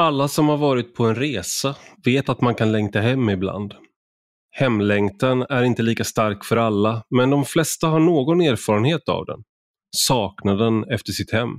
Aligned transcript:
Alla 0.00 0.28
som 0.28 0.48
har 0.48 0.56
varit 0.56 0.94
på 0.94 1.04
en 1.04 1.14
resa 1.14 1.76
vet 2.04 2.28
att 2.28 2.40
man 2.40 2.54
kan 2.54 2.72
längta 2.72 3.00
hem 3.00 3.28
ibland. 3.28 3.74
Hemlängtan 4.50 5.42
är 5.42 5.62
inte 5.62 5.82
lika 5.82 6.04
stark 6.04 6.44
för 6.44 6.56
alla, 6.56 7.04
men 7.10 7.30
de 7.30 7.44
flesta 7.44 7.86
har 7.86 8.00
någon 8.00 8.40
erfarenhet 8.40 9.08
av 9.08 9.26
den. 9.26 9.42
Saknaden 9.96 10.84
efter 10.90 11.12
sitt 11.12 11.32
hem. 11.32 11.50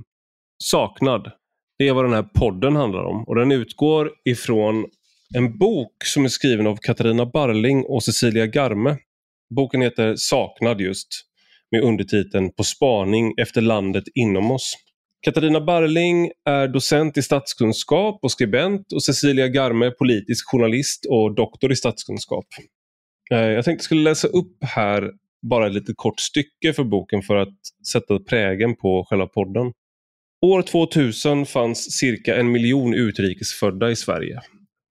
Saknad, 0.64 1.30
det 1.78 1.88
är 1.88 1.92
vad 1.92 2.04
den 2.04 2.12
här 2.12 2.28
podden 2.34 2.76
handlar 2.76 3.04
om 3.04 3.24
och 3.24 3.34
den 3.36 3.52
utgår 3.52 4.10
ifrån 4.24 4.86
en 5.34 5.58
bok 5.58 6.04
som 6.04 6.24
är 6.24 6.28
skriven 6.28 6.66
av 6.66 6.76
Katarina 6.76 7.26
Barling 7.26 7.84
och 7.84 8.02
Cecilia 8.02 8.46
Garme. 8.46 8.96
Boken 9.54 9.82
heter 9.82 10.14
Saknad 10.16 10.80
just, 10.80 11.08
med 11.70 11.82
undertiteln 11.82 12.52
På 12.52 12.64
spaning 12.64 13.34
efter 13.36 13.60
landet 13.60 14.04
inom 14.14 14.50
oss. 14.50 14.74
Katarina 15.22 15.60
Barling 15.60 16.30
är 16.44 16.68
docent 16.68 17.16
i 17.16 17.22
statskunskap 17.22 18.18
och 18.22 18.30
skribent 18.30 18.92
och 18.92 19.02
Cecilia 19.02 19.48
Garme 19.48 19.86
är 19.86 19.90
politisk 19.90 20.50
journalist 20.50 21.06
och 21.08 21.34
doktor 21.34 21.72
i 21.72 21.76
statskunskap. 21.76 22.46
Eh, 23.30 23.38
jag 23.38 23.64
tänkte 23.64 23.84
skulle 23.84 24.02
läsa 24.02 24.28
upp 24.28 24.56
här 24.60 25.10
bara 25.42 25.66
ett 25.66 25.72
litet 25.72 25.96
kort 25.96 26.20
stycke 26.20 26.72
för 26.72 26.84
boken 26.84 27.22
för 27.22 27.36
att 27.36 27.58
sätta 27.92 28.18
prägen 28.18 28.76
på 28.76 29.06
själva 29.08 29.26
podden. 29.26 29.72
År 30.46 30.62
2000 30.62 31.46
fanns 31.46 31.92
cirka 31.98 32.36
en 32.36 32.52
miljon 32.52 32.94
utrikesfödda 32.94 33.90
i 33.90 33.96
Sverige. 33.96 34.40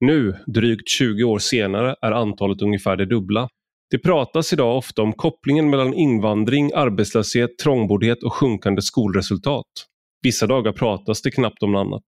Nu, 0.00 0.36
drygt 0.46 0.88
20 0.88 1.24
år 1.24 1.38
senare, 1.38 1.96
är 2.02 2.12
antalet 2.12 2.62
ungefär 2.62 2.96
det 2.96 3.06
dubbla. 3.06 3.48
Det 3.90 3.98
pratas 3.98 4.52
idag 4.52 4.76
ofta 4.76 5.02
om 5.02 5.12
kopplingen 5.12 5.70
mellan 5.70 5.94
invandring, 5.94 6.70
arbetslöshet, 6.74 7.58
trångboddhet 7.58 8.22
och 8.22 8.32
sjunkande 8.32 8.82
skolresultat. 8.82 9.66
Vissa 10.22 10.46
dagar 10.46 10.72
pratas 10.72 11.22
det 11.22 11.30
knappt 11.30 11.62
om 11.62 11.72
något 11.72 11.86
annat. 11.86 12.04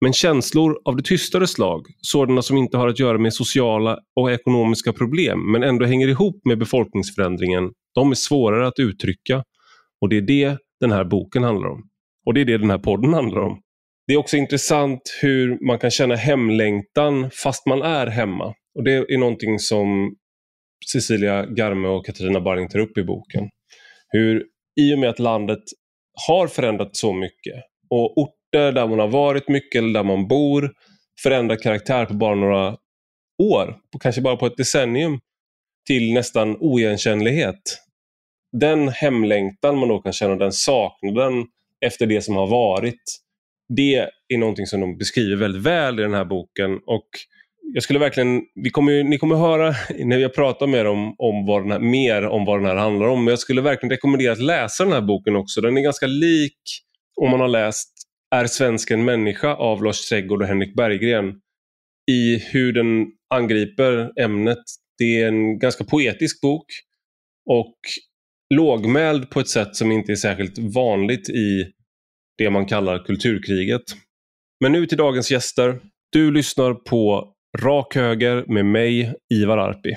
Men 0.00 0.12
känslor 0.12 0.80
av 0.84 0.96
det 0.96 1.02
tystare 1.02 1.46
slag, 1.46 1.86
sådana 2.00 2.42
som 2.42 2.56
inte 2.56 2.76
har 2.76 2.88
att 2.88 2.98
göra 2.98 3.18
med 3.18 3.34
sociala 3.34 3.98
och 4.20 4.32
ekonomiska 4.32 4.92
problem 4.92 5.52
men 5.52 5.62
ändå 5.62 5.84
hänger 5.84 6.08
ihop 6.08 6.40
med 6.44 6.58
befolkningsförändringen, 6.58 7.70
de 7.94 8.10
är 8.10 8.14
svårare 8.14 8.66
att 8.66 8.78
uttrycka 8.78 9.44
och 10.00 10.08
det 10.08 10.16
är 10.16 10.20
det 10.20 10.58
den 10.80 10.92
här 10.92 11.04
boken 11.04 11.42
handlar 11.42 11.68
om. 11.68 11.82
Och 12.26 12.34
det 12.34 12.40
är 12.40 12.44
det 12.44 12.58
den 12.58 12.70
här 12.70 12.78
podden 12.78 13.14
handlar 13.14 13.40
om. 13.40 13.60
Det 14.06 14.12
är 14.12 14.18
också 14.18 14.36
intressant 14.36 15.00
hur 15.22 15.66
man 15.66 15.78
kan 15.78 15.90
känna 15.90 16.14
hemlängtan 16.14 17.30
fast 17.30 17.66
man 17.66 17.82
är 17.82 18.06
hemma. 18.06 18.54
Och 18.74 18.84
det 18.84 18.92
är 18.92 19.18
någonting 19.18 19.58
som 19.58 20.16
Cecilia 20.92 21.46
Garme 21.46 21.88
och 21.88 22.06
Katarina 22.06 22.40
Barling 22.40 22.68
tar 22.68 22.78
upp 22.78 22.98
i 22.98 23.04
boken. 23.04 23.50
Hur 24.08 24.44
i 24.80 24.94
och 24.94 24.98
med 24.98 25.10
att 25.10 25.18
landet 25.18 25.62
har 26.26 26.46
förändrats 26.46 27.00
så 27.00 27.12
mycket 27.12 27.54
och 27.90 28.18
orter 28.18 28.72
där 28.72 28.86
man 28.86 28.98
har 28.98 29.08
varit 29.08 29.48
mycket 29.48 29.78
eller 29.78 29.92
där 29.92 30.04
man 30.04 30.28
bor 30.28 30.72
förändrar 31.22 31.56
karaktär 31.56 32.06
på 32.06 32.14
bara 32.14 32.34
några 32.34 32.76
år, 33.42 33.76
kanske 34.00 34.20
bara 34.20 34.36
på 34.36 34.46
ett 34.46 34.56
decennium, 34.56 35.20
till 35.86 36.12
nästan 36.12 36.56
oigenkännlighet. 36.56 37.78
Den 38.52 38.88
hemlängtan 38.88 39.78
man 39.78 39.88
då 39.88 39.98
kan 39.98 40.12
känna, 40.12 40.36
den 40.36 40.52
saknaden 40.52 41.46
efter 41.80 42.06
det 42.06 42.22
som 42.22 42.36
har 42.36 42.46
varit, 42.46 43.02
det 43.68 44.08
är 44.28 44.38
någonting 44.38 44.66
som 44.66 44.80
de 44.80 44.98
beskriver 44.98 45.36
väldigt 45.36 45.62
väl 45.62 46.00
i 46.00 46.02
den 46.02 46.14
här 46.14 46.24
boken. 46.24 46.80
Och 46.86 47.08
jag 47.74 47.82
skulle 47.82 47.98
verkligen, 47.98 48.42
vi 48.54 48.70
kommer, 48.70 49.04
ni 49.04 49.18
kommer 49.18 49.36
höra 49.36 49.74
när 50.04 50.18
jag 50.18 50.34
pratar 50.34 50.66
med 50.66 50.84
dem 50.84 51.14
om 51.18 51.46
vad 51.46 51.62
den 51.62 51.70
här, 51.70 51.78
mer 51.78 52.26
om 52.26 52.44
vad 52.44 52.58
den 52.58 52.66
här 52.66 52.76
handlar 52.76 53.06
om, 53.06 53.24
men 53.24 53.32
jag 53.32 53.38
skulle 53.38 53.60
verkligen 53.60 53.90
rekommendera 53.90 54.32
att 54.32 54.40
läsa 54.40 54.84
den 54.84 54.92
här 54.92 55.00
boken 55.00 55.36
också. 55.36 55.60
Den 55.60 55.76
är 55.76 55.82
ganska 55.82 56.06
lik 56.06 56.58
om 57.16 57.30
man 57.30 57.40
har 57.40 57.48
läst 57.48 57.92
Är 58.34 58.46
svensken 58.46 59.04
människa 59.04 59.54
av 59.54 59.84
Lars 59.84 60.08
Trädgård 60.08 60.42
och 60.42 60.48
Henrik 60.48 60.74
Berggren 60.74 61.34
i 62.10 62.38
hur 62.38 62.72
den 62.72 63.06
angriper 63.34 64.20
ämnet. 64.20 64.58
Det 64.98 65.22
är 65.22 65.28
en 65.28 65.58
ganska 65.58 65.84
poetisk 65.84 66.40
bok 66.40 66.66
och 67.50 67.76
lågmäld 68.54 69.30
på 69.30 69.40
ett 69.40 69.48
sätt 69.48 69.76
som 69.76 69.92
inte 69.92 70.12
är 70.12 70.16
särskilt 70.16 70.58
vanligt 70.58 71.28
i 71.28 71.72
det 72.38 72.50
man 72.50 72.66
kallar 72.66 73.04
kulturkriget. 73.04 73.82
Men 74.60 74.72
nu 74.72 74.86
till 74.86 74.98
dagens 74.98 75.30
gäster. 75.30 75.80
Du 76.12 76.30
lyssnar 76.30 76.74
på 76.74 77.32
Rak 77.58 77.96
Höger 77.96 78.44
med 78.46 78.64
mig, 78.64 79.14
Ivar 79.34 79.58
Arpi. 79.58 79.96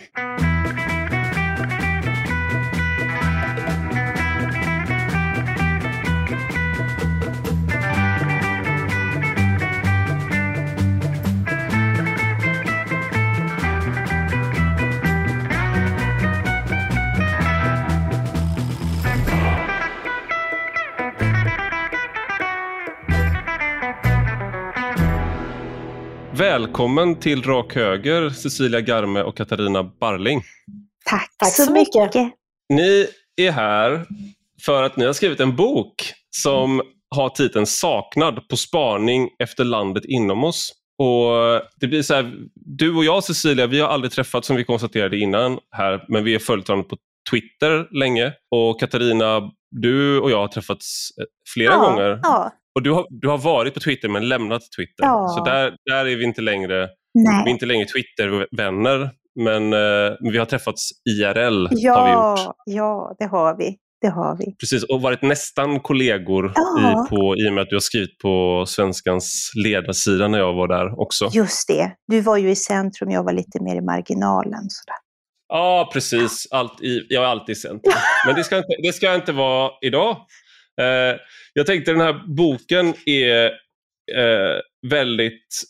Välkommen 26.56 27.16
till 27.16 27.44
Rak 27.44 27.76
Höger, 27.76 28.30
Cecilia 28.30 28.82
Garme 28.82 29.22
och 29.22 29.38
Katarina 29.38 29.84
Barling. 29.84 30.42
Tack, 31.06 31.30
Tack 31.38 31.56
så 31.56 31.72
mycket. 31.72 32.04
mycket. 32.04 32.34
Ni 32.70 33.08
är 33.36 33.52
här 33.52 34.06
för 34.66 34.84
att 34.84 34.98
ni 34.98 35.06
har 35.06 35.14
skrivit 35.14 35.40
en 35.40 35.56
bok 35.56 35.94
som 36.30 36.82
har 37.16 37.30
titeln 37.30 37.66
Saknad 37.66 38.48
på 38.48 38.58
spaning 38.58 39.30
efter 39.40 39.64
landet 39.64 40.06
inom 40.06 40.44
oss. 40.44 40.72
Och 40.98 41.62
det 41.80 41.88
blir 41.88 42.02
så 42.02 42.14
här, 42.14 42.34
Du 42.56 42.96
och 42.96 43.06
jag 43.06 43.24
Cecilia, 43.24 43.68
vi 43.68 43.80
har 43.80 43.90
aldrig 43.90 44.12
träffats 44.12 44.48
som 44.48 44.56
vi 44.56 44.64
konstaterade 44.64 45.18
innan 45.18 45.60
här, 45.72 46.06
men 46.08 46.24
vi 46.24 46.36
är 46.36 46.40
följt 46.40 46.70
varandra 46.70 46.90
på 46.90 46.98
Twitter 47.32 47.88
länge. 48.00 48.34
Och 48.52 48.80
Katarina, 48.80 49.52
du 49.72 50.20
och 50.20 50.32
jag 50.32 50.38
har 50.38 50.48
träffats 50.48 51.10
eh, 51.20 51.26
flera 51.54 51.74
ja, 51.74 51.80
gånger. 51.80 52.20
Ja. 52.24 52.52
Och 52.76 52.84
du 52.84 52.92
har, 52.92 53.08
du 53.10 53.28
har 53.28 53.38
varit 53.38 53.74
på 53.74 53.80
Twitter 53.80 54.10
men 54.10 54.28
lämnat 54.30 54.62
Twitter. 54.78 55.04
Ja. 55.04 55.28
Så 55.38 55.44
där, 55.44 55.76
där 55.92 56.06
är 56.06 56.16
vi 56.16 56.24
inte 56.24 56.42
längre, 56.42 56.90
Nej. 57.14 57.42
vi 57.46 57.50
är 57.50 57.54
inte 57.54 57.66
längre 57.66 57.86
Twitter-vänner. 57.86 59.10
Men 59.40 59.74
eh, 59.74 60.14
vi 60.32 60.38
har 60.38 60.46
träffats 60.46 60.90
IRL. 61.10 61.68
Ja, 61.72 61.94
har 61.98 62.06
vi 62.36 62.42
gjort. 62.44 62.56
ja, 62.66 63.16
det 63.20 63.26
har 63.26 63.58
vi. 63.58 63.76
Det 64.02 64.08
har 64.08 64.38
vi. 64.38 64.56
Precis, 64.60 64.84
och 64.84 65.02
varit 65.02 65.22
nästan 65.22 65.80
kollegor 65.80 66.52
Ja. 66.56 67.06
i, 67.06 67.10
på, 67.10 67.36
i 67.38 67.50
och 67.50 67.54
med 67.54 67.62
att 67.62 67.70
du 67.70 67.76
har 67.76 67.80
skrivit 67.82 68.18
på 68.20 68.64
Svenskans 68.68 69.52
ledarsida 69.66 70.28
när 70.28 70.40
jag 70.40 70.54
var 70.54 70.68
där 70.68 71.00
också. 71.02 71.30
Just 71.34 71.68
det. 71.68 71.92
Du 72.08 72.22
var 72.22 72.38
ju 72.38 72.50
i 72.50 72.56
centrum, 72.56 73.12
jag 73.12 73.24
var 73.24 73.34
lite 73.34 73.64
mer 73.64 73.76
i 73.76 73.82
marginalen. 73.82 74.62
Sådär. 74.70 74.96
Ja, 75.48 75.90
precis. 75.94 76.48
Allt 76.52 76.82
i, 76.82 77.06
jag 77.10 77.24
är 77.24 77.28
alltid 77.28 77.54
i 77.56 77.60
centrum. 77.60 77.94
Men 78.26 78.36
det 78.36 78.44
ska, 78.44 78.58
inte, 78.58 78.76
det 78.84 78.94
ska 78.94 79.16
inte 79.16 79.32
vara 79.32 79.72
idag. 79.82 80.18
Eh, 80.82 81.20
jag 81.54 81.66
tänkte 81.66 81.92
den 81.92 82.02
här 82.02 82.36
boken 82.36 82.94
är 83.06 83.46
eh, 84.16 84.60
väldigt 84.90 85.64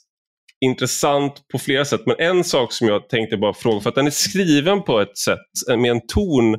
intressant 0.65 1.47
på 1.51 1.59
flera 1.59 1.85
sätt. 1.85 2.01
Men 2.05 2.15
en 2.19 2.43
sak 2.43 2.73
som 2.73 2.87
jag 2.87 3.09
tänkte 3.09 3.37
bara 3.37 3.53
fråga, 3.53 3.81
för 3.81 3.89
att 3.89 3.95
den 3.95 4.07
är 4.07 4.11
skriven 4.11 4.83
på 4.83 4.99
ett 4.99 5.17
sätt 5.17 5.69
eh, 5.69 5.77
med 5.77 5.91
en 5.91 6.07
ton 6.07 6.57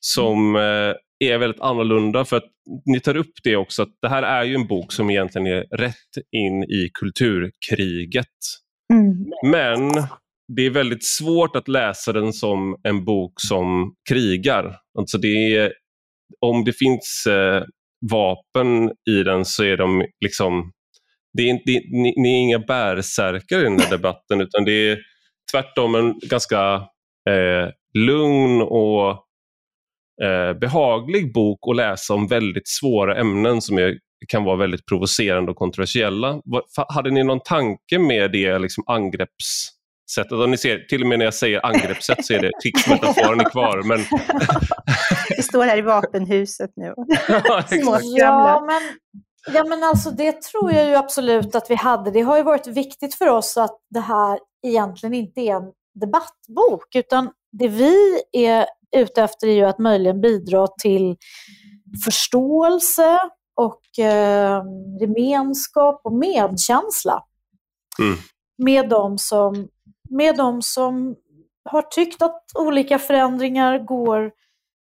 som 0.00 0.56
eh, 0.56 0.94
är 1.24 1.38
väldigt 1.38 1.60
annorlunda. 1.60 2.24
För 2.24 2.36
att 2.36 2.50
ni 2.86 3.00
tar 3.00 3.16
upp 3.16 3.32
det 3.42 3.56
också, 3.56 3.82
att 3.82 3.98
det 4.02 4.08
här 4.08 4.22
är 4.22 4.44
ju 4.44 4.54
en 4.54 4.66
bok 4.66 4.92
som 4.92 5.10
egentligen 5.10 5.46
är 5.46 5.76
rätt 5.76 6.26
in 6.32 6.62
i 6.62 6.90
kulturkriget. 6.94 8.26
Mm. 8.92 9.26
Men 9.44 9.90
det 10.56 10.66
är 10.66 10.70
väldigt 10.70 11.04
svårt 11.04 11.56
att 11.56 11.68
läsa 11.68 12.12
den 12.12 12.32
som 12.32 12.76
en 12.82 13.04
bok 13.04 13.32
som 13.36 13.94
krigar. 14.08 14.76
Alltså 14.98 15.18
det 15.18 15.56
är, 15.56 15.72
om 16.40 16.64
det 16.64 16.72
finns 16.72 17.26
eh, 17.26 17.62
vapen 18.10 18.90
i 19.10 19.22
den 19.22 19.44
så 19.44 19.64
är 19.64 19.76
de 19.76 20.04
liksom... 20.24 20.72
Det 21.32 21.50
är, 21.50 21.60
det, 21.64 21.80
ni, 21.92 22.14
ni 22.16 22.34
är 22.34 22.40
inga 22.40 22.58
bärsärkare 22.58 23.60
i 23.60 23.64
den 23.64 23.80
här 23.80 23.90
debatten 23.96 24.40
utan 24.40 24.64
det 24.64 24.72
är 24.90 24.98
tvärtom 25.52 25.94
en 25.94 26.14
ganska 26.22 26.74
eh, 27.30 27.68
lugn 27.98 28.62
och 28.62 29.10
eh, 30.22 30.58
behaglig 30.60 31.32
bok 31.32 31.58
att 31.70 31.76
läsa 31.76 32.14
om 32.14 32.26
väldigt 32.26 32.68
svåra 32.68 33.20
ämnen 33.20 33.60
som 33.62 33.78
är, 33.78 33.98
kan 34.28 34.44
vara 34.44 34.56
väldigt 34.56 34.86
provocerande 34.86 35.50
och 35.50 35.56
kontroversiella. 35.56 36.32
Fa- 36.78 36.94
Hade 36.94 37.10
ni 37.10 37.24
någon 37.24 37.40
tanke 37.40 37.98
med 37.98 38.32
det 38.32 38.58
liksom, 38.58 38.84
angreppssättet? 40.18 40.32
Om 40.32 40.50
ni 40.50 40.58
ser, 40.58 40.78
till 40.78 41.02
och 41.02 41.08
med 41.08 41.18
när 41.18 41.24
jag 41.24 41.34
säger 41.34 41.66
angreppssätt 41.66 42.24
så 42.24 42.32
är 42.32 42.40
det 42.40 42.50
krigsmetaforen 42.62 43.40
är 43.40 43.50
kvar. 43.50 43.82
Men, 43.82 43.98
Vi 45.36 45.42
står 45.42 45.64
här 45.64 45.78
i 45.78 45.82
vapenhuset 45.82 46.70
nu. 46.76 46.94
Ja, 48.00 48.64
men, 48.66 48.82
ja, 49.54 49.64
men 49.64 49.82
alltså 49.82 50.10
det 50.10 50.42
tror 50.42 50.72
jag 50.72 50.88
ju 50.88 50.94
absolut 50.94 51.54
att 51.54 51.70
vi 51.70 51.74
hade. 51.74 52.10
Det 52.10 52.20
har 52.20 52.36
ju 52.36 52.42
varit 52.42 52.66
viktigt 52.66 53.14
för 53.14 53.26
oss 53.28 53.56
att 53.56 53.78
det 53.90 54.00
här 54.00 54.38
egentligen 54.66 55.14
inte 55.14 55.40
är 55.40 55.54
en 55.54 55.72
debattbok, 56.00 56.94
utan 56.94 57.30
det 57.52 57.68
vi 57.68 58.22
är 58.32 58.66
ute 58.96 59.22
efter 59.22 59.46
är 59.46 59.52
ju 59.52 59.64
att 59.64 59.78
möjligen 59.78 60.20
bidra 60.20 60.66
till 60.82 61.16
förståelse 62.04 63.18
och 63.56 64.04
eh, 64.04 64.62
gemenskap 65.00 66.00
och 66.04 66.12
medkänsla 66.12 67.24
Mm. 67.98 68.18
med, 68.58 68.88
de 68.88 69.18
som, 69.18 69.68
med 70.10 70.36
de 70.36 70.62
som 70.62 71.16
har 71.64 71.82
tyckt 71.82 72.22
att 72.22 72.42
olika 72.58 72.98
förändringar 72.98 73.78
går 73.78 74.32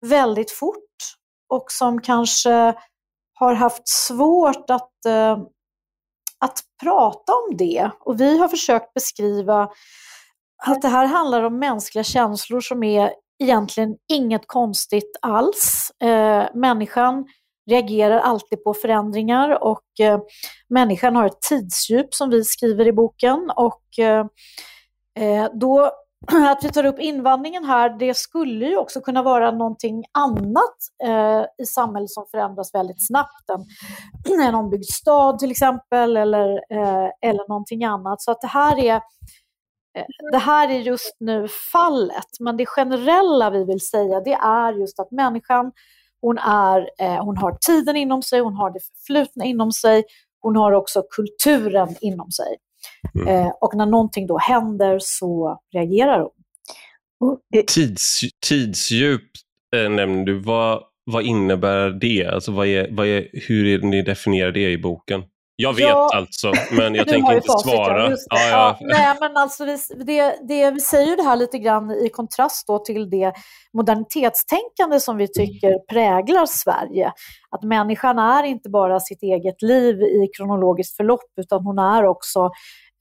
väldigt 0.06 0.50
fort 0.50 0.74
och 1.48 1.64
som 1.68 2.00
kanske 2.00 2.74
har 3.34 3.54
haft 3.54 3.88
svårt 3.88 4.70
att, 4.70 5.04
eh, 5.06 5.38
att 6.38 6.60
prata 6.82 7.32
om 7.32 7.56
det. 7.56 7.90
Och 8.00 8.20
vi 8.20 8.38
har 8.38 8.48
försökt 8.48 8.94
beskriva 8.94 9.68
att 10.66 10.82
det 10.82 10.88
här 10.88 11.06
handlar 11.06 11.42
om 11.42 11.58
mänskliga 11.58 12.04
känslor 12.04 12.60
som 12.60 12.82
är 12.82 13.12
egentligen 13.42 13.96
inget 14.12 14.46
konstigt 14.46 15.16
alls. 15.22 15.92
Eh, 16.02 16.46
människan 16.54 17.26
reagerar 17.70 18.18
alltid 18.18 18.64
på 18.64 18.74
förändringar 18.74 19.62
och 19.62 20.00
eh, 20.00 20.20
människan 20.68 21.16
har 21.16 21.26
ett 21.26 21.40
tidsdjup 21.40 22.14
som 22.14 22.30
vi 22.30 22.44
skriver 22.44 22.86
i 22.86 22.92
boken. 22.92 23.50
Och 23.56 23.98
eh, 23.98 24.26
Eh, 25.18 25.48
då 25.54 25.90
att 26.50 26.64
vi 26.64 26.68
tar 26.72 26.84
upp 26.84 26.98
invandringen 26.98 27.64
här, 27.64 27.98
det 27.98 28.16
skulle 28.16 28.66
ju 28.66 28.76
också 28.76 29.00
kunna 29.00 29.22
vara 29.22 29.50
någonting 29.50 30.04
annat 30.12 30.76
eh, 31.04 31.44
i 31.62 31.66
samhället 31.66 32.10
som 32.10 32.26
förändras 32.30 32.74
väldigt 32.74 33.06
snabbt. 33.06 33.50
En, 33.54 34.40
en 34.48 34.54
ombyggd 34.54 34.84
stad 34.84 35.38
till 35.38 35.50
exempel, 35.50 36.16
eller, 36.16 36.48
eh, 36.70 37.10
eller 37.22 37.48
någonting 37.48 37.84
annat. 37.84 38.22
Så 38.22 38.30
att 38.30 38.40
det 38.40 38.46
här 38.46 38.78
är 38.78 38.94
eh, 38.94 40.04
det 40.32 40.38
här 40.38 40.68
är 40.68 40.78
just 40.78 41.16
nu 41.20 41.48
fallet, 41.72 42.40
men 42.40 42.56
det 42.56 42.66
generella 42.66 43.50
vi 43.50 43.64
vill 43.64 43.80
säga 43.80 44.20
det 44.20 44.34
är 44.42 44.72
just 44.72 45.00
att 45.00 45.10
människan, 45.10 45.72
hon, 46.20 46.38
är, 46.38 46.90
eh, 46.98 47.24
hon 47.24 47.36
har 47.36 47.58
tiden 47.66 47.96
inom 47.96 48.22
sig, 48.22 48.40
hon 48.40 48.54
har 48.54 48.70
det 48.70 48.80
förflutna 48.80 49.44
inom 49.44 49.72
sig, 49.72 50.04
hon 50.40 50.56
har 50.56 50.72
också 50.72 51.02
kulturen 51.10 51.96
inom 52.00 52.30
sig. 52.30 52.56
Mm. 53.14 53.28
Eh, 53.28 53.52
och 53.60 53.76
när 53.76 53.86
någonting 53.86 54.26
då 54.26 54.38
händer 54.38 54.98
så 55.00 55.60
reagerar 55.74 56.20
hon. 56.20 57.38
Tids, 57.66 58.20
tidsdjup 58.48 59.30
eh, 59.76 59.90
nämnde 59.90 60.32
du. 60.32 60.38
Vad, 60.38 60.82
vad 61.04 61.24
innebär 61.24 61.90
det? 61.90 62.26
Alltså 62.26 62.52
vad 62.52 62.66
är, 62.66 62.88
vad 62.90 63.06
är, 63.06 63.28
hur 63.32 63.66
är 63.66 63.78
ni 63.78 64.02
definierar 64.02 64.52
det 64.52 64.70
i 64.70 64.78
boken? 64.78 65.22
Jag 65.60 65.72
vet 65.72 65.88
ja, 65.88 66.10
alltså, 66.14 66.52
men 66.72 66.94
jag 66.94 67.08
tänker 67.08 67.34
inte 67.34 67.46
facit, 67.46 67.70
svara. 67.70 68.10
Ja, 68.10 68.48
ja, 68.50 68.76
nej, 68.80 69.16
men 69.20 69.36
alltså 69.36 69.64
vi, 69.64 69.76
det, 70.04 70.38
det, 70.48 70.70
vi 70.70 70.80
säger 70.80 71.16
det 71.16 71.22
här 71.22 71.36
lite 71.36 71.58
grann 71.58 71.90
i 71.90 72.08
kontrast 72.08 72.66
då 72.66 72.78
till 72.78 73.10
det 73.10 73.32
modernitetstänkande 73.72 75.00
som 75.00 75.16
vi 75.16 75.28
tycker 75.28 75.78
präglar 75.78 76.46
Sverige. 76.46 77.12
Att 77.50 77.62
människan 77.62 78.18
är 78.18 78.42
inte 78.44 78.70
bara 78.70 79.00
sitt 79.00 79.22
eget 79.22 79.62
liv 79.62 80.02
i 80.02 80.28
kronologiskt 80.36 80.96
förlopp, 80.96 81.32
utan 81.40 81.64
hon 81.64 81.78
är 81.78 82.04
också 82.04 82.50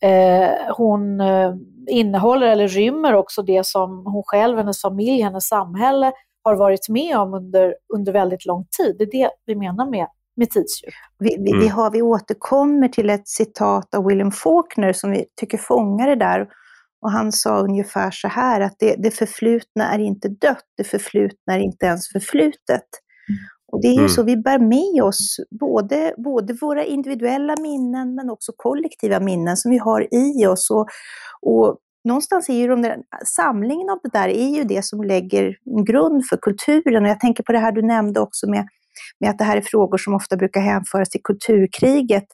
eh, 0.04 0.76
hon 0.78 1.22
eh, 1.22 1.54
innehåller 1.90 2.48
eller 2.48 2.68
rymmer 2.68 3.14
också 3.14 3.42
det 3.42 3.66
som 3.66 4.06
hon 4.06 4.24
själv, 4.26 4.58
hennes 4.58 4.82
familj, 4.82 5.22
hennes 5.22 5.48
samhälle 5.48 6.12
har 6.44 6.56
varit 6.56 6.90
med 6.90 7.18
om 7.18 7.34
under, 7.34 7.76
under 7.94 8.14
väldigt 8.14 8.46
lång 8.46 8.66
tid. 8.78 8.96
Det 8.98 9.04
är 9.04 9.12
det 9.12 9.32
vi 9.46 9.56
menar 9.56 9.90
med 9.90 10.08
med 10.38 10.50
tidsdjup. 10.50 10.94
Vi, 11.20 11.38
vi, 11.40 11.52
mm. 11.52 11.60
vi, 11.60 11.68
har, 11.68 11.92
vi 11.92 12.02
återkommer 12.02 12.88
till 12.88 13.10
ett 13.10 13.28
citat 13.28 13.96
av 13.96 14.06
William 14.06 14.32
Faulkner 14.32 14.94
som 14.94 15.12
vi 15.12 15.26
tycker 15.40 15.58
fångar 15.58 16.08
det 16.08 16.16
där. 16.16 16.48
Och 17.02 17.12
han 17.12 17.32
sa 17.32 17.60
ungefär 17.60 18.12
så 18.12 18.28
här 18.28 18.62
att 18.62 18.76
det, 18.80 18.96
det 18.98 19.12
förflutna 19.12 19.94
är 19.94 20.00
inte 20.00 20.28
dött, 20.30 20.66
det 20.78 20.84
förflutna 20.84 21.54
är 21.54 21.60
inte 21.60 21.86
ens 21.86 22.12
förflutet. 22.12 22.88
Mm. 23.30 23.40
Och 23.72 23.82
det 23.82 23.88
är 23.88 23.94
ju 23.94 23.98
mm. 23.98 24.10
så 24.10 24.24
vi 24.24 24.38
bär 24.38 24.60
med 24.60 25.04
oss 25.04 25.38
både, 25.60 26.14
både 26.18 26.54
våra 26.62 26.86
individuella 26.86 27.56
minnen 27.62 28.16
men 28.16 28.30
också 28.30 28.52
kollektiva 28.56 29.20
minnen 29.20 29.58
som 29.58 29.72
vi 29.72 29.78
har 29.78 30.08
i 30.14 30.46
oss. 30.48 30.70
Och, 30.72 30.88
och 31.42 31.78
någonstans 32.04 32.50
är 32.50 32.54
ju 32.54 32.68
de 32.68 32.82
där, 32.82 32.98
samlingen 33.26 33.90
av 33.90 34.00
det 34.04 34.10
där 34.14 34.30
är 34.30 34.50
ju 34.58 34.64
det 34.64 34.86
som 34.86 35.04
lägger 35.04 35.58
en 35.78 35.86
grund 35.86 36.26
för 36.30 36.38
kulturen. 36.38 37.04
Och 37.04 37.10
jag 37.10 37.20
tänker 37.20 37.44
på 37.44 37.52
det 37.52 37.60
här 37.60 37.72
du 37.72 37.82
nämnde 37.82 38.20
också 38.20 38.50
med 38.50 38.68
med 39.20 39.30
att 39.30 39.38
det 39.38 39.44
här 39.44 39.58
är 39.58 39.62
frågor 39.62 39.98
som 39.98 40.14
ofta 40.14 40.38
brukar 40.38 40.62
hänföras 40.62 41.10
till 41.10 41.22
kulturkriget. 41.24 42.26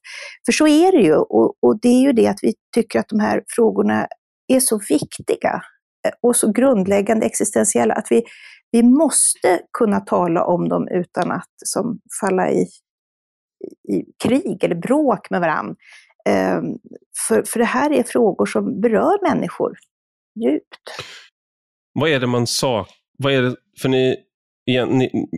För 0.45 0.51
så 0.51 0.68
är 0.68 0.92
det 0.92 1.01
ju, 1.01 1.15
och, 1.15 1.56
och 1.62 1.80
det 1.81 1.88
är 1.88 2.01
ju 2.01 2.13
det 2.13 2.27
att 2.27 2.39
vi 2.42 2.54
tycker 2.75 3.00
att 3.00 3.10
de 3.10 3.19
här 3.19 3.44
frågorna 3.48 4.07
är 4.48 4.60
så 4.60 4.80
viktiga 4.89 5.62
eh, 6.07 6.12
och 6.21 6.36
så 6.36 6.51
grundläggande 6.51 7.25
existentiella 7.25 7.94
att 7.94 8.07
vi, 8.10 8.24
vi 8.71 8.83
måste 8.83 9.62
kunna 9.77 10.00
tala 10.00 10.44
om 10.44 10.69
dem 10.69 10.88
utan 10.88 11.31
att 11.31 11.54
som 11.65 12.00
falla 12.21 12.51
i, 12.51 12.68
i 13.89 14.04
krig 14.24 14.63
eller 14.63 14.75
bråk 14.75 15.30
med 15.30 15.42
varandra. 15.42 15.75
Um, 16.30 16.33
ehm, 16.36 16.77
för, 17.27 17.44
för 17.44 17.59
det 17.59 17.66
här 17.66 17.92
är 17.92 18.04
frågor 18.04 18.45
som 18.45 18.81
berör 18.81 19.33
människor 19.33 19.77
djupt. 20.44 20.83
Vad 21.94 22.09
är 22.09 22.19
det 22.19 22.27
man 22.27 22.48
sa? 22.48 22.88
Vad 23.18 23.33
är 23.33 23.42
det, 23.42 23.56
för 23.81 23.89
ni 23.89 24.18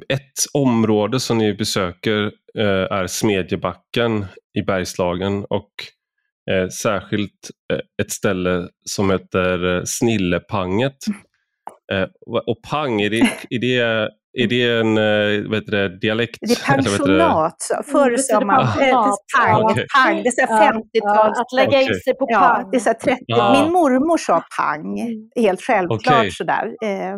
ett 0.09 0.21
område 0.53 1.19
som 1.19 1.37
ni 1.37 1.53
besöker 1.53 2.31
eh, 2.57 2.97
är 2.97 3.07
Smedjebacken 3.07 4.25
i 4.59 4.61
Bergslagen 4.61 5.45
och 5.49 5.71
eh, 6.51 6.69
särskilt 6.69 7.51
eh, 7.73 7.79
ett 8.01 8.11
ställe 8.11 8.67
som 8.85 9.11
heter 9.11 9.81
Snillepanget. 9.85 10.97
Och 12.47 12.61
pang, 12.71 13.01
är 13.01 13.09
det, 13.09 13.19
är 13.49 13.59
det, 13.59 13.77
är 14.37 14.47
det 14.47 14.79
en 14.79 14.95
vet 15.51 15.65
det, 15.67 15.99
dialekt? 15.99 16.37
Det 16.41 16.51
är 16.51 16.75
pensionat. 16.75 17.57
Förr 17.91 18.17
sa 18.17 18.45
man 18.45 18.67
pang, 19.37 19.63
okay. 19.63 19.85
pang. 19.95 20.23
Det 20.23 20.29
är 20.29 20.47
50-tals... 20.47 21.39
Att 21.39 21.51
lägga 21.55 21.81
in 21.81 21.95
sig 21.95 22.13
på 22.13 22.27
pang. 22.27 22.43
Ja, 22.43 22.69
det 22.71 22.77
är 22.77 22.93
30. 22.93 23.23
Ja. 23.27 23.61
Min 23.61 23.71
mormor 23.71 24.17
sa 24.17 24.43
pang, 24.57 24.99
mm. 24.99 25.29
helt 25.35 25.61
självklart 25.61 26.17
okay. 26.17 26.31
sådär. 26.31 26.65
Eh, 26.83 27.17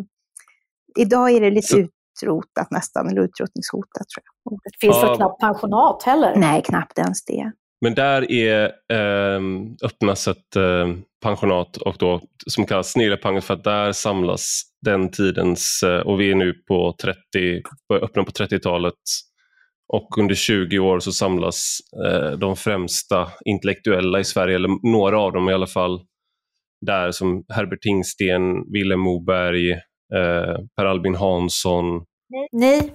idag 0.97 1.31
är 1.31 1.41
det 1.41 1.49
lite 1.49 1.67
så, 1.67 1.87
utrotat 2.23 2.71
nästan, 2.71 3.09
eller 3.09 3.21
utrotningshotat 3.21 4.07
tror 4.15 4.23
jag. 4.43 4.59
Det 4.63 4.87
finns 4.87 5.03
väl 5.03 5.15
knappt 5.15 5.39
pensionat 5.39 6.03
heller? 6.03 6.35
Nej, 6.35 6.61
knappt 6.61 6.97
ens 6.97 7.25
det. 7.25 7.51
Men 7.81 7.93
där 7.95 8.31
är, 8.31 8.63
eh, 8.93 9.41
öppnas 9.83 10.27
ett 10.27 10.55
eh, 10.55 10.87
pensionat 11.23 11.77
och 11.77 11.95
då, 11.99 12.21
som 12.47 12.65
kallas 12.65 12.91
Snillepanget 12.91 13.43
för 13.43 13.53
att 13.53 13.63
där 13.63 13.91
samlas 13.91 14.61
den 14.85 15.11
tidens, 15.11 15.83
eh, 15.83 15.99
och 15.99 16.19
vi 16.21 16.31
är 16.31 16.35
nu 16.35 16.53
på 16.53 16.95
30, 17.01 17.17
öppna 18.01 18.23
på 18.23 18.31
30-talet 18.31 18.93
och 19.93 20.17
under 20.17 20.35
20 20.35 20.79
år 20.79 20.99
så 20.99 21.11
samlas 21.11 21.77
eh, 22.05 22.31
de 22.31 22.55
främsta 22.55 23.27
intellektuella 23.45 24.19
i 24.19 24.23
Sverige, 24.23 24.55
eller 24.55 24.91
några 24.91 25.19
av 25.19 25.33
dem 25.33 25.49
i 25.49 25.53
alla 25.53 25.67
fall, 25.67 26.01
där 26.85 27.11
som 27.11 27.43
Herbert 27.53 27.81
Tingsten, 27.81 28.71
Vilhelm 28.71 28.99
Moberg, 28.99 29.71
eh, 30.15 30.55
Per 30.77 30.85
Albin 30.85 31.15
Hansson. 31.15 31.85
Nej. 32.51 32.93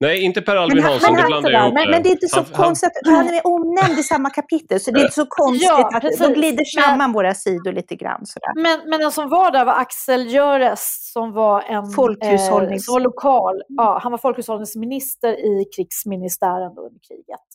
Nej, 0.00 0.20
inte 0.20 0.42
Per 0.42 0.56
Albin 0.56 0.82
Hansson, 0.84 1.14
det 1.14 1.26
blandar 1.26 1.50
jag 1.50 1.62
ihop. 1.62 1.74
Men, 1.74 1.90
men, 1.90 2.02
det 2.02 2.08
är 2.08 2.10
inte 2.10 2.28
så 2.28 2.36
han, 2.36 2.44
konstigt, 2.44 2.90
han, 3.04 3.14
han 3.14 3.28
är 3.28 3.46
omnämnd 3.46 3.98
i 3.98 4.02
samma 4.02 4.30
kapitel, 4.30 4.80
så 4.80 4.90
det 4.90 5.00
är 5.00 5.02
inte 5.02 5.14
så 5.14 5.26
konstigt 5.28 5.68
ja, 5.68 5.90
att 5.94 6.18
de 6.18 6.32
glider 6.32 6.64
samman 6.64 6.98
men, 6.98 7.12
våra 7.12 7.34
sidor 7.34 7.72
lite 7.72 7.96
grann. 7.96 8.26
Sådär. 8.26 8.62
Men, 8.62 8.90
men 8.90 9.00
den 9.00 9.12
som 9.12 9.28
var 9.28 9.50
där 9.50 9.64
var 9.64 9.72
Axel 9.72 10.32
Jöres 10.34 11.12
som 11.12 11.32
var 11.32 11.62
en 11.62 11.90
Folkhushållnings... 11.90 12.82
Eh, 12.82 12.84
som 12.84 12.92
var 12.92 13.00
lokal. 13.00 13.62
Ja, 13.68 14.00
han 14.02 14.12
var 14.12 14.18
folkhushållningsminister 14.18 15.32
i 15.32 15.64
krigsministären 15.76 16.70
under 16.78 17.00
kriget. 17.08 17.46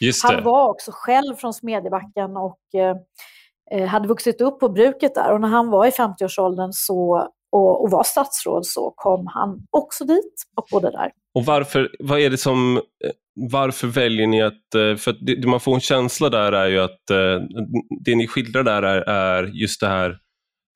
Just 0.00 0.24
han 0.24 0.44
var 0.44 0.68
också 0.68 0.90
själv 0.94 1.34
från 1.34 1.54
Smedjebacken 1.54 2.36
och 2.36 2.80
eh, 2.80 2.96
eh, 3.80 3.86
hade 3.86 4.08
vuxit 4.08 4.40
upp 4.40 4.60
på 4.60 4.68
bruket 4.68 5.14
där. 5.14 5.32
Och 5.32 5.40
när 5.40 5.48
han 5.48 5.70
var 5.70 5.86
i 5.86 5.90
50-årsåldern 5.90 6.72
så 6.72 7.28
och, 7.52 7.82
och 7.82 7.90
var 7.90 8.04
statsråd 8.04 8.66
så 8.66 8.92
kom 8.96 9.26
han 9.26 9.66
också 9.70 10.04
dit 10.04 10.34
och 10.56 10.66
bodde 10.70 10.90
där. 10.90 11.10
Och 11.34 11.44
varför, 11.44 11.90
vad 11.98 12.20
är 12.20 12.30
det 12.30 12.38
som, 12.38 12.76
eh, 12.76 13.10
varför 13.50 13.86
väljer 13.86 14.26
ni 14.26 14.42
att, 14.42 14.74
eh, 14.74 14.96
för 14.96 15.10
att 15.10 15.18
det, 15.20 15.46
man 15.46 15.60
får 15.60 15.74
en 15.74 15.80
känsla 15.80 16.28
där 16.28 16.52
är 16.52 16.68
ju 16.68 16.78
att 16.78 17.10
eh, 17.10 17.40
det 18.04 18.16
ni 18.16 18.26
skildrar 18.26 18.62
där 18.62 18.82
är, 18.82 19.00
är 19.00 19.44
just 19.44 19.80
det 19.80 19.88
här 19.88 20.18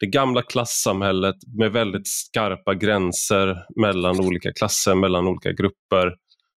det 0.01 0.07
gamla 0.07 0.43
klassamhället 0.43 1.37
med 1.59 1.73
väldigt 1.73 2.09
skarpa 2.09 2.75
gränser 2.75 3.67
mellan 3.83 4.21
olika 4.21 4.53
klasser, 4.53 4.95
mellan 4.95 5.29
olika 5.29 5.53
grupper 5.53 6.15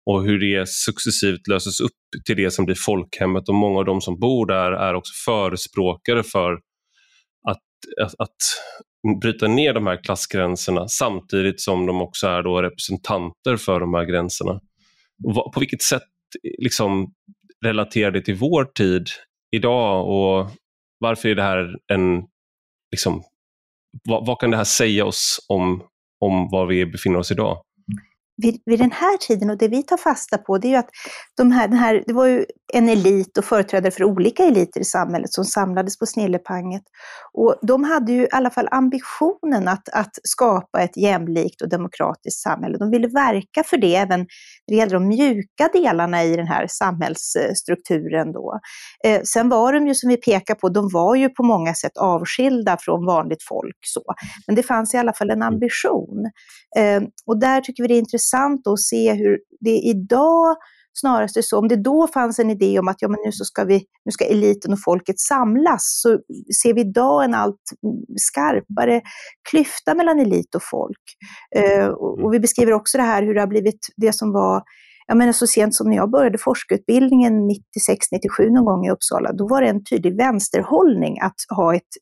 och 0.05 0.23
hur 0.23 0.39
det 0.39 0.69
successivt 0.69 1.47
löses 1.47 1.79
upp 1.79 1.91
till 2.25 2.35
det 2.35 2.51
som 2.51 2.65
blir 2.65 2.75
folkhemmet 2.75 3.49
och 3.49 3.55
många 3.55 3.79
av 3.79 3.85
de 3.85 4.01
som 4.01 4.19
bor 4.19 4.45
där 4.45 4.71
är 4.71 4.93
också 4.93 5.13
förespråkare 5.25 6.23
för 6.23 6.53
att, 7.49 7.61
att, 8.01 8.19
att 8.19 8.37
bryta 9.21 9.47
ner 9.47 9.73
de 9.73 9.87
här 9.87 10.03
klassgränserna 10.03 10.87
samtidigt 10.87 11.61
som 11.61 11.85
de 11.85 12.01
också 12.01 12.27
är 12.27 12.43
då 12.43 12.61
representanter 12.61 13.57
för 13.57 13.79
de 13.79 13.93
här 13.93 14.05
gränserna. 14.05 14.59
På 15.53 15.59
vilket 15.59 15.81
sätt 15.81 16.03
liksom, 16.57 17.13
relaterar 17.65 18.11
det 18.11 18.21
till 18.21 18.35
vår 18.35 18.65
tid 18.65 19.07
idag 19.55 20.07
och 20.07 20.49
varför 20.99 21.29
är 21.29 21.35
det 21.35 21.43
här 21.43 21.75
en... 21.93 22.23
Liksom, 22.91 23.23
vad, 24.03 24.25
vad 24.25 24.39
kan 24.39 24.51
det 24.51 24.57
här 24.57 24.63
säga 24.63 25.05
oss 25.05 25.45
om, 25.49 25.83
om 26.19 26.49
var 26.51 26.65
vi 26.65 26.85
befinner 26.85 27.19
oss 27.19 27.31
idag? 27.31 27.63
Vid, 28.43 28.61
vid, 28.65 28.79
den 28.79 28.91
här 28.91 29.17
tiden, 29.17 29.49
och 29.49 29.57
det 29.57 29.67
vi 29.67 29.83
tar 29.83 29.97
fasta 29.97 30.37
på, 30.37 30.57
det 30.57 30.67
är 30.67 30.69
ju 30.69 30.75
att 30.75 30.89
de 31.37 31.51
här, 31.51 31.67
den 31.67 31.77
här, 31.77 32.03
det 32.07 32.13
var 32.13 32.27
ju 32.27 32.45
en 32.73 32.89
elit 32.89 33.37
och 33.37 33.45
företrädare 33.45 33.91
för 33.91 34.03
olika 34.03 34.43
eliter 34.43 34.81
i 34.81 34.83
samhället 34.83 35.33
som 35.33 35.45
samlades 35.45 35.99
på 35.99 36.05
Snillepanget. 36.05 36.83
Och 37.33 37.55
de 37.61 37.83
hade 37.83 38.11
ju 38.11 38.23
i 38.23 38.27
alla 38.31 38.49
fall 38.49 38.67
ambitionen 38.71 39.67
att, 39.67 39.89
att 39.89 40.11
skapa 40.23 40.81
ett 40.81 40.97
jämlikt 40.97 41.61
och 41.61 41.69
demokratiskt 41.69 42.41
samhälle. 42.41 42.77
De 42.77 42.91
ville 42.91 43.07
verka 43.07 43.63
för 43.63 43.77
det 43.77 43.95
även 43.95 44.19
när 44.19 44.27
det 44.67 44.75
gällde 44.75 44.95
de 44.95 45.07
mjuka 45.07 45.69
delarna 45.73 46.23
i 46.23 46.35
den 46.35 46.47
här 46.47 46.67
samhällsstrukturen. 46.69 48.31
Då. 48.31 48.59
Eh, 49.05 49.21
sen 49.23 49.49
var 49.49 49.73
de 49.73 49.87
ju, 49.87 49.95
som 49.95 50.09
vi 50.09 50.17
pekar 50.17 50.55
på, 50.55 50.69
de 50.69 50.89
var 50.93 51.15
ju 51.15 51.29
på 51.29 51.43
många 51.43 51.73
sätt 51.73 51.97
avskilda 51.97 52.77
från 52.79 53.05
vanligt 53.05 53.43
folk. 53.49 53.77
Så. 53.81 54.03
Men 54.47 54.55
det 54.55 54.63
fanns 54.63 54.93
i 54.93 54.97
alla 54.97 55.13
fall 55.13 55.29
en 55.29 55.43
ambition. 55.43 56.31
Eh, 56.77 57.01
och 57.25 57.39
där 57.39 57.61
tycker 57.61 57.83
vi 57.83 57.87
det 57.87 57.93
är 57.93 57.99
intressant 57.99 58.32
att 58.33 58.79
se 58.79 59.13
hur 59.13 59.39
det 59.59 59.79
idag 59.79 60.55
snarast 60.93 61.37
är 61.37 61.41
så, 61.41 61.59
om 61.59 61.67
det 61.67 61.75
då 61.75 62.07
fanns 62.07 62.39
en 62.39 62.49
idé 62.49 62.79
om 62.79 62.87
att 62.87 63.01
ja, 63.01 63.07
men 63.07 63.19
nu, 63.25 63.31
så 63.31 63.45
ska 63.45 63.63
vi, 63.63 63.83
nu 64.05 64.11
ska 64.11 64.25
eliten 64.25 64.73
och 64.73 64.83
folket 64.85 65.19
samlas, 65.19 66.01
så 66.01 66.19
ser 66.63 66.73
vi 66.73 66.81
idag 66.81 67.23
en 67.23 67.33
allt 67.33 67.61
skarpare 68.15 69.01
klyfta 69.49 69.95
mellan 69.95 70.19
elit 70.19 70.55
och 70.55 70.63
folk. 70.63 71.03
Eh, 71.55 71.87
och 71.87 72.33
vi 72.33 72.39
beskriver 72.39 72.73
också 72.73 72.97
det 72.97 73.03
här 73.03 73.23
hur 73.23 73.33
det 73.33 73.39
har 73.39 73.47
blivit 73.47 73.79
det 73.97 74.13
som 74.13 74.31
var 74.31 74.63
jag 75.07 75.17
menar 75.17 75.31
så 75.31 75.47
sent 75.47 75.75
som 75.75 75.89
när 75.89 75.95
jag 75.95 76.11
började 76.11 76.37
forskarutbildningen 76.37 77.33
96-97 77.33 78.49
någon 78.49 78.65
gång 78.65 78.85
i 78.85 78.91
Uppsala, 78.91 79.33
då 79.33 79.47
var 79.47 79.61
det 79.61 79.67
en 79.67 79.83
tydlig 79.83 80.17
vänsterhållning 80.17 81.19
att 81.19 81.35
ha 81.55 81.75
ett 81.75 81.93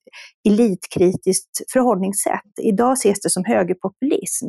elitkritiskt 0.50 1.72
förhållningssätt. 1.74 2.52
Idag 2.62 2.94
ses 2.94 3.22
det 3.22 3.30
som 3.30 3.44
högerpopulism. 3.46 4.48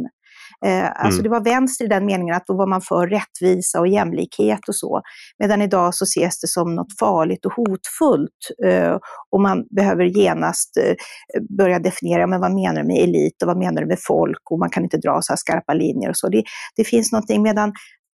Eh, 0.66 0.84
alltså 0.84 1.20
mm. 1.20 1.22
det 1.22 1.28
var 1.28 1.44
vänster 1.44 1.84
i 1.84 1.88
den 1.88 2.06
meningen 2.06 2.34
att 2.34 2.46
då 2.46 2.56
var 2.56 2.66
man 2.66 2.80
för 2.80 3.06
rättvisa 3.06 3.80
och 3.80 3.88
jämlikhet 3.88 4.68
och 4.68 4.76
så. 4.76 5.02
Medan 5.38 5.62
idag 5.62 5.94
så 5.94 6.04
ses 6.04 6.40
det 6.40 6.48
som 6.48 6.74
något 6.74 6.98
farligt 6.98 7.46
och 7.46 7.52
hotfullt. 7.52 8.30
Eh, 8.66 8.96
och 9.30 9.40
man 9.40 9.64
behöver 9.76 10.04
genast 10.04 10.76
eh, 10.76 10.94
börja 11.56 11.78
definiera, 11.78 12.26
men 12.26 12.40
vad 12.40 12.54
menar 12.54 12.82
du 12.82 12.86
med 12.86 12.96
elit 12.96 13.42
och 13.42 13.46
vad 13.46 13.58
menar 13.58 13.82
du 13.82 13.88
med 13.88 13.98
folk? 14.06 14.50
Och 14.50 14.58
man 14.58 14.70
kan 14.70 14.82
inte 14.82 14.96
dra 14.96 15.18
så 15.22 15.32
här 15.32 15.36
skarpa 15.36 15.74
linjer 15.74 16.10
och 16.10 16.16
så. 16.16 16.28
Det, 16.28 16.42
det 16.76 16.84
finns 16.84 17.12
någonting, 17.12 17.42
medan 17.42 17.68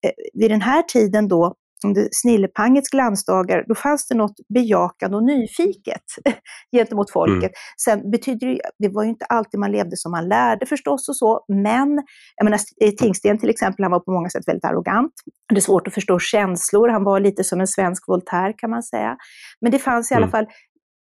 eh, 0.06 0.12
vid 0.34 0.50
den 0.50 0.62
här 0.62 0.82
tiden 0.82 1.28
då, 1.28 1.54
under 1.84 2.08
Snillepangets 2.12 2.88
glansdagar, 2.88 3.64
då 3.68 3.74
fanns 3.74 4.08
det 4.08 4.14
något 4.14 4.36
bejakande 4.54 5.16
och 5.16 5.24
nyfiket 5.24 6.02
gentemot 6.76 7.10
folket. 7.10 7.38
Mm. 7.38 7.52
Sen 7.84 8.10
betyder 8.10 8.46
det, 8.46 8.60
det 8.78 8.88
var 8.88 9.02
ju 9.02 9.08
inte 9.08 9.24
alltid 9.24 9.60
man 9.60 9.72
levde 9.72 9.96
som 9.96 10.12
man 10.12 10.28
lärde 10.28 10.66
förstås 10.66 11.08
och 11.08 11.16
så, 11.16 11.44
men 11.48 12.02
jag 12.36 12.44
menar, 12.44 12.58
Tingsten 12.96 13.38
till 13.38 13.50
exempel, 13.50 13.82
han 13.82 13.92
var 13.92 14.00
på 14.00 14.12
många 14.12 14.30
sätt 14.30 14.48
väldigt 14.48 14.64
arrogant. 14.64 15.12
Det 15.48 15.56
är 15.56 15.60
svårt 15.60 15.86
att 15.86 15.94
förstå 15.94 16.18
känslor, 16.18 16.88
han 16.88 17.04
var 17.04 17.20
lite 17.20 17.44
som 17.44 17.60
en 17.60 17.66
svensk 17.66 18.08
Voltaire 18.08 18.52
kan 18.52 18.70
man 18.70 18.82
säga. 18.82 19.16
Men 19.60 19.72
det 19.72 19.78
fanns 19.78 20.10
i 20.10 20.14
alla 20.14 20.26
mm. 20.26 20.30
fall 20.30 20.46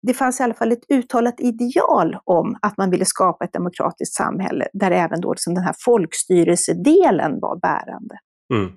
det 0.02 0.14
fanns 0.14 0.40
i 0.40 0.42
alla 0.42 0.54
fall 0.54 0.72
ett 0.72 0.90
uttalat 0.92 1.40
ideal 1.40 2.16
om 2.24 2.58
att 2.62 2.76
man 2.76 2.90
ville 2.90 3.04
skapa 3.04 3.44
ett 3.44 3.52
demokratiskt 3.52 4.14
samhälle 4.14 4.68
där 4.72 4.90
även 4.90 5.20
då 5.20 5.32
liksom 5.32 5.54
den 5.54 5.64
här 5.64 5.74
folkstyrelsedelen 5.84 7.40
var 7.40 7.56
bärande. 7.60 8.18
Mm. 8.54 8.72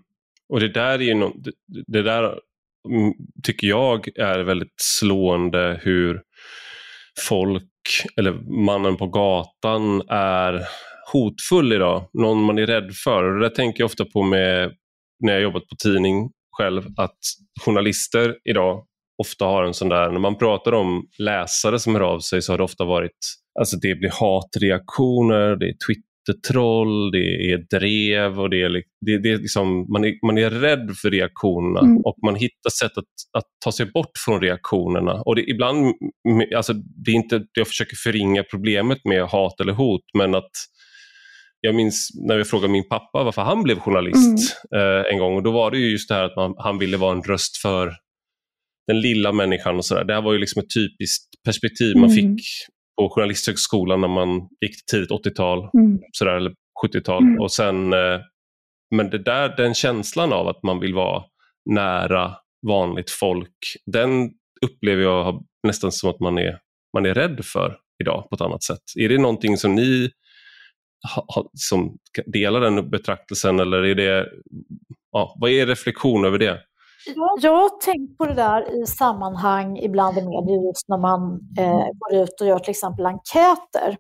Och 0.50 0.60
det 0.60 0.74
där 0.74 0.94
är 0.94 1.00
ju 1.00 1.14
no 1.14 1.34
det 1.88 2.02
där 2.02 2.24
mm, 2.90 3.14
tycker 3.44 3.68
jag 3.68 4.18
är 4.18 4.40
väldigt 4.40 4.74
slående 4.82 5.80
hur 5.84 6.22
folk, 7.28 7.70
eller 8.18 8.32
mannen 8.66 8.98
på 8.98 9.08
gatan 9.08 10.02
är 10.10 10.62
hotfull 11.12 11.74
idag. 11.74 12.10
Någon 12.14 12.44
man 12.44 12.58
är 12.58 12.66
rädd 12.66 12.92
för. 13.04 13.24
Och 13.24 13.40
det 13.40 13.50
där 13.50 13.56
tänker 13.56 13.82
jag 13.82 13.86
ofta 13.86 14.06
på 14.06 14.24
med, 14.24 14.72
när 15.20 15.34
jag 15.34 15.42
jobbat 15.42 15.68
på 15.68 15.76
tidning 15.84 16.32
själv, 16.58 16.84
att 16.98 17.18
journalister 17.66 18.36
idag 18.50 18.86
ofta 19.18 19.46
har 19.46 19.64
en 19.64 19.74
sån 19.74 19.90
där, 19.90 20.12
när 20.12 20.20
man 20.20 20.38
pratar 20.38 20.72
om 20.72 21.08
läsare 21.18 21.80
som 21.80 21.96
hör 21.96 22.02
av 22.02 22.20
sig 22.20 22.42
så 22.42 22.54
har 22.54 22.58
det 22.58 22.64
ofta 22.64 22.86
varit, 22.86 23.18
alltså 23.60 23.78
det 23.78 23.96
blir 23.96 24.12
hatreaktioner, 24.12 25.56
det 25.56 25.66
är 25.66 25.76
Twitter 25.88 26.13
jättetroll, 26.28 27.12
det 27.12 27.52
är 27.52 27.78
drev 27.80 28.40
och 28.40 28.50
det 28.50 28.62
är, 28.62 28.70
det, 29.06 29.18
det 29.18 29.32
är 29.32 29.38
liksom, 29.38 29.86
man, 29.92 30.06
är, 30.06 30.26
man 30.26 30.38
är 30.38 30.50
rädd 30.50 30.96
för 31.02 31.12
reaktionerna 31.12 31.80
mm. 31.80 31.98
och 31.98 32.16
man 32.26 32.36
hittar 32.36 32.70
sätt 32.70 32.98
att, 32.98 33.38
att 33.38 33.46
ta 33.64 33.72
sig 33.72 33.86
bort 33.86 34.12
från 34.26 34.42
reaktionerna. 34.42 35.14
Och 35.14 35.36
det, 35.36 35.50
ibland, 35.50 35.94
alltså 36.56 36.74
det 36.74 37.12
är 37.12 37.16
inte 37.16 37.36
att 37.36 37.50
jag 37.58 37.68
försöker 37.68 37.96
förringa 37.96 38.44
problemet 38.44 39.06
med 39.06 39.24
hat 39.24 39.60
eller 39.62 39.74
hot, 39.74 40.04
men 40.18 40.36
att 40.36 40.52
jag 41.62 41.76
minns 41.76 42.10
när 42.28 42.38
vi 42.38 42.44
frågade 42.44 42.74
min 42.74 42.90
pappa 42.90 43.24
varför 43.24 43.42
han 43.42 43.64
blev 43.64 43.80
journalist 43.80 44.58
mm. 44.72 45.00
eh, 45.00 45.14
en 45.14 45.20
gång 45.20 45.36
och 45.36 45.44
då 45.44 45.52
var 45.52 45.72
det 45.72 45.78
ju 45.78 45.92
just 45.92 46.10
det 46.10 46.16
här 46.16 46.24
att 46.24 46.36
man, 46.36 46.54
han 46.58 46.80
ville 46.80 46.98
vara 46.98 47.16
en 47.16 47.24
röst 47.24 47.58
för 47.58 47.94
den 48.88 49.02
lilla 49.02 49.32
människan 49.32 49.78
och 49.78 49.86
sådär. 49.86 50.04
Det 50.04 50.14
här 50.14 50.22
var 50.22 50.34
ju 50.34 50.40
liksom 50.40 50.60
ett 50.60 50.74
typiskt 50.76 51.44
perspektiv 51.46 51.96
man 51.96 52.10
mm. 52.10 52.16
fick 52.16 52.46
på 52.98 53.10
Journalisthögskolan 53.10 54.02
när 54.02 54.08
man 54.08 54.50
gick 54.62 54.86
tidigt 54.92 55.12
80-tal, 55.12 55.70
mm. 55.74 56.00
sådär, 56.12 56.36
eller 56.36 56.54
70-tal. 56.86 57.24
Mm. 57.24 57.40
Och 57.40 57.52
sen, 57.52 57.94
eh, 57.94 58.20
men 58.96 59.10
det 59.10 59.18
där, 59.18 59.58
den 59.58 59.74
känslan 59.74 60.34
av 60.34 60.48
att 60.48 60.64
man 60.64 60.80
vill 60.80 60.94
vara 60.94 61.24
nära 61.70 62.36
vanligt 62.68 63.10
folk, 63.10 63.58
den 63.86 64.32
upplever 64.66 65.04
jag 65.04 65.46
nästan 65.68 65.92
som 65.92 66.10
att 66.10 66.20
man 66.20 66.38
är, 66.38 66.60
man 66.94 67.06
är 67.06 67.14
rädd 67.14 67.46
för 67.46 67.78
idag 68.02 68.30
på 68.30 68.36
ett 68.36 68.42
annat 68.42 68.64
sätt. 68.64 68.82
Är 69.00 69.10
det 69.10 69.18
någonting 69.18 69.58
som 69.58 69.76
ni 69.76 70.12
ha, 71.16 71.52
som 71.54 71.98
delar 72.26 72.62
den 72.62 72.90
betraktelsen 72.90 73.60
eller 73.60 73.84
är 73.84 73.96
det, 73.96 74.30
ja, 75.12 75.38
vad 75.40 75.52
är 75.52 75.66
reflektion 75.66 76.26
över 76.26 76.40
det? 76.40 76.60
Jag 77.42 77.52
har 77.52 77.80
tänkt 77.82 78.18
på 78.18 78.26
det 78.26 78.34
där 78.34 78.82
i 78.82 78.86
sammanhang 78.86 79.78
ibland 79.78 80.18
i 80.18 80.22
medier 80.22 80.68
just 80.68 80.88
när 80.88 80.98
man 80.98 81.40
eh, 81.60 81.88
går 81.94 82.22
ut 82.22 82.42
och 82.42 82.48
gör 82.48 82.60
till 82.60 82.72
exempel 82.72 83.06
enkäter 83.06 83.98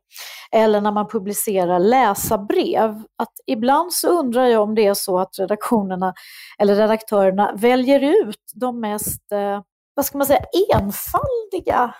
eller 0.51 0.81
när 0.81 0.91
man 0.91 1.07
publicerar 1.07 1.79
läsarbrev. 1.79 3.03
Att 3.17 3.33
ibland 3.47 3.93
så 3.93 4.07
undrar 4.07 4.45
jag 4.45 4.61
om 4.61 4.75
det 4.75 4.87
är 4.87 4.93
så 4.93 5.19
att 5.19 5.39
redaktionerna 5.39 6.13
eller 6.59 6.75
redaktörerna 6.75 7.53
väljer 7.55 7.99
ut 7.99 8.51
de 8.55 8.79
mest, 8.79 9.31
eh, 9.31 9.61
vad 9.95 10.05
ska 10.05 10.17
man 10.17 10.27
säga, 10.27 10.45
enfaldiga 10.75 11.93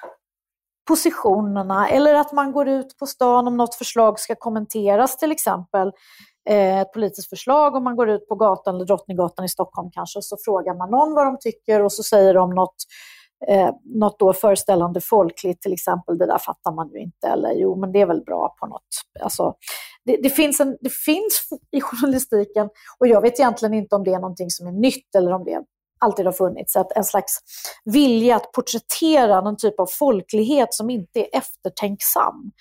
positionerna 0.88 1.89
eller 1.89 2.15
att 2.15 2.31
man 2.33 2.51
går 2.51 2.67
ut 2.67 2.98
på 3.00 3.05
stan 3.05 3.48
om 3.48 3.57
något 3.57 3.75
förslag 3.75 4.19
ska 4.19 4.36
kommenteras 4.36 5.17
till 5.17 5.31
exempel 5.31 5.91
Eh, 6.50 6.79
ett 6.79 6.93
politiskt 6.93 7.29
förslag. 7.29 7.75
Om 7.75 7.83
man 7.83 7.95
går 7.95 8.09
ut 8.09 8.27
på 8.27 8.35
gatan 8.35 8.75
eller 8.75 8.85
Drottninggatan 8.85 9.45
i 9.45 9.50
Stockholm 9.50 9.91
kanske 9.91 10.21
så 10.21 10.38
frågar 10.45 10.75
man 10.75 10.91
någon 10.91 11.13
vad 11.13 11.25
de 11.25 11.38
tycker 11.39 11.83
och 11.83 11.91
så 11.91 12.03
säger 12.03 12.33
de 12.33 12.50
något, 12.50 12.75
eh, 13.47 13.69
något 13.83 14.19
då 14.19 14.33
föreställande 14.33 15.01
folkligt, 15.01 15.62
till 15.62 15.73
exempel 15.73 16.17
det 16.17 16.25
där 16.25 16.38
fattar 16.38 16.71
man 16.71 16.89
ju 16.89 17.00
inte. 17.00 17.27
Eller 17.27 17.51
jo 17.51 17.75
men 17.75 17.91
det 17.91 18.01
är 18.01 18.05
väl 18.05 18.21
bra 18.21 18.55
på 18.59 18.67
något. 18.67 18.88
Alltså, 19.19 19.55
det, 20.05 20.17
det, 20.23 20.29
finns 20.29 20.59
en, 20.59 20.77
det 20.81 20.93
finns 20.93 21.50
i 21.71 21.81
journalistiken. 21.81 22.69
Och 23.00 23.07
jag 23.07 23.21
vet 23.21 23.39
egentligen 23.39 23.73
inte 23.73 23.95
om 23.95 24.03
det 24.03 24.13
är 24.13 24.19
någonting 24.19 24.50
som 24.50 24.67
är 24.67 24.71
nytt 24.71 25.15
eller 25.15 25.31
om 25.31 25.43
det 25.43 25.63
alltid 26.03 26.25
har 26.25 26.33
funnits. 26.33 26.75
Att 26.75 26.91
en 26.91 27.03
slags 27.03 27.39
vilja 27.86 28.36
att 28.36 28.51
porträttera 28.51 29.41
någon 29.41 29.57
typ 29.57 29.79
av 29.79 29.88
folklighet 30.00 30.74
som 30.74 30.89
inte 30.89 31.19
är 31.19 31.38
eftertänksam. 31.38 32.51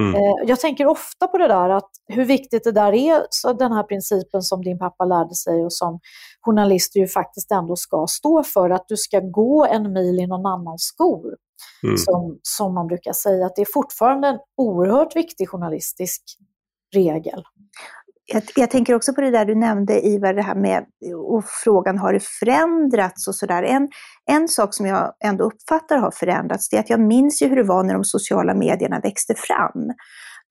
Mm. 0.00 0.14
Eh, 0.14 0.34
jag 0.46 0.60
tänker 0.60 0.86
ofta 0.86 1.26
på 1.26 1.38
det 1.38 1.48
där, 1.48 1.70
att 1.70 1.90
hur 2.08 2.24
viktigt 2.24 2.64
det 2.64 2.72
där 2.72 2.92
är, 2.92 3.26
så 3.30 3.52
den 3.52 3.72
här 3.72 3.82
principen 3.82 4.42
som 4.42 4.62
din 4.62 4.78
pappa 4.78 5.04
lärde 5.04 5.34
sig 5.34 5.64
och 5.64 5.72
som 5.72 6.00
journalister 6.40 7.00
ju 7.00 7.08
faktiskt 7.08 7.50
ändå 7.52 7.76
ska 7.76 8.06
stå 8.08 8.42
för, 8.44 8.70
att 8.70 8.84
du 8.88 8.96
ska 8.96 9.20
gå 9.20 9.66
en 9.66 9.92
mil 9.92 10.20
i 10.20 10.26
någon 10.26 10.46
annans 10.46 10.82
skor. 10.82 11.36
Mm. 11.82 11.96
Som, 11.96 12.38
som 12.42 12.74
man 12.74 12.86
brukar 12.86 13.12
säga, 13.12 13.46
att 13.46 13.56
det 13.56 13.62
är 13.62 13.72
fortfarande 13.72 14.28
en 14.28 14.38
oerhört 14.56 15.16
viktig 15.16 15.48
journalistisk 15.48 16.22
regel. 16.94 17.42
Jag, 18.32 18.42
jag, 18.56 18.70
tänker 18.70 18.94
också 18.94 19.14
på 19.14 19.20
det 19.20 19.30
där 19.30 19.44
du 19.44 19.54
nämnde 19.54 20.06
Ivar, 20.06 20.34
det 20.34 20.42
här 20.42 20.54
med 20.54 20.84
och 21.26 21.44
frågan 21.64 21.98
har 21.98 22.12
det 22.12 22.22
förändrats 22.22 23.28
och 23.28 23.34
sådär. 23.34 23.62
En, 23.62 23.88
en 24.30 24.48
sak 24.48 24.74
som 24.74 24.86
jag 24.86 25.12
ändå 25.24 25.44
uppfattar 25.44 25.98
har 25.98 26.10
förändrats, 26.10 26.68
det 26.68 26.76
är 26.76 26.80
att 26.80 26.90
jag 26.90 27.00
minns 27.00 27.42
ju 27.42 27.48
hur 27.48 27.56
det 27.56 27.62
var 27.62 27.84
när 27.84 27.94
de 27.94 28.04
sociala 28.04 28.54
medierna 28.54 29.00
växte 29.00 29.34
fram. 29.34 29.92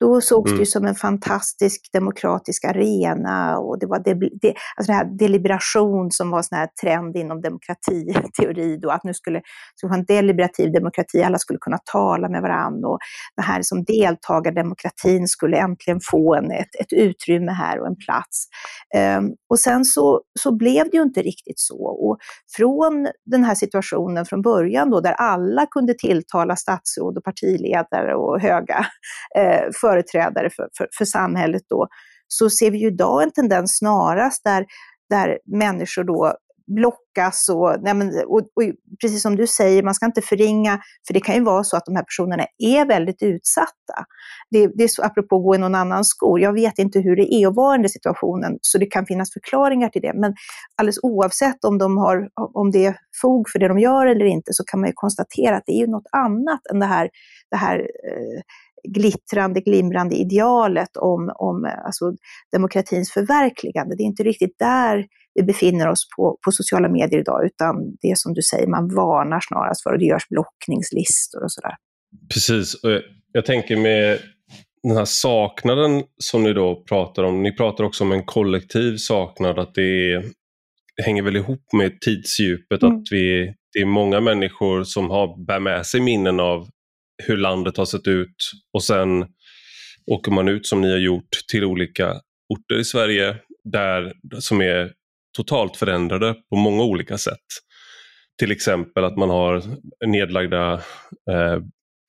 Då 0.00 0.20
sågs 0.20 0.50
mm. 0.50 0.60
det 0.60 0.66
som 0.66 0.84
en 0.86 0.94
fantastisk 0.94 1.92
demokratisk 1.92 2.64
arena 2.64 3.58
och 3.58 3.78
det 3.78 3.86
var 3.86 3.98
de, 3.98 4.14
de, 4.14 4.54
alltså 4.76 4.92
det 4.92 4.92
här 4.92 5.18
deliberation 5.18 6.10
som 6.10 6.30
var 6.30 6.38
en 6.38 6.68
trend 6.82 7.16
inom 7.16 7.40
demokratiteori 7.40 8.76
då, 8.76 8.90
att 8.90 9.04
nu 9.04 9.14
skulle 9.14 9.38
det 9.82 9.86
vara 9.86 9.98
en 9.98 10.04
deliberativ 10.04 10.72
demokrati, 10.72 11.22
alla 11.22 11.38
skulle 11.38 11.58
kunna 11.58 11.78
tala 11.92 12.28
med 12.28 12.42
varandra 12.42 12.88
och 12.88 12.98
det 13.36 13.42
här 13.42 13.62
som 13.62 13.84
deltagardemokratin 13.84 15.28
skulle 15.28 15.56
äntligen 15.56 16.00
få 16.10 16.34
en, 16.34 16.50
ett, 16.50 16.74
ett 16.80 16.92
utrymme 16.92 17.52
här 17.52 17.80
och 17.80 17.86
en 17.86 17.96
plats. 17.96 18.46
Um, 19.18 19.30
och 19.48 19.60
sen 19.60 19.84
så, 19.84 20.20
så 20.40 20.56
blev 20.56 20.90
det 20.90 20.96
ju 20.96 21.02
inte 21.02 21.22
riktigt 21.22 21.60
så. 21.60 21.84
Och 21.84 22.18
från 22.56 23.08
den 23.26 23.44
här 23.44 23.54
situationen 23.54 24.24
från 24.26 24.42
början 24.42 24.90
då, 24.90 25.00
där 25.00 25.12
alla 25.12 25.66
kunde 25.66 25.94
tilltala 25.94 26.56
statsråd 26.56 27.18
och 27.18 27.24
partiledare 27.24 28.14
och 28.14 28.40
höga 28.40 28.86
eh, 29.38 29.72
företrädare 29.92 30.50
för, 30.50 30.68
för, 30.76 30.88
för 30.98 31.04
samhället 31.04 31.62
då, 31.68 31.88
så 32.28 32.50
ser 32.50 32.70
vi 32.70 32.78
ju 32.78 32.86
idag 32.86 33.22
en 33.22 33.30
tendens 33.30 33.78
snarast 33.78 34.44
där, 34.44 34.66
där 35.10 35.38
människor 35.46 36.04
då 36.04 36.36
blockas 36.66 37.48
och, 37.48 37.76
nej 37.82 37.94
men, 37.94 38.08
och, 38.26 38.38
och, 38.38 38.62
precis 39.00 39.22
som 39.22 39.36
du 39.36 39.46
säger, 39.46 39.82
man 39.82 39.94
ska 39.94 40.06
inte 40.06 40.22
förringa, 40.22 40.80
för 41.06 41.14
det 41.14 41.20
kan 41.20 41.34
ju 41.34 41.40
vara 41.44 41.64
så 41.64 41.76
att 41.76 41.86
de 41.86 41.96
här 41.96 42.02
personerna 42.02 42.46
är 42.58 42.86
väldigt 42.86 43.22
utsatta. 43.22 43.96
Det, 44.50 44.66
det 44.66 44.84
är 44.84 44.88
så, 44.88 45.02
apropå 45.02 45.36
att 45.36 45.42
gå 45.42 45.54
i 45.54 45.58
någon 45.58 45.74
annans 45.74 46.08
skor, 46.08 46.40
jag 46.40 46.52
vet 46.52 46.78
inte 46.78 47.00
hur 47.00 47.16
det 47.16 47.34
är 47.34 47.48
att 47.48 47.54
vara 47.54 47.74
i 47.74 47.78
den 47.78 47.88
situationen, 47.88 48.58
så 48.60 48.78
det 48.78 48.86
kan 48.86 49.06
finnas 49.06 49.32
förklaringar 49.32 49.88
till 49.88 50.02
det, 50.02 50.12
men 50.14 50.34
alldeles 50.76 50.98
oavsett 51.02 51.64
om, 51.64 51.78
de 51.78 51.98
har, 51.98 52.28
om 52.34 52.70
det 52.70 52.84
är 52.84 52.96
fog 53.22 53.48
för 53.48 53.58
det 53.58 53.68
de 53.68 53.78
gör 53.78 54.06
eller 54.06 54.24
inte, 54.24 54.52
så 54.52 54.64
kan 54.64 54.80
man 54.80 54.88
ju 54.88 54.92
konstatera 54.96 55.56
att 55.56 55.62
det 55.66 55.72
är 55.72 55.80
ju 55.80 55.86
något 55.86 56.08
annat 56.12 56.60
än 56.72 56.78
det 56.78 56.86
här, 56.86 57.10
det 57.50 57.56
här 57.56 57.78
eh, 57.78 58.42
glittrande, 58.88 59.60
glimrande 59.60 60.16
idealet 60.16 60.96
om, 60.96 61.32
om 61.34 61.70
alltså, 61.84 62.12
demokratins 62.52 63.12
förverkligande. 63.12 63.96
Det 63.96 64.02
är 64.02 64.06
inte 64.06 64.22
riktigt 64.22 64.58
där 64.58 65.06
vi 65.34 65.42
befinner 65.42 65.88
oss 65.88 66.08
på, 66.16 66.38
på 66.44 66.52
sociala 66.52 66.88
medier 66.88 67.20
idag, 67.20 67.46
utan 67.46 67.74
det 68.00 68.10
är 68.10 68.14
som 68.14 68.34
du 68.34 68.42
säger, 68.42 68.66
man 68.66 68.94
varnar 68.94 69.40
snarast 69.40 69.82
för 69.82 69.92
och 69.92 69.98
det 69.98 70.04
görs 70.04 70.28
blockningslistor 70.28 71.42
och 71.44 71.52
sådär. 71.52 71.74
Precis, 72.34 72.74
och 72.74 72.90
jag, 72.90 73.02
jag 73.32 73.44
tänker 73.44 73.76
med 73.76 74.18
den 74.82 74.96
här 74.96 75.04
saknaden 75.04 76.02
som 76.18 76.42
ni 76.42 76.52
då 76.52 76.84
pratar 76.88 77.22
om, 77.22 77.42
ni 77.42 77.56
pratar 77.56 77.84
också 77.84 78.04
om 78.04 78.12
en 78.12 78.24
kollektiv 78.24 78.96
saknad, 78.96 79.58
att 79.58 79.74
det, 79.74 80.12
är, 80.12 80.24
det 80.96 81.02
hänger 81.02 81.22
väl 81.22 81.36
ihop 81.36 81.72
med 81.72 82.00
tidsdjupet, 82.00 82.82
mm. 82.82 82.96
att 82.96 83.02
vi, 83.10 83.54
det 83.72 83.78
är 83.78 83.86
många 83.86 84.20
människor 84.20 84.84
som 84.84 85.10
har, 85.10 85.46
bär 85.46 85.60
med 85.60 85.86
sig 85.86 86.00
minnen 86.00 86.40
av 86.40 86.68
hur 87.22 87.36
landet 87.36 87.76
har 87.76 87.84
sett 87.84 88.06
ut 88.06 88.36
och 88.72 88.82
sen 88.82 89.26
åker 90.06 90.32
man 90.32 90.48
ut 90.48 90.66
som 90.66 90.80
ni 90.80 90.90
har 90.90 90.98
gjort 90.98 91.30
till 91.50 91.64
olika 91.64 92.20
orter 92.48 92.78
i 92.80 92.84
Sverige 92.84 93.36
där, 93.64 94.12
som 94.38 94.60
är 94.60 94.92
totalt 95.36 95.76
förändrade 95.76 96.34
på 96.50 96.56
många 96.56 96.82
olika 96.82 97.18
sätt. 97.18 97.46
Till 98.38 98.52
exempel 98.52 99.04
att 99.04 99.16
man 99.16 99.30
har 99.30 99.62
nedlagda 100.06 100.72
eh, 101.30 101.58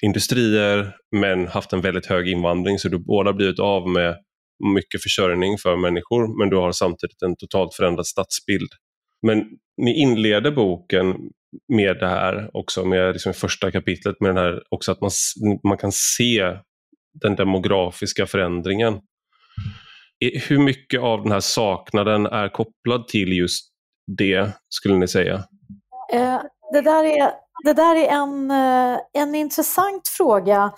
industrier 0.04 0.96
men 1.16 1.48
haft 1.48 1.74
en 1.74 1.82
väldigt 1.82 2.06
hög 2.06 2.28
invandring 2.28 2.80
så 2.80 2.90
du 2.90 3.00
båda 3.00 3.34
blivit 3.34 3.60
av 3.60 3.90
med 3.90 4.18
mycket 4.74 5.04
försörjning 5.04 5.58
för 5.58 5.78
människor 5.78 6.40
men 6.40 6.50
du 6.50 6.56
har 6.56 6.72
samtidigt 6.72 7.22
en 7.22 7.36
totalt 7.36 7.76
förändrad 7.76 8.08
stadsbild. 8.08 8.70
Men 9.28 9.46
ni 9.78 10.02
inleder 10.02 10.52
boken 10.52 11.16
med 11.68 12.00
det 12.00 12.08
här 12.08 12.50
också, 12.54 12.86
med 12.86 13.14
liksom 13.14 13.34
första 13.34 13.72
kapitlet 13.72 14.16
med 14.20 14.30
den 14.30 14.38
här 14.38 14.64
också 14.70 14.92
att 14.92 15.02
man, 15.02 15.12
man 15.64 15.78
kan 15.78 15.92
se 15.92 16.58
den 17.22 17.36
demografiska 17.36 18.26
förändringen. 18.26 19.02
Hur 20.48 20.60
mycket 20.60 21.02
av 21.02 21.24
den 21.24 21.32
här 21.32 21.40
saknaden 21.40 22.26
är 22.26 22.50
kopplad 22.50 23.08
till 23.08 23.34
just 23.34 23.66
det, 24.18 24.52
skulle 24.70 24.96
ni 24.96 25.08
säga? 25.08 25.36
Eh, 26.14 26.42
det 26.74 26.82
där 26.82 27.04
är, 27.04 27.32
det 27.64 27.74
där 27.74 27.96
är 27.96 28.08
en, 28.08 28.52
eh, 28.52 29.00
en 29.14 29.36
intressant 29.36 30.08
fråga. 30.08 30.72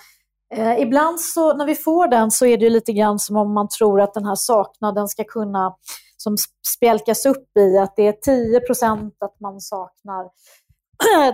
Eh, 0.56 0.80
ibland 0.80 1.20
så 1.22 1.58
när 1.58 1.66
vi 1.66 1.76
får 1.76 2.08
den 2.08 2.32
så 2.32 2.46
är 2.46 2.58
det 2.58 2.70
lite 2.70 2.94
grann 2.94 3.20
som 3.20 3.36
om 3.36 3.54
man 3.54 3.68
tror 3.70 4.02
att 4.02 4.14
den 4.14 4.26
här 4.26 4.36
saknaden 4.36 5.08
ska 5.08 5.24
kunna 5.24 5.76
som 6.18 6.36
spjälkas 6.76 7.26
upp 7.26 7.58
i 7.58 7.78
att 7.78 7.96
det 7.96 8.08
är 8.08 8.14
10% 8.14 9.12
att 9.20 9.40
man 9.40 9.62
saknar 9.62 10.26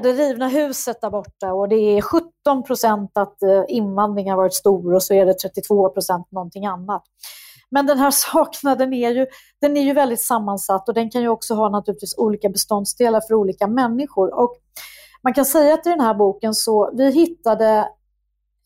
det 0.03 0.13
rivna 0.13 0.47
huset 0.47 1.01
där 1.01 1.09
borta 1.09 1.53
och 1.53 1.69
det 1.69 1.75
är 1.75 2.01
17 2.01 2.63
procent 2.63 3.11
att 3.13 3.43
eh, 3.43 3.63
invandringen 3.67 4.31
har 4.31 4.37
varit 4.37 4.53
stor 4.53 4.93
och 4.93 5.03
så 5.03 5.13
är 5.13 5.25
det 5.25 5.33
32 5.33 5.89
procent 5.89 6.31
någonting 6.31 6.65
annat. 6.65 7.03
Men 7.71 7.85
den 7.85 7.97
här 7.97 8.11
saknaden 8.33 8.93
är 8.93 9.11
ju, 9.11 9.27
den 9.61 9.77
är 9.77 9.81
ju 9.81 9.93
väldigt 9.93 10.21
sammansatt 10.21 10.87
och 10.89 10.95
den 10.95 11.09
kan 11.09 11.21
ju 11.21 11.29
också 11.29 11.53
ha 11.53 11.69
naturligtvis 11.69 12.17
olika 12.17 12.49
beståndsdelar 12.49 13.21
för 13.21 13.33
olika 13.33 13.67
människor. 13.67 14.33
Och 14.33 14.55
man 15.23 15.33
kan 15.33 15.45
säga 15.45 15.73
att 15.73 15.87
i 15.87 15.89
den 15.89 16.01
här 16.01 16.13
boken 16.13 16.53
så 16.53 16.91
vi 16.93 17.11
hittade 17.11 17.89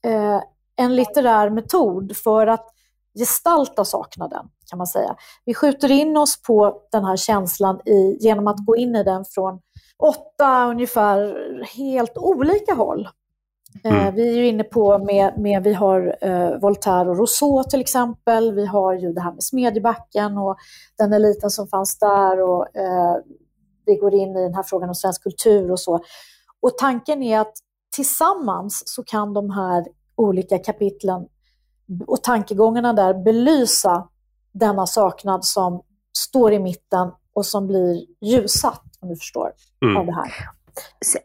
eh, 0.05 0.41
en 0.75 0.95
litterär 0.95 1.49
metod 1.49 2.17
för 2.17 2.47
att 2.47 2.71
gestalta 3.19 3.85
saknaden, 3.85 4.45
kan 4.69 4.77
man 4.77 4.87
säga. 4.87 5.15
Vi 5.45 5.53
skjuter 5.53 5.91
in 5.91 6.17
oss 6.17 6.41
på 6.41 6.81
den 6.91 7.05
här 7.05 7.17
känslan 7.17 7.79
i, 7.85 8.17
genom 8.19 8.47
att 8.47 8.65
gå 8.65 8.75
in 8.75 8.95
i 8.95 9.03
den 9.03 9.25
från 9.25 9.59
åtta 10.03 10.69
ungefär 10.69 11.35
helt 11.77 12.17
olika 12.17 12.73
håll. 12.73 13.09
Eh, 13.83 14.01
mm. 14.01 14.15
vi 14.15 14.29
är 14.29 14.33
ju 14.33 14.47
inne 14.47 14.63
på 14.63 14.99
med, 14.99 15.37
med 15.37 15.63
vi 15.63 15.73
har 15.73 16.17
eh, 16.21 16.59
Voltaire 16.59 17.09
och 17.09 17.17
Rousseau 17.17 17.63
till 17.63 17.81
exempel. 17.81 18.51
Vi 18.55 18.65
har 18.65 18.93
ju 18.93 19.13
det 19.13 19.21
här 19.21 19.31
med 19.31 19.43
Smedjebacken 19.43 20.37
och 20.37 20.57
den 20.97 21.13
eliten 21.13 21.49
som 21.49 21.67
fanns 21.67 21.99
där 21.99 22.41
och 22.41 22.75
eh, 22.75 23.15
vi 23.85 23.95
går 23.95 24.13
in 24.13 24.37
i 24.37 24.41
den 24.41 24.55
här 24.55 24.63
frågan 24.63 24.89
om 24.89 24.95
svensk 24.95 25.23
kultur 25.23 25.71
och 25.71 25.79
så. 25.79 25.99
Och 26.61 26.77
tanken 26.77 27.23
är 27.23 27.39
att 27.39 27.53
tillsammans 27.95 28.83
så 28.85 29.03
kan 29.03 29.33
de 29.33 29.49
här 29.49 29.85
olika 30.15 30.57
kapitlen 30.57 31.27
och 32.07 32.23
tankegångarna 32.23 32.93
där 32.93 33.13
belysa 33.13 34.07
denna 34.51 34.87
saknad 34.87 35.45
som 35.45 35.81
står 36.17 36.53
i 36.53 36.59
mitten 36.59 37.11
och 37.33 37.45
som 37.45 37.67
blir 37.67 38.05
ljussatt, 38.21 38.83
om 39.05 39.09
du 39.09 39.15
förstår, 39.15 39.51
mm. 39.83 39.97
av 39.97 40.05
det 40.05 40.15
här. 40.15 40.31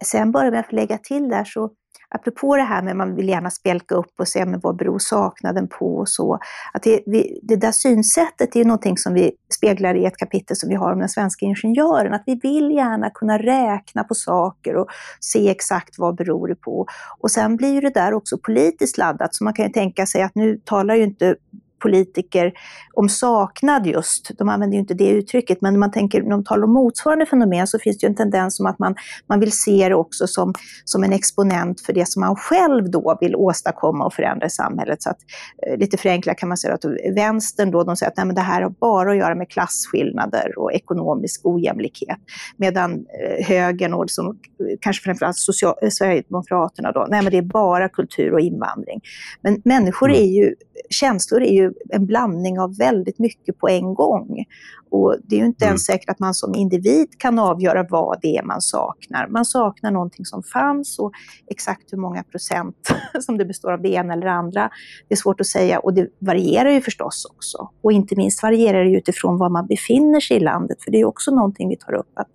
Sen 0.04 0.32
bara 0.32 0.54
jag 0.54 0.66
får 0.66 0.76
lägga 0.76 0.98
till 0.98 1.28
där, 1.28 1.44
så 1.44 1.70
apropå 2.08 2.56
det 2.56 2.62
här 2.62 2.82
med 2.82 2.90
att 2.90 2.96
man 2.96 3.16
vill 3.16 3.28
gärna 3.28 3.50
spjälka 3.50 3.94
upp 3.94 4.12
och 4.18 4.28
se 4.28 4.44
vad 4.62 4.76
beror 4.76 4.98
saknaden 4.98 5.68
på 5.68 5.96
och 5.96 6.08
så. 6.08 6.38
Att 6.72 6.82
det, 6.82 7.02
vi, 7.06 7.40
det 7.42 7.56
där 7.56 7.72
synsättet 7.72 8.56
är 8.56 8.64
någonting 8.64 8.98
som 8.98 9.14
vi 9.14 9.32
speglar 9.54 9.94
i 9.94 10.04
ett 10.04 10.16
kapitel 10.16 10.56
som 10.56 10.68
vi 10.68 10.74
har 10.74 10.92
om 10.92 10.98
den 10.98 11.08
svenska 11.08 11.46
ingenjören. 11.46 12.14
Att 12.14 12.22
vi 12.26 12.34
vill 12.34 12.70
gärna 12.70 13.10
kunna 13.10 13.38
räkna 13.38 14.04
på 14.04 14.14
saker 14.14 14.76
och 14.76 14.86
se 15.20 15.50
exakt 15.50 15.98
vad 15.98 16.16
beror 16.16 16.48
det 16.48 16.54
på. 16.54 16.86
Och 17.18 17.30
sen 17.30 17.56
blir 17.56 17.82
det 17.82 17.90
där 17.90 18.14
också 18.14 18.38
politiskt 18.38 18.98
laddat, 18.98 19.34
så 19.34 19.44
man 19.44 19.52
kan 19.52 19.66
ju 19.66 19.72
tänka 19.72 20.06
sig 20.06 20.22
att 20.22 20.34
nu 20.34 20.60
talar 20.64 20.94
ju 20.94 21.02
inte 21.02 21.36
politiker 21.80 22.52
om 22.94 23.08
saknad 23.08 23.86
just. 23.86 24.30
De 24.38 24.48
använder 24.48 24.74
ju 24.74 24.80
inte 24.80 24.94
det 24.94 25.08
uttrycket, 25.08 25.60
men 25.60 25.72
när 25.72 25.80
man 25.80 25.90
tänker, 25.90 26.22
när 26.22 26.30
de 26.30 26.44
talar 26.44 26.64
om 26.64 26.72
motsvarande 26.72 27.26
fenomen 27.26 27.66
så 27.66 27.78
finns 27.78 27.98
det 27.98 28.06
ju 28.06 28.08
en 28.08 28.16
tendens 28.16 28.56
som 28.56 28.66
att 28.66 28.78
man, 28.78 28.94
man 29.26 29.40
vill 29.40 29.52
se 29.52 29.88
det 29.88 29.94
också 29.94 30.26
som, 30.26 30.54
som 30.84 31.04
en 31.04 31.12
exponent 31.12 31.80
för 31.80 31.92
det 31.92 32.08
som 32.08 32.20
man 32.20 32.36
själv 32.36 32.90
då 32.90 33.18
vill 33.20 33.36
åstadkomma 33.36 34.04
och 34.06 34.14
förändra 34.14 34.46
i 34.46 34.50
samhället. 34.50 35.02
Så 35.02 35.10
att, 35.10 35.18
eh, 35.66 35.78
lite 35.78 35.96
förenklat 35.96 36.36
kan 36.36 36.48
man 36.48 36.58
säga 36.58 36.74
att 36.74 36.84
vänstern 37.16 37.70
då, 37.70 37.84
de 37.84 37.96
säger 37.96 38.10
att 38.10 38.16
nej, 38.16 38.26
men 38.26 38.34
det 38.34 38.40
här 38.40 38.62
har 38.62 38.70
bara 38.70 39.10
att 39.10 39.16
göra 39.16 39.34
med 39.34 39.48
klasskillnader 39.48 40.58
och 40.58 40.72
ekonomisk 40.72 41.40
ojämlikhet. 41.44 42.18
Medan 42.56 42.92
eh, 42.92 43.46
högern 43.46 43.94
och 43.94 44.04
liksom, 44.04 44.38
kanske 44.80 45.04
framförallt 45.04 45.36
social, 45.36 45.74
eh, 45.82 45.88
Sverigedemokraterna 45.88 46.92
då, 46.92 47.06
nej 47.10 47.22
men 47.22 47.32
det 47.32 47.38
är 47.38 47.42
bara 47.42 47.88
kultur 47.88 48.32
och 48.32 48.40
invandring. 48.40 49.00
Men 49.42 49.62
människor 49.64 50.08
mm. 50.08 50.22
är 50.22 50.26
ju, 50.26 50.54
känslor 50.90 51.42
är 51.42 51.52
ju 51.52 51.69
en 51.88 52.06
blandning 52.06 52.60
av 52.60 52.76
väldigt 52.76 53.18
mycket 53.18 53.58
på 53.58 53.68
en 53.68 53.94
gång. 53.94 54.44
Och 54.90 55.16
det 55.24 55.34
är 55.34 55.40
ju 55.40 55.46
inte 55.46 55.64
mm. 55.64 55.70
ens 55.70 55.84
säkert 55.84 56.10
att 56.10 56.18
man 56.18 56.34
som 56.34 56.54
individ 56.54 57.08
kan 57.18 57.38
avgöra 57.38 57.86
vad 57.90 58.18
det 58.22 58.36
är 58.36 58.42
man 58.42 58.60
saknar. 58.60 59.28
Man 59.28 59.44
saknar 59.44 59.90
någonting 59.90 60.24
som 60.24 60.42
fanns 60.42 60.98
och 60.98 61.12
exakt 61.46 61.92
hur 61.92 61.98
många 61.98 62.22
procent 62.22 62.76
som 63.20 63.38
det 63.38 63.44
består 63.44 63.72
av 63.72 63.82
det 63.82 63.88
ena 63.88 64.12
eller 64.12 64.26
andra, 64.26 64.70
det 65.08 65.14
är 65.14 65.16
svårt 65.16 65.40
att 65.40 65.46
säga 65.46 65.78
och 65.78 65.94
det 65.94 66.08
varierar 66.18 66.70
ju 66.70 66.80
förstås 66.80 67.26
också. 67.36 67.70
Och 67.82 67.92
inte 67.92 68.16
minst 68.16 68.42
varierar 68.42 68.84
det 68.84 68.90
utifrån 68.90 69.38
var 69.38 69.50
man 69.50 69.66
befinner 69.66 70.20
sig 70.20 70.36
i 70.36 70.40
landet, 70.40 70.82
för 70.84 70.90
det 70.90 71.00
är 71.00 71.04
också 71.04 71.30
någonting 71.30 71.68
vi 71.68 71.76
tar 71.76 71.92
upp. 71.92 72.12
Att 72.14 72.28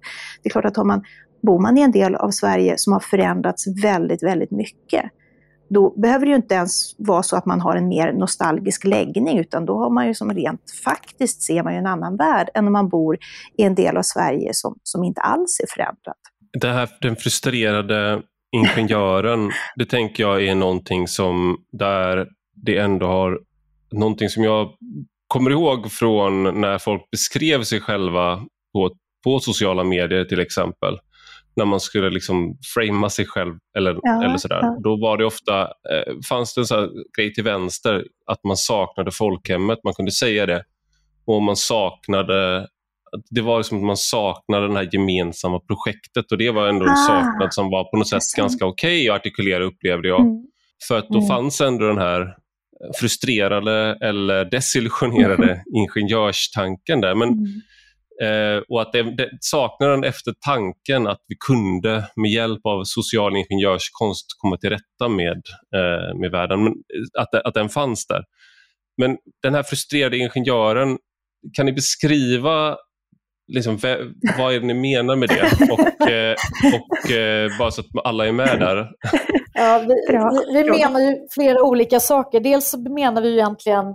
det 0.44 0.50
är 0.50 0.52
klart 0.52 0.66
att 0.66 0.78
har 0.78 0.86
man, 0.86 1.04
bor 1.42 1.60
man 1.60 1.78
i 1.78 1.82
en 1.82 1.92
del 1.92 2.16
av 2.16 2.30
Sverige 2.30 2.74
som 2.78 2.94
har 2.94 3.00
förändrats 3.00 3.68
väldigt, 3.84 4.24
väldigt 4.24 4.52
mycket, 4.52 5.06
då 5.70 6.00
behöver 6.00 6.26
det 6.26 6.30
ju 6.30 6.36
inte 6.36 6.56
ens 6.56 6.96
vara 6.98 7.24
så 7.24 7.36
att 7.36 7.46
man 7.46 7.62
har 7.62 7.76
en 7.76 7.88
mer 7.88 8.14
nostalgisk 8.14 8.84
läggning, 8.84 9.40
utan 9.40 9.66
då 9.66 9.78
har 9.78 9.90
man 9.90 10.08
ju 10.08 10.14
som 10.14 10.34
rent 10.34 10.62
faktiskt 10.84 11.44
ser 11.44 11.64
man 11.64 11.74
ju 11.74 11.80
en 11.80 11.86
annan 11.86 12.18
värld 12.18 12.50
än 12.54 12.68
om 12.68 12.74
man 12.74 12.90
bor 12.90 13.18
i 13.58 13.64
en 13.64 13.76
del 13.76 13.98
av 13.98 14.02
Sverige 14.04 14.50
som, 14.54 14.80
som 14.84 15.04
inte 15.04 15.22
alls 15.22 15.60
är 15.60 15.68
förändrad. 15.74 16.16
Det 16.62 16.68
här, 16.68 16.90
den 17.02 17.16
frustrerade 17.16 18.22
ingenjören, 18.52 19.52
det 19.76 19.86
tänker 19.86 20.24
jag 20.24 20.48
är 20.48 20.56
någonting 20.56 21.08
som 21.08 21.58
där 21.72 22.28
det 22.66 22.78
ändå 22.78 23.06
har, 23.06 23.40
någonting 23.94 24.30
som 24.30 24.44
jag 24.44 24.70
kommer 25.28 25.52
ihåg 25.52 25.92
från 25.92 26.62
när 26.62 26.78
folk 26.78 27.12
beskrev 27.12 27.64
sig 27.64 27.82
själva 27.82 28.36
på, 28.74 28.92
på 29.24 29.40
sociala 29.40 29.84
medier 29.84 30.26
till 30.26 30.40
exempel 30.40 31.00
när 31.56 31.66
man 31.66 31.80
skulle 31.80 32.10
liksom 32.10 32.58
framea 32.74 33.10
sig 33.10 33.26
själv 33.26 33.54
eller, 33.78 34.00
ja, 34.02 34.24
eller 34.24 34.38
sådär. 34.38 34.60
Ja. 34.62 34.78
Då 34.84 34.98
var 35.02 35.18
det 35.18 35.26
ofta, 35.26 35.62
eh, 35.62 36.14
fanns 36.30 36.54
det 36.54 36.62
en 36.62 36.66
sån 36.66 36.90
grej 37.18 37.34
till 37.34 37.44
vänster 37.44 38.06
att 38.26 38.44
man 38.44 38.58
saknade 38.58 39.12
folkhemmet, 39.12 39.80
man 39.84 39.94
kunde 39.94 40.12
säga 40.12 40.46
det. 40.46 40.64
Och 41.26 41.42
man 41.42 41.56
saknade 41.56 42.68
det 43.30 43.42
var 43.42 43.64
som 43.64 43.78
att 43.78 43.84
man 43.84 43.98
saknade 43.98 44.68
det 44.68 44.74
här 44.74 44.90
gemensamma 44.92 45.60
projektet 45.60 46.32
och 46.32 46.38
det 46.38 46.52
var 46.52 46.68
ändå 46.68 46.86
en 46.86 46.92
ah, 46.92 47.08
saknad 47.08 47.54
som 47.54 47.70
var 47.70 47.84
på 47.84 47.98
något 47.98 48.08
sätt 48.08 48.22
ganska 48.38 48.66
okej 48.66 49.02
okay 49.02 49.10
att 49.10 49.20
artikulera 49.20 49.64
upplevde 49.64 50.08
jag. 50.08 50.22
Mm. 50.22 50.46
För 50.88 50.98
att 50.98 51.10
då 51.10 51.18
mm. 51.18 51.28
fanns 51.28 51.62
ändå 51.62 51.88
den 51.88 51.98
här 51.98 52.36
frustrerade 53.00 53.98
eller 54.02 54.46
desillusionerade 54.46 55.64
ingenjörstanken 55.76 57.02
där. 57.02 57.16
Men, 57.16 57.30
mm. 57.30 57.46
Eh, 58.24 58.64
och 58.70 58.82
att 58.82 58.92
det, 58.94 59.04
det, 59.04 59.30
saknaden 59.42 60.04
efter 60.04 60.34
tanken 60.46 61.08
att 61.08 61.22
vi 61.28 61.36
kunde 61.48 62.04
med 62.16 62.32
hjälp 62.32 62.66
av 62.66 62.84
social 62.84 63.36
ingenjörskonst 63.36 64.26
komma 64.38 64.58
till 64.58 64.70
rätta 64.70 65.08
med, 65.10 65.42
eh, 65.76 66.20
med 66.20 66.32
världen, 66.32 66.64
men 66.64 66.74
att, 67.20 67.34
att 67.34 67.54
den 67.54 67.70
fanns 67.70 68.08
där. 68.08 68.24
Men 68.98 69.18
den 69.44 69.54
här 69.54 69.64
frustrerade 69.64 70.18
ingenjören, 70.18 70.98
kan 71.54 71.66
ni 71.66 71.74
beskriva 71.74 72.78
liksom, 73.48 73.80
vad 74.38 74.54
är 74.54 74.60
det 74.60 74.66
ni 74.66 74.74
menar 74.74 75.16
med 75.16 75.30
det? 75.30 75.72
Och, 75.72 76.10
eh, 76.10 76.36
och 76.74 77.12
eh, 77.12 77.58
bara 77.60 77.72
så 77.72 77.82
att 77.82 78.06
alla 78.06 78.28
är 78.28 78.32
med 78.32 78.60
där. 78.60 78.90
Ja, 79.54 79.86
vi, 79.88 79.96
vi, 80.54 80.64
vi 80.64 80.70
menar 80.70 81.00
ju 81.00 81.28
flera 81.32 81.64
olika 81.64 82.00
saker. 82.00 82.40
Dels 82.40 82.70
så 82.70 82.80
menar 82.80 83.22
vi 83.22 83.30
ju 83.30 83.36
egentligen 83.36 83.86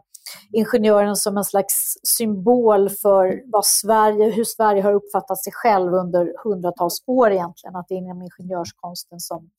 ingenjören 0.52 1.16
som 1.16 1.36
en 1.36 1.44
slags 1.44 1.94
symbol 2.02 2.88
för 2.88 3.42
vad 3.52 3.64
Sverige, 3.64 4.30
hur 4.30 4.44
Sverige 4.44 4.82
har 4.82 4.92
uppfattat 4.92 5.44
sig 5.44 5.52
själv 5.52 5.94
under 5.94 6.32
hundratals 6.44 7.02
år 7.06 7.32
egentligen. 7.32 7.76
Att 7.76 7.88
det 7.88 7.94
är 7.94 7.98
inom 7.98 8.22
ingenjörskonsten 8.22 9.20
som 9.20 9.50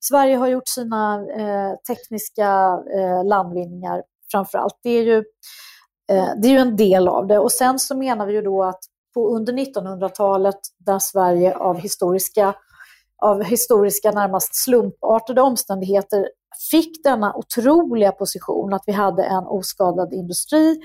Sverige 0.00 0.36
har 0.36 0.48
gjort 0.48 0.68
sina 0.68 1.14
eh, 1.14 1.74
tekniska 1.88 2.80
eh, 2.98 3.24
landvinningar 3.24 4.02
framför 4.30 4.58
allt. 4.58 4.78
Det 4.82 4.90
är, 4.90 5.02
ju, 5.02 5.16
eh, 6.10 6.28
det 6.42 6.48
är 6.48 6.52
ju 6.52 6.58
en 6.58 6.76
del 6.76 7.08
av 7.08 7.26
det. 7.26 7.38
Och 7.38 7.52
sen 7.52 7.78
så 7.78 7.96
menar 7.96 8.26
vi 8.26 8.32
ju 8.32 8.42
då 8.42 8.64
att 8.64 8.80
på, 9.14 9.28
under 9.36 9.52
1900-talet 9.52 10.58
där 10.78 10.98
Sverige 10.98 11.56
av 11.56 11.78
historiska, 11.78 12.54
av 13.22 13.42
historiska 13.42 14.10
närmast 14.10 14.64
slumpartade 14.64 15.40
omständigheter 15.40 16.28
fick 16.70 17.04
denna 17.04 17.34
otroliga 17.34 18.12
position 18.12 18.74
att 18.74 18.82
vi 18.86 18.92
hade 18.92 19.24
en 19.24 19.44
oskadad 19.46 20.12
industri 20.12 20.76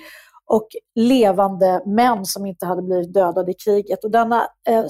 och 0.46 0.68
levande 0.96 1.82
män 1.86 2.26
som 2.26 2.46
inte 2.46 2.66
hade 2.66 2.82
blivit 2.82 3.14
dödade 3.14 3.52
i 3.52 3.54
kriget. 3.54 4.04
Och 4.04 4.12
denna 4.12 4.48
eh, 4.68 4.86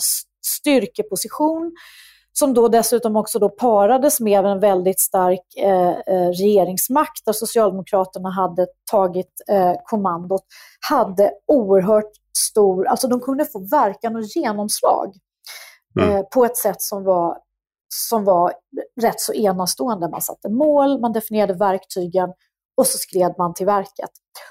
styrkeposition 0.46 1.72
som 2.34 2.54
då 2.54 2.68
dessutom 2.68 3.16
också 3.16 3.40
då 3.40 3.50
parades 3.50 4.20
med 4.20 4.46
en 4.46 4.60
väldigt 4.60 5.00
stark 5.00 5.40
eh, 5.58 5.90
eh, 5.90 6.30
regeringsmakt 6.30 7.26
där 7.26 7.34
Socialdemokraterna 7.34 8.30
hade 8.30 8.68
tagit 8.92 9.32
eh, 9.50 9.74
kommandot, 9.84 10.42
hade 10.90 11.32
oerhört 11.48 12.12
stor, 12.38 12.88
alltså 12.88 13.08
de 13.08 13.20
kunde 13.20 13.46
få 13.46 13.60
verkan 13.60 14.16
och 14.16 14.24
genomslag 14.24 15.14
mm. 16.00 16.16
eh, 16.16 16.24
på 16.34 16.46
ett 16.46 16.58
sätt 16.58 16.82
som 16.82 17.04
var, 17.04 17.38
som 17.90 18.24
var 18.24 18.54
rätt 19.02 19.20
så 19.20 19.34
enastående. 19.34 20.10
Man 20.10 20.22
satte 20.22 20.50
mål, 20.50 21.02
man 21.02 21.12
definierade 21.12 21.54
verktygen 21.54 22.30
och 22.78 22.88
så 22.88 22.98
skred 22.98 23.36
man 23.38 23.54
till 23.54 23.66
verket. 23.66 24.10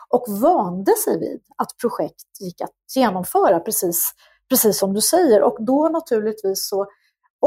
Och 0.08 0.24
vande 0.28 0.92
sig 1.04 1.18
vid 1.18 1.40
att 1.56 1.76
projekt 1.80 2.40
gick 2.40 2.60
att 2.60 2.70
genomföra 2.96 3.60
precis, 3.60 4.12
precis 4.48 4.78
som 4.78 4.94
du 4.94 5.00
säger. 5.00 5.42
Och 5.42 5.56
då 5.64 5.88
naturligtvis 5.88 6.68
så 6.68 6.86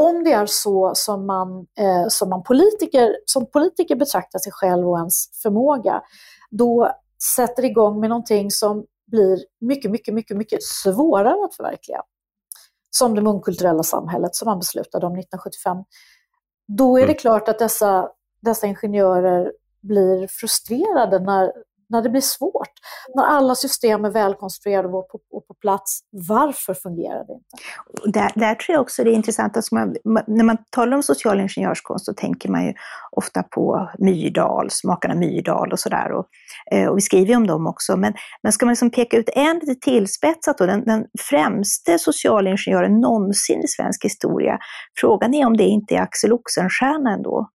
om 0.00 0.24
det 0.24 0.32
är 0.32 0.46
så 0.46 0.92
som 0.94 1.26
man, 1.26 1.66
eh, 1.78 2.08
som 2.08 2.30
man 2.30 2.42
politiker, 2.42 3.16
som 3.26 3.50
politiker 3.50 3.96
betraktar 3.96 4.38
sig 4.38 4.52
själv 4.52 4.88
och 4.88 4.98
ens 4.98 5.42
förmåga, 5.42 6.02
då 6.50 6.92
sätter 7.36 7.64
igång 7.64 8.00
med 8.00 8.10
någonting 8.10 8.50
som 8.50 8.84
blir 9.06 9.38
mycket, 9.60 9.90
mycket, 9.90 10.14
mycket, 10.14 10.36
mycket 10.36 10.62
svårare 10.62 11.44
att 11.44 11.54
förverkliga. 11.54 12.02
Som 12.98 13.14
det 13.14 13.22
mångkulturella 13.22 13.82
samhället 13.82 14.34
som 14.34 14.46
man 14.46 14.58
beslutade 14.58 15.06
om 15.06 15.12
1975. 15.12 15.76
Då 16.68 16.96
är 16.96 17.00
det 17.00 17.12
mm. 17.12 17.18
klart 17.18 17.48
att 17.48 17.58
dessa, 17.58 18.08
dessa 18.40 18.66
ingenjörer 18.66 19.52
blir 19.82 20.26
frustrerade 20.26 21.18
när 21.18 21.52
när 21.88 22.02
det 22.02 22.10
blir 22.10 22.20
svårt, 22.20 22.72
när 23.14 23.24
alla 23.24 23.54
system 23.54 24.04
är 24.04 24.10
välkonstruerade 24.10 24.88
och 24.88 25.08
på, 25.08 25.18
och 25.32 25.46
på 25.46 25.54
plats, 25.54 26.00
varför 26.28 26.74
fungerar 26.74 27.24
det 27.26 27.32
inte? 27.32 28.18
Där, 28.18 28.32
där 28.34 28.54
tror 28.54 28.74
jag 28.74 28.80
också 28.82 29.04
det 29.04 29.10
är 29.10 29.14
intressant, 29.14 29.56
alltså 29.56 29.74
man, 29.74 29.96
när 30.26 30.44
man 30.44 30.56
talar 30.70 30.96
om 30.96 31.02
social 31.02 31.40
ingenjörskonst 31.40 32.04
så 32.04 32.12
tänker 32.12 32.48
man 32.48 32.64
ju 32.64 32.74
ofta 33.10 33.42
på 33.42 33.90
Myrdal, 33.98 34.68
makarna 34.84 35.14
Myrdal 35.14 35.72
och 35.72 35.78
sådär. 35.78 36.12
Och, 36.12 36.26
eh, 36.72 36.86
och 36.88 36.96
vi 36.96 37.00
skriver 37.00 37.26
ju 37.26 37.36
om 37.36 37.46
dem 37.46 37.66
också. 37.66 37.96
Men, 37.96 38.14
men 38.42 38.52
ska 38.52 38.66
man 38.66 38.72
liksom 38.72 38.90
peka 38.90 39.16
ut 39.16 39.28
en 39.34 39.58
lite 39.58 39.74
tillspetsat 39.74 40.58
då, 40.58 40.66
den, 40.66 40.84
den 40.84 41.04
främste 41.30 41.98
socialingenjören 41.98 43.00
någonsin 43.00 43.60
i 43.64 43.68
svensk 43.68 44.04
historia, 44.04 44.58
frågan 45.00 45.34
är 45.34 45.46
om 45.46 45.56
det 45.56 45.64
inte 45.64 45.94
är 45.94 46.00
Axel 46.00 46.32
Oxenstierna 46.32 47.12
ändå 47.12 47.48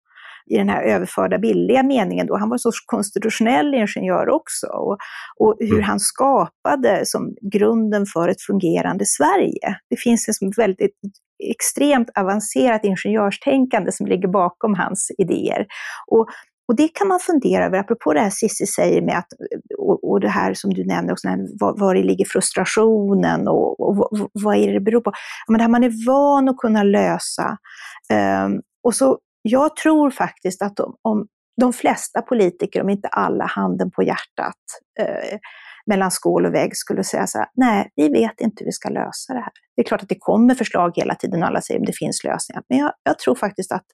i 0.50 0.58
den 0.58 0.70
här 0.70 0.84
överförda 0.84 1.38
billiga 1.38 1.84
meningen 1.84 2.28
då. 2.28 2.38
Han 2.38 2.50
var 2.50 2.56
en 2.56 2.60
sorts 2.60 2.86
konstitutionell 2.86 3.74
ingenjör 3.74 4.30
också. 4.30 4.68
Och, 4.68 4.98
och 5.40 5.56
hur 5.60 5.74
mm. 5.74 5.84
han 5.84 6.00
skapade 6.00 7.02
som 7.06 7.36
grunden 7.52 8.06
för 8.06 8.30
ett 8.30 8.42
fungerande 8.42 9.06
Sverige. 9.06 9.78
Det 9.90 10.00
finns 10.00 10.30
ett 10.30 10.58
väldigt 10.58 10.92
extremt 11.44 12.10
avancerat 12.20 12.86
ingenjörstänkande 12.86 13.92
som 13.92 14.08
ligger 14.08 14.28
bakom 14.28 14.74
hans 14.74 15.12
idéer. 15.18 15.66
Och, 16.08 16.28
och 16.68 16.76
det 16.76 16.88
kan 16.88 17.08
man 17.08 17.20
fundera 17.20 17.66
över, 17.66 17.78
apropå 17.78 18.14
det 18.14 18.20
här 18.20 18.30
Cissi 18.30 18.66
säger 18.66 19.02
med 19.02 19.18
att, 19.18 19.28
och, 19.78 20.10
och 20.12 20.20
det 20.20 20.30
här 20.30 20.54
som 20.54 20.74
du 20.74 20.86
nämner 20.86 21.12
också, 21.12 21.28
var, 21.60 21.80
var 21.80 21.96
det 21.96 22.04
ligger 22.04 22.26
frustrationen 22.26 23.48
och, 23.48 23.80
och, 23.80 24.00
och, 24.00 24.30
vad 24.34 24.58
är 24.58 24.68
det 24.68 24.74
det 24.74 24.80
beror 24.80 25.02
på? 25.02 25.12
Men 25.48 25.58
det 25.58 25.64
här 25.64 25.72
man 25.72 25.84
är 25.84 26.08
van 26.08 26.50
att 26.50 26.58
kunna 26.58 26.84
lösa. 26.84 27.58
Um, 28.46 28.62
och 28.84 28.96
så 28.96 29.18
jag 29.42 29.76
tror 29.76 30.10
faktiskt 30.10 30.62
att 30.62 30.76
de, 30.76 30.96
om 31.02 31.28
de 31.62 31.74
flesta 31.74 32.22
politiker, 32.22 32.82
om 32.82 32.90
inte 32.90 33.08
alla, 33.08 33.46
handen 33.46 33.92
på 33.92 34.04
hjärtat, 34.04 34.56
eh, 35.00 35.38
mellan 35.86 36.12
skål 36.12 36.46
och 36.46 36.54
vägg 36.54 36.78
skulle 36.78 37.04
säga 37.04 37.28
så 37.28 37.38
här, 37.38 37.48
nej, 37.56 37.92
vi 37.96 38.10
vet 38.10 38.42
inte 38.42 38.56
hur 38.60 38.66
vi 38.66 38.72
ska 38.72 38.90
lösa 38.90 39.34
det 39.34 39.40
här. 39.40 39.52
Det 39.76 39.82
är 39.82 39.86
klart 39.86 40.04
att 40.04 40.10
det 40.10 40.20
kommer 40.20 40.56
förslag 40.56 40.92
hela 40.96 41.16
tiden 41.16 41.42
och 41.44 41.48
alla 41.48 41.62
säger 41.62 41.80
att 41.80 41.86
det 41.86 41.98
finns 41.98 42.24
lösningar, 42.24 42.64
men 42.70 42.78
jag, 42.78 42.92
jag 43.04 43.20
tror 43.20 43.36
faktiskt 43.36 43.72
att 43.72 43.86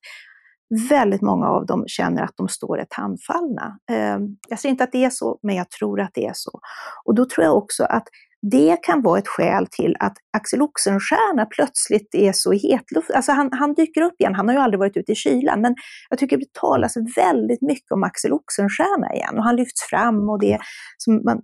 väldigt 0.90 1.22
många 1.22 1.48
av 1.48 1.66
dem 1.66 1.84
känner 1.88 2.24
att 2.24 2.34
de 2.36 2.48
står 2.48 2.80
ett 2.80 2.94
handfallna. 2.94 3.78
Eh, 3.92 4.18
jag 4.50 4.60
säger 4.60 4.72
inte 4.72 4.84
att 4.84 4.92
det 4.92 5.06
är 5.06 5.10
så, 5.10 5.40
men 5.44 5.56
jag 5.56 5.70
tror 5.70 6.02
att 6.02 6.12
det 6.14 6.26
är 6.26 6.34
så. 6.34 6.60
Och 7.06 7.16
då 7.16 7.26
tror 7.26 7.46
jag 7.46 7.58
också 7.58 7.84
att 7.84 8.08
det 8.52 8.78
kan 8.84 9.02
vara 9.02 9.20
ett 9.20 9.28
skäl 9.28 9.68
till 9.72 9.96
att 10.00 10.14
Axel 10.38 10.62
Oxenstierna 10.62 11.46
plötsligt 11.46 12.16
är 12.16 12.32
så 12.32 12.52
hetluft. 12.52 13.12
Alltså 13.12 13.32
han, 13.32 13.50
han 13.52 13.74
dyker 13.74 14.02
upp 14.02 14.14
igen, 14.20 14.36
han 14.36 14.48
har 14.48 14.56
ju 14.56 14.62
aldrig 14.62 14.80
varit 14.80 14.98
ute 14.98 15.12
i 15.12 15.16
kylan, 15.16 15.62
men 15.62 15.76
jag 16.10 16.20
tycker 16.20 16.38
det 16.38 16.54
talas 16.54 16.94
väldigt 17.16 17.62
mycket 17.62 17.92
om 17.92 18.04
Axel 18.04 18.34
Oxenstierna 18.34 19.14
igen 19.14 19.38
och 19.38 19.44
han 19.44 19.56
lyfts 19.56 19.90
fram 19.90 20.30
och 20.30 20.40
det, 20.40 20.60
man, 21.26 21.42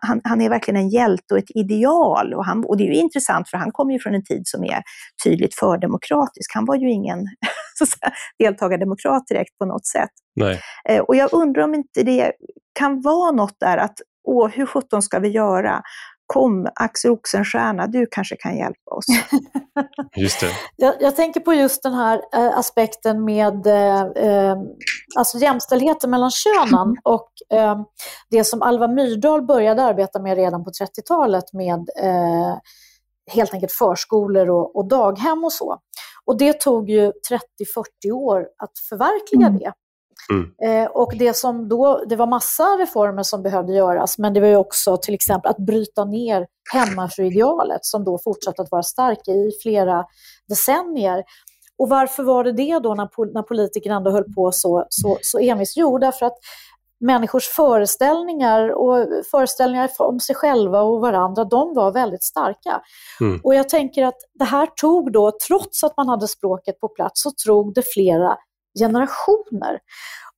han, 0.00 0.20
han, 0.24 0.40
är 0.40 0.48
verkligen 0.48 0.80
en 0.80 0.88
hjälte 0.88 1.34
och 1.34 1.38
ett 1.38 1.50
ideal. 1.54 2.34
Och, 2.34 2.44
han, 2.44 2.64
och 2.64 2.76
det 2.76 2.84
är 2.84 2.88
ju 2.88 3.00
intressant 3.00 3.48
för 3.48 3.58
han 3.58 3.72
kommer 3.72 3.92
ju 3.92 3.98
från 3.98 4.14
en 4.14 4.24
tid 4.24 4.42
som 4.44 4.64
är 4.64 4.82
tydligt 5.24 5.54
fördemokratisk. 5.54 6.50
Han 6.54 6.64
var 6.64 6.76
ju 6.76 6.90
ingen 6.90 7.18
deltagardemokrat 8.38 9.26
direkt 9.26 9.58
på 9.58 9.64
något 9.64 9.86
sätt. 9.86 10.10
Nej. 10.36 10.60
Eh, 10.88 11.00
och 11.00 11.16
jag 11.16 11.28
undrar 11.32 11.62
om 11.62 11.74
inte 11.74 12.02
det 12.02 12.32
kan 12.78 13.00
vara 13.00 13.30
något 13.30 13.56
där 13.60 13.76
att 13.76 13.94
åh, 14.24 14.48
hur 14.48 14.66
sjutton 14.66 15.02
ska 15.02 15.18
vi 15.18 15.28
göra? 15.28 15.82
Kom, 16.26 16.68
Axel 16.74 17.10
Oxenstierna, 17.10 17.86
du 17.86 18.06
kanske 18.10 18.36
kan 18.36 18.56
hjälpa 18.56 18.90
oss. 18.90 19.04
Just 20.16 20.40
det. 20.40 20.50
Jag, 20.76 20.94
jag 21.00 21.16
tänker 21.16 21.40
på 21.40 21.54
just 21.54 21.82
den 21.82 21.94
här 21.94 22.22
eh, 22.34 22.58
aspekten 22.58 23.24
med 23.24 23.66
eh, 23.66 24.00
eh 24.00 24.56
alltså 25.16 25.38
jämställdheten 25.38 26.10
mellan 26.10 26.30
könen 26.30 26.96
och 27.04 27.28
eh, 27.58 27.80
det 28.30 28.44
som 28.44 28.62
Alva 28.62 28.88
Myrdal 28.88 29.42
började 29.42 29.82
arbeta 29.82 30.18
med 30.18 30.36
redan 30.36 30.64
på 30.64 30.70
30-talet 30.70 31.52
med 31.52 31.88
eh, 32.02 32.56
helt 33.30 33.54
enkelt 33.54 33.72
förskolor 33.72 34.50
och, 34.50 34.76
och, 34.76 34.88
daghem 34.88 35.44
och 35.44 35.52
så. 35.52 35.78
Och 36.24 36.38
det 36.38 36.60
tog 36.60 36.90
ju 36.90 37.12
30-40 38.06 38.12
år 38.12 38.46
att 38.58 38.78
förverkliga 38.88 39.46
mm. 39.46 39.58
det. 39.58 39.72
Mm. 40.30 40.84
Eh, 40.84 40.90
och 40.90 41.12
det 41.18 41.36
som 41.36 41.68
då, 41.68 42.04
det 42.08 42.16
var 42.16 42.26
massa 42.26 42.64
reformer 42.64 43.22
som 43.22 43.42
behövde 43.42 43.72
göras, 43.72 44.18
men 44.18 44.34
det 44.34 44.40
var 44.40 44.48
ju 44.48 44.56
också 44.56 44.96
till 44.96 45.14
exempel 45.14 45.50
att 45.50 45.66
bryta 45.66 46.04
ner 46.04 46.46
hemmafruidealet 46.72 47.84
som 47.84 48.04
då 48.04 48.18
fortsatte 48.24 48.62
att 48.62 48.70
vara 48.70 48.82
starkt 48.82 49.28
i 49.28 49.50
flera 49.62 50.04
decennier. 50.48 51.22
Och 51.78 51.88
varför 51.88 52.22
var 52.22 52.44
det 52.44 52.52
det 52.52 52.78
då 52.78 52.94
när, 52.94 53.32
när 53.34 53.42
politikerna 53.42 53.96
ändå 53.96 54.10
höll 54.10 54.34
på 54.34 54.52
så, 54.52 54.86
så, 54.88 55.18
så 55.22 55.38
envist? 55.38 55.76
Jo, 55.76 55.98
därför 55.98 56.26
att 56.26 56.38
människors 57.00 57.48
föreställningar 57.48 58.68
och 58.68 59.06
föreställningar 59.30 59.90
om 59.98 60.20
sig 60.20 60.34
själva 60.34 60.82
och 60.82 61.00
varandra, 61.00 61.44
de 61.44 61.74
var 61.74 61.92
väldigt 61.92 62.22
starka. 62.22 62.82
Mm. 63.20 63.40
Och 63.44 63.54
jag 63.54 63.68
tänker 63.68 64.04
att 64.04 64.18
det 64.34 64.44
här 64.44 64.66
tog 64.66 65.12
då, 65.12 65.32
trots 65.48 65.84
att 65.84 65.96
man 65.96 66.08
hade 66.08 66.28
språket 66.28 66.80
på 66.80 66.88
plats, 66.88 67.22
så 67.22 67.30
tog 67.46 67.74
det 67.74 67.82
flera 67.94 68.36
generationer. 68.78 69.78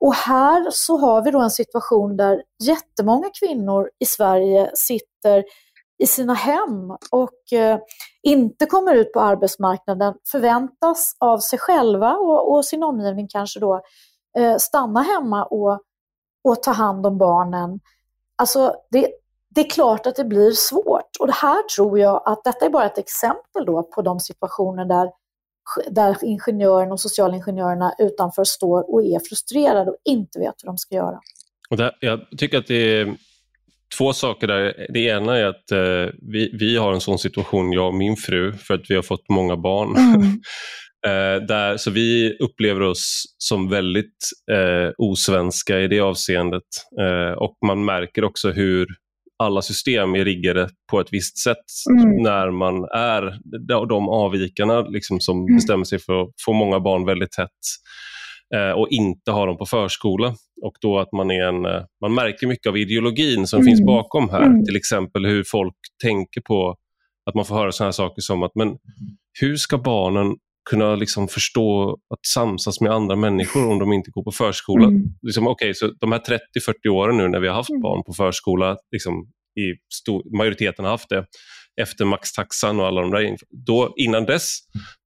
Och 0.00 0.14
här 0.14 0.66
så 0.70 0.98
har 0.98 1.24
vi 1.24 1.30
då 1.30 1.40
en 1.40 1.50
situation 1.50 2.16
där 2.16 2.42
jättemånga 2.62 3.30
kvinnor 3.40 3.90
i 3.98 4.06
Sverige 4.06 4.70
sitter 4.74 5.44
i 6.02 6.06
sina 6.06 6.34
hem 6.34 6.90
och 7.10 7.52
eh, 7.52 7.78
inte 8.22 8.66
kommer 8.66 8.94
ut 8.94 9.12
på 9.12 9.20
arbetsmarknaden, 9.20 10.14
förväntas 10.30 11.16
av 11.20 11.38
sig 11.38 11.58
själva 11.58 12.14
och, 12.16 12.54
och 12.54 12.64
sin 12.64 12.82
omgivning 12.82 13.28
kanske 13.28 13.60
då 13.60 13.80
eh, 14.38 14.56
stanna 14.56 15.02
hemma 15.02 15.44
och 15.44 15.80
och 16.44 16.62
ta 16.62 16.70
hand 16.70 17.06
om 17.06 17.18
barnen. 17.18 17.80
Alltså 18.36 18.74
det, 18.90 19.08
det 19.48 19.60
är 19.60 19.70
klart 19.70 20.06
att 20.06 20.16
det 20.16 20.24
blir 20.24 20.50
svårt. 20.50 21.10
Och 21.20 21.26
det 21.26 21.32
här 21.32 21.62
tror 21.76 21.98
jag 21.98 22.22
att 22.24 22.44
detta 22.44 22.66
är 22.66 22.70
bara 22.70 22.86
ett 22.86 22.98
exempel 22.98 23.66
då 23.66 23.82
på 23.82 24.02
de 24.02 24.20
situationer 24.20 24.84
där, 24.84 25.10
där 25.90 26.16
ingenjörerna 26.22 26.92
och 26.92 27.00
socialingenjörerna 27.00 27.94
utanför 27.98 28.44
står 28.44 28.94
och 28.94 29.02
är 29.02 29.28
frustrerade 29.28 29.90
och 29.90 29.96
inte 30.04 30.38
vet 30.38 30.54
hur 30.62 30.66
de 30.66 30.78
ska 30.78 30.94
göra. 30.94 31.20
Och 31.70 31.76
där, 31.76 31.96
jag 32.00 32.20
tycker 32.38 32.58
att 32.58 32.66
det 32.66 33.00
är 33.00 33.16
två 33.98 34.12
saker 34.12 34.46
där. 34.46 34.86
Det 34.88 35.00
ena 35.00 35.36
är 35.36 35.44
att 35.44 35.72
eh, 35.72 36.14
vi, 36.32 36.50
vi 36.58 36.76
har 36.76 36.92
en 36.92 37.00
sån 37.00 37.18
situation, 37.18 37.72
jag 37.72 37.86
och 37.86 37.94
min 37.94 38.16
fru, 38.16 38.52
för 38.52 38.74
att 38.74 38.90
vi 38.90 38.94
har 38.94 39.02
fått 39.02 39.28
många 39.28 39.56
barn. 39.56 39.96
Mm. 39.96 40.22
eh, 41.06 41.46
där, 41.46 41.76
så 41.76 41.90
vi 41.90 42.36
upplever 42.38 42.80
oss 42.80 43.22
som 43.38 43.70
väldigt 43.70 44.30
eh, 44.52 44.90
osvenska 44.98 45.80
i 45.80 45.88
det 45.88 46.00
avseendet. 46.00 46.62
Eh, 47.00 47.38
och 47.38 47.56
man 47.66 47.84
märker 47.84 48.24
också 48.24 48.50
hur 48.50 48.86
alla 49.38 49.62
system 49.62 50.14
är 50.14 50.24
riggade 50.24 50.68
på 50.90 51.00
ett 51.00 51.08
visst 51.12 51.38
sätt 51.38 51.64
mm. 51.90 52.22
när 52.22 52.50
man 52.50 52.84
är 52.84 53.38
de 53.88 54.08
avvikarna 54.08 54.80
liksom 54.80 55.20
som 55.20 55.38
mm. 55.38 55.56
bestämmer 55.56 55.84
sig 55.84 55.98
för 55.98 56.22
att 56.22 56.30
få 56.44 56.52
många 56.52 56.80
barn 56.80 57.04
väldigt 57.04 57.32
tätt 57.32 57.50
eh, 58.54 58.70
och 58.70 58.88
inte 58.90 59.30
ha 59.30 59.46
dem 59.46 59.58
på 59.58 59.66
förskola. 59.66 60.34
Och 60.62 60.74
då 60.80 60.98
att 60.98 61.12
man, 61.12 61.30
är 61.30 61.42
en, 61.48 61.64
eh, 61.64 61.82
man 62.00 62.14
märker 62.14 62.46
mycket 62.46 62.66
av 62.66 62.76
ideologin 62.76 63.46
som 63.46 63.60
mm. 63.60 63.66
finns 63.66 63.86
bakom 63.86 64.30
här. 64.30 64.42
Mm. 64.42 64.64
Till 64.64 64.76
exempel 64.76 65.26
hur 65.26 65.44
folk 65.46 65.76
tänker 66.02 66.40
på 66.40 66.76
att 67.26 67.34
man 67.34 67.44
får 67.44 67.54
höra 67.54 67.72
sådana 67.72 67.92
saker 67.92 68.22
som 68.22 68.42
att 68.42 68.54
men 68.54 68.76
hur 69.40 69.56
ska 69.56 69.78
barnen 69.78 70.36
kunna 70.70 70.94
liksom 70.94 71.28
förstå 71.28 71.90
att 71.90 72.26
samsas 72.26 72.80
med 72.80 72.92
andra 72.92 73.16
människor 73.16 73.70
om 73.70 73.78
de 73.78 73.92
inte 73.92 74.10
går 74.10 74.24
på 74.24 74.30
förskola. 74.30 74.86
Mm. 74.86 75.02
Liksom, 75.22 75.48
okay, 75.48 75.74
så 75.74 75.90
de 76.00 76.12
här 76.12 76.18
30-40 76.18 76.88
åren 76.88 77.16
nu 77.16 77.28
när 77.28 77.40
vi 77.40 77.48
har 77.48 77.54
haft 77.54 77.70
mm. 77.70 77.82
barn 77.82 78.02
på 78.06 78.12
förskola, 78.12 78.76
liksom, 78.92 79.14
i 79.60 79.94
stor, 79.94 80.36
majoriteten 80.36 80.84
har 80.84 80.92
haft 80.92 81.08
det, 81.08 81.26
efter 81.82 82.04
maxtaxan 82.04 82.80
och 82.80 82.86
alla 82.86 83.00
de 83.00 83.10
där. 83.10 83.36
Då, 83.66 83.94
innan 83.96 84.24
dess, 84.24 84.58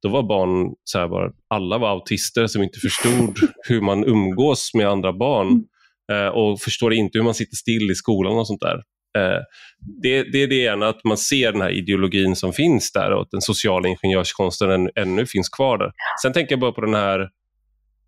då 0.03 0.09
var 0.09 0.23
barn 0.23 0.75
så 0.85 0.99
här 0.99 1.09
bara, 1.09 1.31
alla 1.55 1.79
var 1.79 1.89
autister 1.89 2.47
som 2.47 2.63
inte 2.63 2.79
förstod 2.79 3.37
hur 3.69 3.81
man 3.81 4.05
umgås 4.05 4.71
med 4.75 4.89
andra 4.89 5.13
barn 5.13 5.65
mm. 6.13 6.27
eh, 6.27 6.29
och 6.29 6.61
förstår 6.61 6.93
inte 6.93 7.19
hur 7.19 7.25
man 7.25 7.35
sitter 7.35 7.57
still 7.57 7.91
i 7.91 7.95
skolan 7.95 8.39
och 8.39 8.47
sånt 8.47 8.61
där. 8.61 8.83
Eh, 9.17 9.43
det, 10.03 10.23
det, 10.23 10.43
är 10.43 10.47
det 10.47 10.65
ena, 10.65 10.89
att 10.89 11.05
man 11.05 11.17
ser 11.17 11.53
den 11.53 11.61
här 11.61 11.71
ideologin 11.71 12.37
som 12.37 12.53
finns 12.53 12.93
där 12.93 13.11
och 13.11 13.23
att 13.23 13.31
den 13.31 13.41
sociala 13.41 13.89
ingenjörskonsten 13.89 14.71
än, 14.71 14.91
ännu 14.95 15.27
finns 15.27 15.49
kvar 15.49 15.79
där. 15.79 15.93
Sen 16.23 16.33
tänker 16.33 16.53
jag 16.53 16.61
bara 16.61 16.73
på 16.73 16.81
den 16.81 16.95
här, 16.95 17.19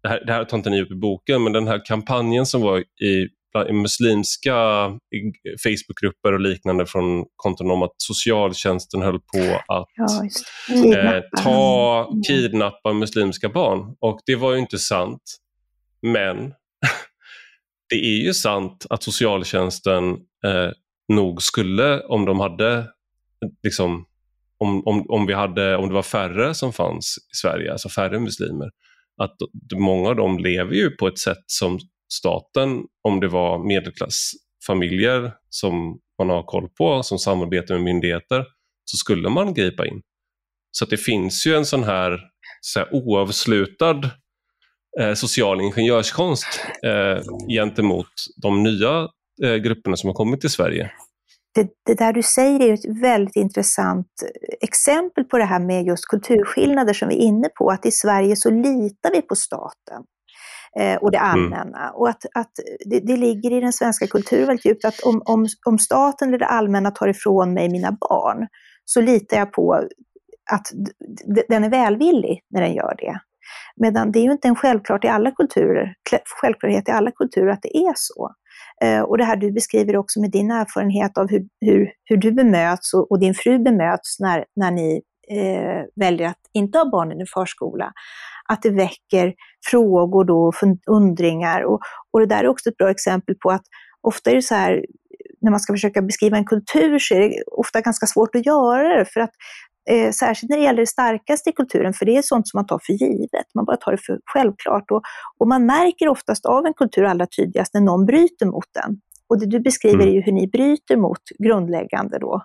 det 0.03 0.09
här, 0.09 0.25
det 0.27 0.33
här 0.33 0.45
tar 0.45 0.57
inte 0.57 0.71
ni 0.71 0.83
upp 0.83 0.91
i 0.91 0.95
boken, 0.95 1.43
men 1.43 1.53
den 1.53 1.69
här 1.69 1.87
kampanjen 1.87 2.47
som 2.47 2.63
var 2.63 2.79
i, 2.79 3.29
i 3.69 3.73
muslimska 3.73 4.55
Facebookgrupper 5.63 6.33
och 6.33 6.41
liknande 6.41 6.87
från 6.87 7.25
konton 7.37 7.71
om 7.71 7.83
att 7.83 7.95
socialtjänsten 7.97 9.03
höll 9.03 9.21
på 9.21 9.61
att 9.69 9.89
ja, 9.97 10.25
eh, 10.97 11.23
ta, 11.45 12.11
kidnappa 12.29 12.93
muslimska 12.93 13.49
barn. 13.49 13.97
Och 14.01 14.21
det 14.27 14.37
var 14.37 14.53
ju 14.53 14.59
inte 14.59 14.79
sant. 14.79 15.23
Men 16.03 16.37
det 17.91 17.97
är 17.97 18.25
ju 18.25 18.35
sant 18.35 18.87
att 18.91 19.03
socialtjänsten 19.03 20.11
eh, 20.45 20.71
nog 21.11 21.43
skulle, 21.43 22.01
om 22.01 22.25
de 22.25 22.41
hade 22.41 22.87
liksom, 23.63 24.07
om, 24.59 24.87
om, 24.87 25.11
om, 25.11 25.27
vi 25.27 25.35
hade, 25.35 25.77
om 25.77 25.89
det 25.89 25.95
var 25.95 26.03
färre 26.03 26.55
som 26.55 26.73
fanns 26.73 27.19
i 27.33 27.37
Sverige, 27.37 27.73
alltså 27.73 27.89
färre 27.89 28.21
muslimer, 28.21 28.71
att 29.23 29.37
många 29.75 30.09
av 30.09 30.17
dem 30.17 30.39
lever 30.39 30.75
ju 30.75 30.91
på 30.91 31.07
ett 31.07 31.19
sätt 31.19 31.45
som 31.47 31.79
staten, 32.13 32.85
om 33.03 33.21
det 33.21 33.29
var 33.29 33.67
medelklassfamiljer 33.67 35.33
som 35.49 35.99
man 36.19 36.31
har 36.31 36.43
koll 36.43 36.69
på, 36.69 37.03
som 37.03 37.19
samarbetar 37.19 37.75
med 37.75 37.85
myndigheter, 37.85 38.45
så 38.85 38.97
skulle 38.97 39.29
man 39.29 39.55
gripa 39.55 39.87
in. 39.87 40.03
Så 40.71 40.85
det 40.85 40.97
finns 40.97 41.47
ju 41.47 41.57
en 41.57 41.67
sån 41.67 41.85
här, 41.85 42.21
så 42.61 42.79
här 42.79 42.89
oavslutad 42.95 44.11
eh, 45.01 45.15
social 45.15 45.61
ingenjörskonst 45.61 46.61
eh, 46.85 47.23
gentemot 47.49 48.11
de 48.43 48.63
nya 48.63 49.09
eh, 49.45 49.55
grupperna 49.55 49.97
som 49.97 50.09
har 50.09 50.15
kommit 50.15 50.41
till 50.41 50.51
Sverige. 50.51 50.91
Det, 51.55 51.69
det, 51.87 51.95
där 51.95 52.13
du 52.13 52.23
säger 52.23 52.61
är 52.61 52.75
ett 52.75 53.03
väldigt 53.03 53.37
intressant 53.37 54.07
exempel 54.61 55.25
på 55.25 55.39
det 55.39 55.45
här 55.45 55.61
med 55.61 55.87
just 55.87 56.05
kulturskillnader 56.07 56.93
som 56.93 57.09
vi 57.09 57.15
är 57.15 57.29
inne 57.29 57.49
på, 57.59 57.71
att 57.71 57.87
i 57.87 57.91
Sverige 57.91 58.37
så 58.37 58.51
litar 58.51 59.11
vi 59.13 59.23
på 59.23 59.35
staten 59.35 60.03
eh, 60.79 60.97
och 60.97 61.11
det 61.11 61.19
mm. 61.19 61.31
allmänna. 61.31 61.83
Mm. 61.83 61.95
Och 61.95 62.09
att, 62.09 62.27
att 62.35 62.51
det, 62.91 63.01
det, 63.01 63.17
ligger 63.17 63.53
i 63.53 63.61
den 63.61 63.73
svenska 63.73 64.07
kulturen 64.07 64.47
väldigt 64.47 64.67
djupt 64.67 64.85
att 64.85 65.01
om, 65.01 65.23
om, 65.25 65.47
om 65.67 65.79
staten 65.79 66.29
eller 66.29 66.39
det 66.39 66.47
allmänna 66.47 66.91
tar 66.91 67.09
ifrån 67.09 67.55
mig 67.55 67.69
mina 67.69 67.93
barn, 67.93 68.47
så 68.85 69.01
litar 69.01 69.37
jag 69.37 69.53
på 69.53 69.75
att 70.53 70.67
den 71.49 71.65
är 71.65 71.71
välvillig 71.71 72.41
när 72.51 72.61
den 72.61 72.75
gör 72.75 72.95
det. 72.99 73.21
Medan 73.77 74.13
det 74.13 74.19
är 74.19 74.25
ju 74.25 74.33
inte 74.33 74.49
en 74.49 74.57
självklart 74.57 75.05
i 75.05 75.09
alla 75.09 75.31
kulturer, 75.31 75.95
självklarhet 76.41 76.89
i 76.89 76.93
alla 76.93 77.11
kulturer 77.11 77.49
att 77.49 77.63
det 77.63 77.77
är 77.77 77.93
så. 77.97 78.35
Eh, 78.83 79.01
och 79.01 79.19
det 79.19 79.25
här 79.25 79.37
du 79.37 79.53
beskriver 79.53 79.97
också 79.97 80.21
med 80.21 80.31
din 80.31 80.51
erfarenhet 80.51 81.19
av 81.19 81.31
hur, 81.31 81.47
hur, 81.61 81.93
hur 82.05 82.17
du 82.17 82.33
bemöts 82.33 82.95
och, 82.95 83.11
och, 83.11 83.21
din 83.21 83.35
fru 83.35 83.59
bemöts 83.59 84.21
när, 84.21 84.45
när 84.57 84.71
ni 84.71 85.03
eh, 85.31 85.83
väljer 85.97 86.29
att 86.29 86.41
inte 86.53 86.79
ha 86.79 86.91
barnen 86.91 87.21
i 87.21 87.27
förskola. 87.27 87.93
Att 88.49 88.63
det 88.63 88.71
väcker 88.71 89.35
frågor 89.71 90.25
då, 90.25 90.53
undringar. 90.91 91.63
Och, 91.63 91.81
och 92.11 92.21
det 92.21 92.27
där 92.27 92.45
är 92.45 92.49
också 92.49 92.69
ett 92.69 92.77
bra 92.77 92.91
exempel 92.91 93.35
på 93.35 93.51
att 93.51 93.65
ofta 94.03 94.31
är 94.31 94.35
det 94.35 94.43
så 94.43 94.55
här, 94.55 94.85
när 95.41 95.51
man 95.51 95.61
ska 95.61 95.73
försöka 95.73 96.03
beskriva 96.03 96.37
en 96.37 96.45
kultur 96.45 96.99
så 96.99 97.15
är 97.15 97.21
det 97.21 97.43
ofta 97.47 97.81
ganska 97.81 98.07
svårt 98.07 98.35
att 98.35 98.47
göra 98.47 98.99
det, 98.99 99.05
för 99.05 99.21
att 99.21 99.31
Eh, 99.91 100.11
särskilt 100.11 100.51
när 100.51 100.57
det 100.57 100.63
gäller 100.63 100.81
det 100.81 100.87
starkaste 100.87 101.51
i 101.51 101.53
kulturen, 101.53 101.93
för 101.93 102.07
det 102.07 102.17
är 102.17 102.23
sånt 102.23 102.49
som 102.49 102.59
man 102.59 102.67
tar 102.67 102.81
för 102.87 102.93
givet. 102.93 103.47
Man 103.55 103.65
bara 103.65 103.77
tar 103.77 103.93
det 103.93 103.99
för 103.99 104.21
självklart. 104.25 104.91
Och, 104.91 105.03
och 105.39 105.49
man 105.49 105.67
märker 105.67 106.09
oftast 106.09 106.47
av 106.47 106.67
en 106.67 106.75
kultur 106.75 107.05
allra 107.05 107.27
tydligast 107.27 107.75
när 107.75 107.81
någon 107.81 108.07
bryter 108.07 108.47
mot 108.47 108.67
den. 108.75 109.01
Och 109.29 109.41
det 109.41 109.47
du 109.47 109.61
beskriver 109.61 109.95
mm. 109.95 110.09
är 110.09 110.13
ju 110.13 110.21
hur 110.21 110.33
ni 110.33 110.47
bryter 110.47 110.97
mot 110.97 111.21
grundläggande 111.39 112.19
då, 112.19 112.43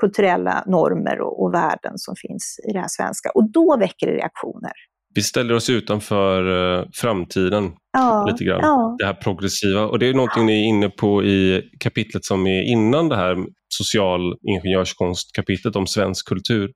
kulturella 0.00 0.64
normer 0.66 1.20
och, 1.20 1.42
och 1.42 1.54
värden 1.54 1.92
som 1.96 2.14
finns 2.16 2.60
i 2.68 2.72
det 2.72 2.80
här 2.80 2.88
svenska. 2.88 3.30
Och 3.34 3.50
då 3.50 3.76
väcker 3.76 4.06
det 4.06 4.12
reaktioner. 4.12 4.72
Vi 5.14 5.22
ställer 5.22 5.54
oss 5.54 5.70
utanför 5.70 6.48
uh, 6.48 6.84
framtiden 6.94 7.72
ja, 7.92 8.26
lite 8.30 8.44
grann. 8.44 8.60
Ja. 8.62 8.96
Det 8.98 9.06
här 9.06 9.14
progressiva. 9.14 9.86
Och 9.86 9.98
det 9.98 10.06
är 10.06 10.14
någonting 10.14 10.46
ni 10.46 10.52
är 10.52 10.68
inne 10.68 10.88
på 10.88 11.24
i 11.24 11.62
kapitlet 11.80 12.24
som 12.24 12.46
är 12.46 12.62
innan 12.62 13.08
det 13.08 13.16
här 13.16 13.36
social 13.68 14.34
ingenjörskonst-kapitlet 14.42 15.76
om 15.76 15.86
svensk 15.86 16.28
kultur. 16.28 16.70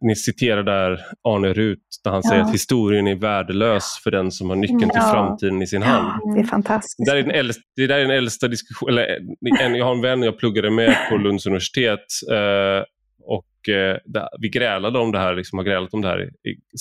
Ni 0.00 0.16
citerar 0.16 0.62
där 0.62 1.00
Arne 1.28 1.52
Rut 1.52 1.78
där 2.04 2.10
han 2.10 2.20
ja. 2.24 2.30
säger 2.30 2.42
att 2.42 2.54
historien 2.54 3.06
är 3.06 3.14
värdelös 3.14 4.00
för 4.04 4.10
den 4.10 4.30
som 4.30 4.48
har 4.48 4.56
nyckeln 4.56 4.90
till 4.90 5.00
framtiden 5.00 5.62
i 5.62 5.66
sin 5.66 5.82
hand. 5.82 6.34
Det 6.34 6.40
är 6.40 6.44
fantastiskt. 6.44 6.96
Det, 6.98 7.12
där 7.12 7.16
är 7.16 7.22
den 7.22 7.30
äldsta, 7.30 7.62
det 7.76 7.86
där 7.86 7.96
är 7.96 8.00
den 8.00 8.16
äldsta 8.16 8.48
diskussionen, 8.48 9.74
jag 9.74 9.84
har 9.84 9.94
en 9.94 10.02
vän 10.02 10.22
jag 10.22 10.38
pluggade 10.38 10.70
med 10.70 10.96
på 11.10 11.16
Lunds 11.16 11.46
universitet 11.46 12.04
eh, 12.32 12.84
och 13.26 13.68
eh, 13.68 13.96
vi 14.40 14.48
grälade 14.48 14.98
om 14.98 15.12
det 15.12 15.18
här, 15.18 15.34
liksom 15.34 15.58
har 15.58 15.64
grälat 15.64 15.94
om 15.94 16.02
det 16.02 16.08
här. 16.08 16.30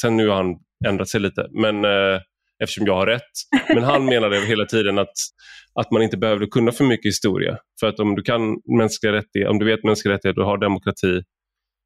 Sen 0.01 0.17
nu 0.17 0.27
har 0.27 0.35
han 0.35 0.55
ändrat 0.87 1.09
sig 1.09 1.21
lite, 1.21 1.47
men 1.51 1.85
eh, 1.85 2.19
eftersom 2.63 2.85
jag 2.85 2.95
har 2.95 3.07
rätt. 3.07 3.21
Men 3.73 3.83
han 3.83 4.05
menade 4.13 4.45
hela 4.45 4.65
tiden 4.65 4.97
att, 4.97 5.13
att 5.79 5.91
man 5.91 6.01
inte 6.01 6.17
behövde 6.17 6.47
kunna 6.47 6.71
för 6.71 6.83
mycket 6.83 7.09
historia. 7.09 7.57
För 7.79 7.87
att 7.87 7.99
om 7.99 8.15
du 8.15 8.21
kan 8.21 8.41
mänskliga 8.77 9.13
rättigheter, 9.13 9.51
om 9.51 9.59
du 9.59 9.65
vet 9.65 9.83
mänskliga 9.83 10.13
rättigheter 10.13 10.41
och 10.41 10.47
har 10.47 10.57
demokrati 10.57 11.21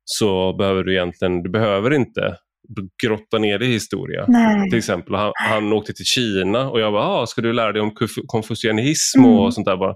så 0.06 0.54
behöver 0.54 0.84
du 0.84 0.94
egentligen, 0.94 1.44
du 1.44 1.50
behöver 1.50 1.94
inte 1.94 2.36
grotta 3.04 3.38
ner 3.38 3.60
dig 3.60 3.70
i 3.70 3.72
historia. 3.72 4.26
Nej. 4.28 4.70
Till 4.70 4.78
exempel, 4.78 5.16
han, 5.16 5.32
han 5.36 5.74
åkte 5.74 5.94
till 5.94 6.06
Kina 6.06 6.70
och 6.70 6.80
jag 6.80 6.94
bara, 6.94 7.08
ah, 7.08 7.26
ska 7.26 7.42
du 7.42 7.54
lära 7.54 7.72
dig 7.72 7.82
om 7.82 7.92
konfucianism 8.28 9.20
mm. 9.20 9.32
och 9.32 9.54
sånt 9.54 9.66
där 9.66 9.78
bara. 9.78 9.96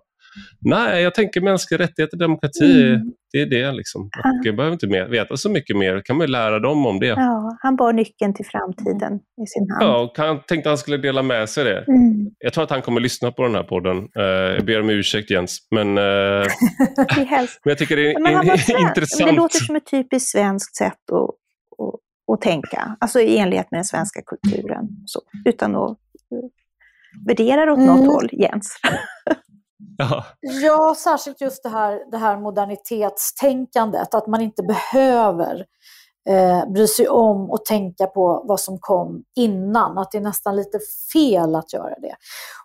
Nej, 0.61 1.03
jag 1.03 1.15
tänker 1.15 1.41
mänskliga 1.41 1.79
rättigheter, 1.79 2.17
demokrati, 2.17 2.83
mm. 2.83 3.01
det 3.31 3.41
är 3.41 3.45
det. 3.45 3.71
Liksom. 3.71 4.01
Och 4.01 4.45
jag 4.45 4.55
behöver 4.55 4.73
inte 4.73 4.87
mer, 4.87 5.07
veta 5.07 5.37
så 5.37 5.49
mycket 5.49 5.77
mer, 5.77 6.01
kan 6.05 6.17
man 6.17 6.31
lära 6.31 6.59
dem 6.59 6.85
om 6.85 6.99
det. 6.99 7.07
Ja, 7.07 7.57
han 7.61 7.75
bar 7.75 7.93
nyckeln 7.93 8.33
till 8.33 8.45
framtiden 8.45 9.19
i 9.43 9.47
sin 9.47 9.69
hand. 9.71 9.83
Ja, 9.83 10.01
och 10.01 10.17
han 10.17 10.39
tänkte 10.47 10.69
att 10.69 10.71
han 10.71 10.77
skulle 10.77 10.97
dela 10.97 11.21
med 11.21 11.49
sig 11.49 11.63
det. 11.63 11.85
Mm. 11.87 12.31
Jag 12.39 12.53
tror 12.53 12.63
att 12.63 12.69
han 12.69 12.81
kommer 12.81 13.01
lyssna 13.01 13.31
på 13.31 13.43
den 13.43 13.55
här 13.55 13.63
podden. 13.63 13.97
Uh, 13.97 14.23
jag 14.55 14.65
ber 14.65 14.81
om 14.81 14.89
ursäkt 14.89 15.31
Jens, 15.31 15.67
men, 15.71 15.87
uh, 15.97 16.45
men 17.17 17.47
jag 17.63 17.77
tycker 17.77 17.95
det 17.95 18.11
är 18.11 18.19
men 18.19 18.43
intressant. 18.87 19.29
det 19.29 19.35
låter 19.35 19.59
som 19.59 19.75
ett 19.75 19.91
typiskt 19.91 20.29
svenskt 20.29 20.75
sätt 20.75 21.11
att, 21.11 22.33
att 22.33 22.41
tänka, 22.41 22.97
alltså 22.99 23.19
i 23.19 23.37
enlighet 23.37 23.71
med 23.71 23.77
den 23.77 23.85
svenska 23.85 24.21
kulturen, 24.21 24.87
så, 25.05 25.21
utan 25.45 25.75
att 25.75 25.97
värdera 27.27 27.73
åt 27.73 27.79
mm. 27.79 27.87
något 27.87 28.07
håll, 28.07 28.29
Jens. 28.31 28.79
Ja. 29.97 30.25
ja, 30.41 30.95
särskilt 30.97 31.41
just 31.41 31.63
det 31.63 31.69
här, 31.69 32.11
det 32.11 32.17
här 32.17 32.37
modernitetstänkandet, 32.37 34.13
att 34.15 34.27
man 34.27 34.41
inte 34.41 34.63
behöver 34.63 35.65
eh, 36.29 36.71
bry 36.71 36.87
sig 36.87 37.07
om 37.09 37.51
och 37.51 37.65
tänka 37.65 38.07
på 38.07 38.43
vad 38.47 38.59
som 38.59 38.77
kom 38.79 39.23
innan, 39.35 39.97
att 39.97 40.11
det 40.11 40.17
är 40.17 40.21
nästan 40.21 40.55
lite 40.55 40.79
fel 41.13 41.55
att 41.55 41.73
göra 41.73 41.99
det. 41.99 42.15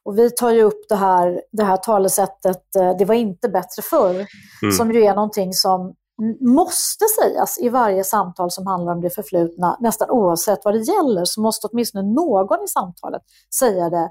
Och 0.03 0.19
vi 0.19 0.31
tar 0.31 0.51
ju 0.51 0.63
upp 0.63 0.89
det 0.89 0.97
här, 0.97 1.43
det 1.53 1.65
här 1.65 1.77
talesättet, 1.77 2.77
eh, 2.77 2.97
det 2.99 3.05
var 3.05 3.15
inte 3.15 3.49
bättre 3.49 3.83
förr, 3.83 4.27
Mm. 4.63 4.73
som 4.77 4.93
ju 4.93 5.05
är 5.05 5.15
någonting 5.15 5.53
som 5.53 5.95
måste 6.41 7.05
sägas 7.21 7.59
i 7.59 7.69
varje 7.69 8.05
samtal 8.05 8.51
som 8.51 8.67
handlar 8.67 8.93
om 8.93 9.01
det 9.01 9.11
förflutna, 9.11 9.77
nästan 9.81 10.11
oavsett 10.11 10.65
vad 10.65 10.75
det 10.75 10.81
gäller, 10.81 11.25
så 11.25 11.41
måste 11.41 11.67
åtminstone 11.67 12.13
någon 12.15 12.65
i 12.65 12.69
samtalet 12.69 13.23
säga 13.59 13.91
det 13.91 14.11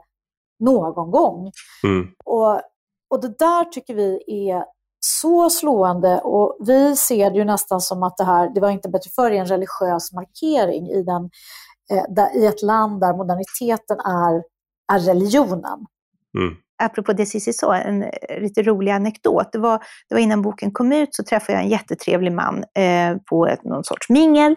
någon 0.60 1.12
gång. 1.12 1.52
Mm. 1.84 2.08
Och, 2.26 2.62
och 3.10 3.22
det 3.22 3.39
där 3.39 3.63
tycker 3.65 3.96
vi 3.96 4.24
är 4.28 4.63
så 5.00 5.50
slående 5.50 6.20
och 6.24 6.58
vi 6.67 6.96
ser 6.96 7.32
det 7.32 7.38
ju 7.38 7.46
nästan 7.46 7.82
som 7.82 8.04
att 8.04 8.17
det 8.17 8.24
här, 8.24 8.52
det 8.54 8.62
var 8.62 8.70
inte 8.70 8.89
bättre 8.89 9.10
förr, 9.15 9.32
är 9.32 9.39
en 9.39 9.46
religiös 9.46 10.13
markering 10.13 10.88
i, 10.89 11.04
den, 11.04 11.30
eh, 11.91 12.04
där, 12.15 12.36
i 12.38 12.46
ett 12.46 12.62
land 12.62 13.02
där 13.02 13.17
moderniteten 13.17 14.00
är, 14.00 14.43
är 14.93 15.00
religionen. 15.00 15.86
Mm. 16.38 16.56
apropå 16.84 17.13
det 17.13 17.26
Cissi 17.26 17.54
sa, 17.54 17.76
en 17.76 18.04
eh, 18.04 18.41
lite 18.41 18.63
rolig 18.63 18.91
anekdot. 18.91 19.52
Det 19.52 19.60
var, 19.60 19.80
det 20.10 20.15
var 20.15 20.20
innan 20.20 20.41
boken 20.41 20.72
kom 20.72 20.91
ut 20.91 21.15
så 21.15 21.24
träffade 21.24 21.54
jag 21.54 21.63
en 21.63 21.70
jättetrevlig 21.70 22.32
man 22.32 22.58
eh, 22.58 23.17
på 23.30 23.48
ett, 23.48 23.63
någon 23.63 23.84
sorts 23.84 24.10
mingel. 24.10 24.56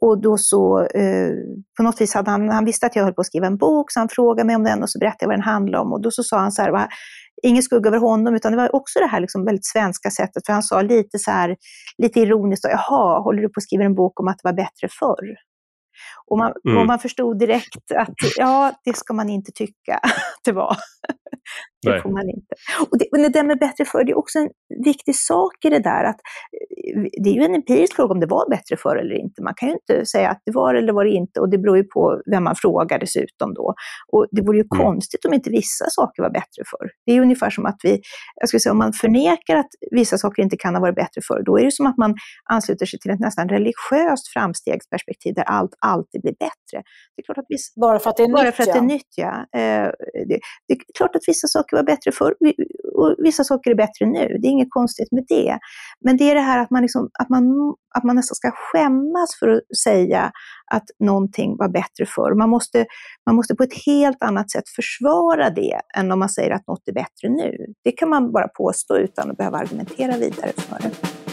Och 0.00 0.20
då 0.20 0.38
så, 0.38 0.80
eh, 0.86 1.30
på 1.76 1.82
något 1.82 2.00
vis 2.00 2.14
hade 2.14 2.30
han, 2.30 2.48
han 2.48 2.64
visste 2.64 2.86
att 2.86 2.96
jag 2.96 3.04
höll 3.04 3.14
på 3.14 3.20
att 3.20 3.26
skriva 3.26 3.46
en 3.46 3.56
bok, 3.56 3.92
så 3.92 4.00
han 4.00 4.08
frågade 4.08 4.46
mig 4.46 4.56
om 4.56 4.64
den 4.64 4.82
och 4.82 4.90
så 4.90 4.98
berättade 4.98 5.18
jag 5.20 5.28
vad 5.28 5.36
den 5.36 5.42
handlade 5.42 5.84
om. 5.84 5.92
Och 5.92 6.02
då 6.02 6.10
så 6.10 6.22
sa 6.22 6.38
han 6.38 6.52
så 6.52 6.62
här, 6.62 6.88
ingen 7.44 7.62
skugga 7.62 7.88
över 7.88 7.98
honom, 7.98 8.34
utan 8.34 8.52
det 8.52 8.56
var 8.58 8.76
också 8.76 8.98
det 8.98 9.06
här 9.06 9.20
liksom 9.20 9.44
väldigt 9.44 9.66
svenska 9.66 10.10
sättet, 10.10 10.46
för 10.46 10.52
han 10.52 10.62
sa 10.62 10.82
lite 10.82 11.18
så 11.18 11.30
här, 11.30 11.56
lite 11.98 12.20
ironiskt, 12.20 12.64
jaha, 12.64 13.20
håller 13.20 13.42
du 13.42 13.48
på 13.48 13.58
att 13.58 13.62
skriva 13.62 13.84
en 13.84 13.94
bok 13.94 14.20
om 14.20 14.28
att 14.28 14.36
det 14.42 14.48
var 14.48 14.52
bättre 14.56 14.88
förr? 14.98 15.36
Och 16.26 16.38
man, 16.38 16.52
Mm. 16.68 16.78
och 16.78 16.86
man 16.86 16.98
förstod 16.98 17.38
direkt 17.38 17.92
att 17.96 18.14
ja, 18.36 18.72
det 18.84 18.96
ska 18.96 19.14
man 19.14 19.28
inte 19.30 19.52
tycka 19.52 19.94
att 20.02 20.40
det 20.44 20.52
var. 20.52 20.76
Det 21.84 21.90
Nej. 21.90 22.00
får 22.02 22.10
man 22.10 22.28
inte. 22.28 22.54
Och 22.90 22.98
det, 22.98 23.06
och 23.12 23.32
det 23.32 23.42
med 23.42 23.58
bättre 23.58 23.84
förr, 23.84 24.04
det 24.04 24.12
är 24.12 24.18
också 24.18 24.38
en 24.38 24.48
viktig 24.84 25.16
sak 25.16 25.64
i 25.64 25.70
det 25.70 25.78
där 25.78 26.04
att 26.04 26.16
eh, 26.16 27.02
det 27.22 27.30
är 27.30 27.34
ju 27.34 27.42
en 27.42 27.54
empirisk 27.54 27.94
fråga 27.96 28.12
om 28.14 28.20
det 28.20 28.26
var 28.26 28.50
bättre 28.50 28.76
förr 28.76 28.96
eller 28.96 29.14
inte. 29.14 29.42
Man 29.42 29.54
kan 29.56 29.68
ju 29.68 29.74
inte 29.74 30.06
säga 30.06 30.28
att 30.30 30.42
det 30.46 30.52
var 30.52 30.74
eller 30.74 30.92
var 30.92 31.04
det 31.04 31.10
inte 31.10 31.40
och 31.40 31.50
det 31.50 31.58
beror 31.58 31.76
ju 31.76 31.84
på 31.84 32.22
vem 32.30 32.44
man 32.44 32.54
frågar 32.56 32.98
dessutom 32.98 33.54
då. 33.54 33.74
Och 34.12 34.26
det 34.30 34.42
vore 34.42 34.56
ju 34.58 34.64
Mm. 34.72 34.84
konstigt 34.84 35.24
om 35.24 35.34
inte 35.34 35.50
vissa 35.50 35.84
saker 35.88 36.22
var 36.22 36.30
bättre 36.30 36.62
förr. 36.70 36.88
Det 37.06 37.12
är 37.12 37.16
ju 37.16 37.22
ungefär 37.22 37.50
som 37.50 37.66
att 37.66 37.76
vi, 37.82 38.00
jag 38.40 38.48
skulle 38.48 38.60
säga 38.60 38.72
om 38.72 38.78
man 38.78 38.92
förnekar 38.92 39.56
att 39.56 39.68
vissa 39.90 40.18
saker 40.18 40.42
inte 40.42 40.56
kan 40.56 40.74
ha 40.74 40.80
varit 40.80 40.94
bättre 40.96 41.20
förr, 41.28 41.42
då 41.46 41.58
är 41.58 41.64
det 41.64 41.72
som 41.72 41.86
att 41.86 41.98
man 41.98 42.14
ansluter 42.50 42.86
sig 42.86 42.98
till 42.98 43.10
ett 43.10 43.20
nästan 43.20 43.48
religiöst 43.48 44.28
framstegsperspektiv 44.32 45.34
där 45.34 45.42
allt 45.42 45.70
alltid 45.78 46.20
blir 46.22 46.32
bättre. 46.38 46.76
Det 47.16 47.20
är 47.22 47.24
klart 47.24 47.38
att 47.38 47.44
vissa, 47.48 47.80
Bara 47.80 47.98
för 47.98 48.10
att 48.10 48.16
det 48.16 48.22
är 48.22 48.28
bara 48.28 48.42
nytt. 48.44 48.54
för 48.54 48.62
att 48.62 48.68
ja. 48.68 48.74
det 48.74 48.78
är 48.78 48.82
nytt, 48.82 49.12
ja. 49.16 49.32
Eh, 49.60 49.88
det, 50.28 50.38
det 50.68 50.74
är 50.74 50.78
klart 50.98 51.16
att 51.16 51.22
vissa 51.26 51.46
saker 51.48 51.73
var 51.74 51.82
bättre 51.82 52.12
förr 52.12 52.34
och 52.94 53.14
vissa 53.18 53.44
saker 53.44 53.70
är 53.70 53.74
bättre 53.74 54.06
nu. 54.06 54.38
Det 54.40 54.46
är 54.48 54.50
inget 54.50 54.70
konstigt 54.70 55.12
med 55.12 55.24
det. 55.28 55.58
Men 56.00 56.16
det 56.16 56.30
är 56.30 56.34
det 56.34 56.40
här 56.40 56.58
att 56.58 56.70
man, 56.70 56.82
liksom, 56.82 57.10
att 57.18 57.28
man, 57.28 57.44
att 57.94 58.04
man 58.04 58.16
nästan 58.16 58.34
ska 58.34 58.50
skämmas 58.50 59.38
för 59.38 59.48
att 59.48 59.76
säga 59.84 60.32
att 60.72 60.84
någonting 60.98 61.56
var 61.58 61.68
bättre 61.68 62.06
förr. 62.06 62.34
Man 62.34 62.50
måste, 62.50 62.86
man 63.26 63.36
måste 63.36 63.54
på 63.54 63.62
ett 63.62 63.84
helt 63.86 64.22
annat 64.22 64.50
sätt 64.50 64.68
försvara 64.68 65.50
det 65.50 65.80
än 65.96 66.12
om 66.12 66.18
man 66.18 66.28
säger 66.28 66.50
att 66.50 66.66
något 66.66 66.88
är 66.88 66.92
bättre 66.92 67.28
nu. 67.28 67.52
Det 67.84 67.92
kan 67.92 68.08
man 68.08 68.32
bara 68.32 68.48
påstå 68.48 68.96
utan 68.98 69.30
att 69.30 69.36
behöva 69.36 69.58
argumentera 69.58 70.16
vidare 70.16 70.52
för 70.56 70.78
det. 70.82 71.23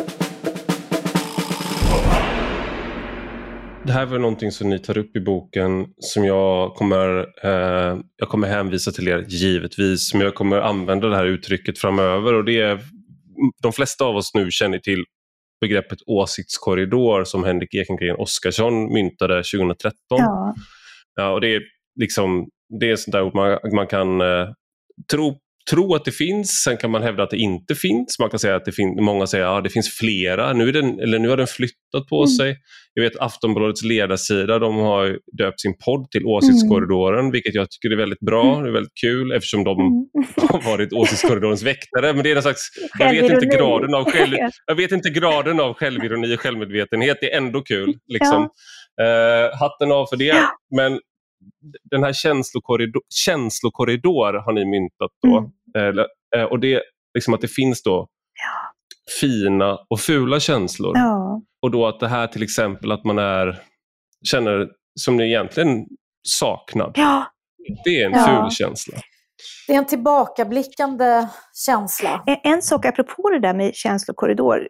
Det 3.85 3.91
här 3.91 4.05
var 4.05 4.19
någonting 4.19 4.51
som 4.51 4.69
ni 4.69 4.79
tar 4.79 4.97
upp 4.97 5.15
i 5.15 5.19
boken 5.19 5.87
som 5.99 6.25
jag 6.25 6.75
kommer, 6.75 7.19
eh, 7.43 7.99
jag 8.17 8.29
kommer 8.29 8.47
hänvisa 8.47 8.91
till 8.91 9.07
er 9.07 9.25
givetvis, 9.27 10.13
men 10.13 10.21
jag 10.21 10.35
kommer 10.35 10.57
använda 10.57 11.07
det 11.07 11.15
här 11.15 11.25
uttrycket 11.25 11.79
framöver 11.79 12.33
och 12.33 12.45
det 12.45 12.61
är, 12.61 12.79
de 13.61 13.73
flesta 13.73 14.05
av 14.05 14.15
oss 14.15 14.33
nu 14.33 14.51
känner 14.51 14.79
till 14.79 15.03
begreppet 15.61 15.99
åsiktskorridor 16.05 17.23
som 17.23 17.43
Henrik 17.43 17.75
Ekengren 17.75 18.15
Oskarsson 18.15 18.93
myntade 18.93 19.43
2013. 19.43 19.93
Ja, 20.09 20.55
Ja, 21.15 21.29
och 21.33 21.41
det 21.41 21.55
är 21.55 21.61
liksom 21.99 22.49
det 22.79 22.91
är 22.91 22.95
sånt 22.95 23.11
där 23.11 23.23
ord 23.23 23.35
man, 23.35 23.57
man 23.73 23.87
kan 23.87 24.21
eh, 24.21 24.49
tro, 25.11 25.39
tro 25.69 25.95
att 25.95 26.05
det 26.05 26.11
finns, 26.11 26.49
sen 26.63 26.77
kan 26.77 26.91
man 26.91 27.03
hävda 27.03 27.23
att 27.23 27.29
det 27.29 27.37
inte 27.37 27.75
finns. 27.75 28.19
Man 28.19 28.29
kan 28.29 28.39
säga 28.39 28.55
att 28.55 28.65
det 28.65 28.71
finns, 28.71 28.99
många 29.01 29.27
säger 29.27 29.45
att 29.45 29.55
ja, 29.55 29.61
det 29.61 29.69
finns 29.69 29.89
flera, 29.97 30.53
nu, 30.53 30.67
är 30.69 30.73
den, 30.73 30.99
eller 30.99 31.19
nu 31.19 31.29
har 31.29 31.37
den 31.37 31.47
flyttat 31.47 32.07
på 32.09 32.17
Mm. 32.17 32.27
sig. 32.27 32.57
Jag 32.93 33.03
vet 33.03 33.15
Aftonbladets 33.19 33.83
ledarsida, 33.83 34.59
de 34.59 34.75
har 34.75 35.17
döpt 35.37 35.61
sin 35.61 35.73
podd 35.85 36.11
till 36.11 36.25
Åsiktskorridoren, 36.25 37.31
vilket 37.31 37.55
jag 37.55 37.67
tycker 37.71 37.91
är 37.93 37.97
väldigt 37.97 38.19
bra, 38.19 38.51
Mm. 38.51 38.63
det 38.63 38.69
är 38.69 38.73
väldigt 38.73 38.97
kul 39.01 39.31
eftersom 39.31 39.63
de 39.63 39.79
Mm. 39.79 39.91
har 40.49 40.71
varit 40.71 40.93
Åsiktskorridorens 40.93 41.63
väktare. 41.63 42.13
Men 42.13 42.23
det 42.23 42.29
är 42.31 42.35
någon 42.35 42.43
slags, 42.43 42.67
jag 42.99 43.11
vet 43.13 43.31
inte 43.31 43.45
graden 43.57 43.93
av 43.95 44.11
själv, 44.11 44.35
jag 44.67 44.75
vet 44.75 44.91
inte 44.91 45.09
graden 45.09 45.59
av 45.59 45.73
självironi 45.73 46.35
och 46.35 46.39
självmedvetenhet. 46.39 47.17
Det 47.21 47.33
är 47.33 47.37
ändå 47.37 47.61
kul. 47.61 47.93
Liksom. 48.07 48.49
Eh, 49.01 49.59
hatten 49.59 49.91
av 49.91 50.05
för 50.05 50.17
det. 50.17 50.25
Ja. 50.25 50.49
Men 50.75 50.99
den 51.91 52.03
här 52.03 52.13
känslokorridor, 52.13 53.01
känslokorridor 53.25 54.33
har 54.33 54.53
ni 54.53 54.65
myntat 54.65 55.11
då. 55.23 55.37
Mm. 55.37 55.51
Eller, 55.89 56.07
eh, 56.35 56.43
och 56.43 56.59
det 56.59 56.81
liksom 57.13 57.33
att 57.33 57.41
det 57.41 57.47
finns 57.47 57.83
då 57.83 58.07
fina 59.21 59.77
och 59.89 59.99
fula 59.99 60.39
känslor. 60.39 60.97
Ja. 60.97 61.41
Och 61.61 61.71
då 61.71 61.87
att 61.87 61.99
det 61.99 62.07
här 62.07 62.27
till 62.27 62.43
exempel 62.43 62.91
att 62.91 63.03
man 63.03 63.19
är 63.19 63.59
känner 64.27 64.67
som 64.99 65.17
ni 65.17 65.23
egentligen 65.23 65.85
saknad. 66.27 66.91
ja, 66.95 67.25
Det 67.83 68.01
är 68.01 68.05
en 68.05 68.11
Ja. 68.11 68.41
ful 68.43 68.51
känsla. 68.51 68.97
Det 69.67 69.73
är 69.73 69.77
en 69.77 69.85
tillbakablickande 69.85 71.27
känsla. 71.65 72.23
En, 72.25 72.37
en 72.53 72.61
sak 72.61 72.85
apropå 72.85 73.29
det 73.29 73.39
där 73.39 73.53
med 73.53 73.75
känslokorridor. 73.75 74.67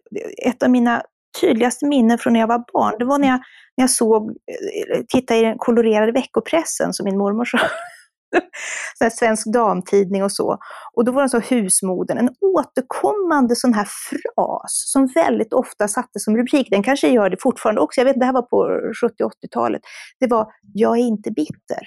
Ett 0.48 0.64
av 0.64 0.70
mina 0.70 1.04
tydligaste 1.42 1.86
minnen 1.86 2.18
från 2.18 2.34
när 2.34 2.40
jag 2.40 2.48
var 2.48 2.64
barn, 2.74 2.96
det 3.00 3.06
var 3.06 3.20
när 3.20 3.28
jag, 3.28 3.40
när 3.78 3.84
jag 3.84 3.90
såg, 3.90 4.30
eh, 4.30 5.02
tittade 5.08 5.40
i 5.40 5.44
den 5.44 5.58
kolorerade 5.58 6.12
veckopressen 6.12 6.94
som 6.94 7.04
min 7.04 7.18
mormor 7.18 7.46
sa. 7.46 7.58
sån 9.00 9.12
svensk 9.12 9.54
damtidning 9.54 10.24
och 10.24 10.32
så. 10.32 10.58
Och 10.94 11.06
då 11.06 11.12
var 11.12 11.24
det 11.24 11.30
så 11.30 11.40
husmodern, 11.40 12.18
en 12.18 12.30
återkommande 12.42 13.56
sån 13.56 13.74
här 13.74 13.88
fras 14.10 14.92
som 14.92 15.08
väldigt 15.16 15.54
ofta 15.54 15.88
sattes 15.88 16.24
som 16.24 16.38
rubrik. 16.38 16.68
Den 16.70 16.84
kanske 16.84 17.08
gör 17.10 17.30
det 17.30 17.38
fortfarande 17.42 17.82
också, 17.82 18.02
jag 18.02 18.06
vet 18.06 18.20
det 18.20 18.26
här 18.26 18.34
var 18.34 18.42
på 18.42 18.80
70-80-talet. 19.06 19.82
Det 20.20 20.28
var 20.28 20.48
“Jag 20.74 20.98
är 20.98 21.04
inte 21.04 21.32
bitter”. 21.32 21.82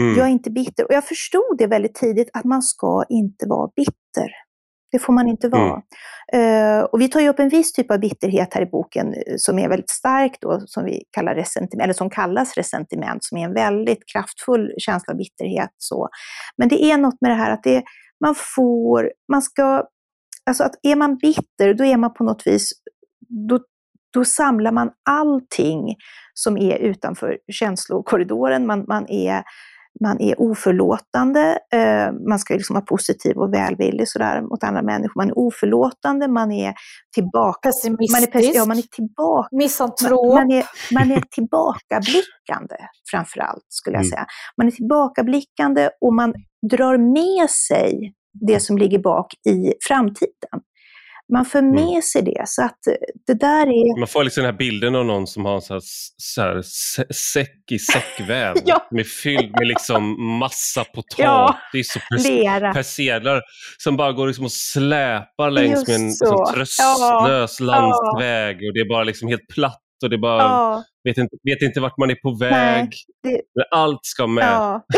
Mm. 0.00 0.18
Jag 0.18 0.26
är 0.26 0.30
inte 0.30 0.50
bitter. 0.50 0.84
Och 0.84 0.92
jag 0.92 1.04
förstod 1.04 1.58
det 1.58 1.66
väldigt 1.66 1.94
tidigt 1.94 2.30
att 2.32 2.44
man 2.44 2.62
ska 2.62 3.04
inte 3.08 3.46
vara 3.48 3.70
bitter. 3.76 4.30
Det 4.94 4.98
får 4.98 5.12
man 5.12 5.28
inte 5.28 5.48
vara. 5.48 5.82
Eh, 6.32 6.82
och 6.82 7.00
vi 7.00 7.08
tar 7.08 7.20
ju 7.20 7.28
upp 7.28 7.38
en 7.38 7.48
viss 7.48 7.72
typ 7.72 7.90
av 7.90 7.98
bitterhet 7.98 8.54
här 8.54 8.62
i 8.62 8.66
boken 8.66 9.14
eh, 9.14 9.34
som 9.36 9.58
är 9.58 9.68
väldigt 9.68 9.90
stark 9.90 10.36
då, 10.40 10.60
som 10.66 10.84
vi 10.84 11.02
kallar 11.10 11.34
resentiment, 11.34 11.82
eller 11.82 11.94
som 11.94 12.10
kallas 12.10 12.54
resentiment, 12.56 13.24
som 13.24 13.38
är 13.38 13.44
en 13.44 13.54
väldigt 13.54 13.98
kraftfull 14.12 14.74
känsla 14.78 15.12
av 15.12 15.16
bitterhet. 15.16 15.70
Så. 15.78 16.08
Men 16.56 16.68
det 16.68 16.84
är 16.84 16.98
något 16.98 17.20
med 17.20 17.30
det 17.30 17.34
här 17.34 17.50
att 17.50 17.62
det, 17.62 17.82
man 18.24 18.34
får, 18.56 19.12
man 19.32 19.42
ska, 19.42 19.84
alltså 20.46 20.64
att 20.64 20.74
är 20.82 20.96
man 20.96 21.16
bitter, 21.16 21.74
då 21.74 21.84
är 21.84 21.96
man 21.96 22.14
på 22.14 22.24
något 22.24 22.46
vis, 22.46 22.70
då, 23.48 23.58
då 24.12 24.24
samlar 24.24 24.72
man 24.72 24.90
allting 25.10 25.96
som 26.34 26.56
är 26.56 26.78
utanför 26.78 27.38
känslokorridoren. 27.52 28.66
Man, 28.66 28.84
man, 28.88 29.06
är, 29.08 29.42
man 30.00 30.20
är 30.20 30.40
oförlåtande, 30.40 31.58
eh, 31.72 32.12
man 32.28 32.38
ska 32.38 32.54
liksom 32.54 32.74
vara 32.74 32.84
positiv 32.84 33.36
och 33.36 33.54
välvillig 33.54 34.08
sådär 34.08 34.42
mot 34.42 34.64
andra 34.64 34.82
människor. 34.82 35.20
Man 35.20 35.28
är 35.30 35.38
oförlåtande, 35.38 36.28
man 36.28 36.52
är 36.52 36.74
tillbaka... 37.14 37.68
Man 37.68 37.92
är, 37.92 38.26
Pessimistisk, 38.26 38.34
pes- 38.34 38.52
ja, 38.54 38.64
man 38.64 38.78
är 38.78 38.82
tillbaka 38.82 39.48
misantrop. 39.56 40.34
man, 40.34 40.50
är, 40.52 40.64
man 40.94 41.10
är 41.10 41.22
tillbakablickande 41.30 42.76
framför 43.10 43.40
allt, 43.40 43.64
skulle 43.68 43.96
jag 43.96 44.00
Mm. 44.04 44.10
säga. 44.10 44.26
Man 44.56 44.66
är 44.66 44.70
tillbakablickande 44.70 45.90
och 46.00 46.14
man 46.14 46.34
drar 46.70 46.98
med 46.98 47.50
sig 47.50 48.12
det 48.48 48.60
som 48.60 48.78
ligger 48.78 48.98
bak 48.98 49.34
i 49.48 49.72
framtiden. 49.88 50.60
Man 51.32 51.44
för 51.44 51.58
Mm. 51.58 51.74
med 51.74 52.04
sig 52.04 52.22
det, 52.22 52.42
så 52.46 52.62
att 52.64 52.86
eh, 52.86 52.92
det 53.26 53.34
där 53.34 53.66
är... 53.66 53.98
Man 53.98 54.08
får 54.08 54.24
liksom 54.24 54.42
den 54.44 54.52
här 54.52 54.58
bilden 54.58 54.94
av 54.94 55.04
någon 55.04 55.26
som 55.26 55.44
har 55.44 55.54
en 55.54 55.62
så 55.62 55.74
här, 55.74 55.80
så 56.16 56.40
här 56.42 56.54
sä- 56.56 57.12
säck 57.12 57.70
i 57.72 57.78
säckväv 57.78 58.54
Ja. 58.64 58.86
med 58.90 59.06
fylld 59.06 59.50
med 59.58 59.66
liksom 59.68 60.24
massa 60.38 60.80
Ja. 60.80 60.84
potatis 60.94 61.96
och 61.96 62.02
pers- 62.02 62.28
Lera. 62.28 62.72
persedlar 62.72 63.42
som 63.78 63.96
bara 63.96 64.12
går 64.12 64.26
liksom 64.26 64.44
och 64.44 64.52
släpar 64.52 65.50
längs 65.50 65.70
Just 65.74 65.88
med 65.88 65.96
en 65.96 66.06
liksom, 66.06 66.44
tröstlös 66.54 67.60
Ja. 67.60 67.66
landsväg 67.66 68.56
och 68.56 68.74
det 68.74 68.80
är 68.80 68.88
bara 68.88 69.04
liksom 69.04 69.28
helt 69.28 69.48
platt 69.54 69.80
och 70.04 70.10
det 70.10 70.18
bara, 70.18 70.42
Ja, 70.42 70.84
vet, 71.04 71.18
inte, 71.18 71.36
vet 71.42 71.62
inte 71.62 71.80
vart 71.80 71.98
man 71.98 72.10
är 72.10 72.14
på 72.14 72.36
väg. 72.40 72.88
det- 73.22 73.30
Men 73.54 73.64
allt 73.70 74.00
ska 74.02 74.26
med. 74.26 74.44
ja. 74.44 74.84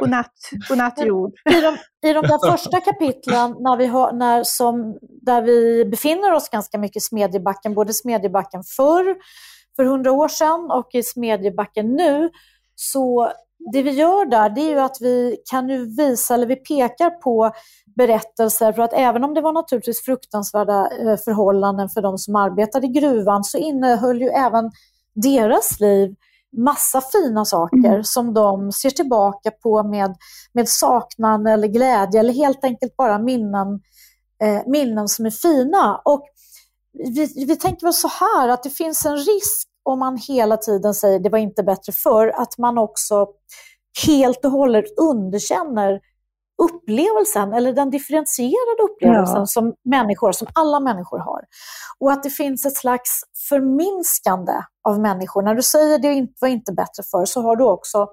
Godnatt, 0.00 0.32
godnatt 0.68 1.06
jord. 1.06 1.32
I 1.50 1.60
de, 1.60 1.76
I 2.08 2.12
de 2.12 2.20
där 2.20 2.50
första 2.50 2.80
kapitlen 2.90 3.56
när 3.60 3.76
vi 3.76 3.86
har, 3.86 4.12
när 4.12 4.44
som, 4.44 4.98
där 5.22 5.42
vi 5.42 5.84
befinner 5.84 6.32
oss 6.32 6.48
ganska 6.48 6.78
mycket 6.78 6.96
i 6.96 7.00
Smedjebacken, 7.00 7.74
både 7.74 7.94
Smedjebacken 7.94 8.62
förr, 8.76 9.16
för 9.76 9.84
hundra 9.84 10.12
år 10.12 10.28
sedan 10.28 10.70
och 10.70 10.88
i 10.92 11.02
Smedjebacken 11.02 11.96
nu, 11.96 12.30
så 12.74 13.32
det 13.72 13.82
vi 13.82 13.90
gör 13.90 14.24
där 14.24 14.50
det 14.50 14.60
är 14.60 14.70
ju 14.70 14.80
att 14.80 14.96
vi 15.00 15.36
kan 15.50 15.68
ju 15.68 15.96
visa, 15.96 16.34
eller 16.34 16.46
vi 16.46 16.56
pekar 16.56 17.10
på 17.10 17.52
berättelser, 17.96 18.72
för 18.72 18.82
att 18.82 18.92
även 18.92 19.24
om 19.24 19.34
det 19.34 19.40
var 19.40 19.52
naturligtvis 19.52 20.04
fruktansvärda 20.04 20.88
eh, 21.00 21.16
förhållanden 21.24 21.88
för 21.88 22.02
de 22.02 22.18
som 22.18 22.36
arbetade 22.36 22.86
i 22.86 22.90
gruvan 22.90 23.44
så 23.44 23.58
innehöll 23.58 24.20
ju 24.20 24.28
även 24.28 24.70
deras 25.14 25.80
liv 25.80 26.14
massa 26.56 27.00
fina 27.00 27.44
saker 27.44 27.88
mm. 27.88 28.04
som 28.04 28.34
de 28.34 28.72
ser 28.72 28.90
tillbaka 28.90 29.50
på 29.50 29.82
med, 29.82 30.16
med 30.52 30.68
saknad 30.68 31.48
eller 31.48 31.68
glädje 31.68 32.20
eller 32.20 32.32
helt 32.32 32.64
enkelt 32.64 32.96
bara 32.96 33.18
minnen, 33.18 33.80
eh, 34.42 34.62
minnen 34.66 35.08
som 35.08 35.26
är 35.26 35.30
fina. 35.30 36.02
Och 36.04 36.24
vi, 36.92 37.44
vi 37.46 37.56
tänker 37.56 37.86
väl 37.86 37.92
så 37.92 38.08
här 38.08 38.48
att 38.48 38.62
det 38.62 38.70
finns 38.70 39.06
en 39.06 39.16
risk 39.16 39.68
om 39.82 39.98
man 39.98 40.18
hela 40.28 40.56
tiden 40.56 40.94
säger 40.94 41.18
det 41.18 41.28
var 41.28 41.38
inte 41.38 41.62
bättre 41.62 41.92
förr, 41.92 42.32
att 42.36 42.58
man 42.58 42.78
också 42.78 43.26
helt 44.06 44.44
och 44.44 44.50
hållet 44.50 44.84
underkänner 44.98 46.00
upplevelsen 46.64 47.52
eller 47.52 47.72
den 47.72 47.90
differentierade 47.90 48.82
upplevelsen 48.90 49.40
ja. 49.40 49.46
som 49.46 49.74
människor, 49.84 50.32
som 50.32 50.48
alla 50.54 50.80
människor 50.80 51.18
har. 51.18 51.40
Och 51.98 52.12
att 52.12 52.22
det 52.22 52.30
finns 52.30 52.66
ett 52.66 52.76
slags 52.76 53.10
förminskande 53.48 54.52
av 54.88 55.00
människor. 55.00 55.42
När 55.42 55.54
du 55.54 55.62
säger 55.62 55.98
det 55.98 56.28
var 56.40 56.48
inte 56.48 56.72
bättre 56.72 57.02
förr 57.10 57.24
så 57.24 57.42
har 57.42 57.56
du 57.56 57.64
också 57.64 58.08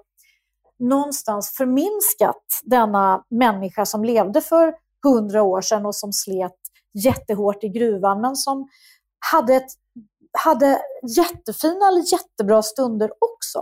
någonstans 0.78 1.50
förminskat 1.56 2.44
denna 2.62 3.24
människa 3.30 3.86
som 3.86 4.04
levde 4.04 4.40
för 4.40 4.74
hundra 5.02 5.42
år 5.42 5.60
sedan 5.60 5.86
och 5.86 5.94
som 5.94 6.12
slet 6.12 6.56
jättehårt 7.04 7.64
i 7.64 7.68
gruvan 7.68 8.20
men 8.20 8.36
som 8.36 8.68
hade 9.32 9.54
ett 9.54 9.72
hade 10.32 10.78
jättefina 11.16 11.88
eller 11.88 12.12
jättebra 12.12 12.62
stunder 12.62 13.10
också. 13.10 13.58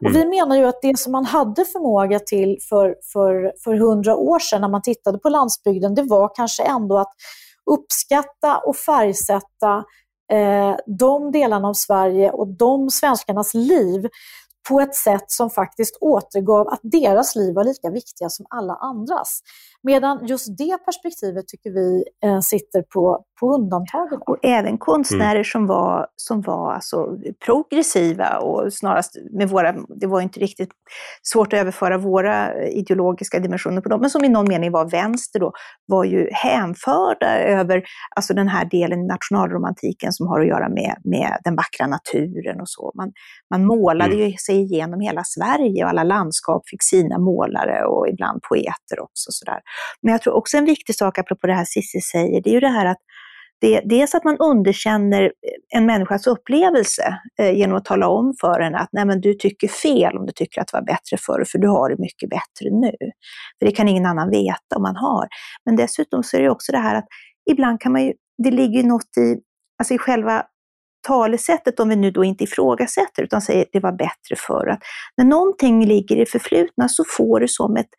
Och 0.00 0.10
mm. 0.10 0.12
Vi 0.12 0.26
menar 0.26 0.56
ju 0.56 0.64
att 0.64 0.82
det 0.82 0.98
som 0.98 1.12
man 1.12 1.24
hade 1.24 1.64
förmåga 1.64 2.18
till 2.18 2.58
för, 2.68 2.96
för, 3.12 3.52
för 3.64 3.74
hundra 3.74 4.16
år 4.16 4.38
sedan 4.38 4.60
när 4.60 4.68
man 4.68 4.82
tittade 4.82 5.18
på 5.18 5.28
landsbygden, 5.28 5.94
det 5.94 6.02
var 6.02 6.30
kanske 6.34 6.62
ändå 6.62 6.98
att 6.98 7.12
uppskatta 7.70 8.58
och 8.58 8.76
färgsätta 8.76 9.84
eh, 10.32 10.76
de 10.98 11.32
delarna 11.32 11.68
av 11.68 11.74
Sverige 11.74 12.30
och 12.30 12.48
de 12.48 12.90
svenskarnas 12.90 13.54
liv 13.54 14.08
på 14.68 14.80
ett 14.80 14.94
sätt 14.94 15.24
som 15.26 15.50
faktiskt 15.50 15.98
återgav 16.00 16.68
att 16.68 16.80
deras 16.82 17.36
liv 17.36 17.54
var 17.54 17.64
lika 17.64 17.90
viktiga 17.90 18.28
som 18.28 18.46
alla 18.50 18.74
andras. 18.74 19.40
Medan 19.82 20.26
just 20.26 20.58
det 20.58 20.78
perspektivet 20.84 21.48
tycker 21.48 21.70
vi 21.70 22.04
eh, 22.24 22.40
sitter 22.40 22.82
på, 22.82 23.24
på 23.40 23.54
undantag 23.54 24.08
idag. 24.12 24.28
Och 24.28 24.38
även 24.42 24.78
konstnärer 24.78 25.34
mm. 25.34 25.44
som 25.44 25.66
var, 25.66 26.06
som 26.16 26.40
var 26.40 26.72
alltså 26.72 27.18
progressiva 27.44 28.38
och 28.38 28.72
snarast 28.72 29.16
med 29.30 29.48
våra, 29.48 29.72
det 29.72 30.06
var 30.06 30.20
inte 30.20 30.40
riktigt 30.40 30.70
svårt 31.22 31.52
att 31.52 31.60
överföra 31.60 31.98
våra 31.98 32.64
ideologiska 32.64 33.38
dimensioner 33.38 33.80
på 33.80 33.88
dem, 33.88 34.00
men 34.00 34.10
som 34.10 34.24
i 34.24 34.28
någon 34.28 34.48
mening 34.48 34.72
var 34.72 34.90
vänster 34.90 35.40
då, 35.40 35.52
var 35.86 36.04
ju 36.04 36.28
hänförda 36.32 37.38
över 37.38 37.82
alltså 38.16 38.34
den 38.34 38.48
här 38.48 38.64
delen 38.64 39.00
i 39.00 39.06
nationalromantiken 39.06 40.12
som 40.12 40.26
har 40.26 40.40
att 40.40 40.46
göra 40.46 40.68
med, 40.68 40.96
med 41.04 41.38
den 41.44 41.56
vackra 41.56 41.86
naturen 41.86 42.60
och 42.60 42.68
så. 42.68 42.92
Man, 42.94 43.12
man 43.50 43.64
målade 43.64 44.14
mm. 44.14 44.28
ju 44.28 44.36
sig 44.36 44.56
igenom 44.56 45.00
hela 45.00 45.22
Sverige 45.24 45.84
och 45.84 45.90
alla 45.90 46.04
landskap 46.04 46.62
fick 46.68 46.82
sina 46.82 47.18
målare 47.18 47.84
och 47.84 48.08
ibland 48.08 48.42
poeter 48.42 49.00
också. 49.00 49.28
Sådär. 49.30 49.60
Men 50.02 50.12
jag 50.12 50.22
tror 50.22 50.34
också 50.34 50.56
en 50.56 50.64
viktig 50.64 50.94
sak, 50.94 51.18
apropå 51.18 51.46
det 51.46 51.54
här 51.54 51.64
Cissi 51.64 52.00
säger, 52.00 52.42
det 52.42 52.50
är 52.50 52.54
ju 52.54 52.60
det 52.60 52.68
här 52.68 52.86
att 52.86 52.98
det, 53.64 53.80
dels 53.84 54.14
att 54.14 54.24
man 54.24 54.36
underkänner 54.38 55.22
eh, 55.22 55.78
en 55.78 55.86
människas 55.86 56.26
upplevelse 56.26 57.18
eh, 57.40 57.58
genom 57.58 57.76
att 57.76 57.84
tala 57.84 58.08
om 58.08 58.34
för 58.40 58.60
henne 58.60 58.78
att 58.78 58.88
nej 58.92 59.04
men 59.04 59.20
du 59.20 59.34
tycker 59.34 59.68
fel 59.68 60.16
om 60.16 60.26
du 60.26 60.32
tycker 60.32 60.60
att 60.60 60.68
det 60.72 60.76
var 60.76 60.84
bättre 60.84 61.16
förr, 61.20 61.44
för 61.52 61.58
du 61.58 61.68
har 61.68 61.90
det 61.90 61.98
mycket 61.98 62.30
bättre 62.30 62.70
nu. 62.70 62.92
För 63.58 63.66
det 63.66 63.72
kan 63.72 63.88
ingen 63.88 64.06
annan 64.06 64.30
veta 64.30 64.76
om 64.76 64.82
man 64.82 64.96
har. 64.96 65.28
Men 65.64 65.76
dessutom 65.76 66.22
så 66.22 66.36
är 66.36 66.42
det 66.42 66.50
också 66.50 66.72
det 66.72 66.78
här 66.78 66.94
att 66.94 67.06
ibland 67.50 67.80
kan 67.80 67.92
man 67.92 68.04
ju, 68.04 68.12
det 68.42 68.50
ligger 68.50 68.82
ju 68.82 68.88
något 68.88 69.16
i, 69.18 69.36
alltså 69.78 69.94
i 69.94 69.98
själva 69.98 70.42
talesättet, 71.06 71.80
om 71.80 71.88
vi 71.88 71.96
nu 71.96 72.10
då 72.10 72.24
inte 72.24 72.44
ifrågasätter 72.44 73.22
utan 73.22 73.42
säger 73.42 73.66
det 73.72 73.80
var 73.80 73.92
bättre 73.92 74.36
förr, 74.36 74.68
att 74.68 74.80
när 75.16 75.24
någonting 75.24 75.86
ligger 75.86 76.16
i 76.16 76.26
förflutna 76.26 76.88
så 76.88 77.04
får 77.16 77.40
det 77.40 77.48
som 77.48 77.76
ett 77.76 77.90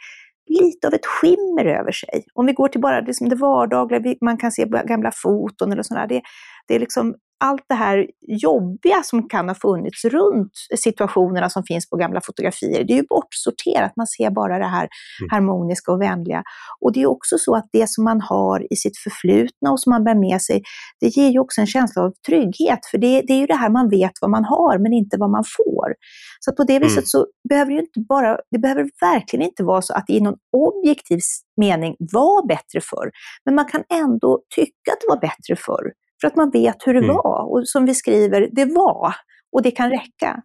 lite 0.61 0.87
av 0.87 0.93
ett 0.93 1.05
skimmer 1.05 1.65
över 1.65 1.91
sig. 1.91 2.25
Om 2.33 2.45
vi 2.45 2.53
går 2.53 2.67
till 2.67 2.81
bara 2.81 2.99
liksom 2.99 3.29
det 3.29 3.35
vardagliga, 3.35 4.15
man 4.21 4.37
kan 4.37 4.51
se 4.51 4.65
gamla 4.65 5.11
foton 5.23 5.71
eller 5.71 5.83
sådär, 5.83 6.07
det, 6.07 6.21
det 6.67 6.75
är 6.75 6.79
liksom 6.79 7.15
allt 7.43 7.65
det 7.69 7.75
här 7.75 8.07
jobbiga 8.27 9.03
som 9.03 9.29
kan 9.29 9.47
ha 9.47 9.55
funnits 9.55 10.05
runt 10.05 10.51
situationerna 10.77 11.49
som 11.49 11.63
finns 11.63 11.89
på 11.89 11.97
gamla 11.97 12.21
fotografier, 12.21 12.83
det 12.83 12.93
är 12.93 12.97
ju 12.97 13.05
bortsorterat. 13.09 13.91
Man 13.95 14.07
ser 14.07 14.29
bara 14.29 14.59
det 14.59 14.65
här 14.65 14.87
mm. 15.21 15.29
harmoniska 15.31 15.91
och 15.91 16.01
vänliga. 16.01 16.43
Och 16.81 16.93
det 16.93 17.01
är 17.01 17.05
också 17.05 17.37
så 17.37 17.55
att 17.55 17.69
det 17.71 17.89
som 17.89 18.03
man 18.03 18.21
har 18.21 18.73
i 18.73 18.75
sitt 18.75 18.97
förflutna 18.97 19.71
och 19.71 19.79
som 19.79 19.89
man 19.89 20.03
bär 20.03 20.15
med 20.15 20.41
sig, 20.41 20.61
det 20.99 21.07
ger 21.07 21.29
ju 21.29 21.39
också 21.39 21.61
en 21.61 21.67
känsla 21.67 22.01
av 22.01 22.11
trygghet. 22.27 22.79
För 22.91 22.97
det, 22.97 23.21
det 23.21 23.33
är 23.33 23.39
ju 23.39 23.45
det 23.45 23.55
här 23.55 23.69
man 23.69 23.89
vet 23.89 24.11
vad 24.21 24.31
man 24.31 24.45
har, 24.45 24.77
men 24.77 24.93
inte 24.93 25.17
vad 25.19 25.29
man 25.29 25.43
får. 25.57 25.93
Så 26.39 26.51
på 26.51 26.63
det 26.63 26.79
viset 26.79 26.97
mm. 26.97 27.05
så 27.05 27.27
behöver 27.49 27.71
det 27.71 27.79
inte 27.79 27.99
bara, 28.09 28.37
det 28.51 28.59
behöver 28.59 28.89
verkligen 29.01 29.45
inte 29.45 29.63
vara 29.63 29.81
så 29.81 29.93
att 29.93 30.03
det 30.07 30.13
i 30.13 30.21
någon 30.21 30.37
objektiv 30.51 31.19
mening 31.57 31.95
var 31.99 32.47
bättre 32.47 32.81
förr. 32.81 33.11
Men 33.45 33.55
man 33.55 33.65
kan 33.65 33.83
ändå 33.93 34.41
tycka 34.55 34.91
att 34.93 35.01
det 35.01 35.07
var 35.09 35.19
bättre 35.19 35.55
förr. 35.55 35.91
För 36.21 36.27
att 36.27 36.35
man 36.35 36.51
vet 36.51 36.75
hur 36.85 36.93
det 36.93 36.99
mm. 36.99 37.15
var. 37.15 37.51
Och 37.51 37.69
som 37.69 37.85
vi 37.85 37.93
skriver, 37.93 38.49
det 38.51 38.65
var. 38.65 39.15
Och 39.51 39.61
det 39.61 39.71
kan 39.71 39.89
räcka. 39.89 40.41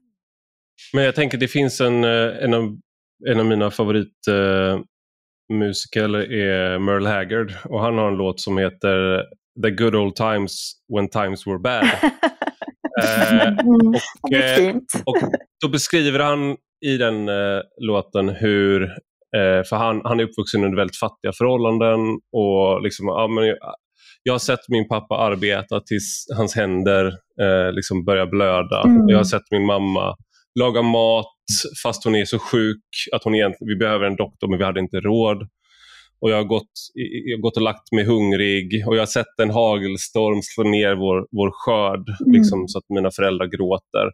Men 0.93 1.05
jag 1.05 1.15
tänker 1.15 1.39
det 1.39 1.49
finns 1.49 1.81
en, 1.81 2.05
eh, 2.05 2.45
en, 2.45 2.55
av, 2.55 2.79
en 3.29 3.41
av 3.41 3.47
mina 3.47 3.71
favoritmusiker 3.71 6.15
uh, 6.15 6.21
är 6.21 6.79
Merle 6.79 7.09
Haggard. 7.09 7.53
Och 7.65 7.81
han 7.81 7.99
har 7.99 8.09
en 8.09 8.17
låt 8.17 8.41
som 8.41 8.59
heter 8.59 9.25
The 9.63 9.71
good 9.71 9.95
old 9.95 10.17
times 10.17 10.73
when 10.97 11.09
times 11.09 11.47
were 11.47 11.59
bad. 11.59 11.85
uh, 11.85 11.91
och, 14.23 14.33
uh, 14.33 14.77
och 15.05 15.17
då 15.63 15.69
beskriver 15.69 16.19
han 16.19 16.57
i 16.87 16.97
den 16.97 17.29
låten 17.81 18.29
hur 18.29 18.89
för 19.69 19.77
han, 19.77 20.01
han 20.05 20.21
är 20.21 20.25
uppvuxen 20.25 20.65
under 20.65 20.77
väldigt 20.77 20.97
fattiga 20.97 21.33
förhållanden 21.33 22.01
och 22.33 22.83
liksom, 22.83 23.07
ja, 23.07 23.29
men 23.29 23.57
jag 24.23 24.35
har 24.35 24.39
sett 24.39 24.69
min 24.69 24.89
pappa 24.89 25.17
arbeta 25.17 25.81
tills 25.81 26.27
hans 26.37 26.55
händer 26.55 27.07
eh, 27.43 27.73
liksom 27.73 28.05
börjar 28.05 28.27
blöda. 28.27 28.83
Mm. 28.83 29.09
Jag 29.09 29.17
har 29.17 29.25
sett 29.25 29.51
min 29.51 29.67
mamma 29.67 30.17
laga 30.61 30.83
mat 30.83 31.27
fast 31.83 32.05
hon 32.05 32.15
är 32.17 32.25
så 32.25 32.39
sjuk 32.39 32.85
att 33.13 33.25
hon 33.25 33.35
egentligen, 33.35 33.69
vi 33.69 33.77
behöver 33.77 34.07
en 34.07 34.17
doktor 34.17 34.49
men 34.49 34.59
vi 34.59 34.65
hade 34.65 34.81
inte 34.81 35.01
råd. 35.01 35.49
Och 36.21 36.31
jag 36.31 36.37
har 36.37 36.45
gått, 36.45 36.73
jag 36.95 37.37
har 37.37 37.43
gått 37.43 37.57
och 37.57 37.63
lagt 37.63 37.93
mig 37.93 38.05
hungrig 38.05 38.85
och 38.87 38.97
jag 38.97 39.01
har 39.01 39.07
sett 39.07 39.41
en 39.43 39.51
hagelstorm 39.51 40.43
slå 40.43 40.65
ner 40.65 40.95
vår, 40.95 41.27
vår 41.31 41.51
skörd 41.53 42.09
mm. 42.09 42.33
liksom, 42.33 42.69
så 42.69 42.79
att 42.79 42.85
mina 42.89 43.11
föräldrar 43.11 43.47
gråter. 43.47 44.11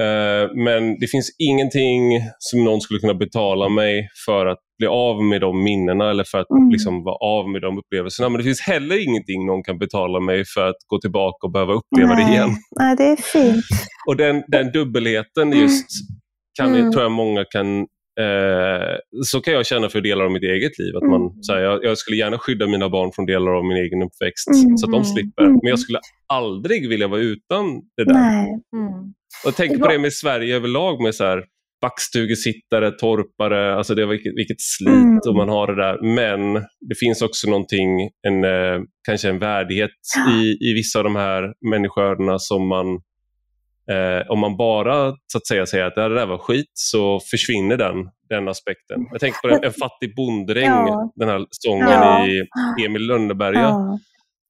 Eh, 0.00 0.50
men 0.54 0.98
det 0.98 1.06
finns 1.06 1.36
ingenting 1.38 2.20
som 2.38 2.64
någon 2.64 2.80
skulle 2.80 3.00
kunna 3.00 3.14
betala 3.14 3.68
mig 3.68 4.08
för 4.26 4.46
att 4.46 4.58
bli 4.78 4.86
av 4.86 5.22
med 5.24 5.40
de 5.40 5.64
minnena 5.64 6.10
eller 6.10 6.24
för 6.24 6.38
att 6.38 6.50
mm. 6.50 6.70
liksom, 6.70 7.04
vara 7.04 7.16
av 7.16 7.50
med 7.50 7.62
de 7.62 7.78
upplevelserna. 7.78 8.28
Men 8.28 8.38
det 8.38 8.44
finns 8.44 8.60
heller 8.60 9.08
ingenting 9.08 9.46
någon 9.46 9.62
kan 9.62 9.78
betala 9.78 10.20
mig 10.20 10.44
för 10.54 10.68
att 10.68 10.76
gå 10.86 11.00
tillbaka 11.00 11.46
och 11.46 11.52
behöva 11.52 11.72
uppleva 11.72 12.14
Nej. 12.14 12.24
det 12.24 12.32
igen. 12.32 12.50
Nej, 12.80 12.96
det 12.96 13.04
är 13.04 13.16
fint. 13.16 13.64
Och 14.08 14.16
den, 14.16 14.42
den 14.48 14.72
dubbelheten 14.72 15.52
just 15.52 15.86
kan, 16.58 16.74
mm. 16.74 16.92
tror 16.92 17.02
jag 17.02 17.12
många 17.12 17.44
kan 17.44 17.86
Eh, 18.20 18.96
så 19.24 19.40
kan 19.40 19.54
jag 19.54 19.66
känna 19.66 19.88
för 19.88 20.00
delar 20.00 20.24
av 20.24 20.32
mitt 20.32 20.42
eget 20.42 20.78
liv. 20.78 20.96
Att 20.96 21.02
man, 21.02 21.20
mm. 21.20 21.42
så 21.42 21.52
här, 21.52 21.60
jag, 21.60 21.84
jag, 21.84 21.98
skulle 21.98 22.16
gärna 22.16 22.38
skydda 22.38 22.66
mina 22.66 22.88
barn 22.88 23.12
från 23.12 23.26
delar 23.26 23.52
av 23.52 23.64
min 23.64 23.76
egen 23.76 24.02
uppväxt 24.02 24.48
mm. 24.64 24.76
så 24.76 24.86
att 24.86 24.92
de 24.92 25.04
slipper. 25.04 25.42
Mm. 25.42 25.58
Men 25.62 25.70
jag 25.70 25.78
skulle 25.78 26.00
aldrig 26.26 26.88
vilja 26.88 27.08
vara 27.08 27.20
utan 27.20 27.66
det 27.96 28.04
där. 28.04 28.46
Mm. 28.76 29.14
Och 29.46 29.54
tänk 29.56 29.80
på 29.80 29.88
det 29.88 29.98
med 29.98 30.12
Sverige 30.12 30.56
överlag 30.56 31.02
med 31.02 31.14
så 31.14 31.24
här, 31.24 31.44
backstugesittare, 31.80 32.90
torpare, 32.90 33.74
alltså 33.74 33.94
det, 33.94 34.06
vilket, 34.06 34.32
vilket 34.36 34.60
slit 34.60 34.88
mm. 34.88 35.18
och 35.28 35.34
man 35.34 35.48
har 35.48 35.66
det 35.66 35.76
där. 35.76 36.14
Men 36.14 36.54
det 36.88 36.94
finns 37.00 37.22
också 37.22 37.50
någonting, 37.50 38.00
en, 38.26 38.44
eh, 38.44 38.80
kanske 39.06 39.28
en 39.28 39.38
värdighet 39.38 39.90
i, 40.30 40.70
i 40.70 40.74
vissa 40.74 40.98
av 40.98 41.04
de 41.04 41.16
här 41.16 41.52
människoödena 41.70 42.38
som 42.38 42.68
man 42.68 42.86
Eh, 43.90 44.30
om 44.30 44.38
man 44.38 44.56
bara 44.56 45.14
så 45.32 45.38
att 45.38 45.46
säga 45.46 45.66
säger 45.66 45.84
att 45.84 45.94
det 45.94 46.14
där 46.14 46.26
var 46.26 46.38
skit 46.38 46.70
så 46.72 47.20
försvinner 47.30 47.76
den, 47.76 47.96
den 48.28 48.48
aspekten. 48.48 49.06
Jag 49.10 49.20
tänker 49.20 49.48
på 49.48 49.54
en, 49.54 49.64
en 49.64 49.72
fattig 49.72 50.14
bonddräng, 50.16 50.64
ja. 50.64 51.12
den 51.14 51.28
här 51.28 51.46
sången 51.50 51.88
ja. 51.88 52.26
i 52.26 52.46
Emil 52.86 53.02
Lönneberga. 53.06 53.60
Ja. 53.60 53.98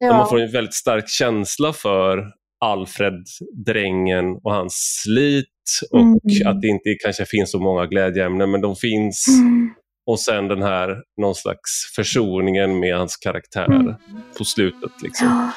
Där 0.00 0.16
man 0.16 0.28
får 0.28 0.40
en 0.40 0.52
väldigt 0.52 0.74
stark 0.74 1.08
känsla 1.08 1.72
för 1.72 2.32
Alfred, 2.64 3.24
drängen 3.66 4.26
och 4.44 4.52
hans 4.52 5.02
slit 5.02 5.46
och 5.90 6.00
mm. 6.00 6.16
att 6.46 6.62
det 6.62 6.68
inte 6.68 6.94
kanske 7.04 7.24
finns 7.24 7.50
så 7.50 7.60
många 7.60 7.86
glädjeämnen 7.86 8.50
men 8.50 8.60
de 8.60 8.76
finns. 8.76 9.26
Mm. 9.28 9.74
Och 10.06 10.20
sen 10.20 10.48
den 10.48 10.62
här 10.62 10.96
någon 11.20 11.34
slags 11.34 11.70
försoningen 11.96 12.78
med 12.80 12.96
hans 12.96 13.16
karaktär 13.16 13.66
mm. 13.66 13.94
på 14.38 14.44
slutet. 14.44 14.92
Liksom. 15.02 15.50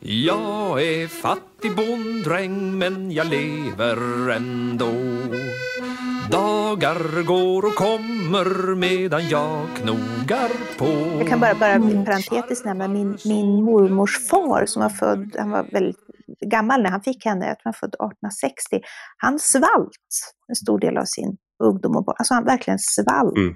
Jag 0.00 0.82
är 0.82 1.08
fattig 1.08 1.76
bonddräng 1.76 2.78
men 2.78 3.10
jag 3.10 3.26
lever 3.26 4.30
ändå 4.30 4.92
Dagar 6.30 7.22
går 7.22 7.64
och 7.64 7.74
kommer 7.74 8.74
medan 8.74 9.28
jag 9.28 9.66
knogar 9.76 10.78
på. 10.78 11.18
Jag 11.18 11.28
kan 11.28 11.40
bara, 11.40 11.54
bara 11.54 12.04
parentetiskt 12.04 12.64
nämna 12.64 12.88
min, 12.88 13.18
min 13.24 13.62
mormors 13.62 14.28
far 14.28 14.66
som 14.66 14.82
var 14.82 14.88
född, 14.88 15.36
han 15.38 15.50
var 15.50 15.66
väldigt 15.72 15.96
gammal 16.46 16.82
när 16.82 16.90
han 16.90 17.00
fick 17.00 17.24
henne, 17.24 17.46
jag 17.46 17.58
tror 17.58 17.64
han 17.64 17.74
var 17.80 17.88
född 17.88 17.94
1860. 17.94 18.80
Han 19.16 19.38
svalt 19.38 20.34
en 20.48 20.56
stor 20.56 20.78
del 20.78 20.98
av 20.98 21.04
sin 21.04 21.36
ungdom 21.64 21.96
och 21.96 22.14
Alltså 22.18 22.34
han 22.34 22.44
verkligen 22.44 22.78
svalt. 22.78 23.36
Mm. 23.36 23.54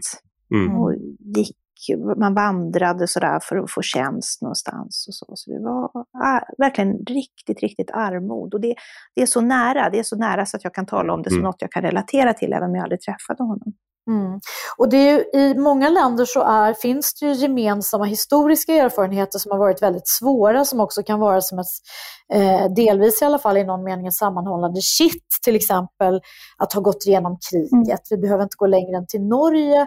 Mm. 0.55 0.77
Och 0.77 0.95
gick 1.37 1.57
man 2.17 2.35
vandrade 2.35 3.09
sådär 3.09 3.39
för 3.43 3.57
att 3.57 3.71
få 3.71 3.83
tjänst 3.83 4.43
någonstans. 4.43 5.05
Och 5.09 5.15
så. 5.15 5.27
så 5.35 5.51
det 5.51 5.61
var 5.61 5.91
ah, 6.25 6.41
verkligen 6.59 6.97
riktigt, 6.97 7.61
riktigt 7.61 7.91
armod. 7.91 8.55
Och 8.55 8.61
det, 8.61 8.75
det, 9.15 9.23
är 9.23 9.27
så 9.27 9.41
nära, 9.41 9.91
det 9.91 9.99
är 9.99 10.03
så 10.03 10.17
nära 10.17 10.47
så 10.47 10.57
att 10.57 10.65
jag 10.65 10.75
kan 10.75 10.87
tala 10.87 11.13
om 11.13 11.23
det 11.23 11.31
som 11.31 11.39
mm. 11.39 11.45
något 11.45 11.63
jag 11.63 11.73
kan 11.73 11.83
relatera 11.83 12.35
till, 12.35 12.53
även 12.53 12.69
om 12.69 12.75
jag 12.75 12.83
aldrig 12.83 13.01
träffade 13.01 13.43
honom. 13.43 13.73
Mm. 14.11 14.41
Och 14.77 14.89
det 14.89 14.97
är 14.97 15.13
ju, 15.13 15.41
I 15.41 15.55
många 15.59 15.89
länder 15.89 16.25
så 16.25 16.43
är, 16.43 16.75
finns 16.75 17.15
det 17.15 17.27
ju 17.27 17.33
gemensamma 17.33 18.05
historiska 18.05 18.73
erfarenheter 18.73 19.39
som 19.39 19.53
har 19.53 19.59
varit 19.59 19.83
väldigt 19.83 20.09
svåra, 20.09 20.65
som 20.65 20.81
också 20.81 21.03
kan 21.03 21.21
vara 21.21 21.41
som 21.41 21.59
ett, 21.59 21.67
eh, 22.33 22.75
delvis 22.77 23.23
i 23.23 23.25
alla 23.25 23.39
fall 23.39 23.57
i 23.57 23.65
någon 23.65 23.85
mening, 23.85 24.07
ett 24.07 24.15
sammanhållande 24.15 24.81
kitt. 24.81 25.27
Till 25.45 25.57
exempel 25.57 26.21
att 26.59 26.73
ha 26.73 26.81
gått 26.81 27.07
igenom 27.07 27.39
kriget. 27.51 27.71
Mm. 27.73 27.99
Vi 28.11 28.17
behöver 28.17 28.43
inte 28.43 28.57
gå 28.57 28.67
längre 28.67 28.97
än 28.97 29.07
till 29.07 29.23
Norge 29.23 29.87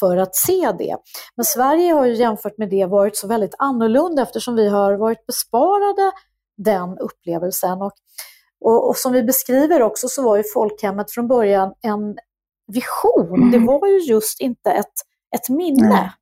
för 0.00 0.16
att 0.16 0.36
se 0.36 0.72
det. 0.78 0.96
Men 1.36 1.44
Sverige 1.44 1.92
har 1.92 2.06
ju 2.06 2.14
jämfört 2.14 2.58
med 2.58 2.70
det 2.70 2.86
varit 2.86 3.16
så 3.16 3.26
väldigt 3.26 3.54
annorlunda 3.58 4.22
eftersom 4.22 4.54
vi 4.54 4.68
har 4.68 4.94
varit 4.94 5.26
besparade 5.26 6.12
den 6.56 6.98
upplevelsen. 6.98 7.82
Och, 7.82 7.92
och, 8.64 8.88
och 8.88 8.96
som 8.96 9.12
vi 9.12 9.22
beskriver 9.22 9.82
också 9.82 10.08
så 10.08 10.22
var 10.22 10.36
ju 10.36 10.44
folkhemmet 10.54 11.10
från 11.10 11.28
början 11.28 11.72
en 11.82 12.16
vision. 12.72 13.34
Mm. 13.34 13.50
Det 13.50 13.58
var 13.58 13.88
ju 13.88 13.98
just 13.98 14.40
inte 14.40 14.70
ett, 14.70 14.94
ett 15.36 15.48
minne. 15.48 16.12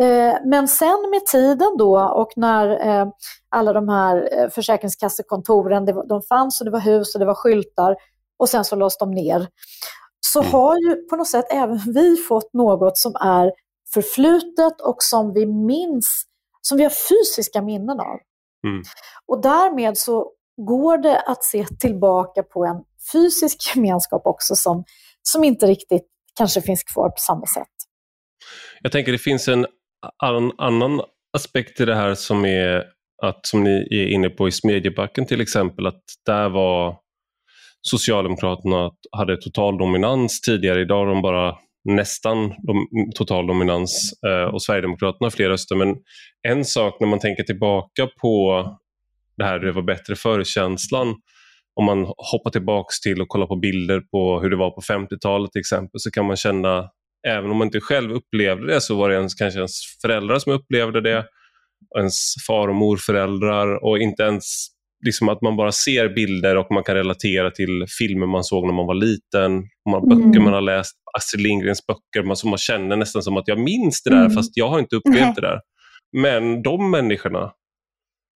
Eh, 0.00 0.34
men 0.44 0.68
sen 0.68 1.10
med 1.10 1.26
tiden 1.26 1.76
då 1.78 2.00
och 2.00 2.32
när 2.36 2.88
eh, 2.88 3.06
alla 3.48 3.72
de 3.72 3.88
här 3.88 4.28
eh, 4.32 4.48
försäkringskassekontoren, 4.48 5.84
det 5.84 5.92
de 6.08 6.22
fanns 6.22 6.60
och 6.60 6.64
det 6.64 6.70
var 6.70 6.80
hus 6.80 7.14
och 7.14 7.18
det 7.18 7.26
var 7.26 7.34
skyltar 7.34 7.96
och 8.38 8.48
sen 8.48 8.64
så 8.64 8.76
lades 8.76 8.98
de 8.98 9.10
ner 9.10 9.48
så 10.36 10.42
mm. 10.42 10.52
har 10.52 10.76
ju 10.76 10.96
på 10.96 11.16
något 11.16 11.28
sätt 11.28 11.44
även 11.50 11.80
vi 11.94 12.16
fått 12.16 12.52
något 12.52 12.98
som 12.98 13.14
är 13.14 13.52
förflutet 13.94 14.80
och 14.80 14.96
som 14.98 15.34
vi 15.34 15.46
minns, 15.46 16.24
som 16.60 16.78
vi 16.78 16.84
har 16.84 16.90
fysiska 16.90 17.62
minnen 17.62 18.00
av. 18.00 18.18
Mm. 18.66 18.82
Och 19.26 19.42
därmed 19.42 19.98
så 19.98 20.32
går 20.56 20.98
det 20.98 21.20
att 21.20 21.44
se 21.44 21.66
tillbaka 21.80 22.42
på 22.42 22.64
en 22.64 22.76
fysisk 23.12 23.58
gemenskap 23.76 24.22
också 24.24 24.56
som, 24.56 24.84
som 25.22 25.44
inte 25.44 25.66
riktigt 25.66 26.06
kanske 26.38 26.62
finns 26.62 26.82
kvar 26.82 27.08
på 27.08 27.18
samma 27.18 27.46
sätt. 27.46 27.74
Jag 28.82 28.92
tänker 28.92 29.12
det 29.12 29.18
finns 29.18 29.48
en 29.48 29.66
annan 30.58 31.00
aspekt 31.36 31.76
till 31.76 31.86
det 31.86 31.94
här 31.94 32.14
som 32.14 32.44
är 32.44 32.84
att, 33.22 33.46
som 33.46 33.64
ni 33.64 33.88
är 33.90 34.06
inne 34.06 34.28
på 34.28 34.48
i 34.48 34.52
Smedjebacken 34.52 35.26
till 35.26 35.40
exempel, 35.40 35.86
att 35.86 36.02
där 36.26 36.48
var 36.48 37.05
Socialdemokraterna 37.82 38.90
hade 39.12 39.36
total 39.36 39.78
dominans 39.78 40.40
tidigare. 40.40 40.80
Idag 40.80 40.98
har 40.98 41.06
de 41.06 41.22
bara 41.22 41.56
nästan 41.84 42.52
total 43.14 43.46
dominans 43.46 44.12
eh, 44.26 44.54
och 44.54 44.62
Sverigedemokraterna 44.62 45.26
har 45.26 45.30
fler 45.30 45.48
röster. 45.48 45.76
Men 45.76 45.96
en 46.48 46.64
sak 46.64 47.00
när 47.00 47.08
man 47.08 47.18
tänker 47.18 47.42
tillbaka 47.42 48.08
på 48.20 48.64
det 49.36 49.44
här 49.44 49.58
det 49.58 49.72
var 49.72 49.82
bättre 49.82 50.16
förkänslan 50.16 51.14
om 51.76 51.84
man 51.84 52.04
hoppar 52.32 52.50
tillbaks 52.50 53.00
till 53.00 53.22
och 53.22 53.28
kollar 53.28 53.46
på 53.46 53.56
bilder 53.56 54.00
på 54.00 54.40
hur 54.40 54.50
det 54.50 54.56
var 54.56 54.70
på 54.70 54.80
50-talet 54.80 55.52
till 55.52 55.60
exempel 55.60 56.00
så 56.00 56.10
kan 56.10 56.26
man 56.26 56.36
känna, 56.36 56.90
även 57.28 57.50
om 57.50 57.56
man 57.56 57.66
inte 57.66 57.80
själv 57.80 58.12
upplevde 58.12 58.66
det 58.66 58.80
så 58.80 58.96
var 58.96 59.08
det 59.08 59.14
ens, 59.14 59.34
kanske 59.34 59.58
ens 59.58 59.80
föräldrar 60.02 60.38
som 60.38 60.52
upplevde 60.52 61.00
det, 61.00 61.24
ens 61.98 62.34
far 62.46 62.68
och 62.68 62.74
morföräldrar 62.74 63.84
och 63.84 63.98
inte 63.98 64.22
ens 64.22 64.66
liksom 65.04 65.28
att 65.28 65.42
man 65.42 65.56
bara 65.56 65.72
ser 65.72 66.08
bilder 66.08 66.56
och 66.56 66.66
man 66.70 66.84
kan 66.84 66.94
relatera 66.94 67.50
till 67.50 67.84
filmer 67.98 68.26
man 68.26 68.44
såg 68.44 68.66
när 68.66 68.74
man 68.74 68.86
var 68.86 68.94
liten, 68.94 69.52
man, 69.90 70.04
mm. 70.04 70.08
böcker 70.08 70.40
man 70.40 70.52
har 70.52 70.60
läst, 70.60 70.96
Astrid 71.18 71.42
Lindgrens 71.42 71.86
böcker, 71.86 72.26
man, 72.26 72.36
som 72.36 72.50
man 72.50 72.58
känner 72.58 72.96
nästan 72.96 73.22
som 73.22 73.36
att 73.36 73.48
jag 73.48 73.58
minns 73.58 74.02
det 74.02 74.10
där 74.10 74.20
mm. 74.20 74.32
fast 74.32 74.56
jag 74.56 74.68
har 74.68 74.78
inte 74.78 74.96
upplevt 74.96 75.20
Nej. 75.20 75.32
det 75.34 75.40
där. 75.40 75.60
Men 76.16 76.62
de 76.62 76.90
människorna 76.90 77.52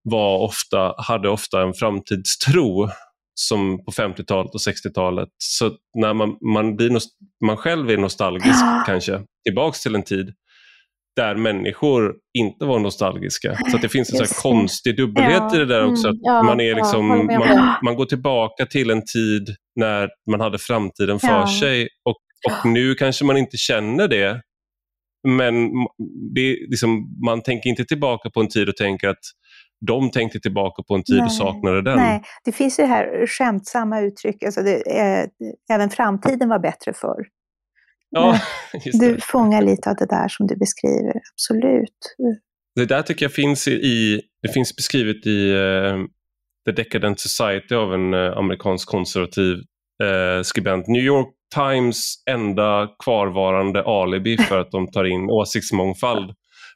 var 0.02 0.38
ofta, 0.38 0.94
hade 0.98 1.28
ofta 1.28 1.62
en 1.62 1.74
framtidstro 1.74 2.88
som 3.34 3.84
på 3.84 3.90
50-talet 3.90 4.54
och 4.54 4.60
60-talet. 4.60 5.28
Så 5.38 5.70
när 5.94 6.14
man, 6.14 6.36
man, 6.52 6.76
blir 6.76 6.98
man 7.44 7.56
själv 7.56 7.90
är 7.90 7.96
nostalgisk 7.96 8.64
kanske, 8.86 9.20
tillbaks 9.44 9.82
till 9.82 9.94
en 9.94 10.02
tid 10.02 10.34
där 11.16 11.34
människor 11.34 12.14
inte 12.38 12.64
var 12.64 12.78
nostalgiska. 12.78 13.56
Så 13.70 13.76
det 13.76 13.88
finns 13.88 14.12
en 14.12 14.26
så 14.26 14.34
konstig 14.34 14.96
dubbelhet 14.96 15.42
ja. 15.50 15.56
i 15.56 15.58
det 15.58 15.66
där 15.66 15.90
också. 15.90 16.08
Att 16.08 16.14
mm. 16.14 16.22
ja, 16.22 16.42
man, 16.42 16.60
är 16.60 16.74
liksom, 16.74 17.06
man, 17.08 17.74
man, 17.84 17.96
går 17.96 18.04
tillbaka 18.04 18.66
till 18.66 18.90
en 18.90 19.02
tid 19.04 19.48
när 19.76 20.08
man 20.30 20.40
hade 20.40 20.58
framtiden 20.58 21.18
för 21.18 21.46
sig 21.46 21.88
och, 22.04 22.16
och 22.50 22.70
nu 22.70 22.94
kanske 22.94 23.24
man 23.24 23.36
inte 23.36 23.56
känner 23.56 24.08
det. 24.08 24.40
Men 25.28 25.70
det 26.34 26.56
liksom, 26.68 27.18
man 27.24 27.42
tänker 27.42 27.70
inte 27.70 27.84
tillbaka 27.84 28.30
på 28.30 28.40
en 28.40 28.48
tid 28.48 28.68
och 28.68 28.76
tänker 28.76 29.08
att 29.08 29.20
de 29.86 30.10
tänkte 30.10 30.40
tillbaka 30.40 30.82
på 30.82 30.94
en 30.94 31.02
tid 31.02 31.16
nej, 31.16 31.24
och 31.24 31.32
saknade 31.32 31.82
den. 31.82 31.96
Nej, 31.96 32.22
det 32.44 32.52
finns 32.52 32.78
ju 32.78 32.84
här 32.84 33.26
skämtsamma 33.26 34.00
uttryck, 34.00 34.42
alltså 34.42 34.62
det, 34.62 34.98
eh, 35.00 35.26
även 35.72 35.90
framtiden 35.90 36.48
var 36.48 36.58
bättre 36.58 36.92
förr. 36.92 37.26
Ja, 38.10 38.40
du 38.92 39.18
fångar 39.20 39.62
lite 39.62 39.90
av 39.90 39.96
det 39.96 40.06
där 40.06 40.28
som 40.28 40.46
du 40.46 40.56
beskriver, 40.56 41.12
absolut. 41.32 42.16
Det 42.74 42.86
där 42.86 43.02
tycker 43.02 43.24
jag 43.24 43.32
finns 43.32 43.68
i, 43.68 44.20
det 44.42 44.52
finns 44.52 44.76
beskrivet 44.76 45.26
i 45.26 45.52
uh, 45.52 46.04
The 46.66 46.72
Decadent 46.82 47.20
Society 47.20 47.74
av 47.74 47.94
en 47.94 48.14
uh, 48.14 48.38
amerikansk 48.38 48.88
konservativ 48.88 49.56
uh, 50.02 50.42
skribent. 50.42 50.88
New 50.88 51.02
York 51.02 51.28
Times 51.54 52.14
enda 52.30 52.88
kvarvarande 53.04 53.82
alibi 53.84 54.38
för 54.38 54.60
att 54.60 54.70
de 54.70 54.90
tar 54.90 55.04
in 55.04 55.30
åsiktsmångfald. 55.30 56.30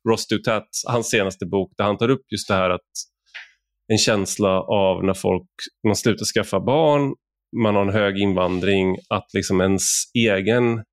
Ross 0.09 0.26
Dutat, 0.26 0.68
hans 0.89 1.11
senaste 1.11 1.47
bok, 1.47 1.72
där 1.76 1.85
han 1.85 1.99
tar 1.99 2.09
upp 2.09 2.22
just 2.32 2.49
det 2.49 2.55
här 2.55 2.70
att 2.70 2.80
en 3.93 3.99
känsla 3.99 4.61
av 4.61 5.05
när 5.05 5.14
folk, 5.14 5.49
man 5.87 5.97
slutar 5.97 6.24
skaffa 6.24 6.61
barn, 6.61 7.14
man 7.62 7.74
har 7.74 7.82
en 7.82 7.93
hög 7.93 8.18
invandring, 8.18 8.97
att 9.09 9.26
liksom 9.35 9.61
ens 9.61 9.82
egen 10.18 10.85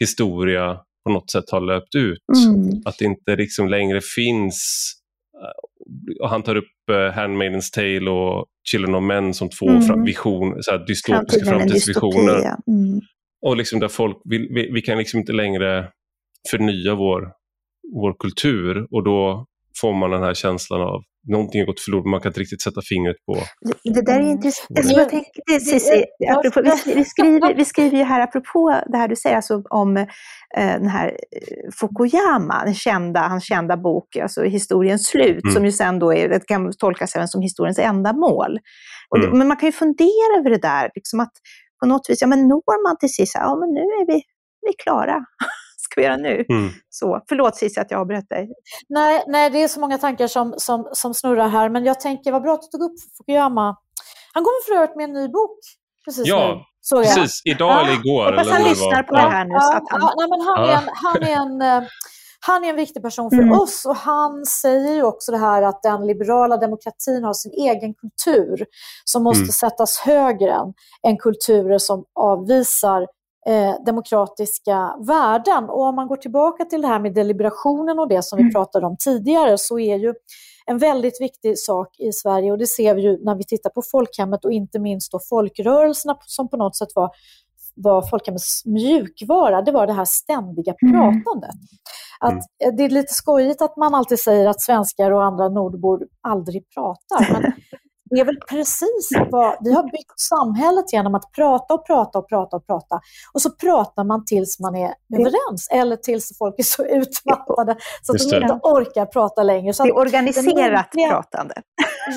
historia 0.00 0.80
på 1.04 1.12
något 1.12 1.30
sätt 1.30 1.50
har 1.50 1.60
löpt 1.60 1.94
ut. 1.94 2.18
Mm. 2.46 2.82
Att 2.84 2.98
det 2.98 3.04
inte 3.04 3.36
liksom 3.36 3.68
längre 3.68 4.00
finns 4.00 4.90
och 6.20 6.28
han 6.28 6.42
tar 6.42 6.56
upp 6.56 6.64
uh, 6.90 7.14
Handmaidens 7.14 7.70
Tale 7.70 8.10
och 8.10 8.46
Children 8.70 8.94
of 8.94 9.02
Men 9.02 9.34
som 9.34 9.48
två 9.48 9.68
mm. 9.68 10.04
vision, 10.04 10.62
så 10.62 10.70
här, 10.70 10.86
dystopiska 10.86 11.44
framtidsvisioner. 11.44 12.38
Mm. 12.38 13.00
Och 13.46 13.56
liksom 13.56 13.80
där 13.80 13.88
folk, 13.88 14.16
vi, 14.24 14.38
vi, 14.38 14.70
vi, 14.72 14.82
kan 14.82 14.98
liksom 14.98 15.20
inte 15.20 15.32
längre 15.32 15.88
förnya 16.50 16.94
vår, 16.94 17.32
vår 17.92 18.14
kultur 18.18 18.86
och 18.90 19.04
då 19.04 19.46
får 19.80 19.92
man 19.92 20.10
den 20.10 20.22
här 20.22 20.34
känslan 20.34 20.80
av 20.80 21.02
någonting 21.28 21.60
har 21.60 21.66
gått 21.66 21.80
förlorat, 21.80 22.06
man 22.06 22.20
kan 22.20 22.30
inte 22.30 22.40
riktigt 22.40 22.62
sätta 22.62 22.80
fingret 22.82 23.16
på. 23.26 23.34
Det, 23.60 23.94
det 23.94 24.02
där 24.02 24.20
är 24.20 24.30
intressant. 24.30 24.68
Jag 24.84 25.08
tänkte, 25.08 25.60
Cissi, 25.60 26.04
apropå, 26.30 26.62
vi, 26.62 26.94
vi, 26.94 27.04
skriver, 27.04 27.54
vi 27.54 27.64
skriver 27.64 27.98
ju 27.98 28.04
här, 28.04 28.20
apropå 28.20 28.80
det 28.86 28.96
här 28.96 29.08
du 29.08 29.16
säger, 29.16 29.36
alltså 29.36 29.62
om 29.70 29.96
eh, 29.96 30.06
den 30.56 30.88
här 30.88 31.08
eh, 31.08 31.70
Fukuyama, 31.80 32.64
den 32.64 32.74
kända, 32.74 33.20
hans 33.20 33.44
kända 33.44 33.76
bok, 33.76 34.16
alltså 34.16 34.42
Historiens 34.42 35.06
slut, 35.06 35.44
mm. 35.44 35.54
som 35.54 35.64
ju 35.64 35.72
sen 35.72 35.98
då 35.98 36.14
är, 36.14 36.28
det 36.28 36.46
kan 36.46 36.72
tolkas 36.72 37.16
även 37.16 37.28
som 37.28 37.42
historiens 37.42 37.78
enda 37.78 38.12
mål. 38.12 38.58
Mm. 39.16 39.38
men 39.38 39.48
man 39.48 39.56
kan 39.56 39.66
ju 39.66 39.72
fundera 39.72 40.38
över 40.38 40.50
det 40.50 40.62
där, 40.62 40.90
liksom 40.94 41.20
att 41.20 41.32
på 41.80 41.86
något 41.86 42.10
vis, 42.10 42.20
ja 42.20 42.26
men 42.26 42.48
når 42.48 42.88
man 42.88 42.98
till 42.98 43.12
sist, 43.12 43.34
ja 43.34 43.56
men 43.60 43.74
nu 43.74 43.80
är 43.80 44.06
vi, 44.06 44.22
vi 44.62 44.68
är 44.68 44.82
klara 44.84 45.24
ska 45.90 46.00
vi 46.00 46.06
göra 46.06 46.16
nu? 46.16 46.44
Mm. 46.48 46.70
Så, 46.90 47.20
förlåt 47.28 47.56
Cissi 47.56 47.80
att 47.80 47.90
jag 47.90 48.00
avbröt 48.00 48.28
dig. 48.28 48.48
Nej, 48.88 49.24
nej, 49.26 49.50
det 49.50 49.62
är 49.62 49.68
så 49.68 49.80
många 49.80 49.98
tankar 49.98 50.26
som, 50.26 50.54
som, 50.56 50.88
som 50.92 51.14
snurrar 51.14 51.48
här, 51.48 51.68
men 51.68 51.84
jag 51.84 52.00
tänker 52.00 52.32
vad 52.32 52.42
bra 52.42 52.54
att 52.54 52.62
du 52.62 52.78
tog 52.78 52.90
upp 52.90 52.96
Fukuyama. 53.18 53.76
Han 54.32 54.44
kommer 54.44 54.66
för 54.66 54.82
övrigt 54.82 54.96
med 54.96 55.04
en 55.04 55.12
ny 55.12 55.28
bok 55.28 55.58
precis 56.04 56.26
ja. 56.26 56.54
nu. 56.54 56.60
Så 56.80 57.02
precis, 57.02 57.42
idag 57.44 57.70
ja. 57.70 57.80
eller 57.80 57.92
igår. 57.92 58.24
Hoppas 58.24 58.46
eller 58.46 58.52
han 58.52 58.62
lyssnar 58.62 59.02
på 59.02 59.14
det 59.14 59.20
här 59.20 59.44
nu. 59.44 59.54
Så 59.60 59.72
att 59.72 59.84
han... 59.90 60.00
Ja, 60.16 60.26
men 60.28 60.40
han, 60.40 60.68
är 60.68 60.72
en, 60.72 60.88
han, 60.94 61.22
är 61.22 61.36
en, 61.42 61.82
eh, 61.82 61.88
han 62.46 62.64
är 62.64 62.68
en 62.68 62.76
viktig 62.76 63.02
person 63.02 63.30
för 63.30 63.42
mm. 63.42 63.60
oss 63.60 63.86
och 63.86 63.96
han 63.96 64.46
säger 64.46 64.94
ju 64.94 65.02
också 65.02 65.32
det 65.32 65.38
här 65.38 65.62
att 65.62 65.82
den 65.82 66.06
liberala 66.06 66.56
demokratin 66.56 67.24
har 67.24 67.32
sin 67.32 67.52
egen 67.52 67.94
kultur 67.94 68.66
som 69.04 69.22
måste 69.22 69.42
mm. 69.42 69.52
sättas 69.52 69.98
högre 69.98 70.56
än 71.06 71.16
kulturer 71.18 71.78
som 71.78 72.04
avvisar 72.20 73.06
eh, 73.46 73.84
demokratiska 73.86 74.96
värden. 75.06 75.64
Och 75.64 75.82
om 75.82 75.94
man 75.94 76.08
går 76.08 76.16
tillbaka 76.16 76.64
till 76.64 76.82
det 76.82 76.88
här 76.88 77.00
med 77.00 77.14
deliberationen 77.14 77.98
och 77.98 78.08
det 78.08 78.24
som 78.24 78.36
vi 78.36 78.42
mm. 78.42 78.52
pratade 78.52 78.86
om 78.86 78.96
tidigare 79.04 79.58
så 79.58 79.78
är 79.78 79.96
ju 79.96 80.14
en 80.66 80.78
väldigt 80.78 81.20
viktig 81.20 81.58
sak 81.58 81.88
i 81.98 82.12
Sverige 82.12 82.52
och 82.52 82.58
det 82.58 82.66
ser 82.66 82.94
vi 82.94 83.02
ju 83.02 83.24
när 83.24 83.34
vi 83.34 83.44
tittar 83.44 83.70
på 83.70 83.82
folkhemmet 83.92 84.44
och 84.44 84.52
inte 84.52 84.78
minst 84.78 85.12
då 85.12 85.18
folkrörelserna 85.30 86.16
som 86.26 86.48
på 86.48 86.56
något 86.56 86.76
sätt 86.76 86.88
var 86.94 87.10
var 87.74 88.02
folkhemmets 88.10 88.62
mjukvara, 88.66 89.62
det 89.62 89.72
var 89.72 89.86
det 89.86 89.92
här 89.92 90.04
ständiga 90.04 90.72
pratandet. 90.72 91.50
Att, 92.20 92.32
mm. 92.32 92.76
Det 92.76 92.84
är 92.84 92.88
lite 92.88 93.14
skojigt 93.14 93.62
att 93.62 93.76
man 93.76 93.94
alltid 93.94 94.18
säger 94.18 94.48
att 94.48 94.60
svenskar 94.60 95.10
och 95.10 95.24
andra 95.24 95.48
nordbor 95.48 96.06
aldrig 96.20 96.64
pratar, 96.74 97.32
men 97.32 97.52
det 98.10 98.20
är 98.20 98.24
väl 98.24 98.40
precis 98.48 99.10
vad 99.30 99.56
vi 99.60 99.72
har 99.72 99.82
byggt 99.82 100.20
samhället 100.20 100.92
genom 100.92 101.14
att 101.14 101.32
prata 101.32 101.74
och 101.74 101.86
prata 101.86 102.18
och 102.18 102.28
prata 102.28 102.56
och 102.56 102.66
prata. 102.66 103.00
Och 103.32 103.42
så 103.42 103.50
pratar 103.50 104.04
man 104.04 104.24
tills 104.24 104.60
man 104.60 104.76
är 104.76 104.94
överens 105.14 105.68
eller 105.70 105.96
tills 105.96 106.38
folk 106.38 106.54
är 106.58 106.62
så 106.62 106.84
utmattade 106.84 107.76
så 108.02 108.12
att 108.12 108.30
de 108.30 108.36
inte 108.36 108.58
orkar 108.62 109.06
prata 109.06 109.42
längre. 109.42 109.72
Så 109.72 109.82
det 109.82 109.88
är 109.88 109.96
organiserat 109.96 110.46
muntliga, 110.94 111.08
pratande. 111.08 111.54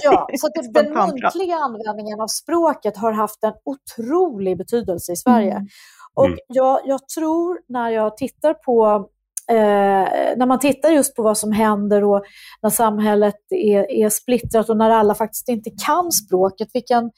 Ja, 0.04 0.28
så 0.40 0.48
att 0.48 0.74
den 0.74 0.94
muntliga 0.94 1.56
användningen 1.56 2.22
av 2.22 2.28
språket 2.28 2.98
har 2.98 3.12
haft 3.12 3.44
en 3.44 3.54
otrolig 3.66 4.58
betydelse 4.58 5.12
i 5.12 5.16
Sverige. 5.16 5.52
Mm. 5.52 5.68
Och 6.16 6.26
mm. 6.26 6.40
jag, 6.48 6.80
jag 6.86 7.08
tror 7.08 7.60
när 7.68 7.90
jag 7.90 8.18
tittar 8.18 8.54
på 8.54 9.08
Eh, 9.50 10.38
när 10.38 10.46
man 10.46 10.60
tittar 10.60 10.90
just 10.90 11.16
på 11.16 11.24
vad 11.24 11.38
som 11.38 11.52
händer 11.52 12.04
och 12.04 12.24
när 12.62 12.70
samhället 12.70 13.36
är, 13.50 13.92
är 13.92 14.10
splittrat 14.10 14.70
och 14.70 14.78
när 14.78 14.90
alla 14.90 15.16
faktiskt 15.16 15.50
inte 15.50 15.70
kan 15.86 16.12
språket, 16.12 16.70
vilken, 16.74 17.12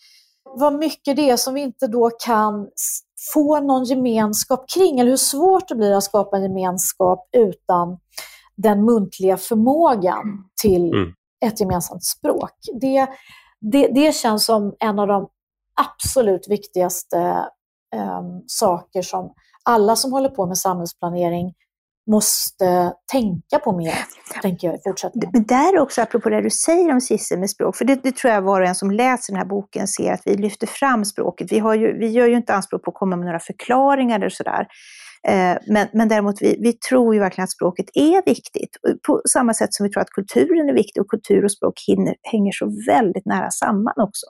vad 0.43 0.73
mycket 0.73 1.15
det 1.15 1.29
är 1.29 1.37
som 1.37 1.53
vi 1.53 1.61
inte 1.61 1.87
då 1.87 2.09
kan 2.09 2.69
få 3.33 3.59
någon 3.59 3.83
gemenskap 3.83 4.69
kring, 4.69 4.99
eller 4.99 5.09
hur 5.09 5.17
svårt 5.17 5.67
det 5.67 5.75
blir 5.75 5.91
att 5.91 6.03
skapa 6.03 6.37
en 6.37 6.43
gemenskap 6.43 7.29
utan 7.37 7.97
den 8.55 8.85
muntliga 8.85 9.37
förmågan 9.37 10.49
till 10.61 10.93
mm. 10.93 11.13
ett 11.45 11.59
gemensamt 11.59 12.03
språk. 12.03 12.51
Det, 12.81 13.07
det, 13.71 13.87
det 13.87 14.15
känns 14.15 14.45
som 14.45 14.75
en 14.79 14.99
av 14.99 15.07
de 15.07 15.27
absolut 15.81 16.47
viktigaste 16.49 17.19
eh, 17.95 18.21
saker 18.47 19.01
som 19.01 19.33
alla 19.63 19.95
som 19.95 20.13
håller 20.13 20.29
på 20.29 20.45
med 20.45 20.57
samhällsplanering 20.57 21.53
måste 22.07 22.93
tänka 23.11 23.59
på 23.63 23.77
mer, 23.77 23.95
tänker 24.41 24.67
jag 24.67 24.75
i 24.75 24.79
fortsättningen. 24.83 25.29
Men 25.33 25.43
där 25.43 25.79
också, 25.79 26.01
apropå 26.01 26.29
det 26.29 26.41
du 26.41 26.49
säger 26.49 26.91
om 26.91 27.01
Cissi 27.01 27.37
med 27.37 27.49
språk, 27.49 27.75
för 27.75 27.85
det, 27.85 28.03
det, 28.03 28.15
tror 28.15 28.33
jag 28.33 28.41
var 28.41 28.61
och 28.61 28.67
en 28.67 28.75
som 28.75 28.91
läser 28.91 29.33
den 29.33 29.37
här 29.37 29.47
boken 29.47 29.87
ser 29.87 30.13
att 30.13 30.21
vi 30.25 30.35
lyfter 30.35 30.67
fram 30.67 31.05
språket. 31.05 31.51
Vi, 31.51 31.59
har 31.59 31.75
ju, 31.75 31.97
vi 31.97 32.07
gör 32.07 32.27
ju 32.27 32.35
inte 32.35 32.53
anspråk 32.53 32.83
på 32.83 32.91
att 32.91 32.95
komma 32.95 33.15
med 33.15 33.25
några 33.25 33.39
förklaringar 33.39 34.15
eller 34.15 34.29
sådär. 34.29 34.67
Eh, 35.27 35.57
men, 35.67 35.87
men 35.93 36.07
däremot, 36.07 36.41
vi, 36.41 36.57
vi 36.59 36.73
tror 36.73 37.13
ju 37.13 37.19
verkligen 37.19 37.43
att 37.43 37.51
språket 37.51 37.85
är 37.93 38.25
viktigt. 38.25 38.77
På 39.07 39.21
samma 39.29 39.53
sätt 39.53 39.73
som 39.73 39.83
vi 39.83 39.89
tror 39.89 40.01
att 40.01 40.09
kulturen 40.09 40.69
är 40.69 40.73
viktig 40.73 41.01
och 41.01 41.09
kultur 41.09 41.43
och 41.43 41.51
språk 41.51 41.73
hinner, 41.87 42.15
hänger 42.23 42.51
så 42.51 42.71
väldigt 42.87 43.25
nära 43.25 43.51
samman 43.51 43.93
också. 43.97 44.25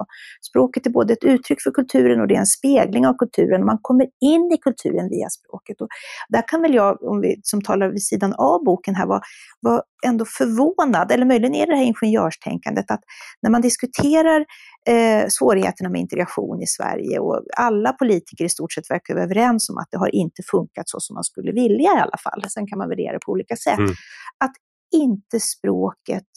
Språket 0.50 0.86
är 0.86 0.90
både 0.90 1.14
ett 1.14 1.24
uttryck 1.24 1.62
för 1.62 1.72
kulturen 1.72 2.22
och 2.22 2.28
det 2.28 2.36
är 2.36 2.40
en 2.40 2.46
spegling 2.46 3.08
av 3.08 3.14
kulturen. 3.14 3.66
Man 3.66 3.80
kommer 3.82 4.08
in 4.22 4.52
i 4.52 4.58
kulturen 4.58 5.10
via 5.10 5.30
språket. 5.30 5.82
Och 5.82 5.88
där 6.30 6.44
kan 6.48 6.62
väl 6.62 6.74
jag, 6.74 7.04
om 7.04 7.22
vi 7.22 7.40
som 7.44 7.62
talar 7.62 7.90
vid 7.90 8.04
sidan 8.04 8.34
av 8.34 8.64
boken 8.64 8.96
här, 8.96 9.08
vara, 9.08 9.22
var 9.60 9.84
ändå 10.06 10.26
förvånad, 10.26 11.12
eller 11.12 11.26
möjligen 11.26 11.56
är 11.56 11.68
det 11.68 11.76
här 11.76 11.84
ingenjörstänkandet, 11.84 12.92
att 12.92 13.02
när 13.42 13.50
man 13.50 13.62
diskuterar 13.62 14.46
eh, 14.88 15.26
svårigheterna 15.30 15.90
med 15.90 16.02
integration 16.02 16.62
i 16.62 16.68
Sverige 16.68 17.20
och 17.20 17.42
alla 17.58 17.94
politiker 17.94 18.46
i 18.46 18.50
stort 18.50 18.74
sett 18.74 18.92
verkar 18.92 19.14
vara 19.14 19.24
överens 19.24 19.70
om 19.70 19.78
att 19.78 19.88
det 19.92 19.98
har 19.98 20.16
inte 20.16 20.44
funkat 20.52 20.90
så 20.90 21.00
som 21.00 21.14
man 21.14 21.24
skulle 21.24 21.52
vilja 21.52 21.90
i 21.98 22.00
alla 22.00 22.18
fall. 22.24 22.44
Sen 22.50 22.68
kan 22.68 22.78
man 22.78 22.90
värdera 22.90 23.14
det 23.14 23.20
på 23.26 23.32
olika 23.32 23.56
sätt. 23.56 23.80
Mm. 23.80 23.92
Att 24.40 24.54
inte 24.92 25.40
språket 25.40 26.28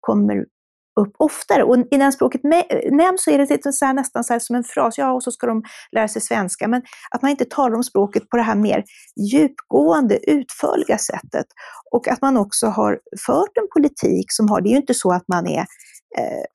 kommer 0.00 0.44
upp 1.00 1.12
oftare. 1.18 1.62
Och 1.62 1.76
innan 1.90 2.12
språket 2.12 2.40
nämns 2.90 3.24
så 3.24 3.30
är 3.30 3.38
det 3.38 3.72
så 3.72 3.84
här, 3.84 3.94
nästan 3.94 4.24
så 4.24 4.40
som 4.40 4.56
en 4.56 4.64
fras, 4.64 4.98
ja 4.98 5.12
och 5.12 5.22
så 5.22 5.30
ska 5.30 5.46
de 5.46 5.62
lära 5.92 6.08
sig 6.08 6.22
svenska, 6.22 6.68
men 6.68 6.82
att 7.10 7.22
man 7.22 7.30
inte 7.30 7.44
talar 7.44 7.76
om 7.76 7.82
språket 7.82 8.28
på 8.28 8.36
det 8.36 8.42
här 8.42 8.56
mer 8.56 8.84
djupgående, 9.32 10.30
utförliga 10.30 10.98
sättet. 10.98 11.46
Och 11.90 12.08
att 12.08 12.22
man 12.22 12.36
också 12.36 12.66
har 12.66 12.98
fört 13.26 13.56
en 13.56 13.68
politik 13.74 14.26
som 14.28 14.48
har, 14.48 14.60
det 14.60 14.68
är 14.68 14.70
ju 14.70 14.76
inte 14.76 14.94
så 14.94 15.12
att 15.12 15.24
man 15.28 15.46
är 15.46 15.66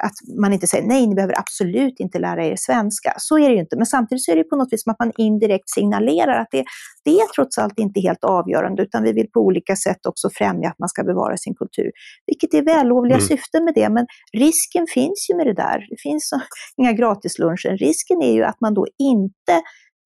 att 0.03 0.39
man 0.39 0.53
inte 0.53 0.67
säger 0.67 0.87
nej, 0.87 1.07
ni 1.07 1.15
behöver 1.15 1.39
absolut 1.39 1.99
inte 1.99 2.19
lära 2.19 2.45
er 2.45 2.55
svenska. 2.55 3.13
Så 3.17 3.37
är 3.37 3.49
det 3.49 3.55
ju 3.55 3.59
inte, 3.59 3.77
men 3.77 3.85
samtidigt 3.85 4.23
så 4.23 4.31
är 4.31 4.35
det 4.35 4.43
på 4.43 4.55
något 4.55 4.73
vis 4.73 4.83
som 4.83 4.91
att 4.91 4.99
man 4.99 5.11
indirekt 5.17 5.69
signalerar 5.69 6.41
att 6.41 6.47
det, 6.51 6.63
det 7.05 7.11
är 7.11 7.33
trots 7.35 7.57
allt 7.57 7.79
inte 7.79 7.99
helt 7.99 8.23
avgörande, 8.23 8.83
utan 8.83 9.03
vi 9.03 9.11
vill 9.13 9.27
på 9.27 9.39
olika 9.39 9.75
sätt 9.75 10.05
också 10.05 10.29
främja 10.33 10.69
att 10.69 10.79
man 10.79 10.89
ska 10.89 11.03
bevara 11.03 11.37
sin 11.37 11.55
kultur. 11.55 11.91
Vilket 12.27 12.53
är 12.53 12.61
vällovliga 12.61 13.17
mm. 13.17 13.27
syften 13.27 13.65
med 13.65 13.73
det, 13.73 13.89
men 13.89 14.05
risken 14.37 14.85
finns 14.93 15.27
ju 15.29 15.35
med 15.37 15.47
det 15.47 15.53
där. 15.53 15.77
Det 15.89 16.01
finns 16.03 16.31
inga 16.77 16.93
gratisluncher. 16.93 17.77
Risken 17.77 18.21
är 18.21 18.33
ju 18.33 18.43
att 18.43 18.61
man 18.61 18.73
då 18.73 18.87
inte 18.99 19.61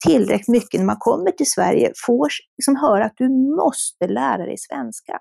tillräckligt 0.05 0.47
mycket 0.47 0.79
när 0.79 0.85
man 0.85 0.97
kommer 0.99 1.31
till 1.31 1.49
Sverige 1.49 1.91
får 2.05 2.29
liksom 2.57 2.75
höra 2.75 3.05
att 3.05 3.17
du 3.17 3.29
måste 3.63 4.07
lära 4.07 4.45
dig 4.45 4.55
svenska. 4.57 5.19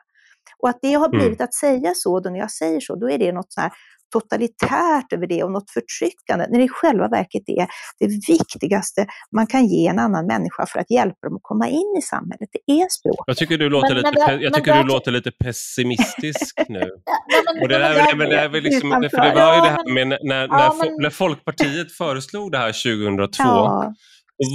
Och 0.62 0.68
att 0.68 0.78
det 0.82 0.92
har 0.92 1.08
mm. 1.08 1.18
blivit 1.18 1.40
att 1.40 1.54
säga 1.54 1.92
så, 1.94 2.20
då 2.20 2.30
när 2.30 2.38
jag 2.38 2.50
säger 2.50 2.80
så, 2.80 2.96
då 2.96 3.10
är 3.10 3.18
det 3.18 3.32
något 3.32 3.52
så 3.52 3.60
här 3.60 3.72
totalitärt 4.12 5.12
över 5.12 5.26
det 5.26 5.42
och 5.42 5.52
något 5.52 5.70
förtryckande, 5.70 6.46
när 6.50 6.58
det 6.58 6.64
i 6.64 6.68
själva 6.68 7.08
verket 7.08 7.42
är 7.46 7.66
det 7.98 8.06
viktigaste 8.28 9.06
man 9.36 9.46
kan 9.46 9.66
ge 9.66 9.86
en 9.86 9.98
annan 9.98 10.26
människa 10.26 10.66
för 10.66 10.78
att 10.78 10.90
hjälpa 10.90 11.26
dem 11.26 11.36
att 11.36 11.42
komma 11.42 11.68
in 11.68 11.94
i 11.98 12.02
samhället. 12.02 12.48
Det 12.52 12.72
är 12.72 12.86
språk. 12.90 13.24
Jag 13.26 13.36
tycker 13.36 13.58
du 13.58 13.68
låter, 13.68 13.94
men, 13.94 13.96
lite, 13.96 14.26
men 14.26 14.40
jag 14.40 14.54
tycker 14.54 14.82
du 14.82 14.88
låter 14.88 15.10
lite 15.12 15.30
pessimistisk 15.30 16.54
nu. 16.68 16.80
och 17.62 17.68
det, 17.68 17.78
där, 17.78 18.16
men, 18.16 18.28
det, 18.28 18.36
är 18.36 18.48
väl 18.48 18.62
liksom, 18.62 18.90
för 18.90 19.20
det 19.20 19.34
var 19.34 19.54
ju 19.54 19.60
det 19.60 19.68
här 19.68 19.94
med 19.94 20.08
när, 20.08 20.18
när, 20.22 20.48
när, 20.48 21.02
när 21.02 21.10
Folkpartiet 21.10 21.92
föreslog 21.92 22.52
det 22.52 22.58
här 22.58 22.72
2002, 23.16 23.42
ja, 23.44 23.94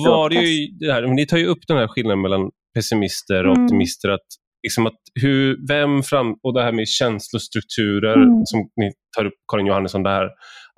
var 0.05 0.29
det 0.29 0.35
ju 0.35 0.67
det 0.79 0.93
här, 0.93 1.01
ni 1.01 1.25
tar 1.27 1.37
ju 1.37 1.45
upp 1.45 1.67
den 1.67 1.77
här 1.77 1.87
skillnaden 1.87 2.21
mellan 2.21 2.49
pessimister 2.75 3.47
och 3.47 3.55
mm. 3.55 3.65
optimister, 3.65 4.09
att 4.09 4.27
liksom 4.63 4.85
att 4.87 4.99
hur, 5.21 5.67
vem 5.67 6.03
fram, 6.03 6.35
och 6.43 6.53
det 6.53 6.63
här 6.63 6.71
med 6.71 6.87
känslostrukturer 6.87 8.15
mm. 8.15 8.41
som 8.45 8.59
ni 8.75 8.91
tar 9.17 9.25
upp 9.25 9.33
Karin 9.51 9.65
Johannesson 9.65 10.03
där, 10.03 10.29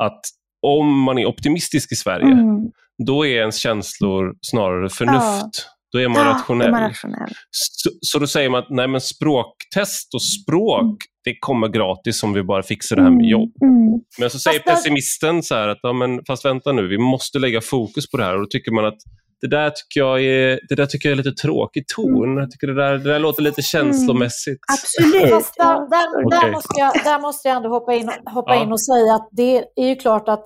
att 0.04 0.22
om 0.68 1.00
man 1.00 1.18
är 1.18 1.26
optimistisk 1.26 1.92
i 1.92 1.96
Sverige, 1.96 2.26
mm. 2.26 2.72
då 3.08 3.26
är 3.26 3.40
ens 3.40 3.58
känslor 3.58 4.36
snarare 4.42 4.90
förnuft. 4.90 5.18
Ja. 5.20 5.50
Då 5.92 6.00
är 6.00 6.08
man 6.08 6.26
ja, 6.26 6.34
rationell. 6.34 6.68
Är 6.68 6.72
man 6.72 6.82
rationell. 6.82 7.34
Så, 7.52 7.90
så, 8.02 8.20
då 8.20 8.28
säger 8.28 8.50
man 8.50 8.60
att 8.64 8.70
nej, 8.70 8.88
men 8.88 9.02
språktest 9.02 10.14
och 10.14 10.24
språk, 10.24 10.82
mm. 10.82 10.98
det 11.24 11.36
kommer 11.40 11.68
gratis 11.68 12.24
om 12.24 12.34
vi 12.34 12.44
bara 12.44 12.64
fixar 12.64 12.96
det 12.96 13.02
här 13.02 13.10
med 13.10 13.20
mm. 13.20 13.30
jobb. 13.30 13.52
Mm. 13.62 14.02
Men 14.20 14.30
så 14.30 14.40
säger 14.40 14.60
fast 14.60 14.76
pessimisten 14.76 15.44
så 15.44 15.56
här 15.56 15.68
att, 15.68 15.80
ja, 15.82 15.94
men, 15.94 16.26
fast 16.28 16.46
vänta 16.46 16.72
nu, 16.72 16.88
vi 16.88 16.98
måste 16.98 17.40
lägga 17.40 17.62
fokus 17.62 18.12
på 18.12 18.18
det 18.18 18.24
här. 18.24 18.34
Och 18.34 18.40
då 18.40 18.48
tycker 18.48 18.72
man 18.72 18.86
att 18.86 18.98
det 19.42 19.48
där 19.48 19.70
tycker 19.70 20.00
jag 20.00 20.24
är, 20.24 20.60
det 20.70 20.76
där 20.76 20.86
tycker 20.86 21.10
jag 21.10 21.20
är 21.20 21.24
lite 21.24 21.42
tråkig 21.42 21.88
ton. 21.96 22.24
Mm. 22.24 22.38
Jag 22.38 22.52
tycker 22.52 22.68
det 22.68 22.76
där, 22.76 22.98
det 22.98 23.10
där 23.12 23.20
låter 23.20 23.44
lite 23.44 23.62
känslomässigt. 23.62 24.60
Mm. 24.70 24.78
Absolut. 24.80 25.30
Fast 25.30 25.56
där, 25.58 25.90
där, 25.90 26.26
okay. 26.26 26.40
där, 26.40 26.52
måste 26.52 26.80
jag, 26.80 26.94
där 27.04 27.20
måste 27.22 27.48
jag 27.48 27.58
ändå 27.58 27.70
hoppa 27.70 27.94
in, 27.94 28.12
hoppa 28.26 28.56
ja. 28.56 28.64
in 28.64 28.72
och 28.72 28.82
säga 28.82 29.14
att 29.14 29.30
det 29.32 29.66
är 29.76 29.88
ju 29.88 29.96
klart 29.96 30.30
att 30.30 30.46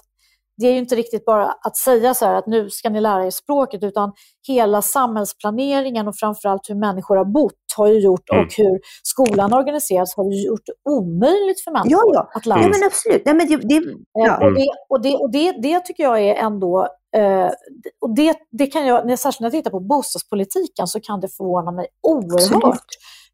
det 0.58 0.68
är 0.68 0.72
ju 0.72 0.78
inte 0.78 0.96
riktigt 0.96 1.26
bara 1.26 1.46
att 1.46 1.78
säga 1.78 2.14
så 2.14 2.26
här 2.26 2.34
att 2.36 2.48
nu 2.48 2.70
ska 2.70 2.90
ni 2.90 3.02
lära 3.02 3.26
er 3.26 3.30
språket, 3.30 3.84
utan 3.84 4.12
hela 4.48 4.82
samhällsplaneringen 4.82 6.08
och 6.08 6.16
framförallt 6.20 6.70
hur 6.70 6.76
människor 6.76 7.16
har 7.16 7.26
bott 7.26 7.54
har 7.78 7.88
ju 7.88 8.00
gjort, 8.00 8.30
mm. 8.34 8.46
och 8.46 8.54
hur 8.58 8.80
skolan 9.04 9.54
organiseras 9.54 10.16
har 10.18 10.32
ju 10.34 10.46
gjort 10.46 10.66
det 10.66 10.92
omöjligt 10.92 11.64
för 11.64 11.72
människor 11.72 12.14
ja, 12.14 12.28
ja. 12.32 12.32
att 12.34 12.46
lära 12.46 12.60
sig. 12.60 12.72
Ja, 12.72 12.78
men 12.78 12.88
absolut. 12.88 13.22
Nej, 13.26 13.36
men 13.36 13.48
det, 13.48 13.56
det, 13.56 13.84
ja. 14.14 14.46
och, 14.46 14.54
det, 14.54 14.68
och, 14.90 15.02
det, 15.02 15.16
och 15.16 15.32
det, 15.32 15.52
det 15.52 15.80
tycker 15.80 16.04
jag 16.04 16.22
är 16.22 16.36
ändå 16.36 16.88
Uh, 17.18 17.50
och 18.02 18.16
det, 18.16 18.36
det 18.52 18.68
kan 18.68 18.86
jag, 18.86 19.20
särskilt 19.20 19.40
när 19.40 19.46
jag 19.46 19.52
tittar 19.52 19.72
på 19.72 19.80
bostadspolitiken 19.80 20.88
så 20.88 21.00
kan 21.00 21.20
det 21.20 21.28
förvåna 21.38 21.72
mig 21.72 21.88
oerhört. 22.08 22.86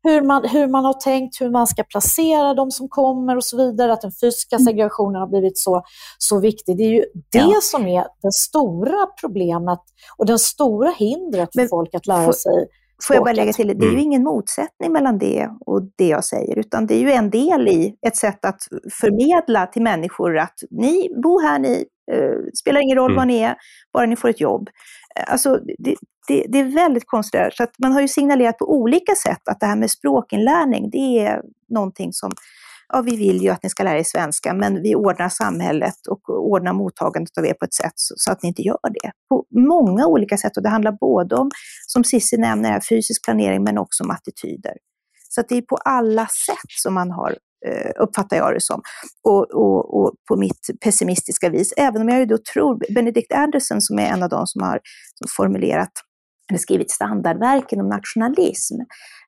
Hur 0.04 0.22
man, 0.22 0.46
hur 0.46 0.68
man 0.68 0.86
har 0.86 0.94
tänkt, 0.94 1.42
hur 1.42 1.50
man 1.50 1.68
ska 1.68 1.84
placera 1.84 2.54
de 2.54 2.72
som 2.72 2.90
kommer 2.90 3.36
och 3.36 3.46
så 3.46 3.58
vidare. 3.58 3.94
Att 3.94 4.02
den 4.02 4.12
fysiska 4.22 4.56
mm. 4.56 4.66
segregationen 4.66 5.22
har 5.22 5.28
blivit 5.28 5.58
så, 5.58 5.84
så 6.18 6.40
viktig. 6.40 6.78
Det 6.78 6.84
är 6.84 6.92
ju 6.92 7.06
det 7.32 7.38
ja. 7.38 7.60
som 7.62 7.88
är 7.88 8.06
det 8.22 8.34
stora 8.34 9.08
problemet 9.22 9.80
och 10.18 10.26
det 10.26 10.40
stora 10.40 10.90
hindret 11.10 11.50
för 11.54 11.62
Men, 11.62 11.70
folk 11.70 11.96
att 11.96 12.08
lära 12.08 12.34
sig 12.34 12.68
Får 13.08 13.16
jag 13.16 13.24
bara 13.24 13.34
lägga 13.34 13.54
till, 13.54 13.68
det 13.68 13.74
är 13.74 13.90
ju 13.90 13.90
mm. 13.90 14.00
ingen 14.00 14.24
motsättning 14.24 14.92
mellan 14.92 15.18
det 15.18 15.50
och 15.66 15.82
det 15.96 16.08
jag 16.08 16.26
säger, 16.26 16.60
utan 16.60 16.88
det 16.88 16.96
är 16.96 17.00
ju 17.00 17.12
en 17.12 17.30
del 17.30 17.68
i 17.68 17.96
ett 18.08 18.16
sätt 18.16 18.46
att 18.46 18.60
förmedla 18.92 19.66
till 19.66 19.82
människor 19.82 20.38
att 20.38 20.60
ni, 20.70 21.10
bo 21.24 21.40
här 21.40 21.60
ni, 21.60 21.86
eh, 22.12 22.38
spelar 22.60 22.82
ingen 22.82 22.98
roll 22.98 23.12
mm. 23.12 23.18
var 23.18 23.26
ni 23.26 23.38
är, 23.38 23.56
bara 23.94 24.06
ni 24.06 24.16
får 24.16 24.30
ett 24.30 24.42
jobb. 24.42 24.70
Eh, 25.20 25.32
alltså, 25.32 25.60
det, 25.78 25.96
det, 26.28 26.46
det, 26.50 26.60
är 26.60 26.64
väldigt 26.64 27.08
konstigt. 27.08 27.42
Så 27.52 27.64
att 27.64 27.74
man 27.78 27.92
har 27.92 28.02
ju 28.02 28.08
signalerat 28.08 28.58
på 28.58 28.74
olika 28.74 29.16
sätt 29.16 29.48
att 29.48 29.60
det 29.60 29.66
här 29.66 29.76
med 29.76 29.92
språkinlärning, 29.92 30.90
det 30.90 31.20
är 31.20 31.42
någonting 31.70 32.14
som 32.14 32.32
ja, 32.94 33.02
vi 33.02 33.16
vill 33.18 33.42
ju 33.42 33.50
att 33.50 33.64
ni 33.64 33.70
ska 33.70 33.84
lära 33.84 34.00
er 34.00 34.04
svenska, 34.04 34.54
men 34.54 34.82
vi 34.82 34.96
ordnar 34.96 35.30
samhället 35.30 36.08
och 36.10 36.30
ordnar 36.30 36.74
mottagandet 36.74 37.38
av 37.38 37.46
er 37.46 37.54
på 37.54 37.66
ett 37.66 37.74
sätt 37.74 37.94
så, 37.96 38.14
så 38.18 38.32
att 38.32 38.44
ni 38.44 38.50
inte 38.50 38.62
gör 38.62 38.90
det. 39.04 39.12
På 39.30 39.46
många 39.52 40.08
olika 40.08 40.38
sätt 40.38 40.58
och 40.58 40.64
det 40.64 40.70
handlar 40.70 40.92
både 40.92 41.36
om, 41.36 41.50
som 41.88 42.04
Cissi 42.04 42.38
nämner, 42.38 42.80
fysisk 42.90 43.26
planering 43.26 43.64
men 43.64 43.78
också 43.78 44.04
om 44.04 44.10
attityder. 44.12 44.74
Så 45.30 45.42
att 45.42 45.50
det 45.50 45.58
är 45.58 45.62
på 45.62 45.76
alla 45.76 46.28
sätt 46.28 46.72
som 46.84 46.94
man 46.94 47.12
har 47.12 47.38
eh, 47.68 47.92
uppfattar 48.00 48.38
jag 48.38 48.54
det 48.54 48.62
som, 48.62 48.82
och, 49.24 49.52
och, 49.52 50.00
och, 50.00 50.14
på 50.28 50.36
mitt 50.36 50.70
pessimistiska 50.84 51.50
vis. 51.50 51.74
Även 51.78 52.02
om 52.02 52.10
jag 52.10 52.20
ju 52.20 52.26
då 52.26 52.38
tror, 52.54 52.94
Benedict 52.96 53.32
Anderson 53.32 53.82
som 53.82 54.00
är 54.00 54.08
en 54.08 54.24
av 54.24 54.30
de 54.30 54.48
som 54.48 54.62
har 54.62 54.80
som 55.16 55.28
formulerat 55.38 55.92
eller 56.50 56.60
skrivit 56.60 56.92
standardverken 56.92 57.82
om 57.82 57.90
nationalism. 57.90 58.76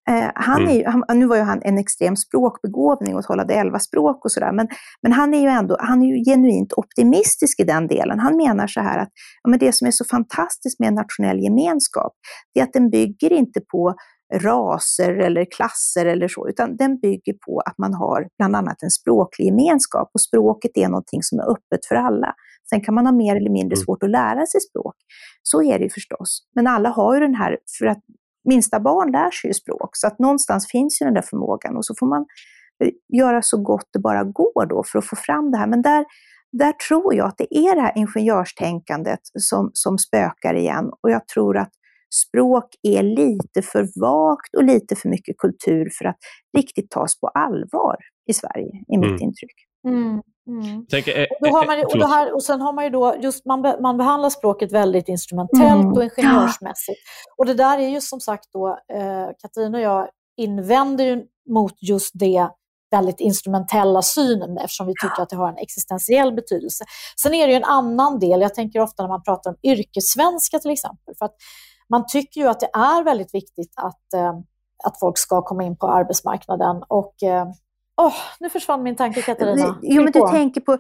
Eh, 0.09 0.31
han 0.35 0.67
är 0.67 0.73
ju, 0.73 0.85
han, 0.85 1.03
nu 1.19 1.27
var 1.27 1.35
ju 1.35 1.41
han 1.41 1.61
en 1.63 1.77
extrem 1.77 2.15
språkbegåvning 2.15 3.15
och 3.15 3.23
talade 3.23 3.53
elva 3.53 3.79
språk 3.79 4.25
och 4.25 4.31
sådär, 4.31 4.51
men, 4.51 4.67
men 5.01 5.11
han 5.11 5.33
är 5.33 5.41
ju 5.41 5.47
ändå 5.47 5.77
han 5.79 6.01
är 6.01 6.15
ju 6.15 6.23
genuint 6.23 6.73
optimistisk 6.73 7.59
i 7.59 7.63
den 7.63 7.87
delen. 7.87 8.19
Han 8.19 8.37
menar 8.37 8.67
så 8.67 8.81
här 8.81 8.99
att 8.99 9.09
ja, 9.43 9.49
men 9.49 9.59
det 9.59 9.75
som 9.75 9.87
är 9.87 9.91
så 9.91 10.05
fantastiskt 10.05 10.79
med 10.79 10.87
en 10.87 10.95
nationell 10.95 11.39
gemenskap, 11.39 12.13
det 12.53 12.59
är 12.59 12.63
att 12.63 12.73
den 12.73 12.89
bygger 12.89 13.33
inte 13.33 13.61
på 13.61 13.95
raser 14.33 15.17
eller 15.17 15.45
klasser 15.55 16.05
eller 16.05 16.27
så, 16.27 16.49
utan 16.49 16.77
den 16.77 16.99
bygger 16.99 17.33
på 17.45 17.61
att 17.65 17.77
man 17.77 17.93
har 17.93 18.27
bland 18.37 18.55
annat 18.55 18.83
en 18.83 18.91
språklig 18.91 19.45
gemenskap 19.45 20.09
och 20.13 20.21
språket 20.21 20.71
är 20.75 20.89
någonting 20.89 21.23
som 21.23 21.39
är 21.39 21.43
öppet 21.43 21.85
för 21.87 21.95
alla. 21.95 22.33
Sen 22.69 22.81
kan 22.81 22.95
man 22.95 23.05
ha 23.05 23.13
mer 23.13 23.35
eller 23.35 23.49
mindre 23.49 23.75
mm. 23.75 23.85
svårt 23.85 24.03
att 24.03 24.09
lära 24.09 24.45
sig 24.45 24.61
språk. 24.61 24.95
Så 25.43 25.63
är 25.63 25.79
det 25.79 25.83
ju 25.83 25.89
förstås. 25.89 26.47
Men 26.55 26.67
alla 26.67 26.89
har 26.89 27.13
ju 27.15 27.19
den 27.19 27.35
här, 27.35 27.57
för 27.79 27.85
att 27.85 28.01
minsta 28.45 28.79
barn 28.79 29.11
lär 29.11 29.31
sig 29.31 29.49
ju 29.49 29.53
språk, 29.53 29.89
så 29.93 30.07
att 30.07 30.19
någonstans 30.19 30.67
finns 30.71 31.01
ju 31.01 31.05
den 31.05 31.13
där 31.13 31.21
förmågan 31.21 31.77
och 31.77 31.85
så 31.85 31.93
får 31.99 32.07
man 32.07 32.25
eh, 32.83 32.89
göra 33.17 33.41
så 33.41 33.61
gott 33.61 33.89
det 33.93 33.99
bara 33.99 34.23
går 34.23 34.65
då 34.65 34.83
för 34.83 34.99
att 34.99 35.05
få 35.05 35.15
fram 35.15 35.51
det 35.51 35.57
här. 35.57 35.67
Men 35.67 35.81
där, 35.81 36.05
där 36.51 36.71
tror 36.71 37.15
jag 37.15 37.27
att 37.27 37.37
det 37.37 37.57
är 37.57 37.75
det 37.75 37.81
här 37.81 37.93
ingenjörstänkandet 37.95 39.19
som, 39.39 39.69
som 39.73 39.97
spökar 39.97 40.53
igen 40.53 40.91
och 41.03 41.11
jag 41.11 41.27
tror 41.27 41.57
att 41.57 41.71
språk 42.23 42.65
är 42.83 43.03
lite 43.03 43.61
för 43.61 43.87
vagt 44.01 44.55
och 44.57 44.63
lite 44.63 44.95
för 44.95 45.09
mycket 45.09 45.37
kultur 45.37 45.89
för 45.97 46.05
att 46.05 46.17
riktigt 46.57 46.91
tas 46.91 47.19
på 47.19 47.27
allvar 47.27 47.95
i 48.29 48.33
Sverige, 48.33 48.71
i 48.93 48.97
mitt 48.97 49.09
mm. 49.09 49.21
intryck. 49.21 49.55
Mm. 49.87 50.21
Mm. 50.47 50.85
Tänk, 50.89 51.07
eh, 51.07 51.25
och, 51.39 51.47
då 51.47 51.49
har 51.49 51.65
man, 51.65 52.03
och, 52.03 52.09
här, 52.09 52.33
och 52.33 52.43
sen 52.43 52.61
har 52.61 52.73
man 52.73 52.83
ju 52.83 52.89
då, 52.89 53.15
just 53.19 53.45
man, 53.45 53.61
be, 53.61 53.77
man 53.81 53.97
behandlar 53.97 54.29
språket 54.29 54.71
väldigt 54.71 55.09
instrumentellt 55.09 55.83
mm. 55.83 55.93
och 55.93 56.03
ingenjörsmässigt. 56.03 56.99
Ja. 57.25 57.33
Och 57.37 57.45
det 57.45 57.53
där 57.53 57.79
är 57.79 57.87
ju 57.87 58.01
som 58.01 58.19
sagt 58.19 58.49
då, 58.53 58.67
eh, 58.93 59.27
Katrin 59.41 59.75
och 59.75 59.81
jag 59.81 60.07
invänder 60.37 61.05
ju 61.05 61.23
mot 61.49 61.73
just 61.81 62.11
det 62.13 62.49
väldigt 62.91 63.19
instrumentella 63.19 64.01
synen 64.01 64.57
eftersom 64.57 64.87
vi 64.87 64.93
tycker 65.01 65.21
att 65.21 65.29
det 65.29 65.35
har 65.35 65.49
en 65.49 65.57
existentiell 65.57 66.33
betydelse. 66.33 66.85
Sen 67.21 67.33
är 67.33 67.47
det 67.47 67.53
ju 67.53 67.57
en 67.57 67.63
annan 67.63 68.19
del, 68.19 68.41
jag 68.41 68.53
tänker 68.53 68.79
ofta 68.79 69.03
när 69.03 69.07
man 69.09 69.23
pratar 69.23 69.49
om 69.51 69.57
yrkessvenska 69.63 70.59
till 70.59 70.71
exempel, 70.71 71.15
för 71.19 71.25
att 71.25 71.35
man 71.89 72.05
tycker 72.07 72.41
ju 72.41 72.47
att 72.47 72.59
det 72.59 72.69
är 72.73 73.03
väldigt 73.03 73.33
viktigt 73.33 73.73
att, 73.75 74.13
eh, 74.13 74.33
att 74.83 74.99
folk 74.99 75.17
ska 75.17 75.41
komma 75.41 75.63
in 75.63 75.77
på 75.77 75.87
arbetsmarknaden 75.87 76.83
och 76.87 77.23
eh, 77.23 77.45
Oh, 77.97 78.13
nu 78.39 78.49
försvann 78.49 78.83
min 78.83 78.95
tanke 78.95 79.21
Katarina. 79.21 79.79
Jo, 79.81 80.03
men 80.03 80.11
du 80.11 80.27
tänker 80.31 80.61
på 80.61 80.77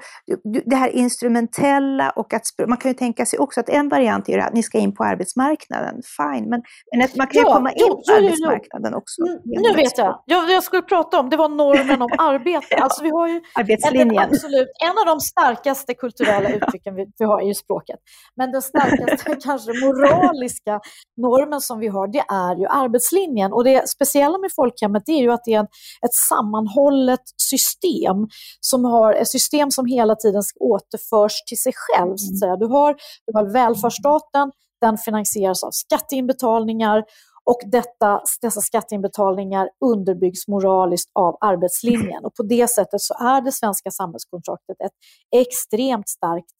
det 0.65 0.75
här 0.75 0.89
instrumentella 0.89 2.09
och 2.09 2.33
att 2.33 2.43
man 2.67 2.77
kan 2.77 2.91
ju 2.91 2.97
tänka 2.97 3.25
sig 3.25 3.39
också 3.39 3.59
att 3.59 3.69
en 3.69 3.89
variant 3.89 4.29
är 4.29 4.37
att 4.37 4.53
ni 4.53 4.63
ska 4.63 4.77
in 4.77 4.95
på 4.95 5.03
arbetsmarknaden, 5.03 6.01
fine, 6.17 6.49
men, 6.49 6.61
men 6.91 7.05
att 7.05 7.15
man 7.15 7.27
kan 7.27 7.41
ja, 7.41 7.47
ju 7.47 7.53
komma 7.53 7.71
in 7.71 7.77
jo, 7.89 8.01
på 8.07 8.13
arbetsmarknaden 8.13 8.91
jo. 8.91 8.97
också. 8.97 9.21
Nu 9.45 9.73
vet 9.75 9.97
jag. 9.97 10.23
jag. 10.25 10.51
Jag 10.51 10.63
skulle 10.63 10.81
prata 10.81 11.19
om, 11.19 11.29
det 11.29 11.37
var 11.37 11.49
normen 11.49 12.01
om 12.01 12.09
arbete. 12.17 12.67
ja. 12.69 12.83
Alltså 12.83 13.03
vi 13.03 13.09
har 13.09 13.27
ju 13.27 13.41
Arbetslinjen. 13.55 14.09
En, 14.09 14.29
absolut, 14.29 14.67
en 14.83 14.97
av 14.97 15.05
de 15.05 15.19
starkaste 15.19 15.93
kulturella 15.93 16.49
uttrycken 16.55 16.95
vi, 16.95 17.05
vi 17.17 17.25
har 17.25 17.41
är 17.41 17.47
ju 17.47 17.53
språket. 17.53 17.99
Men 18.35 18.51
den 18.51 18.61
starkaste 18.61 19.35
kanske 19.43 19.71
moraliska 19.85 20.79
normen 21.17 21.61
som 21.61 21.79
vi 21.79 21.87
har, 21.87 22.07
det 22.07 22.23
är 22.27 22.55
ju 22.55 22.67
arbetslinjen. 22.67 23.53
Och 23.53 23.63
det 23.63 23.89
speciella 23.89 24.37
med 24.37 24.51
folkhemmet 24.55 25.09
är 25.09 25.21
ju 25.21 25.31
att 25.31 25.43
det 25.45 25.53
är 25.53 25.63
ett 26.05 26.13
sammanhåll 26.29 27.04
sammanhållet 27.05 27.21
system 27.37 28.27
som 28.59 28.85
har 28.85 29.13
ett 29.13 29.27
system 29.27 29.71
som 29.71 29.85
hela 29.85 30.15
tiden 30.15 30.41
återförs 30.59 31.43
till 31.47 31.57
sig 31.57 31.73
själv. 31.75 32.15
Så 32.17 32.33
att 32.33 32.39
säga. 32.39 32.55
Du, 32.55 32.65
har, 32.65 32.95
du 33.25 33.33
har 33.33 33.53
välfärdsstaten, 33.53 34.51
den 34.81 34.97
finansieras 34.97 35.63
av 35.63 35.71
skatteinbetalningar 35.71 37.03
och 37.45 37.59
detta, 37.71 38.21
dessa 38.41 38.61
skatteinbetalningar 38.61 39.69
underbyggs 39.85 40.47
moraliskt 40.47 41.09
av 41.13 41.37
arbetslinjen. 41.41 42.25
Och 42.25 42.35
på 42.35 42.43
det 42.43 42.67
sättet 42.67 43.01
så 43.01 43.13
är 43.13 43.41
det 43.41 43.51
svenska 43.51 43.91
samhällskontraktet 43.91 44.77
ett 44.85 44.97
extremt 45.35 46.09
starkt 46.09 46.51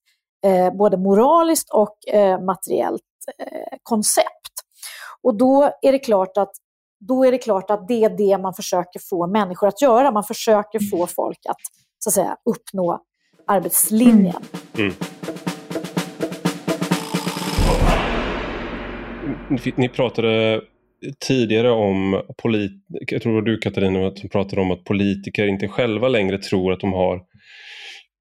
eh, 0.46 0.74
både 0.78 0.98
moraliskt 0.98 1.70
och 1.74 2.14
eh, 2.14 2.40
materiellt 2.40 3.02
eh, 3.40 3.78
koncept. 3.84 4.56
Och 5.24 5.38
då 5.38 5.72
är 5.82 5.92
det 5.92 6.00
klart 6.00 6.38
att 6.38 6.52
då 7.00 7.26
är 7.26 7.32
det 7.32 7.38
klart 7.38 7.70
att 7.72 7.88
det 7.88 8.04
är 8.04 8.18
det 8.18 8.38
man 8.38 8.54
försöker 8.54 9.00
få 9.10 9.28
människor 9.28 9.68
att 9.68 9.82
göra. 9.82 10.12
Man 10.12 10.24
försöker 10.24 10.80
få 10.80 11.08
folk 11.08 11.40
att, 11.50 11.58
så 12.00 12.10
att 12.10 12.14
säga, 12.14 12.38
uppnå 12.50 13.02
arbetslinjen. 13.48 14.42
Mm. 14.78 14.94
Ni 19.76 19.90
pratade 19.90 20.62
tidigare 21.28 21.72
om, 21.72 22.22
polit 22.38 22.72
jag 22.88 23.22
tror 23.22 23.32
det 23.32 23.42
var 23.42 23.46
du 23.46 23.58
Katarina, 23.58 24.16
som 24.16 24.30
pratade 24.30 24.62
om 24.62 24.72
att 24.72 24.84
politiker 24.84 25.48
inte 25.48 25.68
själva 25.68 26.08
längre 26.08 26.38
tror 26.38 26.74
att 26.74 26.80
de 26.80 26.94
har 26.94 27.22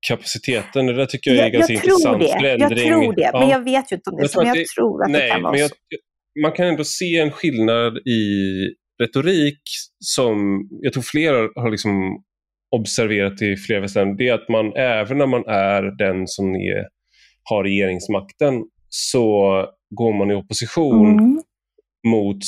kapaciteten. 0.09 0.87
Det 0.87 0.93
där 0.95 1.07
tycker 1.07 1.31
jag 1.31 1.39
är 1.39 1.43
jag, 1.43 1.53
ganska 1.53 1.72
jag 1.72 1.85
intressant 1.85 2.20
det. 2.20 2.29
förändring. 2.29 2.79
Jag 2.79 3.03
tror 3.03 3.12
det, 3.14 3.31
ja. 3.33 3.39
men 3.41 3.49
jag 3.49 3.64
vet 3.64 3.93
ju 3.93 3.97
inte 3.97 4.11
om 4.11 4.16
det, 4.16 4.22
jag 4.22 4.31
men 4.37 4.47
jag 4.47 4.57
det, 4.57 4.64
tror 4.77 5.03
att 5.03 5.11
nej, 5.11 5.20
det 5.20 5.29
kan 5.29 5.43
vara 5.43 5.59
så 5.59 5.75
man 6.43 6.53
kan 6.53 6.66
ändå 6.66 6.85
se 6.85 7.18
en 7.18 7.30
skillnad 7.30 7.97
i 7.97 8.24
retorik 9.03 9.61
som 9.99 10.68
jag 10.82 10.93
tror 10.93 11.03
flera 11.03 11.49
har 11.55 11.70
liksom 11.70 12.22
observerat 12.76 13.43
i 13.43 13.57
flera 13.57 13.80
västländer. 13.80 14.14
Det 14.14 14.28
är 14.28 14.35
att 14.35 14.49
man 14.49 14.72
även 14.76 15.18
när 15.18 15.26
man 15.26 15.45
är 15.47 15.82
den 15.99 16.26
som 16.26 16.55
är, 16.55 16.85
har 17.43 17.64
regeringsmakten 17.64 18.64
så 18.89 19.66
går 19.91 20.12
man 20.12 20.30
i 20.30 20.35
opposition 20.35 21.18
mm. 21.18 21.43
mot 22.07 22.39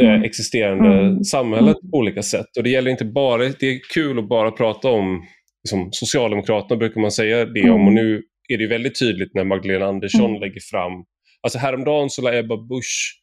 eh, 0.00 0.08
mm. 0.08 0.22
existerande 0.22 1.00
mm. 1.00 1.24
samhället 1.24 1.76
på 1.92 1.98
olika 1.98 2.22
sätt. 2.22 2.56
Och 2.56 2.62
Det 2.62 2.70
gäller 2.70 2.90
inte 2.90 3.04
bara, 3.04 3.38
det 3.38 3.66
är 3.66 3.80
kul 3.94 4.18
att 4.18 4.28
bara 4.28 4.50
prata 4.50 4.88
om 4.88 5.26
liksom, 5.64 5.88
Socialdemokraterna 5.92 6.78
brukar 6.78 7.00
man 7.00 7.10
säga 7.10 7.44
det 7.44 7.70
om 7.70 7.82
och 7.86 7.92
mm. 7.92 7.94
nu 7.94 8.22
är 8.48 8.58
det 8.58 8.66
väldigt 8.66 8.98
tydligt 8.98 9.34
när 9.34 9.44
Magdalena 9.44 9.86
Andersson 9.86 10.30
mm. 10.30 10.40
lägger 10.40 10.60
fram 10.60 10.92
Alltså 11.42 11.58
häromdagen 11.58 12.10
så 12.10 12.22
la 12.22 12.38
Ebba 12.38 12.56
Busch 12.56 13.22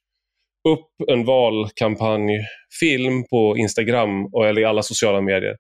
upp 0.70 1.10
en 1.10 1.26
valkampanjfilm 1.26 3.24
på 3.30 3.58
Instagram 3.58 4.26
och, 4.26 4.48
eller 4.48 4.62
i 4.62 4.66
alla 4.66 4.84
sociala 4.84 5.22
medier. 5.22 5.56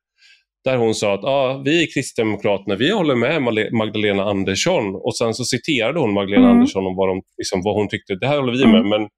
Där 0.64 0.78
hon 0.78 0.96
sa 0.96 1.14
att 1.14 1.24
ah, 1.24 1.62
vi 1.66 1.84
i 1.84 1.88
Kristdemokraterna 1.88 2.76
vi 2.76 2.92
håller 2.92 3.16
med 3.16 3.42
Magdalena 3.74 4.24
Andersson 4.24 4.96
och 4.96 5.18
sen 5.18 5.34
så 5.34 5.46
citerade 5.46 6.00
hon 6.00 6.14
Magdalena 6.14 6.46
mm. 6.46 6.58
Andersson 6.58 6.86
om 6.86 6.96
vad, 6.96 7.10
de, 7.10 7.22
liksom, 7.38 7.62
vad 7.64 7.76
hon 7.76 7.88
tyckte. 7.88 8.16
Det 8.16 8.28
här 8.28 8.40
håller 8.40 8.54
vi 8.54 8.66
med 8.66 8.80
mm. 8.80 8.90
men, 8.90 9.10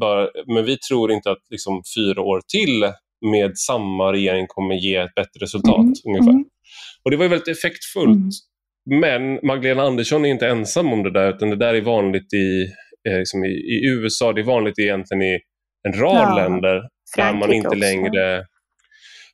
bara, 0.00 0.28
men 0.46 0.64
vi 0.64 0.78
tror 0.78 1.12
inte 1.12 1.30
att 1.30 1.42
liksom, 1.50 1.82
fyra 1.96 2.22
år 2.22 2.40
till 2.52 2.92
med 3.30 3.58
samma 3.58 4.12
regering 4.12 4.46
kommer 4.48 4.74
ge 4.74 4.96
ett 4.96 5.14
bättre 5.14 5.40
resultat. 5.40 5.76
Mm. 5.76 5.94
ungefär. 6.06 6.30
Mm. 6.30 6.44
Och 7.02 7.10
Det 7.10 7.16
var 7.16 7.28
väldigt 7.28 7.48
effektfullt. 7.48 8.34
Men 8.84 9.46
Magdalena 9.46 9.82
Andersson 9.82 10.24
är 10.24 10.30
inte 10.30 10.48
ensam 10.48 10.92
om 10.92 11.02
det 11.02 11.10
där, 11.10 11.34
utan 11.34 11.50
det 11.50 11.56
där 11.56 11.74
är 11.74 11.80
vanligt 11.80 12.32
i, 12.32 12.62
eh, 13.08 13.18
liksom 13.18 13.44
i, 13.44 13.48
i, 13.48 13.88
USA, 13.88 14.32
det 14.32 14.40
är 14.40 14.44
vanligt 14.44 14.78
egentligen 14.78 15.22
i 15.22 15.38
en 15.88 15.92
rad 15.92 16.28
ja, 16.28 16.36
länder 16.36 16.82
där 17.16 17.32
man 17.32 17.52
inte 17.52 17.68
också. 17.68 17.78
längre 17.78 18.44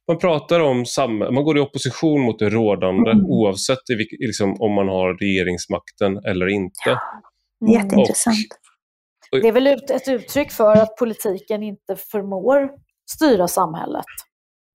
man 0.08 0.18
pratar 0.18 0.60
om 0.60 0.86
samma, 0.86 1.30
man 1.30 1.44
går 1.44 1.58
i 1.58 1.60
opposition 1.60 2.20
mot 2.20 2.38
det 2.38 2.50
rådande 2.50 3.10
mm. 3.10 3.24
oavsett 3.24 3.90
i, 3.90 4.26
liksom, 4.26 4.60
om 4.60 4.72
man 4.72 4.88
har 4.88 5.14
regeringsmakten 5.14 6.16
eller 6.24 6.48
inte. 6.48 6.74
Ja, 6.84 7.00
jätteintressant. 7.72 8.36
Och, 9.32 9.36
och, 9.36 9.42
det 9.42 9.48
är 9.48 9.52
väl 9.52 9.66
ett 9.66 10.08
uttryck 10.08 10.52
för 10.52 10.76
att 10.76 10.96
politiken 10.96 11.62
inte 11.62 11.96
förmår 11.96 12.70
styra 13.10 13.48
samhället. 13.48 14.04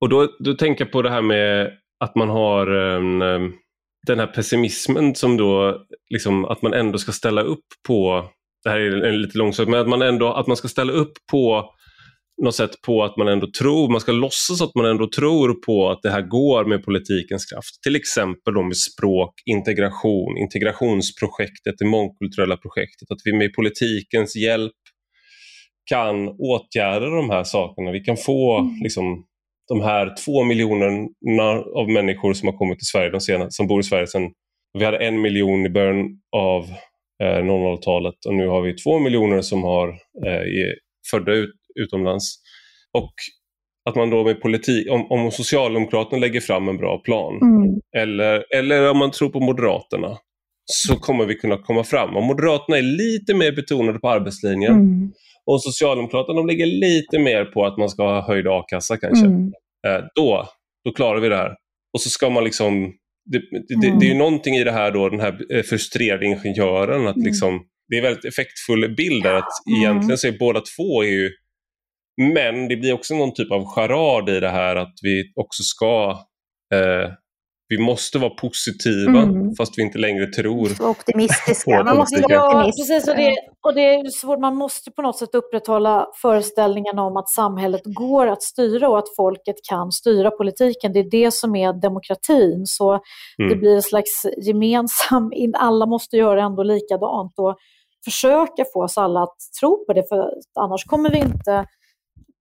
Och 0.01 0.09
då, 0.09 0.28
då 0.39 0.53
tänker 0.53 0.86
jag 0.86 0.91
på 0.91 1.01
det 1.01 1.09
här 1.09 1.22
med 1.22 1.72
att 1.99 2.15
man 2.15 2.30
har 2.30 2.67
en, 2.67 3.22
den 4.07 4.19
här 4.19 4.27
pessimismen 4.27 5.15
som 5.15 5.37
då, 5.37 5.77
liksom, 6.09 6.45
att 6.45 6.61
man 6.61 6.73
ändå 6.73 6.97
ska 6.97 7.11
ställa 7.11 7.41
upp 7.41 7.65
på, 7.87 8.29
det 8.63 8.69
här 8.69 8.79
är 8.79 9.11
lite 9.11 9.37
långsamt, 9.37 9.69
men 9.69 9.79
att 9.79 9.89
man 9.89 10.01
ändå 10.01 10.33
att 10.33 10.47
man 10.47 10.57
ska 10.57 10.67
ställa 10.67 10.93
upp 10.93 11.13
på 11.31 11.71
något 12.41 12.55
sätt 12.55 12.81
på 12.85 13.03
att 13.03 13.17
man 13.17 13.27
ändå 13.27 13.47
tror, 13.59 13.89
man 13.89 14.01
ska 14.01 14.11
låtsas 14.11 14.61
att 14.61 14.75
man 14.75 14.85
ändå 14.85 15.09
tror 15.15 15.53
på 15.53 15.89
att 15.89 15.99
det 16.01 16.11
här 16.11 16.21
går 16.21 16.65
med 16.65 16.83
politikens 16.83 17.45
kraft. 17.45 17.83
Till 17.83 17.95
exempel 17.95 18.53
då 18.53 18.63
med 18.63 18.77
språk, 18.77 19.33
integration, 19.45 20.37
integrationsprojektet, 20.37 21.75
det 21.79 21.85
mångkulturella 21.85 22.57
projektet. 22.57 23.11
Att 23.11 23.21
vi 23.25 23.33
med 23.33 23.53
politikens 23.53 24.35
hjälp 24.35 24.81
kan 25.85 26.27
åtgärda 26.27 27.05
de 27.05 27.29
här 27.29 27.43
sakerna. 27.43 27.91
Vi 27.91 27.99
kan 27.99 28.17
få 28.17 28.59
mm. 28.59 28.73
liksom, 28.83 29.25
de 29.68 29.82
här 29.82 30.16
två 30.26 30.43
miljonerna 30.43 31.64
av 31.76 31.89
människor 31.89 32.34
som 32.34 32.47
har 32.47 32.57
kommit 32.57 32.80
till 32.80 32.88
Sverige, 32.88 33.09
de 33.09 33.22
senaste, 33.22 33.51
som 33.51 33.68
bor 33.68 33.80
i 33.80 33.84
Sverige 33.84 34.07
sedan 34.07 34.32
vi 34.80 34.86
hade 34.86 34.97
en 34.97 35.22
miljon 35.22 35.66
i 35.66 35.70
början 35.70 36.05
av 36.36 36.64
eh, 37.24 37.43
00-talet 37.43 38.26
och 38.28 38.34
nu 38.34 38.47
har 38.47 38.62
vi 38.62 38.74
två 38.76 38.99
miljoner 38.99 39.41
som 39.41 39.64
har 39.64 39.89
eh, 40.26 40.74
födda 41.12 41.32
ut, 41.32 41.53
utomlands. 41.76 42.36
Och 42.93 43.14
att 43.89 43.95
man 43.95 44.09
då 44.09 44.24
med 44.24 44.41
politik, 44.41 44.91
om, 44.91 45.12
om 45.12 45.32
Socialdemokraterna 45.32 46.20
lägger 46.20 46.39
fram 46.39 46.70
en 46.70 46.78
bra 46.78 46.97
plan 46.97 47.39
mm. 47.41 47.80
eller, 47.97 48.45
eller 48.55 48.91
om 48.91 48.97
man 48.97 49.12
tror 49.12 49.30
på 49.30 49.39
Moderaterna 49.39 50.18
så 50.66 50.95
kommer 50.95 51.26
vi 51.26 51.36
kunna 51.36 51.57
komma 51.57 51.84
fram. 51.84 52.18
Om 52.18 52.26
Moderaterna 52.26 52.78
är 52.78 52.82
lite 52.82 53.34
mer 53.34 53.51
betonade 53.51 53.99
på 53.99 54.09
arbetslinjen 54.09 54.74
mm. 54.74 55.12
Och 55.45 55.63
Socialdemokraterna 55.63 56.37
de 56.37 56.47
ligger 56.47 56.65
lite 56.65 57.19
mer 57.19 57.45
på 57.45 57.65
att 57.65 57.77
man 57.77 57.89
ska 57.89 58.03
ha 58.03 58.27
höjd 58.27 58.47
a-kassa 58.47 58.97
kanske. 58.97 59.25
Mm. 59.25 59.51
Eh, 59.87 60.03
då, 60.15 60.47
då 60.85 60.91
klarar 60.93 61.19
vi 61.19 61.29
det 61.29 61.37
här. 61.37 61.51
Och 61.93 62.01
så 62.01 62.09
ska 62.09 62.29
man 62.29 62.43
liksom, 62.43 62.93
det, 63.31 63.39
det, 63.67 63.87
Mm. 63.87 63.99
det 63.99 64.05
är 64.05 64.09
ju 64.09 64.17
någonting 64.17 64.55
i 64.55 64.63
det 64.63 64.71
här 64.71 64.91
då, 64.91 65.09
den 65.09 65.19
här 65.19 65.55
eh, 65.55 65.63
frustrerade 65.63 66.25
ingenjören, 66.25 67.07
att 67.07 67.15
Mm. 67.15 67.25
liksom, 67.25 67.61
det 67.87 67.95
är 67.95 67.97
en 67.97 68.03
väldigt 68.03 68.25
effektfull 68.25 68.95
bild 68.95 69.23
där, 69.23 69.33
att 69.33 69.49
egentligen 69.79 70.17
så 70.17 70.27
är 70.27 70.37
båda 70.39 70.61
två 70.77 71.03
är 71.03 71.07
ju, 71.07 71.29
men 72.33 72.67
det 72.67 72.75
blir 72.75 72.93
också 72.93 73.15
någon 73.15 73.33
typ 73.33 73.51
av 73.51 73.65
charad 73.65 74.29
i 74.29 74.39
det 74.39 74.49
här 74.49 74.75
att 74.75 74.93
vi 75.01 75.31
också 75.35 75.63
ska, 75.63 76.09
eh, 76.73 77.09
vi 77.72 77.78
måste 77.78 78.19
vara 78.19 78.30
positiva 78.30 79.22
Mm. 79.22 79.55
fast 79.57 79.78
vi 79.78 79.82
inte 79.82 79.97
längre 79.97 80.26
tror. 80.28 80.65
Så 80.65 80.89
optimistiska. 80.89 81.84
Man 81.84 81.97
måste 81.97 82.22
vara 82.22 82.34
Ja, 82.34 82.63
precis. 82.78 83.07
Och 83.07 83.15
det, 83.15 83.36
och 83.65 83.74
det 83.76 83.82
är 83.95 84.09
svårt. 84.09 84.39
Man 84.39 84.55
måste 84.55 84.91
på 84.91 85.01
något 85.01 85.17
sätt 85.17 85.36
upprätthålla 85.36 86.07
föreställningen 86.22 86.99
om 86.99 87.17
att 87.17 87.30
samhället 87.30 87.82
går 87.86 88.28
att 88.28 88.43
styra 88.43 88.89
och 88.89 88.97
att 88.99 89.15
folket 89.15 89.55
kan 89.69 89.91
styra 89.91 90.32
politiken. 90.32 90.93
Det 90.93 90.99
är 90.99 91.09
det 91.11 91.32
som 91.34 91.55
är 91.55 91.82
demokratin. 91.82 92.65
Så 92.65 92.99
det 93.38 93.43
Mm. 93.43 93.59
blir 93.59 93.76
en 93.76 93.82
slags 93.82 94.26
gemensam, 94.47 95.34
in- 95.34 95.55
alla 95.55 95.86
måste 95.86 96.17
göra 96.17 96.43
ändå 96.43 96.63
likadant 96.63 97.39
och 97.39 97.55
försöka 98.05 98.65
få 98.74 98.84
oss 98.84 98.97
alla 98.97 99.24
att 99.24 99.36
tro 99.59 99.86
på 99.86 99.93
det, 99.93 100.03
för 100.09 100.30
annars 100.59 100.84
kommer 100.86 101.09
vi 101.09 101.17
inte 101.17 101.65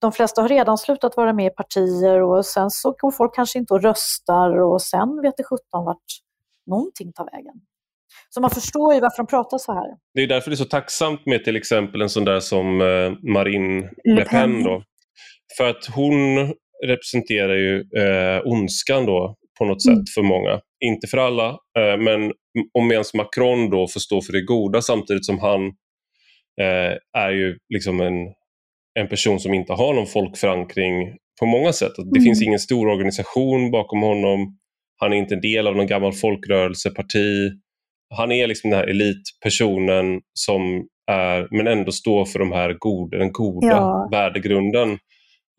de 0.00 0.12
flesta 0.12 0.42
har 0.42 0.48
redan 0.48 0.78
slutat 0.78 1.16
vara 1.16 1.32
med 1.32 1.46
i 1.46 1.50
partier 1.50 2.22
och 2.22 2.46
sen 2.46 2.70
så 2.70 2.94
går 2.98 3.10
folk 3.10 3.34
kanske 3.34 3.58
inte 3.58 3.74
och 3.74 3.82
röstar 3.82 4.60
och 4.60 4.82
sen 4.82 5.22
vet 5.22 5.36
det 5.36 5.44
sjutton 5.44 5.84
vart 5.84 6.04
någonting 6.66 7.12
tar 7.12 7.24
vägen. 7.24 7.54
Så 8.30 8.40
man 8.40 8.50
förstår 8.50 8.94
ju 8.94 9.00
varför 9.00 9.16
de 9.16 9.26
pratar 9.26 9.58
så 9.58 9.72
här. 9.72 9.86
Det 10.14 10.22
är 10.22 10.26
därför 10.26 10.50
det 10.50 10.54
är 10.54 10.56
så 10.56 10.64
tacksamt 10.64 11.26
med 11.26 11.44
till 11.44 11.56
exempel 11.56 12.02
en 12.02 12.10
sån 12.10 12.24
där 12.24 12.40
som 12.40 12.80
eh, 12.80 13.30
Marine 13.32 13.90
Le 14.04 14.24
Pen. 14.24 14.62
Då. 14.64 14.82
För 15.56 15.70
att 15.70 15.86
hon 15.94 16.14
representerar 16.86 17.54
ju 17.54 17.80
eh, 17.80 18.46
ondskan 18.46 19.06
då 19.06 19.36
på 19.58 19.64
något 19.64 19.86
Mm. 19.86 19.96
sätt 19.98 20.14
för 20.14 20.22
många. 20.22 20.60
Inte 20.84 21.06
för 21.06 21.18
alla, 21.18 21.48
eh, 21.48 21.96
men 21.98 22.32
om 22.78 22.88
medan 22.88 23.04
Macron 23.14 23.70
då 23.70 23.88
får 23.88 24.00
stå 24.00 24.22
för 24.22 24.32
det 24.32 24.42
goda 24.42 24.82
samtidigt 24.82 25.26
som 25.26 25.38
han 25.38 25.66
eh, 26.60 27.22
är 27.22 27.30
ju 27.30 27.58
liksom 27.74 28.00
en, 28.00 28.14
en 28.98 29.08
person 29.08 29.40
som 29.40 29.54
inte 29.54 29.72
har 29.72 29.94
någon 29.94 30.06
folkförankring 30.06 31.16
på 31.40 31.46
många 31.46 31.72
sätt. 31.72 31.88
Att 31.98 32.10
Det 32.12 32.18
Mm. 32.18 32.24
finns 32.24 32.42
ingen 32.42 32.58
stor 32.58 32.88
organisation 32.88 33.70
bakom 33.70 34.02
honom. 34.02 34.56
Han 34.96 35.12
är 35.12 35.16
inte 35.16 35.34
en 35.34 35.40
del 35.40 35.66
av 35.66 35.76
någon 35.76 35.86
gammal 35.86 36.12
folkrörelseparti. 36.12 37.50
Han 38.14 38.32
är 38.32 38.46
liksom 38.46 38.70
den 38.70 38.78
här 38.78 38.86
elitpersonen 38.86 40.20
som 40.34 40.86
är, 41.10 41.48
men 41.56 41.66
ändå 41.66 41.92
står 41.92 42.24
för 42.24 42.38
de 42.38 42.52
här 42.52 42.76
goda, 42.78 43.18
den 43.18 43.32
goda 43.32 43.66
Ja. 43.66 44.08
värdegrunden. 44.12 44.98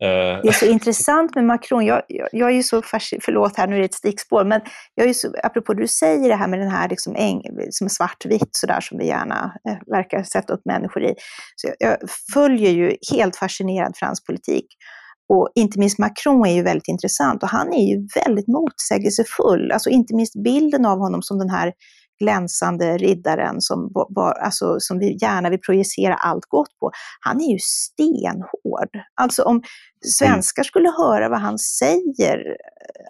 Eh, 0.02 0.40
det 0.42 0.48
är 0.48 0.52
så 0.52 0.66
intressant 0.66 1.34
med 1.34 1.44
Macron. 1.44 1.86
Jag, 1.86 2.02
jag, 2.08 2.28
jag 2.32 2.50
är 2.50 2.54
ju 2.54 2.62
så 2.62 2.82
fascinerad, 2.82 3.22
förlåt 3.24 3.56
här 3.56 3.66
nu 3.66 3.74
är 3.74 3.78
det 3.78 3.84
ett 3.84 3.94
stickspår, 3.94 4.44
men 4.44 4.60
jag 4.94 5.04
är 5.04 5.08
ju 5.08 5.14
så, 5.14 5.34
apropå 5.42 5.74
det 5.74 5.82
du 5.82 5.88
säger 5.88 6.28
det 6.28 6.36
här 6.36 6.48
med 6.48 6.58
den 6.58 6.70
här 6.70 6.88
liksom 6.88 7.14
äng, 7.16 7.42
som 7.70 7.84
är 7.84 7.88
svartvitt 7.88 8.48
sådär 8.50 8.80
som 8.80 8.98
vi 8.98 9.06
gärna 9.06 9.54
eh, 9.68 9.76
verkar 9.86 10.22
sätta 10.22 10.52
upp 10.52 10.62
människor 10.64 11.04
i. 11.04 11.14
Så 11.56 11.68
jag, 11.68 11.90
jag 11.90 11.98
följer 12.34 12.70
ju 12.70 12.96
helt 13.12 13.36
fascinerad 13.36 13.92
fransk 13.96 14.26
politik. 14.26 14.66
Och 15.28 15.48
inte 15.54 15.78
minst 15.78 15.98
Macron 15.98 16.46
är 16.46 16.54
ju 16.54 16.62
väldigt 16.62 16.88
intressant 16.88 17.42
och 17.42 17.48
han 17.48 17.72
är 17.72 17.86
ju 17.90 18.08
väldigt 18.14 18.48
motsägelsefull. 18.48 19.72
Alltså 19.72 19.90
inte 19.90 20.14
minst 20.14 20.44
bilden 20.44 20.86
av 20.86 20.98
honom 20.98 21.22
som 21.22 21.38
den 21.38 21.50
här 21.50 21.72
glänsande 22.22 22.98
riddaren 22.98 23.60
som, 23.60 23.90
var, 23.92 24.32
alltså, 24.32 24.76
som 24.78 24.98
vi 24.98 25.18
gärna 25.22 25.50
vill 25.50 25.60
projicera 25.60 26.14
allt 26.14 26.46
gott 26.48 26.78
på. 26.80 26.90
Han 27.20 27.40
är 27.40 27.52
ju 27.52 27.58
stenhård. 27.60 28.90
Alltså 29.20 29.42
om 29.42 29.62
svenskar 30.18 30.62
skulle 30.62 30.88
höra 30.88 31.28
vad 31.28 31.40
han 31.40 31.58
säger, 31.58 32.38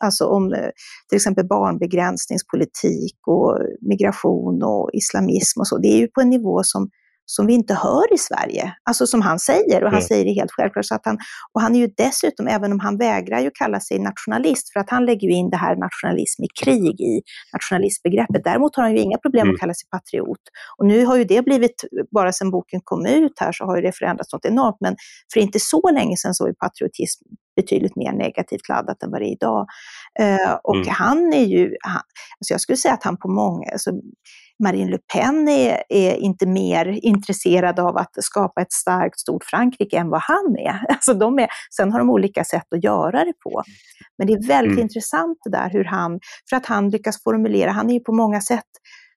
alltså 0.01 0.25
om 0.25 0.53
eh, 0.53 0.71
till 1.09 1.17
exempel 1.17 1.47
barnbegränsningspolitik 1.47 3.17
och 3.27 3.59
migration 3.81 4.63
och 4.63 4.91
islamism 4.93 5.61
och 5.61 5.69
så, 5.69 5.79
det 5.79 5.89
är 5.89 5.99
ju 5.99 6.09
på 6.09 6.21
en 6.21 6.31
nivå 6.31 6.61
som 6.65 6.91
som 7.27 7.47
vi 7.47 7.53
inte 7.55 7.75
hör 7.75 8.14
i 8.14 8.18
Sverige. 8.18 8.75
Alltså 8.89 9.07
som 9.07 9.23
han 9.23 9.39
säger, 9.39 9.77
och 9.85 9.91
han 9.91 9.99
Mm. 9.99 10.09
säger 10.09 10.25
det 10.25 10.33
helt 10.33 10.51
självklart. 10.53 10.85
Så 10.87 10.95
att 10.95 11.01
han, 11.07 11.18
och 11.53 11.61
han 11.61 11.75
är 11.75 11.79
ju 11.79 11.89
dessutom, 11.97 12.47
även 12.49 12.73
om 12.73 12.81
han 12.81 12.99
vägrar 12.99 13.41
ju 13.41 13.51
kalla 13.55 13.81
sig 13.81 13.99
nationalist, 13.99 14.73
för 14.73 14.81
att 14.81 14.91
han 14.91 15.05
lägger 15.07 15.29
ju 15.29 15.35
in 15.35 15.51
det 15.51 15.57
här 15.57 15.77
nationalism 15.77 16.43
i 16.43 16.47
krig 16.64 17.01
i 17.01 17.23
nationalistbegreppet. 17.53 18.45
Däremot 18.45 18.77
har 18.77 18.83
han 18.83 18.93
ju 18.93 18.99
inga 18.99 19.18
problem 19.18 19.43
Mm. 19.43 19.55
att 19.55 19.61
kalla 19.61 19.75
sig 19.75 19.89
patriot. 19.91 20.41
Och 20.79 20.87
nu 20.87 21.05
har 21.05 21.16
ju 21.16 21.25
det 21.25 21.43
blivit, 21.45 21.85
bara 22.14 22.33
sedan 22.33 22.51
boken 22.51 22.81
kom 22.85 23.07
ut 23.07 23.33
här, 23.41 23.53
så 23.53 23.64
har 23.64 23.77
ju 23.77 23.83
det 23.83 23.93
förändrats 23.97 24.33
något 24.33 24.45
enormt. 24.45 24.77
Men 24.81 24.97
för 25.33 25.41
inte 25.41 25.61
så 25.61 25.91
länge 25.91 26.16
sedan 26.16 26.35
så 26.35 26.45
var 26.45 26.49
ju 26.49 26.55
patriotism 26.55 27.25
betydligt 27.57 27.97
mer 27.97 28.12
negativt 28.12 28.68
laddat 28.68 29.03
än 29.03 29.11
vad 29.11 29.20
det 29.20 29.27
är 29.27 29.33
idag. 29.33 29.66
Eh, 30.20 30.53
och 30.62 30.77
Mm. 30.77 30.89
han 30.91 31.33
är 31.33 31.45
ju, 31.45 31.77
han, 31.81 32.03
alltså 32.41 32.55
jag 32.55 32.61
skulle 32.61 32.77
säga 32.77 32.95
att 32.95 33.05
han 33.05 33.16
på 33.16 33.29
många, 33.29 33.70
alltså 33.73 33.91
Marine 34.63 34.91
Le 34.91 34.99
Pen 35.15 35.49
är, 35.49 35.83
är 35.89 36.15
inte 36.15 36.47
mer 36.47 36.87
intresserad 36.87 37.81
av 37.81 37.97
att 37.97 38.11
skapa 38.21 38.61
ett 38.63 38.73
starkt, 38.73 39.19
stort 39.21 39.45
Frankrike 39.45 39.97
än 39.99 40.09
vad 40.11 40.23
han 40.23 40.57
är. 40.59 40.87
Alltså 40.93 41.15
de 41.15 41.39
är. 41.39 41.49
Sen 41.77 41.93
har 41.93 41.99
de 41.99 42.11
olika 42.11 42.45
sätt 42.45 42.67
att 42.75 42.85
göra 42.85 43.25
det 43.25 43.33
på. 43.45 43.63
Men 44.19 44.27
det 44.27 44.33
är 44.33 44.47
väldigt 44.49 44.73
Mm. 44.73 44.83
intressant 44.83 45.39
det 45.45 45.51
där 45.51 45.71
hur 45.71 45.85
han, 45.85 46.21
för 46.51 46.57
att 46.57 46.67
han 46.67 46.91
lyckas 46.91 47.23
formulera, 47.23 47.71
han 47.71 47.91
är 47.91 47.95
ju 47.95 48.01
på 48.01 48.13
många 48.13 48.41
sätt 48.41 48.65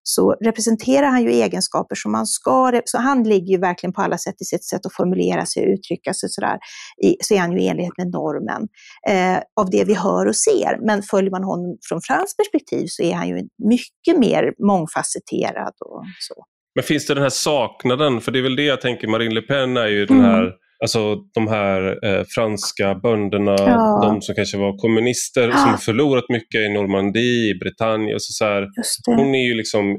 så 0.07 0.35
representerar 0.41 1.07
han 1.07 1.23
ju 1.23 1.29
egenskaper 1.29 1.95
som 1.95 2.11
man 2.11 2.25
ska, 2.25 2.81
så 2.85 2.97
han 2.97 3.23
ligger 3.23 3.47
ju 3.47 3.57
verkligen 3.57 3.93
på 3.93 4.01
alla 4.01 4.17
sätt 4.17 4.35
i 4.41 4.45
sitt 4.45 4.65
sätt 4.65 4.85
att 4.85 4.93
formulera 4.93 5.45
sig 5.45 5.63
och 5.63 5.69
uttrycka 5.73 6.13
sig 6.13 6.29
sådär, 6.29 6.57
i, 7.03 7.15
så 7.19 7.33
är 7.33 7.39
han 7.39 7.51
ju 7.51 7.61
i 7.61 7.67
enlighet 7.67 7.97
med 7.97 8.07
normen 8.07 8.67
eh, 9.09 9.37
av 9.61 9.69
det 9.69 9.83
vi 9.83 9.93
hör 9.93 10.25
och 10.25 10.35
ser. 10.35 10.85
Men 10.85 11.01
följer 11.01 11.31
man 11.31 11.43
honom 11.43 11.77
från 11.89 12.01
franskt 12.01 12.37
perspektiv 12.37 12.85
så 12.89 13.03
är 13.03 13.13
han 13.13 13.27
ju 13.27 13.35
mycket 13.69 14.19
mer 14.19 14.53
mångfacetterad 14.67 15.73
och 15.85 16.03
så. 16.19 16.35
Men 16.75 16.83
finns 16.83 17.05
det 17.07 17.13
den 17.13 17.23
här 17.23 17.29
saknaden? 17.29 18.21
För 18.21 18.31
det 18.31 18.39
är 18.39 18.43
väl 18.43 18.55
det 18.55 18.65
jag 18.65 18.81
tänker, 18.81 19.07
Marine 19.07 19.33
Le 19.33 19.41
Pen 19.41 19.77
är 19.77 19.87
ju 19.87 20.05
den 20.05 20.25
Mm. 20.25 20.51
Alltså 20.81 21.15
de 21.33 21.47
här 21.47 22.05
eh, 22.05 22.23
franska 22.35 22.95
bönderna, 22.95 23.55
Ja. 23.59 23.99
de 24.03 24.21
som 24.21 24.35
kanske 24.35 24.57
var 24.57 24.77
kommunister, 24.77 25.47
Ja. 25.49 25.57
som 25.57 25.69
har 25.69 25.77
förlorat 25.77 26.25
mycket 26.29 26.61
i 26.61 26.69
Normandie, 26.69 27.49
i 27.51 27.55
Bretagne. 27.55 28.13
Och 28.13 28.21
så, 28.21 28.33
så 28.33 28.45
här, 28.45 28.67
hon 29.05 29.35
är 29.35 29.47
ju 29.47 29.53
liksom 29.53 29.89
eh, 29.91 29.95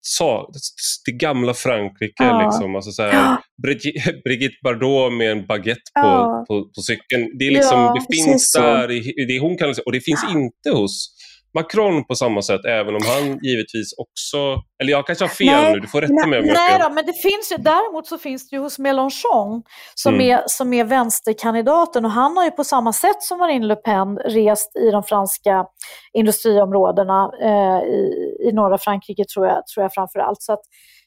sa, 0.00 0.50
det 1.06 1.12
gamla 1.12 1.54
Frankrike. 1.54 2.12
Ja. 2.24 2.42
Liksom, 2.44 2.76
alltså 2.76 2.90
så 2.90 3.02
här. 3.02 3.36
Brigitte, 3.62 4.12
Brigitte 4.24 4.56
Bardot 4.64 5.12
med 5.12 5.30
en 5.32 5.46
baguette 5.46 5.90
på, 5.94 6.00
Ja. 6.00 6.44
på, 6.48 6.62
på 6.64 6.80
cykeln. 6.82 7.38
Det, 7.38 7.46
är 7.46 7.50
liksom, 7.50 7.78
Ja, 7.80 7.94
det 8.10 8.16
finns 8.16 8.52
där 8.52 8.90
i 8.90 9.24
det 9.28 9.38
hon 9.38 9.56
kallar 9.58 9.72
sig, 9.72 9.82
och 9.86 9.92
det 9.92 10.00
finns 10.00 10.24
inte 10.30 10.70
hos 10.80 11.08
Macron 11.54 12.04
på 12.04 12.14
samma 12.14 12.42
sätt, 12.42 12.64
även 12.64 12.94
om 12.94 13.00
han 13.06 13.38
givetvis 13.42 13.92
också... 13.98 14.36
Eller 14.82 14.90
jag 14.92 15.06
kanske 15.06 15.24
har 15.24 15.28
fel 15.28 15.46
Nej, 15.46 15.72
nu, 15.72 15.80
du 15.80 15.88
får 15.88 16.00
rätta 16.00 16.12
nej, 16.14 16.28
mig 16.28 16.38
om 16.38 16.46
jag 16.46 16.54
har 16.54 16.60
Nej 16.62 16.78
fel. 16.78 16.88
då, 16.88 16.94
men 16.94 17.06
det 17.06 17.12
finns 17.12 17.52
ju, 17.52 17.56
däremot 17.56 18.06
så 18.06 18.18
finns 18.18 18.48
det 18.50 18.56
ju 18.56 18.62
hos 18.62 18.78
Mélenchon 18.78 19.62
som, 19.94 20.14
Mm. 20.14 20.30
är, 20.30 20.42
som 20.46 20.72
är 20.72 20.84
vänsterkandidaten 20.84 22.04
och 22.04 22.10
han 22.10 22.36
har 22.36 22.44
ju 22.44 22.50
på 22.50 22.64
samma 22.64 22.92
sätt 22.92 23.22
som 23.22 23.38
Marine 23.38 23.66
Le 23.66 23.76
Pen 23.76 24.18
rest 24.18 24.76
i 24.76 24.90
de 24.90 25.02
franska 25.02 25.66
industriområdena 26.12 27.30
eh, 27.42 27.88
i, 27.88 28.36
i 28.48 28.52
norra 28.52 28.78
Frankrike 28.78 29.24
tror 29.34 29.46
jag, 29.46 29.66
tror 29.66 29.82
jag 29.84 29.92
framför 29.94 30.18
allt. 30.18 30.42
Så 30.42 30.52
att, 30.52 30.60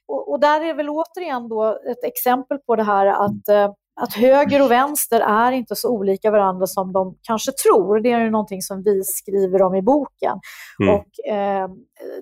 och, 0.08 0.32
och 0.32 0.40
där 0.40 0.62
är 0.62 0.74
väl 0.74 0.90
återigen 0.90 1.50
då 1.50 1.80
ett 1.92 2.04
exempel 2.04 2.58
på 2.58 2.76
det 2.76 2.84
här 2.84 3.06
att 3.06 3.50
eh, 3.50 3.72
att 4.02 4.14
höger 4.14 4.62
och 4.62 4.72
vänster 4.72 5.20
är 5.20 5.52
inte 5.52 5.76
så 5.76 5.90
olika 5.90 6.32
varandra 6.32 6.68
som 6.68 6.94
de 6.94 7.18
kanske 7.22 7.52
tror. 7.52 8.00
Det 8.00 8.12
är 8.12 8.20
ju 8.20 8.30
någonting 8.30 8.62
som 8.62 8.84
vi 8.84 9.04
skriver 9.04 9.62
om 9.62 9.76
i 9.76 9.82
boken. 9.82 10.40
Mm. 10.80 10.96
Och 10.96 11.34
eh, 11.34 11.70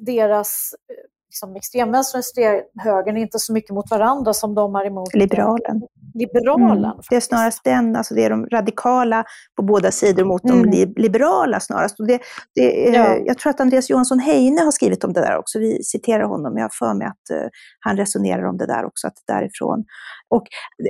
deras 0.01 0.74
liksom, 1.34 1.55
extremvänster 1.55 2.17
och 2.19 2.23
är 3.17 3.21
inte 3.21 3.39
så 3.39 3.53
mycket 3.53 3.69
mot 3.71 3.91
varandra 3.91 4.34
som 4.34 4.55
de 4.55 4.75
är 4.75 4.86
emot 4.86 5.15
eh, 5.15 5.19
Liberalen. 5.19 5.81
liberalen. 6.13 6.86
Mm. 6.86 6.97
Det 7.09 7.15
är 7.15 7.19
snarast 7.19 7.63
den, 7.63 7.95
alltså 7.95 8.13
det 8.13 8.23
är 8.23 8.29
de 8.29 8.45
radikala 8.49 9.23
på 9.57 9.63
båda 9.63 9.91
sidor 9.91 10.25
mot 10.25 10.43
Mm. 10.43 10.61
de 10.63 10.69
li- 10.69 10.93
liberala 10.95 11.59
snarast. 11.59 11.99
Och 11.99 12.07
det, 12.07 12.19
det, 12.55 12.88
är- 12.88 12.93
Ja. 12.93 13.17
Jag 13.25 13.38
tror 13.38 13.49
att 13.49 13.59
Andreas 13.59 13.89
Johansson 13.89 14.19
Heine 14.19 14.61
har 14.61 14.71
skrivit 14.71 15.03
om 15.03 15.13
det 15.13 15.21
där 15.21 15.38
också. 15.38 15.59
Vi 15.59 15.84
citerar 15.84 16.23
honom, 16.23 16.57
jag 16.57 16.63
har 16.63 16.71
för 16.79 16.93
mig 16.97 17.07
att 17.07 17.29
eh, 17.38 17.47
han 17.79 17.97
resonerar 17.97 18.43
om 18.43 18.57
det 18.57 18.65
där 18.65 18.86
också, 18.86 19.07
att 19.07 19.13
därifrån. 19.27 19.84
Och 20.29 20.43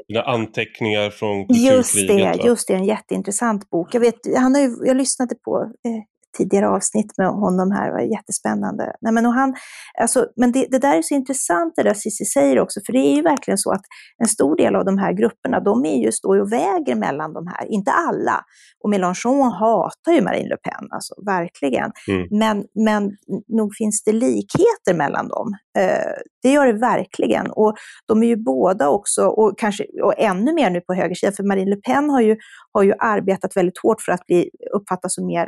Dina 0.07 0.21
anteckningar 0.21 1.09
från 1.09 1.45
Just 1.49 1.93
kulturkriget. 1.93 2.33
det, 2.33 2.37
va? 2.39 2.45
just 2.45 2.67
det, 2.67 2.73
en 2.73 2.85
jätteintressant 2.85 3.69
bok. 3.69 3.93
Jag, 3.95 4.01
vet, 4.01 4.15
han 4.37 4.55
har 4.55 4.61
ju, 4.61 4.75
jag 4.85 4.97
lyssnade 4.97 5.35
på 5.35 5.61
eh, 5.61 6.01
tidigare 6.37 6.69
avsnitt 6.69 7.17
med 7.17 7.27
honom 7.27 7.71
här, 7.71 7.87
det 7.87 7.93
var 7.93 8.01
jättespännande. 8.17 8.93
Nej, 9.01 9.13
men 9.13 9.25
och 9.25 9.33
han, 9.33 9.55
alltså, 10.01 10.27
men 10.35 10.51
det, 10.51 10.67
det 10.71 10.79
där 10.79 10.97
är 10.97 11.01
så 11.01 11.13
intressant 11.13 11.73
det 11.75 11.83
där 11.83 11.93
Cissi 11.93 12.25
säger 12.25 12.59
också, 12.59 12.79
för 12.85 12.93
det 12.93 12.99
är 12.99 13.15
ju 13.15 13.21
verkligen 13.21 13.57
så 13.57 13.71
att 13.71 13.81
en 14.17 14.27
stor 14.27 14.55
del 14.55 14.75
av 14.75 14.85
de 14.85 14.97
här 14.97 15.13
grupperna, 15.13 15.59
de 15.59 15.85
är 15.85 16.03
ju, 16.05 16.11
står 16.11 16.35
ju 16.35 16.41
och 16.41 16.51
väger 16.51 16.95
mellan 16.95 17.33
de 17.33 17.47
här, 17.47 17.65
inte 17.71 17.91
alla. 17.91 18.43
Och 18.83 18.89
Mélenchon 18.89 19.51
hatar 19.51 20.11
ju 20.11 20.21
Marine 20.21 20.49
Le 20.49 20.57
Pen, 20.57 20.87
alltså 20.89 21.13
verkligen. 21.25 21.91
Mm. 22.07 22.27
Men, 22.31 22.65
men 22.85 23.11
nog 23.47 23.75
finns 23.75 24.03
det 24.03 24.11
likheter 24.11 24.93
mellan 24.93 25.27
dem, 25.27 25.47
eh, 25.77 26.13
Det 26.43 26.49
gör 26.49 26.65
det 26.65 26.73
verkligen. 26.73 27.51
Och 27.51 27.75
de 28.07 28.23
är 28.23 28.27
ju 28.27 28.35
båda 28.35 28.89
också, 28.89 29.25
och 29.25 29.59
kanske 29.59 29.85
och 30.03 30.13
ännu 30.17 30.53
mer 30.53 30.69
nu 30.69 30.81
på 30.81 30.93
högersidan, 30.93 31.33
för 31.33 31.43
Marine 31.43 31.69
Le 31.69 31.75
Pen 31.75 32.09
har 32.09 32.21
ju, 32.21 32.37
har 32.73 32.83
ju 32.83 32.93
arbetat 32.99 33.57
väldigt 33.57 33.77
hårt 33.77 34.01
för 34.01 34.11
att 34.11 34.25
bli 34.25 34.49
uppfattas 34.75 35.15
som 35.15 35.25
mer 35.25 35.47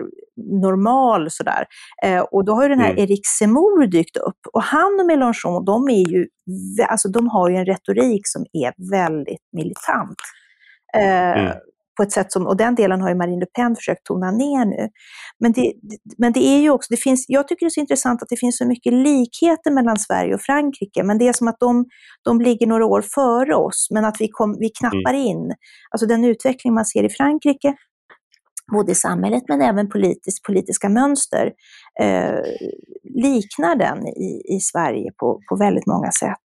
normal. 0.62 1.28
Sådär. 1.32 1.66
Eh, 2.04 2.20
och 2.20 2.46
då 2.46 2.54
har 2.54 2.64
ju 2.64 2.70
den 2.70 2.80
här 2.80 2.92
mm. 2.92 3.04
Eric 3.04 3.28
Zemmour 3.40 3.88
dykt 3.88 4.18
upp. 4.18 4.40
Och 4.54 4.64
han 4.64 5.00
och 5.00 5.06
Mélenchon, 5.06 5.66
de, 5.66 5.90
är 5.90 6.10
ju, 6.10 6.28
alltså, 6.88 7.10
de 7.10 7.30
har 7.30 7.50
ju 7.50 7.56
en 7.56 7.66
retorik 7.66 8.22
som 8.24 8.46
är 8.54 8.92
väldigt 8.92 9.42
militant. 9.52 10.18
Eh, 10.98 11.40
mm 11.40 11.54
på 11.98 12.04
ett 12.04 12.12
sätt 12.12 12.32
som, 12.32 12.48
och 12.48 12.58
den 12.58 12.76
delen 12.76 13.02
har 13.02 13.10
ju 13.10 13.16
Marine 13.16 13.40
Le 13.40 13.46
Pen 13.46 13.76
försökt 13.76 14.04
tona 14.04 14.32
ner 14.32 14.66
nu. 14.66 14.90
Men 15.40 15.52
det, 15.52 15.74
men 16.18 16.34
det 16.34 16.40
är 16.40 16.62
ju 16.62 16.70
också, 16.70 16.88
det 16.90 16.98
finns, 16.98 17.26
jag 17.28 17.48
tycker 17.48 17.66
det 17.66 17.68
är 17.68 17.70
så 17.70 17.80
intressant 17.80 18.22
att 18.22 18.30
det 18.30 18.40
finns 18.40 18.58
så 18.58 18.68
mycket 18.68 18.94
likheter 18.94 19.72
mellan 19.72 19.98
Sverige 19.98 20.36
och 20.36 20.42
Frankrike, 20.42 21.04
men 21.04 21.18
det 21.18 21.28
är 21.28 21.34
som 21.34 21.48
att 21.48 21.60
de, 21.60 21.86
de 22.26 22.42
ligger 22.42 22.68
några 22.68 22.86
år 22.86 23.02
före 23.02 23.56
oss, 23.56 23.88
men 23.92 24.06
att 24.06 24.16
vi, 24.20 24.28
kom, 24.28 24.58
vi 24.60 24.70
knappar 24.70 25.14
mm. 25.14 25.28
in. 25.28 25.54
Alltså 25.92 26.06
den 26.08 26.26
utveckling 26.26 26.74
man 26.74 26.86
ser 26.86 27.04
i 27.04 27.10
Frankrike, 27.10 27.76
både 28.72 28.92
i 28.92 28.96
samhället 28.96 29.44
men 29.48 29.62
även 29.62 29.90
politiskt, 29.90 30.44
politiska 30.44 30.90
mönster, 30.90 31.52
eh, 32.02 32.40
liknar 33.04 33.76
den 33.76 34.08
i, 34.08 34.56
i 34.56 34.60
Sverige 34.60 35.12
på, 35.20 35.42
på 35.50 35.56
väldigt 35.56 35.88
många 35.88 36.12
sätt. 36.12 36.48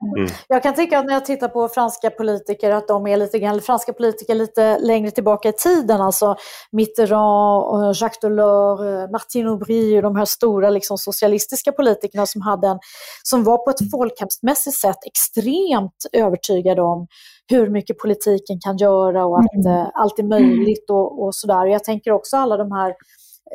Mm. 0.00 0.28
Jag 0.48 0.62
kan 0.62 0.74
tycka 0.74 0.98
att 0.98 1.06
när 1.06 1.12
jag 1.12 1.24
tittar 1.24 1.48
på 1.48 1.68
franska 1.68 2.10
politiker 2.10 2.70
att 2.70 2.88
de 2.88 3.06
är 3.06 3.16
lite 3.16 3.38
grann, 3.38 3.60
franska 3.60 3.92
politiker 3.92 4.34
lite 4.34 4.78
längre 4.78 5.10
tillbaka 5.10 5.48
i 5.48 5.52
tiden, 5.52 6.00
alltså 6.00 6.36
Mitterrand, 6.72 7.96
Jacques 7.96 8.20
Delors, 8.20 8.80
eh, 8.80 9.10
Martin 9.10 9.46
Aubry 9.46 9.98
och 9.98 10.02
de 10.02 10.16
här 10.16 10.24
stora 10.24 10.70
liksom, 10.70 10.98
socialistiska 10.98 11.72
politikerna 11.72 12.26
som, 12.26 12.42
hade 12.42 12.68
en, 12.68 12.78
som 13.22 13.44
var 13.44 13.58
på 13.58 13.70
ett 13.70 13.90
folkhemsmässigt 13.90 14.76
sätt 14.76 14.98
extremt 15.06 16.06
övertygade 16.12 16.82
om 16.82 17.06
hur 17.50 17.70
mycket 17.70 17.98
politiken 17.98 18.60
kan 18.60 18.76
göra 18.76 19.26
och 19.26 19.38
att 19.38 19.54
mm. 19.54 19.66
eh, 19.66 19.88
allt 19.94 20.18
är 20.18 20.22
möjligt 20.22 20.90
och, 20.90 21.22
och 21.22 21.34
sådär. 21.34 21.66
Jag 21.66 21.84
tänker 21.84 22.10
också 22.10 22.36
alla 22.36 22.56
de 22.56 22.72
här 22.72 22.88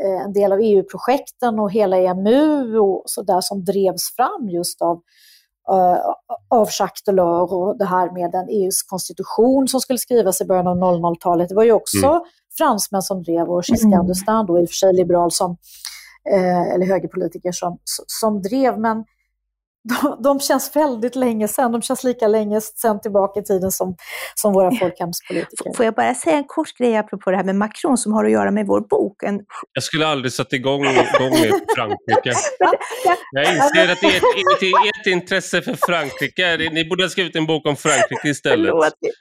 eh, 0.04 0.26
en 0.26 0.34
del 0.34 0.52
av 0.52 0.60
EU-projekten 0.62 1.60
och 1.60 1.72
hela 1.72 1.98
EMU 1.98 2.78
och 2.78 3.04
sådär 3.06 3.42
som 3.42 3.66
drevs 3.66 4.16
fram 4.16 4.50
just 4.50 4.82
av 4.82 5.02
av 6.50 6.68
Jacques 6.80 7.04
Delors 7.06 7.52
och 7.52 7.78
det 7.78 7.86
här 7.86 8.12
med 8.12 8.36
en 8.36 8.50
EUs 8.50 8.84
konstitution 8.84 9.68
som 9.68 9.80
skulle 9.80 10.00
skrivas 10.00 10.42
i 10.42 10.46
början 10.46 10.68
av 10.68 10.78
00-talet. 10.78 11.50
Det 11.50 11.56
var 11.56 11.64
ju 11.64 11.72
också 11.72 12.08
mm. 12.08 12.22
fransmän 12.58 13.02
som 13.02 13.24
drev 13.24 13.50
och 13.50 13.64
Giscard 13.68 13.94
mm. 13.94 14.08
d'Estaing, 14.08 14.48
då 14.48 14.60
i 14.60 14.66
och 14.66 14.70
för 14.70 14.74
sig 14.74 14.94
liberal 14.94 15.32
som, 15.32 15.58
eh, 16.32 16.74
eller 16.74 16.86
högerpolitiker 16.86 17.52
som, 17.52 17.78
som 18.08 18.42
drev. 18.42 18.80
Men 18.80 19.06
de, 19.84 20.24
de 20.24 20.40
känns 20.40 20.76
väldigt 20.76 21.16
länge 21.16 21.48
sedan. 21.48 21.72
De 21.72 21.82
känns 21.82 22.04
lika 22.04 22.28
länge 22.28 22.62
sedan 22.62 23.02
tillbaka 23.02 23.40
i 23.40 23.44
tiden 23.44 23.72
som, 23.72 23.96
som 24.36 24.54
våra 24.54 24.72
folkhemspolitiker. 24.72 25.74
Får 25.78 25.86
jag 25.86 25.94
bara 25.94 26.16
säga 26.16 26.38
en 26.38 26.44
kort 26.44 26.78
grej 26.78 26.98
apropå 26.98 27.32
det 27.32 27.38
här 27.38 27.44
med 27.44 27.56
Macron 27.56 27.98
som 27.98 28.14
har 28.14 28.26
att 28.26 28.32
göra 28.32 28.52
med 28.52 28.68
vår 28.68 28.82
bok? 28.82 29.24
En... 29.24 29.40
Jag 29.74 29.84
skulle 29.84 30.08
aldrig 30.08 30.34
satt 30.34 30.54
igång, 30.54 30.82
igång 30.86 31.32
med 31.32 31.62
Frankrike. 31.76 32.34
Jag 33.36 33.44
inser 33.56 33.92
att 33.92 34.04
ert, 34.04 34.24
ert, 34.24 34.64
ert 34.64 35.08
intresse 35.08 35.62
för 35.62 35.74
Frankrike, 35.74 36.58
ni 36.58 36.86
borde 36.86 37.04
ha 37.04 37.10
skrivit 37.10 37.36
en 37.36 37.46
bok 37.46 37.68
om 37.68 37.76
Frankrike 37.76 38.30
istället. 38.30 38.74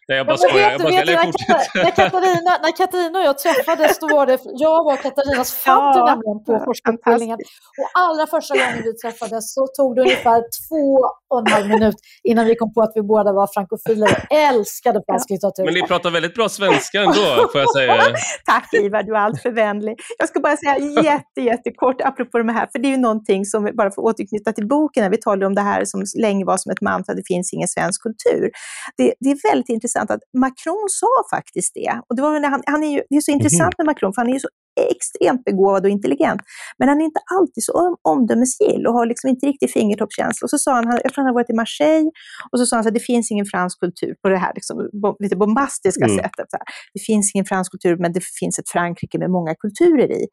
Nej, 0.08 0.18
jag 0.18 0.26
bara 0.26 0.36
skojar. 0.36 0.70
Jag 0.70 0.80
bara, 0.80 0.92
eller, 1.00 1.14
när, 1.14 1.90
Katarina, 1.90 2.58
när 2.62 2.76
Katarina 2.76 3.18
och 3.18 3.24
jag 3.24 3.38
träffades, 3.38 3.98
då 3.98 4.08
var 4.08 4.26
det, 4.26 4.38
jag 4.44 4.84
var 4.84 4.96
Katarinas 4.96 5.52
fadder 5.54 6.00
ja, 6.00 6.42
på 6.46 6.64
forskarutbildningen. 6.64 7.38
Och 7.80 8.00
allra 8.00 8.26
första 8.26 8.54
gången 8.54 8.82
vi 8.84 8.92
träffades 8.92 9.54
så 9.54 9.66
tog 9.66 9.96
det 9.96 10.02
ungefär 10.02 10.42
två 10.60 10.86
och 11.30 11.38
en 11.40 11.46
halv 11.46 11.68
minut 11.68 11.94
innan 12.22 12.46
vi 12.46 12.54
kom 12.54 12.74
på 12.74 12.80
att 12.82 12.92
vi 12.94 13.02
båda 13.02 13.32
var 13.32 13.48
frankofiler 13.54 14.08
och 14.12 14.36
älskade 14.36 15.00
fransk 15.06 15.30
litteratur. 15.30 15.64
Men 15.64 15.74
ni 15.74 15.82
pratar 15.82 16.10
väldigt 16.10 16.34
bra 16.34 16.48
svenska 16.48 17.00
ändå, 17.00 17.48
får 17.52 17.60
jag 17.60 17.72
säga. 17.76 17.94
Tack 18.44 18.74
Ivar, 18.74 19.02
du 19.02 19.12
är 19.12 19.18
alltför 19.18 19.50
vänlig. 19.50 19.94
Jag 20.18 20.28
ska 20.28 20.40
bara 20.40 20.56
säga 20.56 20.78
jätte, 21.02 21.40
jättekort 21.40 22.00
apropå 22.00 22.38
det 22.38 22.52
här, 22.52 22.68
för 22.72 22.78
det 22.78 22.88
är 22.88 22.90
ju 22.90 23.02
någonting 23.08 23.44
som, 23.44 23.70
bara 23.78 23.90
för 23.90 24.02
att 24.02 24.08
återknyta 24.08 24.52
till 24.52 24.68
boken, 24.68 25.02
när 25.02 25.10
vi 25.10 25.20
talade 25.20 25.46
om 25.46 25.54
det 25.54 25.60
här 25.60 25.84
som 25.84 26.04
länge 26.20 26.44
var 26.44 26.56
som 26.56 26.72
ett 26.72 26.80
mantra, 26.80 27.14
det 27.14 27.26
finns 27.26 27.52
ingen 27.52 27.68
svensk 27.68 28.02
kultur. 28.02 28.50
Det, 28.96 29.14
det 29.20 29.30
är 29.30 29.50
väldigt 29.50 29.68
intressant 29.68 30.10
att 30.10 30.20
Macron 30.38 30.86
sa 30.88 31.36
faktiskt 31.36 31.74
det. 31.74 32.00
Och 32.08 32.16
det, 32.16 32.22
var, 32.22 32.50
han, 32.50 32.62
han 32.66 32.84
är 32.84 32.92
ju, 32.92 33.02
det 33.10 33.16
är 33.16 33.20
så 33.20 33.30
intressant 33.30 33.78
med 33.78 33.86
Macron, 33.86 34.12
för 34.14 34.20
han 34.22 34.28
är 34.28 34.32
ju 34.32 34.40
så 34.40 34.48
extremt 34.80 35.44
begåvad 35.44 35.84
och 35.84 35.90
intelligent. 35.90 36.40
Men 36.78 36.88
han 36.88 37.00
är 37.00 37.04
inte 37.04 37.20
alltid 37.38 37.64
så 37.64 37.96
omdömesgill 38.02 38.86
och 38.86 38.94
har 38.94 39.06
liksom 39.06 39.30
inte 39.30 39.46
riktigt 39.46 39.72
fingertoppskänsla. 39.72 40.44
Och 40.44 40.50
så 40.50 40.58
sa 40.58 40.74
han, 40.74 40.86
jag 40.86 41.12
tror 41.12 41.24
han 41.24 41.26
har 41.26 41.34
varit 41.34 41.50
i 41.50 41.54
Marseille, 41.54 42.10
och 42.52 42.58
så 42.58 42.66
sa 42.66 42.76
han 42.76 42.86
att 42.86 42.94
det 42.94 43.00
finns 43.00 43.30
ingen 43.30 43.46
fransk 43.46 43.80
kultur 43.80 44.14
på 44.22 44.28
det 44.28 44.38
här 44.38 44.52
liksom, 44.54 44.90
lite 45.18 45.36
bombastiska 45.36 46.04
mm. 46.04 46.16
sättet. 46.16 46.46
Det 46.94 47.00
finns 47.00 47.34
ingen 47.34 47.44
fransk 47.44 47.70
kultur, 47.72 47.96
men 47.96 48.12
det 48.12 48.24
finns 48.40 48.58
ett 48.58 48.68
Frankrike 48.68 49.18
med 49.18 49.30
många 49.30 49.54
kulturer 49.54 50.12
i. 50.12 50.26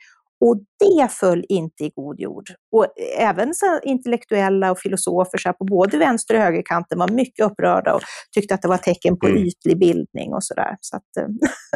Och 0.45 0.57
det 0.79 1.11
föll 1.11 1.45
inte 1.49 1.83
i 1.83 1.91
god 1.95 2.19
jord. 2.19 2.45
Och 2.71 2.87
även 3.17 3.53
så 3.53 3.79
intellektuella 3.83 4.71
och 4.71 4.79
filosofer 4.79 5.37
så 5.37 5.53
på 5.53 5.65
både 5.65 5.97
vänster 5.97 6.35
och 6.35 6.41
högerkanten 6.41 6.99
var 6.99 7.09
mycket 7.09 7.45
upprörda 7.45 7.93
och 7.93 8.01
tyckte 8.35 8.53
att 8.53 8.61
det 8.61 8.67
var 8.67 8.77
tecken 8.77 9.19
på 9.19 9.27
mm. 9.27 9.43
ytlig 9.43 9.79
bildning 9.79 10.33
och 10.33 10.43
sådär. 10.43 10.77
Så 10.81 10.97
att, 10.97 11.17
eh, 11.17 11.23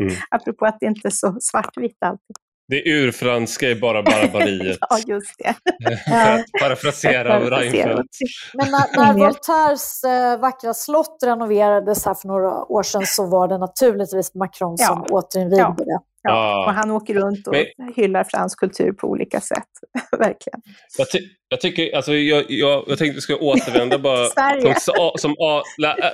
mm. 0.01 0.15
apropå 0.31 0.65
att 0.65 0.77
det 0.79 0.85
inte 0.85 1.07
är 1.07 1.11
så 1.11 1.37
svartvitt 1.39 1.97
alltid. 2.05 2.35
Det 2.73 2.89
urfranska 2.91 3.71
är 3.71 3.75
bara 3.75 4.03
barbariet. 4.03 4.77
ja, 4.89 4.99
just 5.07 5.35
det. 5.37 5.55
För 6.07 6.39
att 6.39 6.45
parafrasera 6.61 7.39
Reinfeldt. 7.39 8.17
Men 8.53 8.71
när, 8.71 8.97
när 8.97 9.13
Voltaires 9.13 10.03
äh, 10.03 10.39
vackra 10.39 10.73
slott 10.73 11.19
renoverades 11.25 12.05
här 12.05 12.13
för 12.13 12.27
några 12.27 12.65
år 12.65 12.83
sedan 12.83 13.05
så 13.05 13.25
var 13.25 13.47
det 13.47 13.57
naturligtvis 13.57 14.35
Macron 14.35 14.77
som 14.77 15.05
ja. 15.09 15.15
återinvigde 15.17 15.65
det. 15.65 15.85
Ja, 15.87 16.03
och 16.29 16.73
han 16.73 16.91
åker 16.91 17.13
runt 17.13 17.47
och 17.47 17.53
Men, 17.53 17.93
hyllar 17.95 18.23
fransk 18.23 18.59
kultur 18.59 18.91
på 18.91 19.07
olika 19.07 19.41
sätt. 19.41 19.69
Verkligen. 20.11 20.61
Jag, 20.97 21.11
ty 21.11 21.19
jag, 21.49 21.61
tycker, 21.61 21.95
alltså, 21.95 22.13
jag, 22.13 22.45
jag, 22.47 22.83
jag 22.87 22.97
tänkte 22.97 23.15
vi 23.15 23.21
ska 23.21 23.35
återvända 23.35 23.99
bara. 23.99 24.25
Sverige. 24.29 24.75
Som, 24.79 25.11
som, 25.15 25.35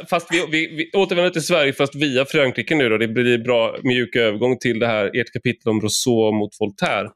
fast 0.10 0.28
vi, 0.32 0.46
vi, 0.52 0.76
vi 0.76 1.00
återvänder 1.00 1.30
till 1.30 1.46
Sverige 1.46 1.74
fast 1.74 1.96
via 1.96 2.26
Frankrike 2.26 2.76
nu. 2.76 2.90
Då. 2.90 2.98
Det 2.98 3.08
blir 3.08 3.38
bra 3.38 3.76
mjuk 3.84 4.16
övergång 4.16 4.58
till 4.58 4.80
det 4.80 4.88
här, 4.88 5.20
ert 5.20 5.34
kapitel 5.34 5.70
om 5.70 5.82
Rousseau 5.82 6.32
mot 6.32 6.52
Voltaire. 6.60 7.10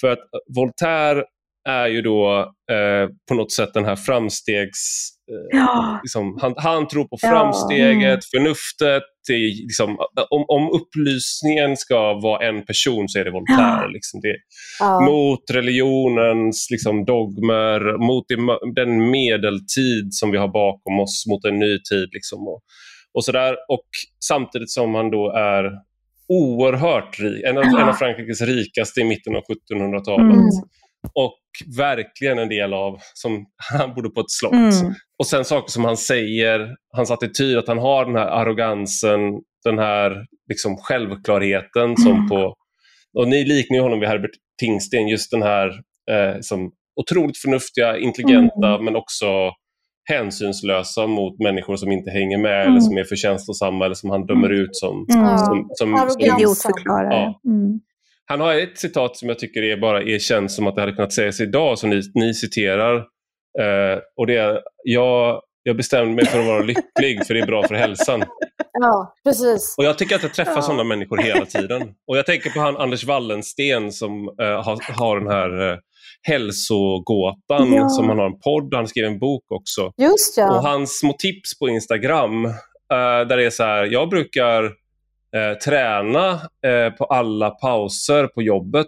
För 0.00 0.08
att 0.08 0.18
Voltaire 0.56 1.24
är 1.68 1.86
ju 1.86 2.02
då 2.02 2.38
eh, 2.70 3.08
på 3.28 3.34
något 3.34 3.52
sätt 3.52 3.74
den 3.74 3.84
här 3.84 3.96
framstegs... 3.96 5.10
Ja. 5.50 6.00
liksom, 6.02 6.38
han, 6.40 6.54
han, 6.56 6.88
tror 6.88 7.04
på 7.04 7.18
framsteget, 7.20 8.20
ja. 8.32 8.38
förnuftet. 8.38 9.02
Liksom, 9.28 9.98
om, 10.30 10.44
om 10.48 10.70
upplysningen 10.70 11.76
ska 11.76 12.14
vara 12.14 12.48
en 12.48 12.64
person 12.64 13.08
så 13.08 13.18
är 13.18 13.24
det 13.24 13.30
Voltaire. 13.30 13.82
Ja. 13.82 13.86
Liksom, 13.86 14.20
det, 14.20 14.36
mot 15.10 15.50
religionens 15.50 16.68
liksom, 16.70 17.04
dogmer, 17.04 18.06
mot 18.06 18.24
den 18.74 19.10
medeltid 19.10 20.08
som 20.10 20.30
vi 20.30 20.38
har 20.38 20.48
bakom 20.48 21.00
oss, 21.00 21.24
mot 21.28 21.44
en 21.44 21.58
ny 21.58 21.78
tid. 21.90 22.08
Liksom, 22.12 22.48
och, 22.48 22.60
och, 23.14 23.24
sådär. 23.24 23.52
och 23.68 23.88
Samtidigt 24.24 24.70
som 24.70 24.94
han 24.94 25.10
då 25.10 25.32
är 25.32 25.70
oerhört 26.28 27.20
rik, 27.20 27.44
en 27.44 27.58
av, 27.58 27.64
en 27.64 27.88
av 27.88 27.92
Frankrikes 27.92 28.40
rikaste 28.40 29.00
i 29.00 29.04
mitten 29.04 29.36
av 29.36 29.42
1700-talet. 29.42 30.34
Mm 30.34 30.50
och 31.14 31.38
verkligen 31.76 32.38
en 32.38 32.48
del 32.48 32.74
av, 32.74 32.98
som 33.14 33.46
han 33.70 33.94
bodde 33.94 34.10
på 34.10 34.20
ett 34.20 34.30
slott. 34.30 34.52
Mm. 34.52 34.94
Och 35.18 35.26
sen 35.26 35.44
saker 35.44 35.70
som 35.70 35.84
han 35.84 35.96
säger, 35.96 36.76
hans 36.96 37.10
attityd, 37.10 37.58
att 37.58 37.68
han 37.68 37.78
har 37.78 38.04
den 38.04 38.16
här 38.16 38.26
arrogansen, 38.26 39.20
den 39.64 39.78
här 39.78 40.26
liksom 40.48 40.76
självklarheten 40.76 41.84
mm. 41.84 41.96
som 41.96 42.28
på, 42.28 42.54
och 43.18 43.28
ni 43.28 43.44
liknar 43.44 43.76
ju 43.76 43.82
honom 43.82 44.00
vid 44.00 44.08
Herbert 44.08 44.30
Tingsten, 44.60 45.08
just 45.08 45.30
den 45.30 45.42
här 45.42 45.68
eh, 46.10 46.40
som 46.40 46.72
otroligt 47.00 47.38
förnuftiga, 47.38 47.98
intelligenta 47.98 48.68
mm. 48.68 48.84
men 48.84 48.96
också 48.96 49.26
hänsynslösa 50.04 51.06
mot 51.06 51.38
människor 51.38 51.76
som 51.76 51.92
inte 51.92 52.10
hänger 52.10 52.38
med 52.38 52.60
eller 52.60 52.68
mm. 52.68 52.80
som 52.80 52.98
är 52.98 53.04
för 53.04 53.16
känslosamma 53.16 53.84
eller 53.84 53.94
som 53.94 54.10
han 54.10 54.26
dömer 54.26 54.50
mm. 54.50 54.60
ut 54.60 54.76
som... 54.76 55.06
Mm. 55.10 55.38
som, 55.38 55.70
som, 55.74 56.08
som 56.08 56.20
Idiotförklarare. 56.20 57.14
Ja. 57.14 57.40
Han 58.30 58.40
har 58.40 58.54
ett 58.54 58.78
citat 58.78 59.16
som 59.16 59.28
jag 59.28 59.38
tycker 59.38 59.62
är 59.62 59.76
bara 59.76 60.02
är 60.02 60.18
känns 60.18 60.56
som 60.56 60.66
att 60.66 60.74
det 60.74 60.80
hade 60.80 60.92
kunnat 60.92 61.12
sägas 61.12 61.40
idag 61.40 61.78
som 61.78 61.90
ni, 61.90 62.02
ni 62.14 62.34
citerar. 62.34 62.96
Eh, 63.58 63.98
och 64.16 64.26
det 64.26 64.36
är 64.36 64.60
jag, 64.84 65.40
jag 65.62 65.76
bestämde 65.76 66.14
mig 66.14 66.26
för 66.26 66.40
att 66.40 66.46
vara 66.46 66.62
lycklig 66.62 67.26
för 67.26 67.34
det 67.34 67.40
är 67.40 67.46
bra 67.46 67.62
för 67.68 67.74
hälsan. 67.74 68.24
Ja, 68.72 69.14
precis. 69.24 69.74
Och 69.78 69.84
jag 69.84 69.98
tycker 69.98 70.16
att 70.16 70.22
jag 70.22 70.34
träffar 70.34 70.54
ja. 70.54 70.62
sådana 70.62 70.84
människor 70.84 71.18
hela 71.18 71.46
tiden. 71.46 71.82
Och 72.06 72.18
jag 72.18 72.26
tänker 72.26 72.50
på 72.50 72.60
han 72.60 72.76
Anders 72.76 73.04
Wallensten 73.04 73.92
som 73.92 74.28
eh, 74.40 74.62
har, 74.64 74.92
har 74.98 75.20
den 75.20 75.28
här 75.28 75.72
eh, 75.72 75.78
hälsogåtan 76.22 77.72
ja. 77.72 77.88
som 77.88 78.08
han 78.08 78.18
har 78.18 78.26
en 78.26 78.40
podd, 78.40 78.74
han 78.74 78.88
skriver 78.88 79.08
en 79.08 79.18
bok 79.18 79.44
också. 79.48 79.92
Just 79.96 80.36
ja. 80.36 80.56
Och 80.56 80.62
hans 80.62 80.98
små 80.98 81.12
tips 81.18 81.58
på 81.58 81.68
Instagram 81.68 82.44
eh, 82.44 83.26
där 83.28 83.36
det 83.36 83.44
är 83.44 83.50
så 83.50 83.62
här, 83.62 83.84
jag 83.84 84.08
brukar 84.08 84.79
eh, 85.36 85.58
träna 85.58 86.30
eh, 86.32 86.92
på 86.98 87.04
alla 87.04 87.50
pauser 87.50 88.26
på 88.26 88.42
jobbet. 88.42 88.86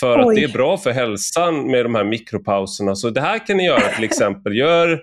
För 0.00 0.18
att 0.18 0.26
Oj. 0.26 0.34
det 0.36 0.44
är 0.44 0.48
bra 0.52 0.76
för 0.78 0.90
hälsan 0.90 1.70
med 1.70 1.84
de 1.84 1.94
här 1.94 2.04
mikropauserna. 2.04 2.94
Så 2.94 3.10
det 3.10 3.20
här 3.20 3.46
kan 3.46 3.56
ni 3.56 3.64
göra 3.66 3.80
till 3.94 4.04
exempel. 4.04 4.56
Gör 4.56 5.00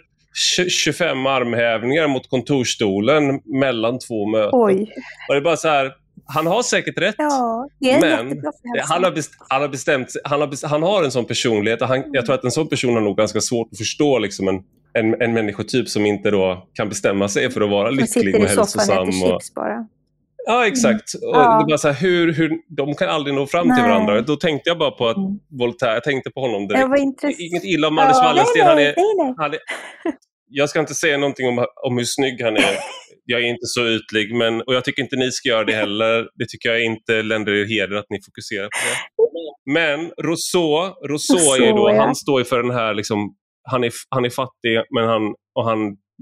tj- 0.57 0.69
25 0.69 1.25
armhävningar 1.25 2.07
mot 2.07 2.29
kontorsstolen 2.29 3.39
mellan 3.45 3.99
två 3.99 4.25
möten. 4.25 4.49
Oj. 4.53 4.81
Och 5.27 5.33
det 5.33 5.37
är 5.39 5.41
bara 5.41 5.57
så 5.57 5.67
här, 5.67 5.91
han 6.25 6.47
har 6.47 6.63
säkert 6.63 6.97
rätt. 6.97 7.15
Ja, 7.17 7.67
Men. 8.01 8.41
Han 8.89 9.03
har, 9.03 9.11
best, 9.11 9.31
han 9.49 9.61
har 9.61 9.69
bestämt 9.69 10.07
han 10.23 10.39
har, 10.41 10.47
best, 10.47 10.65
han 10.65 10.83
har 10.83 11.03
en 11.03 11.11
sån 11.11 11.25
personlighet 11.25 11.81
och 11.81 11.87
han, 11.87 12.03
jag 12.11 12.25
tror 12.25 12.35
att 12.35 12.43
en 12.43 12.51
sån 12.51 12.67
person 12.69 12.93
har 12.93 13.01
nog 13.01 13.17
ganska 13.17 13.41
svårt 13.41 13.69
att 13.71 13.77
förstå 13.77 14.19
liksom 14.19 14.47
en, 14.47 14.55
en, 14.93 15.21
en 15.21 15.33
människotyp 15.33 15.89
som 15.89 16.05
inte 16.05 16.31
då 16.31 16.67
kan 16.73 16.89
bestämma 16.89 17.27
sig 17.27 17.51
för 17.51 17.61
att 17.61 17.69
vara 17.69 17.87
Som 17.87 17.95
lycklig 17.95 18.09
sitter 18.09 18.39
och 18.39 18.45
i 18.45 18.47
soffan 18.47 18.61
och 18.99 19.05
hälsosam. 19.05 19.09
äter 19.09 19.29
chips 19.39 19.53
bara. 19.53 19.87
Ja, 20.45 20.67
exakt. 20.67 21.13
Och 21.13 21.35
Ja. 21.35 21.57
det 21.57 21.63
är 21.63 21.67
bara 21.67 21.77
så 21.77 21.87
här, 21.87 22.01
hur, 22.01 22.33
hur, 22.33 22.51
de 22.77 22.95
kan 22.95 23.09
aldrig 23.09 23.35
nå 23.35 23.47
fram 23.47 23.63
till 23.63 23.83
Nej. 23.83 23.89
varandra. 23.89 24.21
Då 24.21 24.35
tänkte 24.35 24.69
jag 24.69 24.77
bara 24.77 24.91
på 24.91 25.07
att 25.07 25.17
Mm. 25.17 25.39
Voltaire, 25.59 25.93
jag 25.93 26.03
tänkte 26.03 26.29
på 26.31 26.41
honom 26.41 26.67
direkt. 26.67 27.23
Inget 27.39 27.63
illa 27.63 27.87
om 27.87 27.97
Anders 27.97 28.17
Ja, 28.17 28.23
Wallensten. 28.23 28.67
Han 28.67 28.79
är, 28.79 28.93
han 29.37 29.53
är, 29.53 29.59
jag 30.47 30.69
ska 30.69 30.79
inte 30.79 30.93
säga 30.93 31.17
någonting 31.17 31.47
om, 31.47 31.65
om 31.87 31.97
hur 31.97 32.05
snygg 32.05 32.41
han 32.41 32.57
är. 32.57 32.75
Jag 33.25 33.41
är 33.41 33.45
inte 33.45 33.65
så 33.65 33.87
ytlig, 33.87 34.35
men, 34.35 34.61
och 34.61 34.73
jag 34.73 34.83
tycker 34.83 35.01
inte 35.03 35.15
ni 35.15 35.31
ska 35.31 35.49
göra 35.49 35.63
det 35.63 35.73
heller. 35.73 36.27
Det 36.35 36.45
tycker 36.49 36.69
jag 36.69 36.83
inte 36.83 37.21
länder 37.21 37.51
er 37.51 37.65
heder 37.65 37.95
att 37.95 38.09
ni 38.09 38.17
fokuserar 38.25 38.65
på 38.65 38.79
det. 38.87 38.97
Men 39.73 40.11
Rousseau, 40.25 40.93
Rousseau, 41.09 41.53
är 41.55 41.65
ju 41.65 41.71
då, 41.71 41.77
Rousseau, 41.77 41.95
ja. 41.95 42.01
han 42.05 42.15
står 42.15 42.39
ju 42.41 42.45
för 42.45 42.63
den 42.63 42.71
här, 42.71 42.93
liksom, 42.93 43.35
han, 43.69 43.83
är, 43.83 43.91
han 44.09 44.25
är 44.25 44.29
fattig 44.29 44.81
men 44.95 45.07
han, 45.07 45.21
och 45.55 45.65
han 45.65 45.77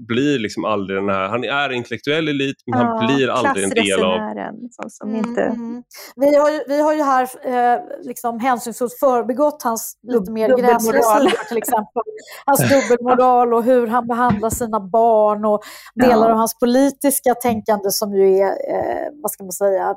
blir 0.08 0.38
liksom 0.38 0.64
aldrig 0.64 0.98
den 0.98 1.08
här, 1.08 1.28
han 1.28 1.44
är 1.44 1.72
intellektuell 1.72 2.28
elit 2.28 2.56
men 2.66 2.78
han 2.78 3.06
blir 3.06 3.28
aldrig 3.28 3.64
en 3.64 3.70
del 3.70 4.04
av... 4.04 4.18
Som, 4.70 4.90
som 4.90 5.08
Mm, 5.08 5.24
inte... 5.28 5.56
Vi, 6.16 6.36
har 6.36 6.50
ju, 6.50 6.60
vi 6.68 6.80
har 6.80 6.94
ju 6.94 7.02
här 7.02 7.28
eh, 7.44 7.80
liksom 8.02 8.40
hänsynsfullt 8.40 8.92
förbigått 9.00 9.62
hans 9.62 9.96
lite 10.02 10.32
mer 10.32 10.48
gräsliga 10.48 11.02
sidor 11.02 11.48
till 11.48 11.58
exempel. 11.58 12.02
Hans 12.46 12.60
dubbelmoral 12.70 13.54
och 13.54 13.64
hur 13.64 13.86
han 13.86 14.06
behandlar 14.06 14.50
sina 14.50 14.80
barn 14.80 15.44
och 15.44 15.60
delar 15.94 16.26
Ja. 16.28 16.32
av 16.32 16.36
hans 16.38 16.58
politiska 16.58 17.34
tänkande 17.34 17.90
som 17.90 18.14
ju 18.14 18.36
är, 18.38 18.50
eh, 18.50 19.08
vad 19.22 19.30
ska 19.30 19.44
man 19.44 19.52
säga, 19.52 19.94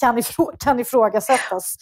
kan, 0.00 0.18
ifrå 0.18 0.52
kan 0.58 0.80
ifrågasättas. 0.80 1.76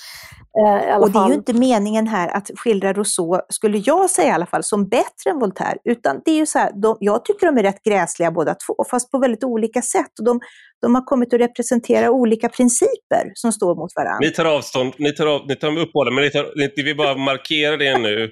Eh, 0.66 0.96
Och 0.96 1.10
det 1.10 1.18
är 1.18 1.20
fall. 1.20 1.28
ju 1.28 1.34
inte 1.34 1.52
meningen 1.52 2.06
här 2.06 2.28
att 2.28 2.50
skildra 2.56 2.92
Rousseau, 2.92 3.40
skulle 3.48 3.78
jag 3.78 4.10
säga 4.10 4.28
i 4.28 4.32
alla 4.32 4.46
fall, 4.46 4.64
som 4.64 4.88
bättre 4.88 5.30
än 5.30 5.38
Voltaire. 5.38 5.78
Utan 5.84 6.20
det 6.24 6.30
är 6.30 6.36
ju 6.36 6.46
så 6.46 6.58
här, 6.58 6.72
de, 6.82 6.96
jag 7.00 7.24
tycker 7.24 7.46
de 7.46 7.58
är 7.58 7.62
rätt 7.62 7.82
gräsliga 7.82 8.30
båda 8.30 8.54
två, 8.54 8.84
fast 8.90 9.10
på 9.10 9.18
väldigt 9.18 9.44
olika 9.44 9.82
sätt. 9.82 10.18
Och 10.18 10.24
de, 10.24 10.40
de 10.82 10.94
har 10.94 11.02
kommit 11.02 11.34
att 11.34 11.40
representera 11.40 12.10
olika 12.10 12.48
principer 12.48 13.32
som 13.34 13.52
står 13.52 13.74
mot 13.76 13.90
varandra. 13.96 14.18
Ni 14.20 14.30
tar 14.30 14.44
avstånd, 14.44 14.94
ni 14.98 15.12
tar, 15.12 15.26
av, 15.26 15.46
ni 15.48 15.56
tar 15.56 15.78
upp 15.78 15.92
båda, 15.92 16.10
men 16.10 16.24
ni, 16.24 16.30
tar, 16.30 16.52
ni, 16.56 16.72
ni 16.76 16.82
vill 16.82 16.96
bara 16.96 17.16
markera 17.16 17.76
det 17.76 17.98
nu. 17.98 18.30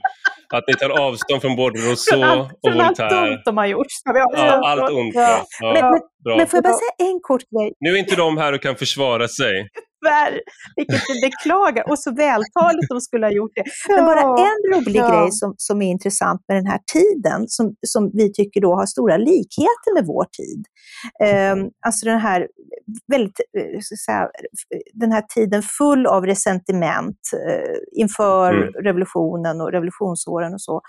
Att 0.55 0.65
ni 0.69 0.75
tar 0.75 0.91
avstånd 0.91 1.43
från 1.43 1.57
både 1.57 1.79
Rousseau 1.79 2.41
och 2.41 2.49
Från 2.73 2.81
allt 2.81 2.89
Voltaire. 2.99 3.27
dumt 3.31 3.43
de 3.45 3.57
har 3.57 3.67
gjort. 3.67 3.87
Ja, 4.05 4.61
allt 4.69 4.91
ont. 4.93 5.15
Ja. 5.15 5.47
Ja, 5.61 5.73
Men, 5.73 5.83
men, 6.25 6.37
men 6.37 6.47
får 6.47 6.57
jag 6.57 6.65
bara 6.65 6.73
säga 6.73 7.09
en 7.11 7.21
kort 7.23 7.43
grej? 7.51 7.73
Nu 7.81 7.91
är 7.93 7.97
inte 7.97 8.17
de 8.17 8.37
här 8.39 8.53
och 8.53 8.61
kan 8.63 8.77
försvara 8.77 9.29
sig. 9.29 9.69
Tyvärr, 10.03 10.41
vilket 10.77 11.01
vi 11.09 11.21
beklagar. 11.21 11.91
Och 11.91 11.99
så 11.99 12.15
vältaligt 12.15 12.89
de 12.89 13.01
skulle 13.01 13.27
ha 13.27 13.33
gjort 13.33 13.51
det. 13.55 13.65
Men 13.89 14.05
bara 14.05 14.21
en 14.21 14.61
rolig 14.75 14.97
Ja. 15.01 15.09
grej 15.09 15.33
som, 15.33 15.55
som 15.57 15.83
är 15.83 15.91
intressant 15.91 16.41
med 16.49 16.57
den 16.57 16.67
här 16.67 16.81
tiden, 16.93 17.45
som, 17.49 17.75
som 17.87 18.11
vi 18.15 18.33
tycker 18.33 18.61
då 18.61 18.75
har 18.75 18.87
stora 18.87 19.17
likheter 19.17 19.95
med 19.95 20.07
vår 20.07 20.25
tid. 20.25 20.65
Ehm, 21.25 21.69
alltså 21.87 22.07
den 22.07 22.19
här, 22.21 22.47
väldigt, 23.13 23.41
eh, 23.59 23.81
så 23.81 23.95
att 23.95 23.99
säga, 23.99 24.29
den 24.95 25.13
här 25.13 25.23
tiden 25.35 25.63
full 25.63 26.07
av 26.07 26.27
resentiment 26.27 27.19
eh, 27.49 28.01
inför 28.03 28.53
Mm. 28.55 28.69
revolutionen 28.85 29.61
och 29.61 29.73
revolutionsåren 29.73 30.55
och 30.55 30.61
så. 30.63 30.81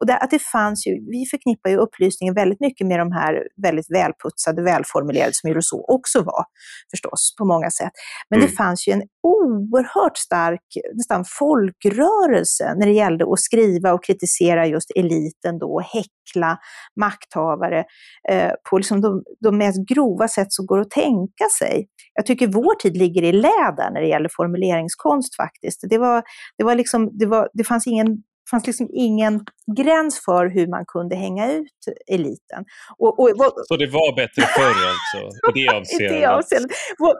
Och 0.00 0.06
där, 0.06 0.16
att 0.24 0.30
det 0.30 0.38
fanns 0.42 0.86
ju, 0.86 0.92
vi 1.10 1.26
förknippar 1.30 1.70
ju 1.70 1.76
upplysningen 1.76 2.34
väldigt 2.34 2.60
mycket 2.60 2.86
med 2.86 2.98
de 2.98 3.12
här 3.12 3.42
väldigt 3.62 3.90
välputsade, 3.90 4.62
välformulerade, 4.62 5.30
som 5.34 5.48
ju 5.48 5.54
Rousseau 5.54 5.84
också 5.88 6.22
var 6.22 6.44
förstås, 6.90 7.34
på 7.38 7.44
många 7.44 7.70
sätt. 7.70 7.92
Men 8.30 8.38
Mm. 8.38 8.50
det 8.50 8.56
fanns 8.62 8.88
ju 8.88 8.92
en 8.92 9.02
oerhört 9.22 10.18
stark 10.18 10.60
nästan 10.94 11.24
folkrörelse 11.38 12.74
när 12.76 12.86
det 12.86 12.92
gällde 12.92 13.24
att 13.24 13.40
skriva 13.40 13.92
och 13.92 14.04
kritisera 14.04 14.66
just 14.66 14.90
eliten 14.96 15.58
då, 15.58 15.66
och 15.66 15.82
häckla 15.82 16.58
makthavare 17.00 17.84
eh, 18.30 18.52
på 18.70 18.78
liksom 18.78 19.00
de, 19.00 19.22
de 19.40 19.58
mest 19.58 19.88
grova 19.88 20.28
sätt 20.28 20.52
som 20.52 20.66
går 20.66 20.80
att 20.80 20.90
tänka 20.90 21.48
sig. 21.58 21.86
Jag 22.14 22.26
tycker 22.26 22.46
vår 22.46 22.74
tid 22.74 22.96
ligger 22.96 23.22
i 23.22 23.32
läder 23.32 23.90
när 23.92 24.00
det 24.00 24.08
gäller 24.08 24.30
formuleringskonst 24.36 25.36
faktiskt. 25.36 25.84
Det, 25.90 25.98
var, 25.98 26.22
det, 26.58 26.64
var 26.64 26.74
liksom, 26.74 27.10
det, 27.18 27.26
var, 27.26 27.48
det 27.52 27.64
fanns 27.64 27.86
ingen 27.86 28.06
fanns 28.50 28.66
liksom 28.66 28.88
ingen 28.92 29.40
gräns 29.76 30.24
för 30.24 30.46
hur 30.46 30.66
man 30.66 30.84
kunde 30.86 31.16
hänga 31.16 31.52
ut 31.52 31.66
eliten. 32.12 32.64
Och, 32.98 33.18
och, 33.20 33.28
och, 33.28 33.52
Så 33.68 33.76
det 33.76 33.86
var 33.86 34.16
bättre 34.16 34.42
förr 34.42 34.76
alltså, 34.92 35.18
i 35.48 35.52
det 35.54 35.60
i 36.04 36.08
det 36.08 36.26
avseendet. 36.26 36.30
avseendet. 36.30 36.70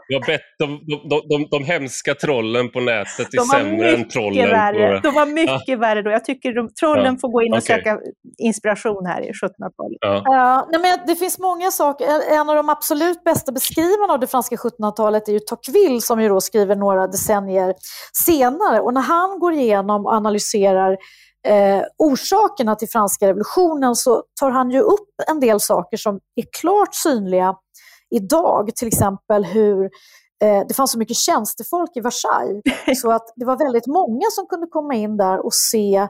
Det 0.09 0.14
var 0.14 0.27
bett, 0.27 0.41
de, 0.59 0.81
de, 1.11 1.23
de, 1.29 1.49
de, 1.51 1.64
hemska 1.64 2.14
trollen 2.14 2.70
på 2.70 2.81
nätet 2.81 3.35
är 3.35 3.41
sämre 3.59 3.91
än 3.91 3.99
mycket 3.99 4.12
trollen 4.12 4.49
värre. 4.51 5.01
på... 5.01 5.09
De 5.09 5.14
var 5.14 5.27
mycket 5.27 5.79
värre 5.79 6.03
då. 6.03 6.11
Jag 6.11 6.25
tycker 6.25 6.53
de, 6.53 6.68
trollen 6.81 7.05
Ja, 7.14 7.18
får 7.20 7.29
gå 7.33 7.43
in 7.43 7.53
och 7.53 7.59
okej. 7.59 7.77
söka 7.77 7.99
inspiration 8.39 9.07
här 9.07 9.20
i 9.20 9.31
1700-talet. 9.33 9.99
Ja. 10.01 10.23
Ja, 10.25 10.68
nej 10.73 10.81
men 10.81 11.07
det 11.07 11.16
finns 11.16 11.39
många 11.39 11.70
saker. 11.70 12.05
En- 12.07 12.23
En 12.43 12.51
av 12.51 12.57
de 12.57 12.68
absolut 12.68 13.25
bästa 13.25 13.53
beskrivarna 13.53 14.12
av 14.12 14.20
det 14.20 14.27
franska 14.27 14.57
1700-talet 14.57 15.29
är 15.29 15.33
ju 15.33 15.39
Tocqueville 15.41 16.01
som 16.01 16.23
ju 16.23 16.29
då 16.29 16.41
skriver 16.41 16.77
några 16.77 17.07
decennier 17.07 17.75
senare. 18.27 18.81
Och 18.81 18.95
när 18.95 19.01
han 19.01 19.39
går 19.39 19.53
igenom 19.53 20.07
och 20.07 20.12
analyserar 20.12 20.97
eh, 21.49 21.82
orsakerna 21.99 22.74
till 22.76 22.88
franska 22.88 23.26
revolutionen 23.28 23.95
så 23.97 24.22
tar 24.40 24.51
han 24.51 24.70
ju 24.70 24.80
upp 24.80 25.09
en 25.30 25.40
del 25.40 25.61
saker 25.61 25.97
som 25.97 26.20
är 26.34 26.45
klart 26.61 26.95
synliga 26.95 27.55
idag. 28.11 28.70
Till 28.76 28.88
exempel 28.88 29.45
hur 29.45 29.84
eh, 30.45 30.66
det 30.68 30.74
fanns 30.74 30.93
så 30.93 30.99
mycket 30.99 31.16
tjänstefolk 31.16 31.90
i 31.97 32.01
Versailles 32.01 32.62
så 33.03 33.11
att 33.11 33.32
det 33.36 33.45
var 33.45 33.57
väldigt 33.57 33.86
många 33.86 34.26
som 34.30 34.47
kunde 34.47 34.66
komma 34.66 34.95
in 34.95 35.16
där 35.16 35.45
och 35.47 35.55
se 35.55 36.09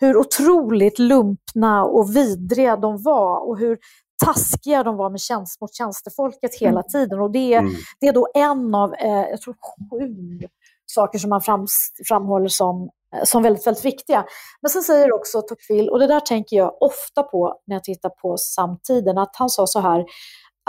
hur 0.00 0.16
otroligt 0.16 0.98
lumpna 0.98 1.84
och 1.84 2.16
vidriga 2.16 2.76
de 2.76 3.02
var 3.02 3.48
och 3.48 3.58
hur 3.58 3.78
taskiga 4.24 4.82
de 4.82 4.96
var 4.96 5.10
med 5.10 5.20
tjänst, 5.20 5.60
mot 5.60 5.74
tjänstefolket 5.74 6.54
hela 6.60 6.82
tiden. 6.82 7.20
Och 7.20 7.30
det, 7.30 7.54
är- 7.54 7.58
Mm. 7.60 7.72
det 8.00 8.06
är 8.08 8.12
då 8.12 8.28
en 8.34 8.74
av, 8.74 8.94
eh, 8.94 9.08
jag 9.30 9.40
tror 9.40 9.54
sju 9.54 10.46
saker 10.86 11.18
som 11.18 11.30
man 11.30 11.40
fram, 11.40 11.66
framhåller 12.08 12.48
som, 12.48 12.90
som 13.24 13.42
väldigt, 13.42 13.66
väldigt 13.66 13.84
viktiga. 13.84 14.24
Men 14.62 14.70
sen 14.70 14.82
säger 14.82 15.14
också 15.14 15.42
Tocqueville, 15.42 15.90
och 15.90 15.98
det 15.98 16.06
där 16.06 16.20
tänker 16.20 16.56
jag 16.56 16.82
ofta 16.82 17.22
på 17.22 17.60
när 17.66 17.76
jag 17.76 17.84
tittar 17.84 18.08
på 18.08 18.36
samtiden, 18.36 19.18
att 19.18 19.36
han 19.36 19.50
sa 19.50 19.66
så 19.66 19.80
här, 19.80 20.04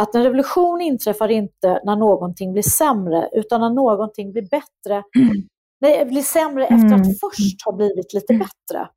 att 0.02 0.16
en 0.16 0.24
revolution 0.24 0.82
inträffar 0.82 1.32
inte 1.32 1.82
när 1.84 1.96
någonting 1.96 2.54
blir 2.54 2.64
sämre, 2.64 3.30
utan 3.34 3.62
när 3.62 3.70
någonting 3.70 4.32
blir 4.32 4.50
bättre. 4.50 5.04
Nej, 5.82 6.05
blir 6.05 6.22
sämre 6.22 6.63
efter 6.63 6.76
Mm. 6.76 7.01
att 7.01 7.08
först 7.08 7.66
ha 7.66 7.72
blivit 7.72 8.13
lite 8.13 8.34
bättre. 8.34 8.89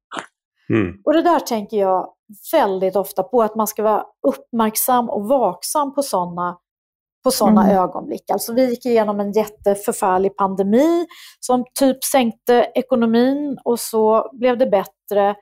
Mm. 0.70 0.95
Och 1.05 1.12
det 1.12 1.23
där 1.23 1.41
tänker 1.41 1.77
jag 1.77 2.09
väldigt 2.53 2.97
ofta 2.97 3.23
på, 3.23 3.43
att 3.43 3.55
man 3.55 3.66
ska 3.66 3.83
vara 3.83 4.05
uppmärksam 4.27 5.11
och 5.11 5.29
vaksam 5.29 5.95
på 5.95 6.03
sådana 6.03 6.59
på 7.29 7.33
såna 7.33 7.65
Mm. 7.65 7.77
ögonblick. 7.77 8.31
Alltså 8.31 8.53
vi 8.53 8.71
gick 8.71 8.87
igenom 8.87 9.21
en 9.21 9.33
jätteförfärlig 9.33 10.37
pandemi 10.37 11.07
som 11.41 11.65
typ 11.79 12.05
sänkte 12.05 12.71
ekonomin 12.75 13.59
och 13.65 13.81
så 13.81 14.31
blev 14.33 14.59
det 14.59 14.67
bättre. 14.67 15.35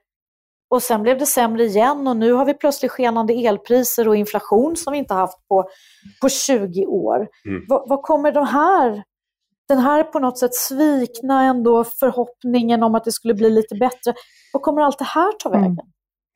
Och 0.70 0.82
sen 0.82 1.02
blev 1.02 1.18
det 1.18 1.26
sämre 1.26 1.64
igen 1.64 2.06
och 2.08 2.16
nu 2.16 2.32
har 2.32 2.44
vi 2.44 2.54
plötsligt 2.54 2.90
skenande 2.92 3.32
elpriser 3.34 4.08
och 4.08 4.16
inflation 4.16 4.76
som 4.76 4.92
vi 4.92 4.98
inte 4.98 5.14
haft 5.14 5.48
på, 5.48 5.68
på 6.22 6.28
20 6.28 6.86
år. 6.86 7.28
Mm. 7.48 7.64
Vad, 7.68 8.02
kommer 8.02 8.32
de 8.32 8.46
här, 8.46 9.02
den 9.68 9.78
här 9.78 10.02
på 10.02 10.18
något 10.18 10.38
sätt 10.38 10.54
svikna 10.54 11.42
ändå 11.42 11.84
förhoppningen 11.84 12.82
om 12.82 12.94
att 12.94 13.04
det 13.04 13.12
skulle 13.12 13.34
bli 13.34 13.50
lite 13.50 13.74
bättre, 13.74 14.14
vad 14.52 14.62
kommer 14.62 14.82
allt 14.82 14.98
det 14.98 15.04
här 15.04 15.32
ta 15.32 15.48
Mm. 15.48 15.60
vägen? 15.60 15.86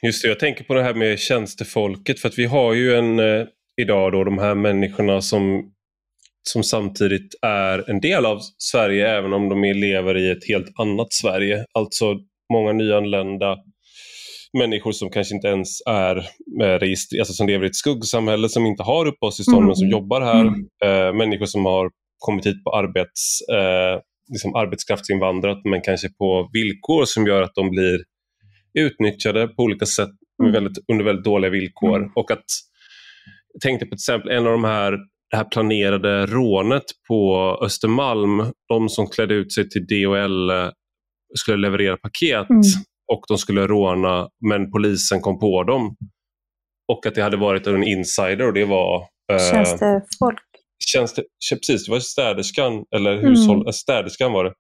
Just 0.03 0.23
det, 0.23 0.29
jag 0.29 0.39
tänker 0.41 0.65
på 0.65 0.75
det 0.75 0.83
här 0.83 0.95
med 0.95 1.19
tjänstefolket 1.19 2.21
för 2.21 2.29
att 2.29 2.39
vi 2.39 2.47
har 2.47 2.75
ju 2.75 2.95
en 2.95 3.19
eh, 3.19 3.47
idag 3.81 4.13
då 4.13 4.25
de 4.25 4.39
här 4.39 4.55
människorna 4.55 5.21
som, 5.21 5.73
som 6.49 6.63
samtidigt 6.63 7.35
är 7.43 7.91
en 7.91 8.01
del 8.01 8.27
av 8.27 8.39
Sverige 8.59 9.09
även 9.19 9.33
om 9.33 9.49
de 9.49 9.63
lever 9.63 10.17
i 10.17 10.31
ett 10.31 10.49
helt 10.49 10.73
annat 10.81 11.13
Sverige. 11.13 11.65
Alltså 11.75 12.17
många 12.53 12.73
nyanlända 12.73 13.57
människor 14.59 14.93
som 14.93 15.11
kanske 15.11 15.35
inte 15.35 15.49
ens 15.49 15.69
är 15.87 16.17
eh, 16.63 16.79
registrerade, 16.79 17.21
alltså 17.23 17.33
som 17.35 17.47
lever 17.47 17.65
i 17.65 17.69
ett 17.69 17.77
skuggsamhälle 17.77 18.49
som 18.49 18.67
inte 18.67 18.83
har 18.83 19.07
uppehållstillstånd 19.07 19.59
Mm. 19.59 19.67
men 19.67 19.77
som 19.77 19.89
jobbar 19.89 20.21
här. 20.21 20.41
Mm. 20.41 20.67
Eh, 20.85 21.13
människor 21.15 21.47
som 21.47 21.65
har 21.65 21.91
kommit 22.19 22.47
hit 22.47 22.65
på 22.65 22.77
arbets, 22.77 23.41
eh, 23.53 24.01
liksom 24.33 24.55
arbetskraftsinvandrat 24.55 25.59
men 25.65 25.81
kanske 25.81 26.09
på 26.19 26.51
villkor 26.53 27.05
som 27.05 27.27
gör 27.27 27.43
att 27.43 27.55
de 27.55 27.71
blir 27.71 27.99
utnyttjade 28.79 29.49
på 29.49 29.63
olika 29.63 29.87
sätt 29.87 30.09
med 30.39 30.49
Mm. 30.49 30.53
väldigt, 30.53 30.85
under 30.93 31.05
väldigt 31.05 31.25
dåliga 31.25 31.51
villkor. 31.51 31.97
Mm. 31.97 32.11
Och 32.15 32.31
att, 32.31 32.45
jag 33.53 33.61
tänkte 33.63 33.87
på 33.87 33.91
till 33.91 33.95
exempel 33.97 34.31
en 34.31 34.47
av 34.47 34.53
de 34.53 34.65
här, 34.65 34.93
det 35.31 35.37
här 35.37 35.45
planerade 35.45 36.27
rånet 36.27 36.83
på 37.09 37.37
Östermalm, 37.63 38.53
de 38.69 38.89
som 38.89 39.07
klädde 39.07 39.35
ut 39.35 39.53
sig 39.53 39.69
till 39.69 39.87
DHL 39.87 40.51
skulle 41.39 41.57
leverera 41.57 41.97
paket 41.97 42.51
Mm. 42.51 42.63
och 43.13 43.25
de 43.29 43.39
skulle 43.39 43.67
råna 43.67 44.29
men 44.49 44.71
polisen 44.73 45.21
kom 45.21 45.39
på 45.39 45.63
dem. 45.65 45.97
Och 46.93 47.07
att 47.07 47.15
det 47.15 47.23
hade 47.23 47.37
varit 47.37 47.67
en 47.67 47.83
insider 47.85 48.47
och 48.47 48.53
det 48.55 48.65
var 48.65 49.01
eh, 49.33 49.39
Tjänstefolk. 49.51 50.39
tjänste, 50.93 51.23
precis, 51.51 51.87
det 51.87 51.93
var 51.93 52.01
städerskan, 52.01 52.85
eller 52.97 53.13
Mm. 53.13 53.25
hushåll, 53.31 53.67
äh, 53.67 53.71
städerskan 53.73 54.33
var 54.33 54.45
det. 54.45 54.53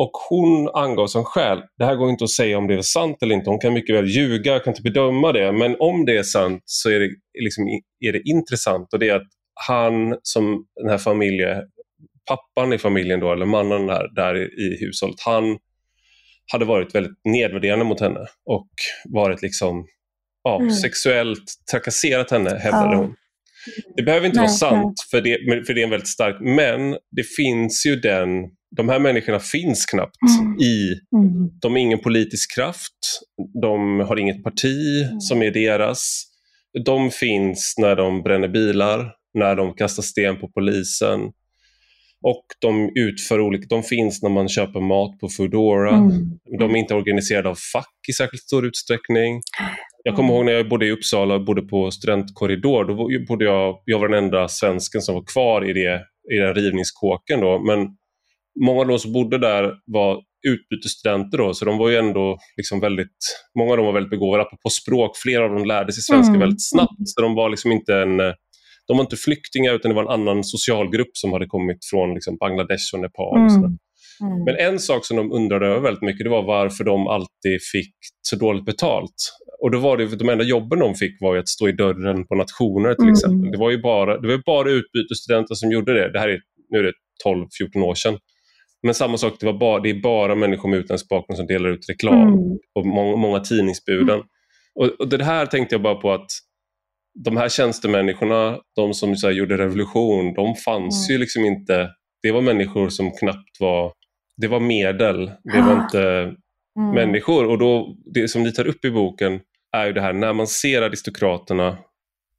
Och 0.00 0.10
hon 0.28 0.68
angav 0.74 1.06
som 1.06 1.24
skäl, 1.24 1.62
det 1.78 1.84
här 1.84 1.94
går 1.96 2.10
inte 2.10 2.24
att 2.24 2.30
säga 2.30 2.58
om 2.58 2.66
det 2.66 2.74
är 2.74 2.82
sant 2.82 3.16
eller 3.22 3.34
inte, 3.34 3.50
hon 3.50 3.58
kan 3.58 3.72
mycket 3.72 3.96
väl 3.96 4.06
ljuga, 4.08 4.52
jag 4.52 4.64
kan 4.64 4.70
inte 4.72 4.82
bedöma 4.82 5.32
det, 5.32 5.52
men 5.52 5.76
om 5.78 6.04
det 6.04 6.16
är 6.16 6.22
sant 6.22 6.62
så 6.64 6.90
är 6.90 7.00
det, 7.00 7.10
liksom, 7.42 7.64
är 8.00 8.12
det 8.12 8.20
intressant 8.24 8.92
och 8.92 8.98
det 8.98 9.08
är 9.08 9.14
att 9.14 9.28
han 9.66 10.16
som 10.22 10.64
den 10.80 10.90
här 10.90 10.98
familjen, 10.98 11.62
pappan 12.28 12.72
i 12.72 12.78
familjen 12.78 13.20
då, 13.20 13.32
eller 13.32 13.46
mannen 13.46 13.86
där, 13.86 14.14
där 14.14 14.34
i 14.60 14.76
hushållet, 14.80 15.20
han 15.24 15.58
hade 16.52 16.64
varit 16.64 16.94
väldigt 16.94 17.18
nedvärderande 17.24 17.84
mot 17.84 18.00
henne 18.00 18.20
och 18.46 18.68
varit 19.08 19.42
liksom 19.42 19.86
ja, 20.44 20.58
Mm. 20.60 20.70
sexuellt 20.70 21.44
trakasserat 21.70 22.30
henne, 22.30 22.50
hävdade 22.50 22.92
Ja. 22.94 22.96
hon. 22.96 23.14
Det 23.96 24.02
behöver 24.02 24.26
inte 24.26 24.38
Nej, 24.38 24.46
vara 24.46 24.56
sant, 24.56 24.94
för 25.10 25.20
det, 25.20 25.64
för 25.66 25.74
det 25.74 25.80
är 25.80 25.84
en 25.84 25.90
väldigt 25.90 26.08
stark, 26.08 26.36
men 26.40 26.92
det 27.16 27.22
finns 27.36 27.86
ju 27.86 27.96
den, 27.96 28.28
de 28.76 28.88
här 28.88 28.98
människorna 28.98 29.38
finns 29.40 29.86
knappt 29.86 30.16
Mm. 30.40 30.60
i, 30.60 30.92
Mm. 31.16 31.50
de 31.62 31.72
har 31.72 31.78
ingen 31.78 31.98
politisk 31.98 32.54
kraft, 32.54 33.20
de 33.62 34.00
har 34.00 34.18
inget 34.18 34.44
parti 34.44 35.04
Mm. 35.08 35.20
som 35.20 35.42
är 35.42 35.50
deras. 35.50 36.24
De 36.84 37.10
finns 37.10 37.74
när 37.78 37.96
de 37.96 38.22
bränner 38.22 38.48
bilar, 38.48 39.12
när 39.34 39.56
de 39.56 39.74
kastar 39.74 40.02
sten 40.02 40.36
på 40.40 40.48
polisen. 40.48 41.20
Och 42.22 42.44
de 42.60 42.92
utför 42.94 43.40
olika, 43.40 43.66
de 43.68 43.82
finns 43.82 44.22
när 44.22 44.30
man 44.30 44.48
köper 44.48 44.80
mat 44.80 45.18
på 45.20 45.28
Foodora. 45.28 45.94
Mm. 45.96 46.10
De 46.58 46.70
är 46.74 46.76
inte 46.78 46.94
organiserade 46.94 47.48
av 47.48 47.58
fack 47.72 47.94
i 48.08 48.12
särskilt 48.12 48.42
stor 48.42 48.66
utsträckning. 48.66 49.40
Jag 50.04 50.16
kommer 50.16 50.28
Mm. 50.28 50.36
ihåg 50.36 50.44
när 50.44 50.52
jag 50.52 50.68
bodde 50.68 50.86
i 50.86 50.90
Uppsala 50.90 51.34
och 51.34 51.44
bodde 51.44 51.62
på 51.62 51.90
studentkorridor. 51.90 52.84
Då 52.84 53.24
bodde 53.28 53.44
jag, 53.44 53.82
jag 53.84 53.98
var 53.98 54.08
den 54.08 54.24
enda 54.24 54.48
svensken 54.48 55.00
som 55.02 55.14
var 55.14 55.24
kvar 55.32 55.70
i, 55.70 55.72
det, 55.72 56.00
i 56.34 56.36
den 56.36 56.54
rivningskåken. 56.54 57.40
Då. 57.40 57.58
Men 57.58 57.78
många 58.66 58.80
av 58.80 58.86
de 58.88 58.98
som 58.98 59.12
bodde 59.12 59.38
där 59.38 59.74
var 59.86 60.20
utbytesstudenter 60.48 61.38
då, 61.38 61.54
så 61.54 61.64
de 61.64 61.78
var 61.78 61.88
ju 61.88 61.96
ändå 61.96 62.38
liksom 62.56 62.80
väldigt, 62.80 63.16
många 63.58 63.70
av 63.70 63.76
dem 63.76 63.86
var 63.86 63.92
väldigt 63.92 64.10
begåvade 64.10 64.44
på, 64.44 64.70
språk. 64.70 65.16
Flera 65.16 65.44
av 65.44 65.50
dem 65.50 65.64
lärde 65.64 65.92
sig 65.92 66.02
svenska 66.02 66.30
Mm. 66.30 66.40
väldigt 66.40 66.68
snabbt. 66.70 66.98
Så 67.04 67.20
de 67.20 67.34
var 67.34 67.48
liksom 67.50 67.72
inte 67.72 67.94
en 67.94 68.16
de 68.86 68.96
var 68.96 69.00
inte 69.04 69.16
flyktingar 69.16 69.74
utan 69.74 69.88
det 69.88 69.94
var 69.94 70.02
en 70.02 70.20
annan 70.20 70.44
socialgrupp 70.44 71.10
som 71.12 71.32
hade 71.32 71.46
kommit 71.46 71.78
från 71.90 72.14
liksom 72.14 72.36
Bangladesh 72.36 72.94
och 72.94 73.00
Nepal. 73.00 73.44
Och 73.44 73.52
sådär. 73.52 73.66
Mm. 73.66 73.78
Mm. 74.32 74.44
Men 74.44 74.56
en 74.72 74.78
sak 74.78 75.04
som 75.06 75.16
de 75.16 75.32
undrade 75.32 75.66
över 75.66 75.80
väldigt 75.80 76.02
mycket 76.02 76.24
det 76.24 76.30
var 76.30 76.42
varför 76.42 76.84
de 76.84 77.06
alltid 77.06 77.58
fick 77.72 77.94
så 78.22 78.36
dåligt 78.36 78.64
betalt. 78.64 79.14
Och 79.62 79.70
då 79.70 79.78
var 79.78 79.96
det, 79.96 80.16
de 80.16 80.28
enda 80.28 80.44
jobben 80.44 80.78
de 80.78 80.94
fick 80.94 81.16
var 81.20 81.36
att 81.36 81.48
stå 81.48 81.68
i 81.68 81.72
dörren 81.72 82.26
på 82.26 82.34
nationer 82.34 82.94
till 82.94 83.02
Mm. 83.02 83.12
exempel. 83.12 83.50
Det 83.50 83.58
var 83.58 83.70
ju 83.70 83.78
bara, 83.82 84.18
det 84.20 84.26
var 84.26 84.34
ju 84.34 84.42
bara 84.46 84.70
utbytesstudenter 84.70 85.54
som 85.54 85.70
gjorde 85.72 85.94
det. 85.94 86.12
Det 86.12 86.18
här 86.18 86.28
är, 86.28 86.40
nu 86.70 86.78
är 86.78 86.82
det 86.82 86.92
12-14 87.24 87.82
år 87.82 87.94
sedan. 87.94 88.18
Men 88.82 88.94
samma 88.94 89.16
sak, 89.18 89.34
det, 89.40 89.46
var 89.46 89.52
bara, 89.52 89.80
det 89.80 89.90
är 89.90 90.00
bara 90.02 90.34
människor 90.34 90.68
med 90.68 90.78
utländsk 90.78 91.08
bakgrund 91.08 91.36
som 91.38 91.46
delar 91.46 91.68
ut 91.70 91.88
reklam 91.88 92.22
Mm. 92.28 92.58
och 92.74 92.86
många, 92.86 93.16
många 93.16 93.40
tidningsbuden. 93.40 94.22
Och, 94.74 94.86
och 95.00 95.08
det 95.08 95.24
här 95.24 95.46
tänkte 95.46 95.74
jag 95.74 95.82
bara 95.82 95.94
på 95.94 96.12
att 96.12 96.30
de 97.24 97.36
här 97.36 97.48
tjänstemänniskorna, 97.48 98.58
de 98.76 98.94
som 98.94 99.16
så 99.16 99.30
gjorde 99.30 99.56
revolution, 99.58 100.34
de 100.34 100.54
fanns 100.54 101.08
Mm. 101.08 101.14
ju 101.14 101.20
liksom 101.20 101.44
inte. 101.44 101.90
Det 102.22 102.32
var 102.32 102.40
människor 102.40 102.88
som 102.88 103.10
knappt 103.10 103.60
var, 103.60 103.92
det 104.36 104.48
var 104.48 104.60
medel, 104.60 105.26
det 105.52 105.60
var 105.60 105.72
Ah. 105.76 105.82
inte 105.84 106.02
Mm. 106.78 106.94
människor. 106.94 107.46
Och 107.46 107.58
då, 107.58 107.96
det 108.14 108.28
som 108.28 108.42
ni 108.42 108.52
tar 108.52 108.66
upp 108.66 108.84
i 108.84 108.90
boken 108.90 109.40
är 109.76 109.86
ju 109.86 109.92
det 109.92 110.00
här 110.00 110.12
när 110.12 110.32
man 110.32 110.46
ser 110.46 110.82
aristokraterna 110.82 111.78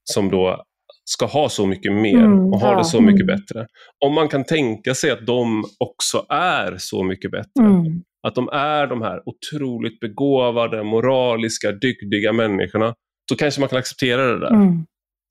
som 0.04 0.30
då 0.30 0.64
ska 1.10 1.26
ha 1.26 1.50
så 1.50 1.66
mycket 1.66 1.92
mer 1.94 2.18
Mm, 2.18 2.54
och 2.54 2.60
ha 2.60 2.72
ja. 2.72 2.78
det 2.78 2.86
så 2.86 3.02
mycket 3.02 3.24
Mm. 3.24 3.36
bättre. 3.36 3.68
Om 4.06 4.14
man 4.14 4.28
kan 4.28 4.44
tänka 4.44 4.96
sig 4.96 5.12
att 5.12 5.26
de 5.26 5.64
också 5.80 6.26
är 6.30 6.76
så 6.78 7.04
mycket 7.04 7.32
bättre. 7.32 7.66
Mm. 7.66 8.04
Att 8.28 8.36
de 8.36 8.50
är 8.50 8.88
de 8.88 9.02
här 9.02 9.22
otroligt 9.26 10.00
begåvade, 10.00 10.84
moraliska, 10.84 11.72
dygdiga 11.72 12.34
människorna. 12.34 12.94
Då 13.30 13.36
kanske 13.36 13.60
man 13.62 13.70
kan 13.70 13.80
acceptera 13.80 14.28
det 14.28 14.40
där. 14.40 14.54
Mm. 14.54 14.86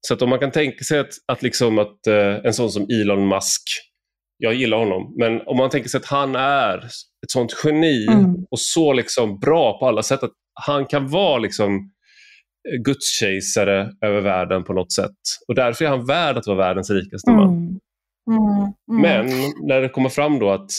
Så 0.07 0.15
att 0.15 0.23
om 0.23 0.31
man 0.31 0.39
kan 0.39 0.51
tänka 0.51 0.85
sig 0.85 0.99
att, 0.99 1.11
att, 1.33 1.43
liksom 1.43 1.79
att 1.79 2.07
eh, 2.07 2.35
en 2.45 2.55
sån 2.55 2.71
som 2.71 2.87
Elon 3.03 3.29
Musk, 3.29 3.63
jag 4.39 4.55
gillar 4.55 4.79
honom, 4.79 5.15
men 5.19 5.41
om 5.47 5.57
man 5.57 5.71
tänker 5.71 5.89
sig 5.89 5.99
att 5.99 6.07
han 6.07 6.37
är 6.37 6.79
ett 7.25 7.31
sånt 7.31 7.53
geni 7.65 8.07
Mm. 8.07 8.35
och 8.51 8.61
så 8.61 8.93
liksom 8.93 9.39
bra 9.39 9.79
på 9.79 9.87
alla 9.87 10.03
sätt 10.03 10.23
att 10.23 10.33
han 10.67 10.87
kan 10.87 11.09
vara 11.09 11.39
liksom 11.39 11.91
gudskejsare 12.85 13.91
över 14.05 14.21
världen 14.21 14.65
på 14.65 14.73
något 14.73 14.93
sätt. 14.93 15.17
Och 15.49 15.55
därför 15.55 15.85
är 15.85 15.89
han 15.89 16.07
värd 16.07 16.37
att 16.37 16.47
vara 16.47 16.57
världens 16.57 16.91
rikaste 16.91 17.31
man. 17.31 17.49
Mm. 17.49 17.79
Mm. 18.31 18.73
Mm. 18.91 19.03
Men 19.03 19.27
när 19.69 19.81
det 19.81 19.89
kommer 19.89 20.09
fram 20.09 20.39
då 20.39 20.51
att 20.51 20.71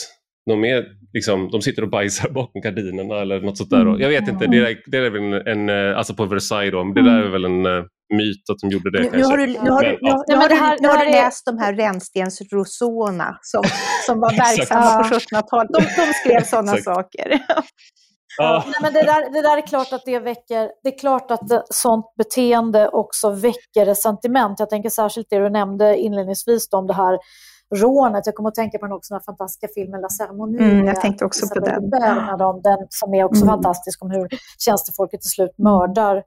de, 0.46 0.64
är, 0.64 0.84
liksom, 1.12 1.50
de 1.50 1.62
sitter 1.62 1.82
och 1.82 1.90
bajsar 1.90 2.30
bakom 2.40 2.62
gardinerna 2.62 3.20
eller 3.20 3.40
något 3.40 3.58
sånt 3.58 3.70
där. 3.70 3.84
då. 3.84 4.00
Jag 4.00 4.08
vet 4.08 4.28
inte, 4.28 4.46
det 4.46 4.56
är, 4.56 4.90
det 4.90 4.96
är 4.96 5.10
väl 5.10 5.22
en, 5.22 5.46
en, 5.46 5.90
eh, 5.90 5.98
alltså 5.98 6.14
på 6.14 6.24
Versailles 6.24 6.72
då, 6.72 6.84
men 6.84 6.94
det 6.94 7.02
där 7.02 7.22
är 7.22 7.28
väl 7.28 7.44
en 7.44 7.66
eh, 7.66 7.84
myt 8.14 8.50
att 8.50 8.58
de 8.58 8.70
gjorde 8.70 8.90
det 8.90 9.10
Nu, 9.12 9.24
har 9.24 9.36
du, 9.36 9.46
nu 9.46 9.70
har 9.70 9.82
du, 9.82 9.90
nu, 9.90 10.10
nu 10.28 10.34
har 10.34 10.82
nu 10.82 10.88
har 10.88 11.10
läst 11.10 11.46
de 11.46 11.58
här 11.58 11.74
Rännstens 11.74 12.42
Rosona 12.52 13.38
som, 13.42 13.62
som 14.06 14.20
var 14.20 14.30
verksamma 14.46 15.02
på 15.02 15.14
1700-talet. 15.14 15.70
De, 15.72 16.02
de 16.02 16.12
skrev 16.12 16.42
sådana 16.44 16.76
saker. 16.76 17.40
Ja, 18.38 18.64
Nej, 18.66 18.74
men 18.82 18.92
det, 18.92 19.02
där, 19.02 19.30
det 19.32 19.42
där 19.42 19.56
är 19.56 19.66
klart 19.66 19.92
att 19.92 20.02
det 20.04 20.18
väcker, 20.18 20.70
det 20.82 20.94
är 20.94 20.98
klart 20.98 21.30
att 21.30 21.40
sånt 21.74 22.06
beteende 22.16 22.88
också 22.88 23.30
väcker 23.30 23.86
resentiment. 23.86 24.58
Jag 24.60 24.70
tänker 24.70 24.90
särskilt 24.90 25.26
det 25.30 25.38
du 25.38 25.50
nämnde 25.50 25.96
inledningsvis 25.96 26.68
om 26.72 26.86
det 26.86 26.94
här 26.94 27.18
rånet. 27.74 28.26
Jag 28.26 28.34
kommer 28.34 28.48
att 28.48 28.54
tänka 28.54 28.78
på 28.78 28.86
den 28.86 28.92
också, 28.92 29.14
den 29.14 29.20
här 29.20 29.24
fantastiska 29.24 29.68
filmen 29.74 30.00
La 30.00 30.08
Ceremonie. 30.08 30.62
Mm, 30.62 30.86
jag 30.86 31.00
tänkte 31.00 31.24
också 31.24 31.48
på 31.48 31.60
den. 31.60 31.90
Bernadotte, 31.90 32.68
den 32.68 32.86
som 32.90 33.14
är 33.14 33.24
också 33.24 33.42
Mm. 33.42 33.48
fantastisk 33.54 34.02
om 34.04 34.10
hur 34.10 34.28
tjänstefolket 34.58 35.20
till 35.20 35.30
slut 35.30 35.58
mördar, 35.58 36.22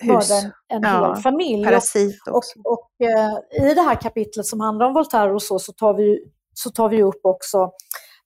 Hus. 0.00 0.08
mördar 0.30 0.52
en 0.68 0.82
Ja, 0.82 1.12
hel 1.14 1.22
familj. 1.22 1.64
Parasit 1.64 2.20
Och, 2.30 2.36
också. 2.36 2.58
och 2.64 2.90
eh, 3.06 3.68
i 3.70 3.74
det 3.74 3.80
här 3.82 3.94
kapitlet 3.94 4.46
som 4.46 4.60
handlar 4.60 4.86
om 4.86 4.94
Voltaire 4.94 5.32
och 5.34 5.42
så, 5.42 5.58
så 5.58 5.72
tar 5.72 5.94
vi, 5.94 6.18
så 6.54 6.70
tar 6.70 6.88
vi 6.88 7.02
upp 7.02 7.20
också 7.22 7.70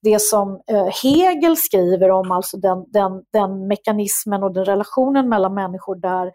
det 0.03 0.21
som 0.21 0.61
eh, 0.71 0.87
Hegel 1.03 1.57
skriver 1.57 2.11
om, 2.11 2.31
alltså 2.31 2.57
den, 2.57 2.85
den, 2.87 3.11
den 3.33 3.67
mekanismen 3.67 4.43
och 4.43 4.53
den 4.53 4.65
relationen 4.65 5.29
mellan 5.29 5.53
människor 5.53 5.95
där 5.95 6.31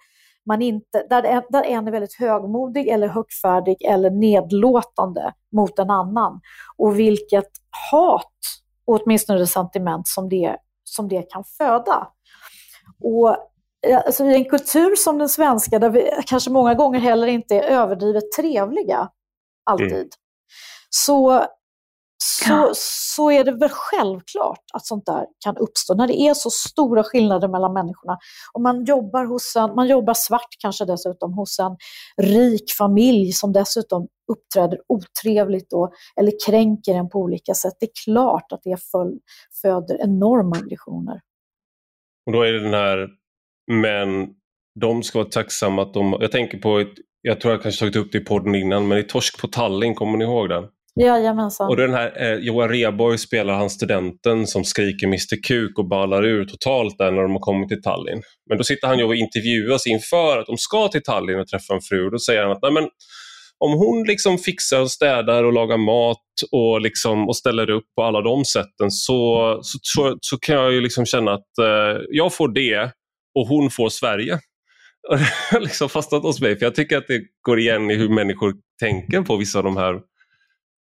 man 0.46 0.62
inte, 0.62 1.06
där, 1.10 1.22
en, 1.22 1.42
där 1.50 1.62
en 1.62 1.88
är 1.88 1.92
väldigt 1.92 2.14
högmodig 2.18 2.88
eller 2.88 3.08
högfärdig 3.08 3.76
eller 3.82 4.10
nedlåtande 4.10 5.32
mot 5.52 5.78
en 5.78 5.90
annan. 5.90 6.40
Och 6.76 6.98
vilket 6.98 7.48
hat, 7.90 8.32
och 8.86 9.00
åtminstone 9.02 9.38
resentiment, 9.38 10.08
som 10.08 10.28
det, 10.28 10.56
som 10.84 11.08
det 11.08 11.22
kan 11.30 11.44
föda. 11.58 12.08
Och 13.02 13.30
eh, 13.86 14.02
alltså, 14.06 14.24
i 14.24 14.34
en 14.34 14.44
kultur 14.44 14.96
som 14.96 15.18
den 15.18 15.28
svenska, 15.28 15.78
där 15.78 15.90
vi 15.90 16.10
kanske 16.26 16.50
många 16.50 16.74
gånger 16.74 16.98
heller 16.98 17.26
inte 17.26 17.54
är 17.54 17.62
överdrivet 17.62 18.32
trevliga, 18.36 19.08
alltid, 19.64 19.92
Mm. 19.92 20.08
så, 20.90 21.44
så, 22.26 22.52
Ja. 22.52 22.70
så 23.16 23.30
är 23.30 23.44
det 23.44 23.52
väl 23.52 23.68
självklart 23.72 24.60
att 24.74 24.86
sånt 24.86 25.06
där 25.06 25.26
kan 25.44 25.56
uppstå, 25.56 25.94
när 25.94 26.06
det 26.06 26.20
är 26.20 26.34
så 26.34 26.51
stora 26.51 27.05
skillnader 27.05 27.48
mellan 27.48 27.72
människorna. 27.72 28.18
Och 28.52 28.60
man 28.60 28.84
jobbar, 28.84 29.24
hos 29.24 29.56
en, 29.56 29.74
man 29.74 29.86
jobbar 29.88 30.14
svart 30.14 30.48
kanske 30.59 30.84
dessutom 30.84 31.32
hos 31.32 31.59
en 31.59 31.76
rik 32.26 32.72
familj 32.78 33.32
som 33.32 33.52
dessutom 33.52 34.09
uppträder 34.32 34.78
otrevligt 34.88 35.70
då, 35.70 35.92
eller 36.20 36.32
kränker 36.46 36.94
en 36.94 37.09
på 37.09 37.18
olika 37.18 37.55
sätt. 37.55 37.72
Det 37.80 37.86
är 37.86 38.05
klart 38.05 38.52
att 38.52 38.60
det 38.62 38.82
föl- 38.90 39.18
föder 39.62 40.01
enorma 40.02 40.56
aggressioner. 40.56 41.20
och 42.26 42.32
då 42.32 42.42
är 42.42 42.52
det 42.52 42.60
den 42.60 42.74
här, 42.74 43.09
men 43.72 44.28
de 44.80 45.02
ska 45.02 45.18
vara 45.18 45.28
tacksamma 45.28 45.82
att 45.82 45.94
de, 45.94 46.16
jag 46.20 46.32
tänker 46.32 46.59
på, 46.59 46.78
ett, 46.78 46.92
jag 47.22 47.40
tror 47.40 47.52
jag 47.55 47.62
kanske 47.62 47.80
tagit 47.80 47.96
upp 47.96 48.12
det 48.12 48.18
i 48.18 48.24
podden 48.24 48.55
innan, 48.55 48.88
men 48.88 48.98
i 48.98 49.02
Torsk 49.02 49.40
på 49.40 49.48
Tallinn, 49.48 49.94
kommer 49.94 50.18
ni 50.18 50.24
ihåg 50.24 50.48
den? 50.48 50.64
Jajamensan. 51.00 51.68
Och 51.68 51.76
den 51.76 51.94
här, 51.94 52.22
eh, 52.22 52.38
Johan 52.38 52.68
Rheborg 52.68 53.18
spelar 53.18 53.54
han 53.54 53.70
studenten 53.70 54.46
som 54.46 54.64
skriker 54.64 55.06
Mr 55.06 55.42
Kuk 55.42 55.78
och 55.78 55.88
ballar 55.88 56.24
ur 56.24 56.44
totalt 56.44 56.98
där 56.98 57.10
när 57.10 57.22
de 57.22 57.32
har 57.32 57.40
kommit 57.40 57.68
till 57.68 57.82
Tallinn. 57.82 58.22
Men 58.48 58.58
då 58.58 58.64
sitter 58.64 58.88
han 58.88 58.98
ju 58.98 59.04
och 59.04 59.14
intervjuas 59.14 59.86
inför 59.86 60.38
att 60.38 60.46
de 60.46 60.58
ska 60.58 60.88
till 60.88 61.02
Tallinn 61.02 61.40
och 61.40 61.48
träffa 61.48 61.74
en 61.74 61.80
fru. 61.80 62.10
Då 62.10 62.18
säger 62.18 62.42
han 62.42 62.52
att 62.52 62.62
Nej, 62.62 62.72
men, 62.72 62.88
om 63.58 63.72
hon 63.72 64.04
liksom 64.04 64.38
fixar 64.38 64.80
och 64.80 64.90
städar 64.90 65.44
och 65.44 65.52
lagar 65.52 65.76
mat 65.76 66.18
och, 66.52 66.80
liksom, 66.80 67.28
och 67.28 67.36
ställer 67.36 67.70
upp 67.70 67.84
på 67.96 68.02
alla 68.02 68.20
de 68.20 68.44
sätten 68.44 68.90
så, 68.90 69.58
så, 69.62 69.78
så, 69.82 70.18
så 70.20 70.38
kan 70.38 70.54
jag 70.54 70.72
ju 70.72 70.80
liksom 70.80 71.06
känna 71.06 71.32
att 71.32 71.58
eh, 71.60 72.02
jag 72.10 72.34
får 72.34 72.48
det 72.48 72.90
och 73.34 73.46
hon 73.48 73.70
får 73.70 73.88
Sverige. 73.88 74.38
Det 75.10 75.16
har 75.50 75.60
liksom 75.60 75.88
fastnat 75.88 76.22
hos 76.22 76.40
mig, 76.40 76.58
för 76.58 76.66
jag 76.66 76.74
tycker 76.74 76.98
att 76.98 77.08
det 77.08 77.22
går 77.42 77.58
igen 77.58 77.90
i 77.90 77.94
hur 77.94 78.08
människor 78.08 78.54
tänker 78.80 79.22
på 79.22 79.36
vissa 79.36 79.58
av 79.58 79.64
de 79.64 79.76
här 79.76 80.00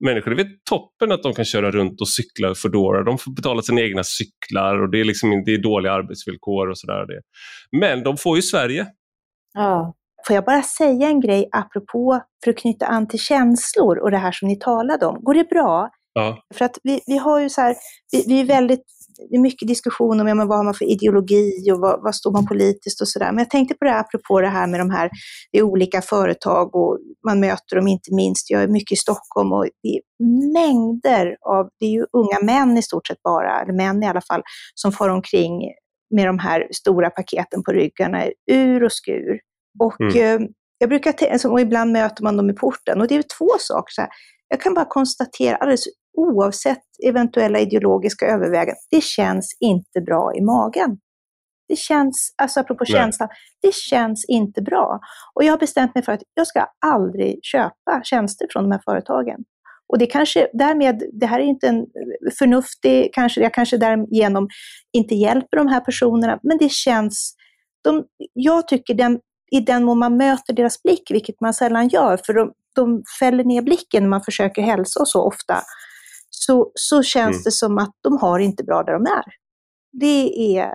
människor. 0.02 0.34
Det 0.34 0.42
är 0.42 0.50
toppen 0.70 1.12
att 1.12 1.22
de 1.22 1.34
kan 1.34 1.44
köra 1.44 1.70
runt 1.70 2.00
och 2.00 2.08
cykla 2.08 2.54
Foodora. 2.54 3.04
De 3.04 3.18
får 3.18 3.34
betala 3.36 3.62
sina 3.62 3.80
egna 3.80 4.02
cyklar 4.04 4.82
och 4.82 4.90
det 4.90 5.00
är, 5.00 5.04
liksom, 5.04 5.42
det 5.46 5.54
är 5.54 5.62
dåliga 5.62 5.92
arbetsvillkor 5.92 6.70
och 6.70 6.78
sådär. 6.78 7.06
Men 7.80 8.02
de 8.02 8.16
får 8.16 8.36
ju 8.36 8.42
Sverige. 8.42 8.86
Ja. 9.54 9.94
Får 10.26 10.34
jag 10.34 10.44
bara 10.44 10.62
säga 10.62 11.08
en 11.08 11.20
grej 11.20 11.48
apropå, 11.52 12.22
för 12.44 12.50
att 12.50 12.58
knyta 12.58 12.86
an 12.86 13.08
till 13.08 13.18
känslor 13.18 13.98
och 13.98 14.10
det 14.10 14.18
här 14.18 14.32
som 14.32 14.48
ni 14.48 14.58
talade 14.58 15.06
om. 15.06 15.24
Går 15.24 15.34
det 15.34 15.48
bra? 15.48 15.90
Ja. 16.12 16.38
För 16.54 16.64
att 16.64 16.78
vi, 16.82 17.00
vi 17.06 17.18
har 17.18 17.40
ju 17.40 17.50
så 17.50 17.60
här, 17.60 17.76
vi, 18.12 18.24
vi 18.26 18.40
är 18.40 18.44
väldigt, 18.44 18.84
det 19.30 19.36
är 19.36 19.40
mycket 19.40 19.68
diskussion 19.68 20.20
om 20.20 20.28
ja, 20.28 20.34
men 20.34 20.48
vad 20.48 20.58
har 20.58 20.64
man 20.64 20.74
för 20.74 20.84
ideologi 20.84 21.70
och 21.72 21.78
vad, 21.80 22.02
vad 22.02 22.14
står 22.14 22.32
man 22.32 22.46
politiskt 22.46 23.00
och 23.00 23.08
sådär. 23.08 23.32
Men 23.32 23.38
jag 23.38 23.50
tänkte 23.50 23.74
på 23.74 23.84
det 23.84 23.90
här, 23.90 24.00
apropå 24.00 24.40
det 24.40 24.48
här 24.48 24.66
med 24.66 24.80
de 24.80 24.90
här, 24.90 25.10
det 25.52 25.58
är 25.58 25.62
olika 25.62 26.02
företag 26.02 26.74
och 26.74 26.98
man 27.26 27.40
möter 27.40 27.76
dem 27.76 27.88
inte 27.88 28.14
minst. 28.14 28.50
Jag 28.50 28.62
är 28.62 28.68
mycket 28.68 28.92
i 28.92 28.96
Stockholm 28.96 29.52
och 29.52 29.66
det 29.82 29.88
är 29.88 30.00
mängder 30.52 31.36
av, 31.40 31.68
det 31.80 31.86
är 31.86 31.90
ju 31.90 32.06
unga 32.12 32.40
män 32.42 32.78
i 32.78 32.82
stort 32.82 33.06
sett 33.06 33.22
bara, 33.22 33.60
eller 33.62 33.72
män 33.72 34.02
i 34.02 34.06
alla 34.06 34.20
fall, 34.20 34.42
som 34.74 34.92
far 34.92 35.08
omkring 35.08 35.60
med 36.14 36.26
de 36.26 36.38
här 36.38 36.68
stora 36.70 37.10
paketen 37.10 37.62
på 37.62 37.72
ryggarna, 37.72 38.24
ur 38.50 38.84
och 38.84 38.92
skur. 38.92 39.40
Och 39.80 40.00
Mm. 40.00 40.42
eh, 40.42 40.48
jag 40.78 40.88
brukar, 40.88 41.14
och 41.46 41.60
ibland 41.60 41.92
möter 41.92 42.22
man 42.22 42.36
dem 42.36 42.50
i 42.50 42.52
porten 42.52 43.00
och 43.00 43.08
det 43.08 43.14
är 43.16 43.24
två 43.38 43.48
saker. 43.58 43.92
Så 43.92 44.00
här. 44.00 44.10
Jag 44.52 44.60
kan 44.60 44.74
bara 44.74 44.84
konstatera, 44.84 45.56
alldeles 45.56 45.84
oavsett 46.16 46.82
eventuella 47.06 47.58
ideologiska 47.58 48.26
överväganden, 48.26 48.76
det 48.90 49.02
känns 49.02 49.56
inte 49.60 50.00
bra 50.00 50.32
i 50.36 50.40
magen. 50.40 50.98
Det 51.68 51.76
känns, 51.76 52.34
alltså 52.42 52.60
apropå 52.60 52.84
Nej. 52.88 52.92
känslan, 52.92 53.28
det 53.62 53.74
känns 53.74 54.24
inte 54.28 54.62
bra. 54.62 55.00
Och 55.34 55.44
jag 55.44 55.52
har 55.52 55.58
bestämt 55.58 55.94
mig 55.94 56.04
för 56.04 56.12
att 56.12 56.22
jag 56.34 56.46
ska 56.46 56.66
aldrig 56.86 57.38
köpa 57.42 58.00
tjänster 58.04 58.46
från 58.50 58.62
de 58.62 58.72
här 58.72 58.80
företagen. 58.84 59.44
Och 59.88 59.98
det 59.98 60.06
kanske 60.06 60.48
därmed, 60.52 61.02
det 61.12 61.26
här 61.26 61.40
är 61.40 61.44
inte 61.44 61.68
en 61.68 61.86
förnuftig, 62.38 63.14
kanske, 63.14 63.40
jag 63.40 63.54
kanske 63.54 63.76
därigenom 63.76 64.48
inte 64.92 65.14
hjälper 65.14 65.56
de 65.56 65.68
här 65.68 65.80
personerna, 65.80 66.38
men 66.42 66.58
det 66.58 66.70
känns, 66.70 67.34
de, 67.84 68.04
jag 68.32 68.68
tycker 68.68 68.94
den, 68.94 69.20
i 69.50 69.60
den 69.60 69.84
mån 69.84 69.98
man 69.98 70.16
möter 70.16 70.52
deras 70.52 70.82
blick, 70.82 71.10
vilket 71.10 71.40
man 71.40 71.54
sällan 71.54 71.88
gör, 71.88 72.16
för 72.26 72.32
de, 72.32 72.52
de 72.74 73.02
fäller 73.20 73.44
ner 73.44 73.62
blicken 73.62 74.02
när 74.02 74.10
man 74.10 74.22
försöker 74.22 74.62
hälsa 74.62 75.00
och 75.00 75.08
så 75.08 75.22
ofta, 75.26 75.62
så, 76.30 76.72
så 76.74 77.02
känns 77.02 77.36
Mm. 77.36 77.42
det 77.44 77.50
som 77.50 77.78
att 77.78 77.92
de 78.02 78.16
har 78.18 78.38
inte 78.38 78.64
bra 78.64 78.82
där 78.82 78.92
de 78.92 79.02
är. 79.02 79.24
Det 80.00 80.56
är. 80.58 80.70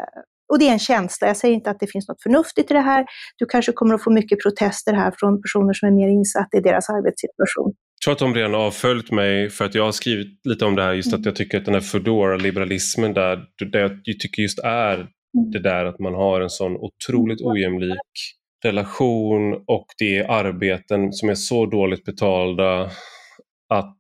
Och 0.50 0.60
det 0.60 0.68
är 0.68 0.72
en 0.72 0.80
känsla, 0.80 1.28
jag 1.28 1.38
säger 1.38 1.54
inte 1.56 1.70
att 1.70 1.80
det 1.80 1.88
finns 1.88 2.08
något 2.08 2.24
förnuftigt 2.24 2.72
i 2.72 2.74
det 2.74 2.80
här. 2.80 3.06
Du 3.38 3.46
kanske 3.46 3.72
kommer 3.72 3.96
att 3.96 4.04
få 4.04 4.12
mycket 4.12 4.42
protester 4.44 4.94
här 4.94 5.14
från 5.20 5.42
personer 5.42 5.74
som 5.74 5.88
är 5.88 5.92
mer 5.92 6.08
insatta 6.08 6.58
i 6.58 6.62
deras 6.62 6.90
arbetssituation. 6.90 7.74
Jag 8.00 8.02
tror 8.04 8.14
att 8.14 8.20
de 8.20 8.36
redan 8.36 8.54
har 8.54 8.62
avföljt 8.62 9.12
mig 9.12 9.50
för 9.50 9.66
att 9.66 9.76
jag 9.76 9.84
har 9.84 9.92
skrivit 9.92 10.28
lite 10.44 10.66
om 10.66 10.76
det 10.76 10.84
här 10.84 10.94
just 10.94 11.14
att 11.14 11.26
jag 11.26 11.36
tycker 11.36 11.58
att 11.58 11.66
den 11.66 11.74
här 11.74 11.82
Foodora-liberalismen 11.82 13.14
där, 13.14 13.40
det 13.72 13.80
jag 13.80 13.92
tycker 14.22 14.42
just 14.42 14.60
är 14.60 15.08
det 15.54 15.60
där 15.60 15.86
att 15.86 16.00
man 16.00 16.14
har 16.14 16.42
en 16.42 16.50
sån 16.50 16.76
otroligt 16.76 17.42
ojämlik 17.42 18.12
relation 18.66 19.54
och 19.68 19.86
det 19.98 20.18
är 20.18 20.32
arbeten 20.32 21.14
som 21.14 21.30
är 21.30 21.36
så 21.36 21.66
dåligt 21.66 22.04
betalda 22.06 22.92
att 23.74 23.98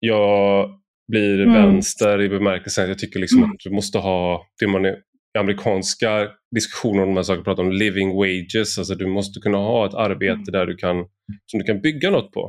jag 0.00 0.70
blir 1.12 1.40
Mm. 1.40 1.52
vänster 1.52 2.20
i 2.22 2.28
bemärkelsen 2.28 2.84
att 2.84 2.88
jag 2.88 2.98
tycker 2.98 3.20
liksom 3.20 3.38
Mm. 3.38 3.50
att 3.50 3.56
du 3.64 3.70
måste 3.70 3.98
ha 3.98 4.46
det 4.60 4.66
man 4.66 4.84
är 4.84 4.96
i 5.36 5.38
amerikanska 5.38 6.28
diskussioner 6.54 7.02
om 7.02 7.08
de 7.08 7.16
här 7.16 7.22
sakerna 7.22 7.44
pratar 7.44 7.62
om 7.62 7.72
living 7.72 8.16
wages, 8.16 8.78
alltså 8.78 8.94
du 8.94 9.06
måste 9.06 9.40
kunna 9.40 9.58
ha 9.58 9.86
ett 9.86 9.94
arbete 9.94 10.50
där 10.52 10.66
du 10.66 10.76
kan, 10.76 10.96
som 11.46 11.58
du 11.60 11.64
kan 11.64 11.80
bygga 11.80 12.10
något 12.10 12.32
på. 12.32 12.40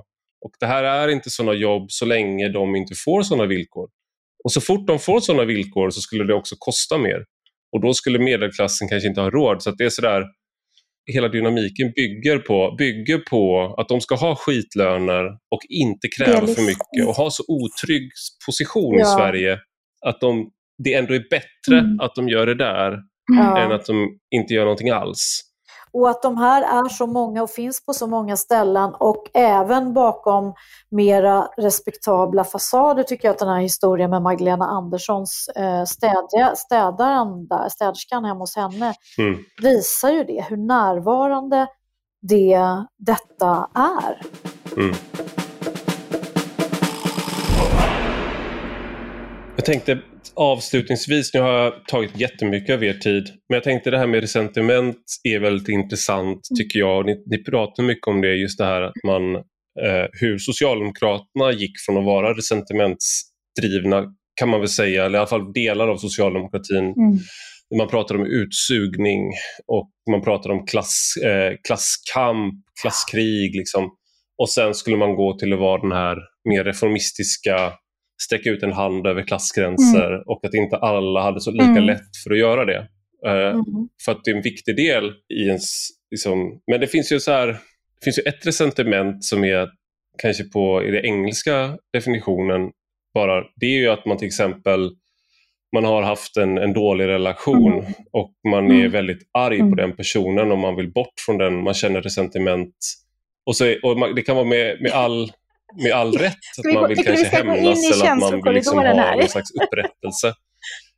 Och 0.45 0.51
det 0.59 0.65
här 0.65 0.83
är 0.83 1.07
inte 1.07 1.29
sådana 1.29 1.53
jobb 1.53 1.85
så 1.91 2.05
länge 2.05 2.49
de 2.49 2.75
inte 2.75 2.93
får 3.05 3.21
sådana 3.21 3.45
villkor. 3.45 3.89
Och 4.43 4.51
så 4.51 4.61
fort 4.61 4.87
de 4.87 4.99
får 4.99 5.19
sådana 5.19 5.43
villkor 5.45 5.89
så 5.89 6.01
skulle 6.01 6.23
det 6.23 6.33
också 6.33 6.55
kosta 6.59 6.97
mer. 6.97 7.25
Och 7.75 7.81
då 7.81 7.93
skulle 7.93 8.19
medelklassen 8.19 8.87
kanske 8.87 9.07
inte 9.09 9.21
ha 9.21 9.29
råd. 9.29 9.61
Så 9.63 9.71
det 9.71 9.85
är 9.85 9.89
sådär, 9.89 10.23
hela 11.13 11.27
dynamiken 11.27 11.91
bygger 11.95 12.37
på, 12.37 12.75
bygger 12.77 13.17
på 13.17 13.75
att 13.77 13.87
de 13.89 14.01
ska 14.01 14.15
ha 14.15 14.35
skitlöner 14.35 15.25
och 15.25 15.61
inte 15.69 16.07
kräva 16.17 16.47
för 16.47 16.61
mycket 16.61 17.07
och 17.07 17.15
ha 17.15 17.31
så 17.31 17.43
otrygg 17.47 18.09
position 18.45 18.95
i 18.95 18.99
Ja. 18.99 19.05
Sverige 19.17 19.59
att 20.05 20.21
de, 20.21 20.51
det 20.83 20.93
ändå 20.93 21.13
är 21.13 21.23
bättre 21.29 21.79
Mm. 21.79 21.99
att 21.99 22.15
de 22.15 22.29
gör 22.29 22.45
det 22.45 22.55
där 22.55 22.99
Ja. 23.37 23.65
än 23.65 23.71
att 23.71 23.85
de 23.85 24.09
inte 24.35 24.53
gör 24.53 24.63
någonting 24.63 24.89
alls. 24.89 25.41
Och 25.95 26.09
att 26.09 26.21
de 26.21 26.37
här 26.37 26.61
är 26.61 26.89
så 26.89 27.07
många 27.07 27.43
och 27.43 27.49
finns 27.49 27.85
på 27.85 27.93
så 27.93 28.07
många 28.07 28.37
ställen 28.37 28.93
och 28.99 29.23
även 29.33 29.93
bakom 29.93 30.53
mera 30.91 31.47
respektabla 31.57 32.43
fasader 32.43 33.03
tycker 33.03 33.27
jag 33.27 33.33
att 33.33 33.39
den 33.39 33.47
här 33.47 33.59
historien 33.61 34.09
med 34.09 34.21
Magdalena 34.21 34.65
Anderssons 34.65 35.49
eh, 35.55 35.83
städja, 35.83 36.55
städaren 36.55 37.47
där, 37.47 37.69
städerskan 37.69 38.25
hemma 38.25 38.39
hos 38.39 38.55
henne, 38.55 38.93
Mm. 39.17 39.39
visar 39.61 40.09
ju 40.09 40.23
det, 40.23 40.45
hur 40.49 40.57
närvarande 40.57 41.67
det, 42.21 42.85
detta 42.97 43.67
är. 43.75 44.21
Mm. 44.77 44.95
Jag 49.55 49.65
tänkte 49.65 49.99
avslutningsvis, 50.33 51.33
nu 51.33 51.39
har 51.39 51.51
jag 51.51 51.85
tagit 51.87 52.19
jättemycket 52.19 52.75
av 52.75 52.83
er 52.83 52.93
tid, 52.93 53.23
men 53.49 53.55
jag 53.55 53.63
tänkte 53.63 53.91
det 53.91 53.97
här 53.97 54.07
med 54.07 54.21
resentiment 54.21 54.97
är 55.23 55.39
väldigt 55.39 55.69
intressant 55.69 56.39
tycker 56.57 56.79
jag. 56.79 57.05
Ni, 57.05 57.23
ni 57.25 57.43
pratar 57.43 57.83
mycket 57.83 58.07
om 58.07 58.21
det, 58.21 58.35
just 58.35 58.57
det 58.57 58.65
här 58.65 58.81
att 58.81 58.93
man, 59.05 59.35
eh, 59.35 60.05
hur 60.11 60.37
Socialdemokraterna 60.37 61.51
gick 61.51 61.71
från 61.85 61.97
att 61.97 62.05
vara 62.05 62.33
resentimentsdrivna, 62.37 64.13
kan 64.39 64.49
man 64.49 64.59
väl 64.59 64.69
säga, 64.69 65.05
eller 65.05 65.17
i 65.17 65.19
alla 65.19 65.27
fall 65.27 65.53
delar 65.53 65.87
av 65.87 65.97
socialdemokratin, 65.97 66.85
Mm. 66.85 67.19
man 67.77 67.87
pratar 67.87 68.15
om 68.15 68.25
utsugning 68.25 69.31
och 69.67 69.89
man 70.11 70.21
pratar 70.21 70.49
om 70.49 70.65
klass, 70.65 71.13
eh, 71.25 71.53
klasskamp, 71.67 72.53
klasskrig. 72.81 73.55
Liksom. 73.55 73.89
Och 74.37 74.49
sen 74.49 74.73
skulle 74.73 74.97
man 74.97 75.15
gå 75.15 75.37
till 75.39 75.53
att 75.53 75.59
vara 75.59 75.81
den 75.81 75.91
här 75.91 76.17
mer 76.49 76.63
reformistiska, 76.63 77.73
sträcka 78.23 78.49
ut 78.49 78.63
en 78.63 78.73
hand 78.73 79.07
över 79.07 79.21
klassgränser 79.23 80.29
och 80.29 80.45
att 80.45 80.53
inte 80.53 80.77
alla 80.77 81.21
hade 81.21 81.41
så 81.41 81.51
lika 81.51 81.63
Mm. 81.65 81.83
lätt 81.83 82.17
för 82.23 82.31
att 82.31 82.39
göra 82.39 82.65
det. 82.65 82.87
Eh, 83.25 83.31
Mm. 83.49 83.63
För 84.05 84.11
att 84.11 84.23
det 84.23 84.31
är 84.31 84.35
en 84.35 84.41
viktig 84.41 84.75
del 84.75 85.11
i 85.33 85.45
ens... 85.47 85.87
Liksom, 86.11 86.59
men 86.71 86.79
det 86.79 86.87
finns 86.87 87.11
ju 87.11 87.19
så 87.19 87.31
här, 87.31 87.47
det 87.47 88.03
finns 88.03 88.19
ju 88.19 88.23
ett 88.23 88.45
resentiment 88.47 89.23
som 89.23 89.43
är 89.43 89.69
kanske 90.21 90.43
på 90.43 90.83
i 90.83 90.91
den 90.91 91.05
engelska 91.05 91.77
definitionen 91.93 92.71
bara, 93.13 93.43
det 93.55 93.65
är 93.65 93.79
ju 93.79 93.87
att 93.89 94.05
man 94.05 94.17
till 94.17 94.27
exempel 94.27 94.91
man 95.75 95.85
har 95.85 96.01
haft 96.03 96.37
en, 96.37 96.57
en 96.57 96.73
dålig 96.73 97.07
relation 97.07 97.73
Mm. 97.79 97.85
och 98.11 98.31
man 98.47 98.71
är 98.71 98.75
Mm. 98.79 98.91
väldigt 98.91 99.29
arg 99.33 99.57
på 99.57 99.63
Mm. 99.65 99.75
den 99.75 99.95
personen 99.95 100.51
och 100.51 100.57
man 100.57 100.75
vill 100.75 100.91
bort 100.91 101.13
från 101.25 101.37
den, 101.37 101.63
man 101.63 101.73
känner 101.73 102.01
resentiment. 102.01 102.75
Och, 103.45 103.55
så, 103.55 103.75
och 103.83 103.99
man, 103.99 104.15
det 104.15 104.21
kan 104.21 104.35
vara 104.35 104.45
med, 104.47 104.81
med, 104.81 104.91
all, 104.91 105.31
med 105.83 105.91
all 105.91 106.17
rätt 106.17 106.33
att 106.57 106.73
man 106.73 106.87
vill 106.89 107.05
kanske 107.05 107.25
hämnas 107.25 107.91
eller 107.91 108.11
att 108.11 108.19
man 108.19 108.41
vill 108.43 108.53
liksom 108.53 108.77
ha 108.77 109.15
någon 109.15 109.27
slags 109.29 109.51
upprättelse 109.51 110.33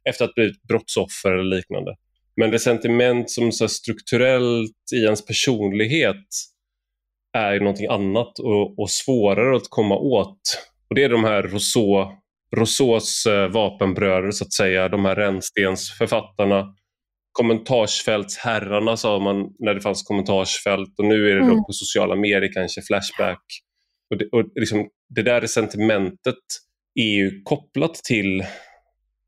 efter 0.10 0.26
att 0.26 0.34
bli 0.36 0.52
brottsoffer 0.68 1.32
eller 1.32 1.56
liknande. 1.56 1.96
Men 2.36 2.52
resentiment 2.52 3.30
som 3.32 3.52
så 3.52 3.68
strukturellt 3.68 4.72
i 4.96 5.04
ens 5.04 5.26
personlighet 5.26 6.26
är 7.38 7.54
ju 7.54 7.60
någonting 7.60 7.88
annat 7.88 8.40
och, 8.40 8.80
och 8.80 8.90
svårare 8.90 9.56
att 9.58 9.70
komma 9.70 9.96
åt. 9.96 10.40
Och 10.90 10.96
Det 10.96 11.04
är 11.04 11.10
de 11.10 11.24
här 11.24 11.44
Rousseau, 11.44 12.12
Rousseaus 12.56 13.26
eh, 13.26 13.48
vapenbröder 13.48 14.32
så 14.32 14.44
att 14.44 14.54
säga, 14.54 14.90
de 14.90 15.06
här 15.06 15.16
rännstensförfattarna. 15.16 16.74
Kommentarsfältsherrarna 17.32 18.98
sa 18.98 19.20
man 19.20 19.48
när 19.60 19.74
det 19.74 19.82
fanns 19.82 20.04
kommentarsfält 20.04 21.00
och 21.00 21.06
nu 21.06 21.30
är 21.32 21.36
det 21.36 21.42
Mm. 21.42 21.58
på 21.58 21.72
sociala 21.74 22.16
medier 22.16 22.54
kanske 22.54 22.82
Flashback. 22.82 23.44
Och 24.10 24.18
det, 24.18 24.26
och 24.32 24.44
liksom, 24.56 24.88
det 25.16 25.22
där 25.24 25.42
resentimentet 25.42 26.36
är 26.96 27.16
ju 27.16 27.42
kopplat 27.44 27.94
till 27.96 28.46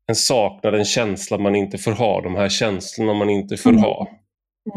en 0.06 0.14
saknad, 0.14 0.74
en 0.74 0.84
känsla 0.84 1.38
man 1.38 1.54
inte 1.54 1.78
får 1.78 1.92
ha, 1.92 2.20
de 2.20 2.34
här 2.34 2.48
känslorna 2.48 3.14
man 3.14 3.30
inte 3.30 3.56
får 3.56 3.70
Mm. 3.70 3.82
ha. 3.82 4.08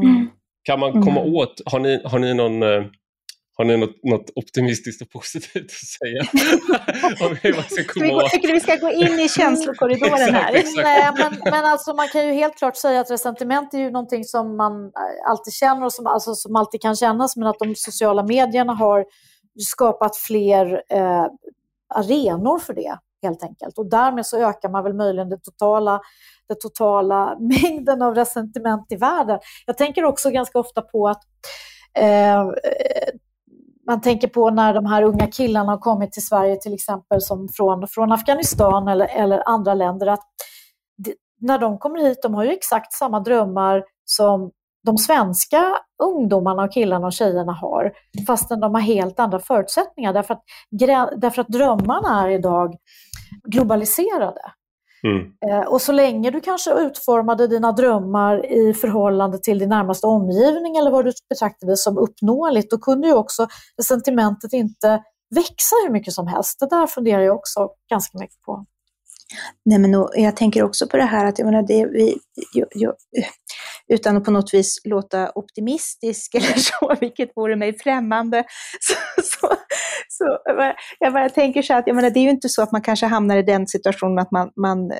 Mm. 0.03 0.29
Kan 0.63 0.79
man 0.79 1.03
komma 1.03 1.21
åt, 1.21 1.61
har 1.65 1.79
ni, 1.79 2.01
har 2.05 2.19
ni 2.19 2.33
någon 2.33 2.63
eh, 2.63 2.83
har 3.55 3.65
ni 3.65 3.77
något, 3.77 4.03
något 4.03 4.29
optimistiskt 4.35 5.01
och 5.01 5.09
positivt 5.09 5.65
att 5.65 5.71
säga 5.71 6.21
om 7.29 7.37
hur 7.41 7.53
man 7.53 7.63
ska 7.63 7.83
Ska 7.83 7.93
komma 7.93 8.05
vi 8.05 8.11
gå, 8.11 8.17
åt? 8.17 8.29
tycker 8.31 8.47
du 8.47 8.53
vi 8.53 8.59
ska 8.59 8.75
gå 8.75 8.91
in 8.91 9.19
i 9.19 9.29
känslokorridoren 9.29 10.33
här? 10.33 10.53
Exakt. 10.53 10.75
Nej, 10.77 11.11
men, 11.17 11.39
men 11.51 11.65
alltså 11.65 11.93
man 11.93 12.07
kan 12.07 12.27
ju 12.27 12.33
helt 12.33 12.57
klart 12.57 12.77
säga 12.77 12.99
att 12.99 13.11
resentiment 13.11 13.73
är 13.73 13.77
ju 13.77 13.91
någonting 13.91 14.23
som 14.23 14.57
man 14.57 14.83
eh, 14.85 15.29
alltid 15.31 15.53
känner 15.53 15.85
och 15.85 15.93
som, 15.93 16.07
alltså, 16.07 16.35
som 16.35 16.55
alltid 16.55 16.81
kan 16.81 16.95
kännas, 16.95 17.35
men 17.35 17.47
att 17.47 17.59
de 17.59 17.75
sociala 17.75 18.23
medierna 18.23 18.73
har 18.73 19.05
skapat 19.59 20.15
fler 20.15 20.83
eh, 20.89 21.25
arenor 21.95 22.59
för 22.59 22.73
det, 22.73 22.97
helt 23.21 23.43
enkelt. 23.43 23.77
Och 23.77 23.89
därmed 23.89 24.25
så 24.25 24.37
ökar 24.37 24.69
man 24.69 24.83
väl 24.83 24.93
möjligen 24.93 25.29
det 25.29 25.37
totala, 25.37 26.01
den 26.47 26.57
totala 26.59 27.37
mängden 27.63 28.01
av 28.01 28.15
resentiment 28.15 28.91
i 28.91 28.95
världen. 28.95 29.39
Jag 29.65 29.77
tänker 29.77 30.05
också 30.05 30.29
ganska 30.29 30.59
ofta 30.59 30.81
på 30.81 31.07
att 31.07 31.21
eh, 31.97 32.45
man 33.87 34.01
tänker 34.01 34.27
på 34.27 34.49
när 34.49 34.73
de 34.73 34.85
här 34.85 35.03
unga 35.03 35.27
killarna 35.27 35.71
har 35.71 35.77
kommit 35.77 36.11
till 36.11 36.25
Sverige 36.25 36.55
till 36.55 36.73
exempel 36.73 37.21
som 37.21 37.49
från, 37.53 37.87
från 37.87 38.11
Afghanistan 38.11 38.87
eller, 38.87 39.07
eller 39.07 39.49
andra 39.49 39.73
länder. 39.73 40.07
att 40.07 40.27
det, 40.97 41.13
När 41.39 41.59
de 41.59 41.77
kommer 41.77 41.99
hit, 41.99 42.21
de 42.21 42.33
har 42.33 42.43
ju 42.43 42.51
exakt 42.51 42.93
samma 42.93 43.19
drömmar 43.19 43.83
som 44.05 44.51
de 44.83 44.97
svenska 44.97 45.77
ungdomarna 46.03 46.63
och 46.63 46.73
killarna 46.73 47.07
och 47.07 47.13
tjejerna 47.13 47.53
har, 47.53 47.91
fastän 48.27 48.59
de 48.59 48.73
har 48.73 48.81
helt 48.81 49.19
andra 49.19 49.39
förutsättningar. 49.39 50.13
Därför 50.13 50.33
att, 50.33 50.43
därför 51.21 51.41
att 51.41 51.47
drömmarna 51.47 52.23
är 52.23 52.29
idag 52.29 52.75
globaliserade. 53.47 54.41
Mm. 55.07 55.31
Eh, 55.47 55.67
och 55.67 55.81
så 55.81 55.91
länge 55.91 56.31
du 56.31 56.39
kanske 56.39 56.73
utformade 56.73 57.47
dina 57.47 57.71
drömmar 57.71 58.51
i 58.51 58.73
förhållande 58.73 59.37
till 59.37 59.59
din 59.59 59.69
närmaste 59.69 60.07
omgivning 60.07 60.77
eller 60.77 60.91
vad 60.91 61.05
du 61.05 61.11
betraktade 61.29 61.77
som 61.77 61.97
uppnåeligt, 61.97 62.71
då 62.71 62.77
kunde 62.77 63.07
ju 63.07 63.13
också 63.13 63.47
sentimentet 63.83 64.53
inte 64.53 65.03
växa 65.35 65.75
hur 65.85 65.93
mycket 65.93 66.13
som 66.13 66.27
helst. 66.27 66.59
Det 66.59 66.69
där 66.69 66.87
funderar 66.87 67.21
jag 67.21 67.35
också 67.35 67.69
ganska 67.89 68.17
mycket 68.17 68.41
på. 68.41 68.65
Nej, 69.65 69.79
men 69.79 70.07
jag 70.15 70.35
tänker 70.35 70.63
också 70.63 70.87
på 70.87 70.97
det 70.97 71.03
här 71.03 71.25
att 71.25 71.39
jag 71.39 71.45
menar, 71.45 71.61
det, 71.61 71.85
vi, 71.85 72.17
jag, 72.53 72.67
jag, 72.71 72.93
utan 73.93 74.17
att 74.17 74.23
på 74.23 74.31
något 74.31 74.53
vis 74.53 74.81
låta 74.83 75.31
optimistisk 75.35 76.35
eller 76.35 76.57
så, 76.57 76.95
vilket 76.99 77.29
vore 77.35 77.55
mig 77.55 77.77
främmande. 77.77 78.43
Så, 78.81 79.21
så, 79.23 79.55
så 80.07 80.37
jag 80.99 81.13
bara 81.13 81.29
tänker 81.29 81.61
så 81.61 81.73
att 81.73 81.87
jag 81.87 81.95
menar, 81.95 82.09
det 82.09 82.19
är 82.19 82.23
ju 82.23 82.29
inte 82.29 82.49
så 82.49 82.61
att 82.61 82.71
man 82.71 82.81
kanske 82.81 83.05
hamnar 83.05 83.37
i 83.37 83.43
den 83.43 83.67
situationen 83.67 84.19
att 84.19 84.31
man, 84.31 84.51
man 84.55 84.91
eh, 84.91 84.97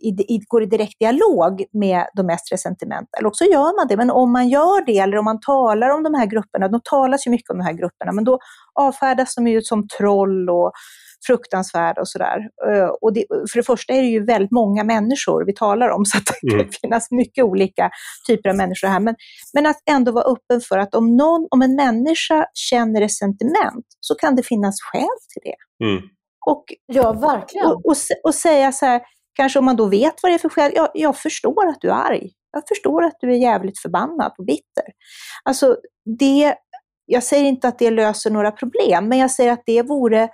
i, 0.00 0.08
i, 0.08 0.40
går 0.48 0.62
i 0.62 0.66
direkt 0.66 0.98
dialog 1.00 1.64
med 1.72 2.06
de 2.16 2.26
mest 2.26 2.52
resentimental. 2.52 3.18
Eller 3.18 3.28
också 3.28 3.44
gör 3.44 3.76
man 3.76 3.88
det, 3.88 3.96
men 3.96 4.10
om 4.10 4.32
man 4.32 4.48
gör 4.48 4.86
det, 4.86 4.98
eller 4.98 5.16
om 5.16 5.24
man 5.24 5.40
talar 5.40 5.90
om 5.90 6.02
de 6.02 6.14
här 6.14 6.26
grupperna, 6.26 6.68
de 6.68 6.80
talas 6.84 7.26
ju 7.26 7.30
mycket 7.30 7.50
om 7.50 7.58
de 7.58 7.64
här 7.64 7.72
grupperna, 7.72 8.12
men 8.12 8.24
då 8.24 8.38
avfärdas 8.74 9.34
de 9.34 9.46
ju 9.46 9.62
som 9.62 9.88
troll 9.88 10.50
och 10.50 10.72
fruktansvärda 11.26 12.00
och 12.00 12.08
sådär. 12.08 12.38
Eh, 12.70 12.88
och 13.00 13.12
det, 13.12 13.24
för 13.28 13.56
det 13.56 13.62
första 13.62 13.92
är 13.92 14.02
det 14.02 14.08
ju 14.08 14.24
väldigt 14.24 14.50
många 14.50 14.84
människor 14.84 15.44
vi 15.46 15.54
talar 15.54 15.88
om, 15.88 16.04
så 16.06 16.18
att 16.18 16.24
det 16.42 16.52
mm. 16.52 16.64
kan 16.64 16.72
finnas 16.82 17.10
mycket 17.10 17.44
olika 17.44 17.90
typer 18.26 18.48
av 18.48 18.56
människor 18.56 18.88
här. 18.88 19.00
Men, 19.00 19.14
men 19.54 19.66
att 19.66 19.76
ändå 19.90 20.12
vara 20.12 20.24
öppen 20.24 20.60
för 20.60 20.78
att 20.78 20.94
om, 20.94 21.16
någon, 21.16 21.46
om 21.50 21.62
en 21.62 21.76
människa 21.76 22.46
känner 22.54 23.02
ett 23.02 23.12
sentiment, 23.12 23.86
så 24.00 24.14
kan 24.14 24.36
det 24.36 24.42
finnas 24.42 24.74
skäl 24.80 25.18
till 25.32 25.42
det. 25.50 25.84
Mm. 25.86 26.02
Och, 26.46 26.64
ja, 26.86 27.12
verkligen. 27.12 27.66
Och, 27.66 27.86
och, 27.86 27.96
och, 28.24 28.34
säga 28.34 28.72
så 28.72 28.86
här, 28.86 29.00
kanske 29.34 29.58
om 29.58 29.64
man 29.64 29.76
då 29.76 29.86
vet 29.86 30.14
vad 30.22 30.32
det 30.32 30.34
är 30.34 30.38
för 30.38 30.48
skäl, 30.48 30.72
jag, 30.74 30.88
jag 30.94 31.16
förstår 31.16 31.68
att 31.68 31.80
du 31.80 31.88
är 31.88 31.94
arg. 31.94 32.30
Jag 32.52 32.62
förstår 32.68 33.04
att 33.04 33.16
du 33.20 33.32
är 33.32 33.36
jävligt 33.36 33.78
förbannad 33.78 34.32
och 34.38 34.44
bitter. 34.44 34.84
Alltså, 35.44 35.76
det, 36.18 36.54
jag 37.06 37.22
säger 37.22 37.44
inte 37.44 37.68
att 37.68 37.78
det 37.78 37.90
löser 37.90 38.30
några 38.30 38.52
problem, 38.52 39.08
men 39.08 39.18
jag 39.18 39.30
säger 39.30 39.52
att 39.52 39.62
det 39.66 39.82
vore 39.82 40.28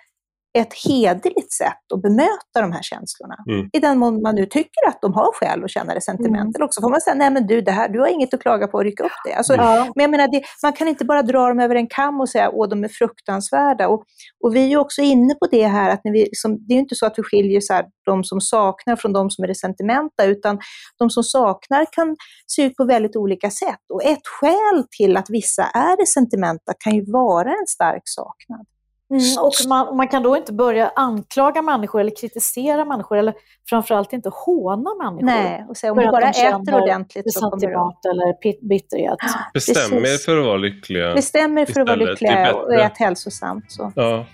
ett 0.59 0.75
hederligt 0.87 1.53
sätt 1.53 1.93
att 1.95 2.03
bemöta 2.03 2.61
de 2.61 2.73
här 2.73 2.83
känslorna. 2.83 3.37
Mm. 3.51 3.71
I 3.73 3.79
den 3.79 3.99
mån 3.99 4.23
man 4.23 4.35
nu 4.35 4.47
tycker 4.47 4.89
att 4.89 4.99
de 5.03 5.15
har 5.15 5.33
skäl 5.33 5.65
att 5.65 5.71
känna 5.71 5.95
resentiment. 5.95 6.41
Mm. 6.41 6.53
Eller 6.55 6.65
också 6.65 6.81
får 6.81 6.91
man 6.91 7.01
säga, 7.01 7.15
nej 7.15 7.31
men 7.31 7.47
du, 7.47 7.61
det 7.61 7.71
här, 7.71 7.89
du 7.89 8.01
har 8.01 8.07
inget 8.07 8.35
att 8.35 8.43
klaga 8.43 8.67
på, 8.67 8.83
rycka 8.83 9.05
upp 9.05 9.21
det. 9.25 9.35
Alltså, 9.35 9.55
mm. 9.55 9.93
Men 9.95 10.03
jag 10.03 10.11
menar, 10.11 10.29
det, 10.29 10.43
man 10.63 10.73
kan 10.73 10.89
inte 10.89 11.05
bara 11.05 11.23
dra 11.23 11.49
dem 11.49 11.61
över 11.61 11.75
en 11.75 11.87
kam 11.87 12.21
och 12.21 12.29
säga, 12.29 12.51
åh 12.51 12.69
de 12.69 12.85
är 12.85 12.89
fruktansvärda. 12.89 13.89
Och, 13.89 14.05
och 14.45 14.55
vi 14.57 14.65
är 14.65 14.69
ju 14.69 14.77
också 14.77 15.03
inne 15.03 15.35
på 15.35 15.47
det 15.51 15.67
här, 15.67 15.91
att 15.91 16.01
när 16.05 16.13
vi, 16.13 16.29
som, 16.33 16.67
det 16.67 16.73
är 16.73 16.77
ju 16.77 16.83
inte 16.83 16.95
så 16.95 17.07
att 17.07 17.15
vi 17.17 17.23
skiljer 17.23 17.61
så 17.61 17.73
här, 17.73 17.85
de 18.07 18.25
som 18.25 18.41
saknar 18.41 18.97
från 18.97 19.13
de 19.13 19.31
som 19.31 19.45
är 19.45 19.49
resentimenta, 19.49 20.25
utan 20.25 20.59
de 20.99 21.11
som 21.11 21.23
saknar 21.23 21.87
kan 21.93 22.17
se 22.47 22.63
ut 22.63 22.77
på 22.77 22.85
väldigt 22.85 23.17
olika 23.17 23.51
sätt. 23.51 23.81
Och 23.93 24.05
ett 24.05 24.27
skäl 24.27 24.85
till 24.99 25.17
att 25.17 25.31
vissa 25.31 25.63
är 25.63 25.97
resentimenta 25.97 26.73
kan 26.85 26.95
ju 26.95 27.13
vara 27.13 27.51
en 27.51 27.67
stark 27.67 28.03
saknad. 28.05 28.67
Mm, 29.13 29.39
och 29.39 29.53
man, 29.69 29.97
man, 29.97 30.09
kan 30.09 30.23
då 30.23 30.37
inte 30.37 30.53
börja 30.53 30.93
anklaga 30.97 31.63
människor 31.63 32.01
eller 32.01 32.17
kritisera 32.21 32.85
människor 32.85 33.17
eller 33.17 33.35
framförallt 33.69 34.13
inte 34.13 34.31
håna 34.33 34.95
människor. 34.95 35.27
Nej, 35.27 35.65
och 35.69 35.77
säga 35.77 35.93
om 35.93 35.99
du 35.99 36.11
bara 36.11 36.31
äter 36.31 36.83
ordentligt 36.83 37.33
så 37.33 37.51
kommer 37.51 37.67
du... 37.67 38.11
eller 38.11 38.69
bitterhet. 38.69 39.19
Bestäm 39.55 40.05
er 40.05 40.25
för 40.25 40.39
att 40.39 40.45
vara 40.45 40.57
lyckliga. 40.57 41.15
Bestäm 41.15 41.59
er 41.59 41.67
för 41.67 41.81
att 41.81 41.89
vara 41.89 41.97
lyckliga 41.97 42.55
och 42.55 42.75
ät 42.75 42.99
hälsosamt. 42.99 43.65
Så. 43.69 43.93
Ja. 43.97 44.27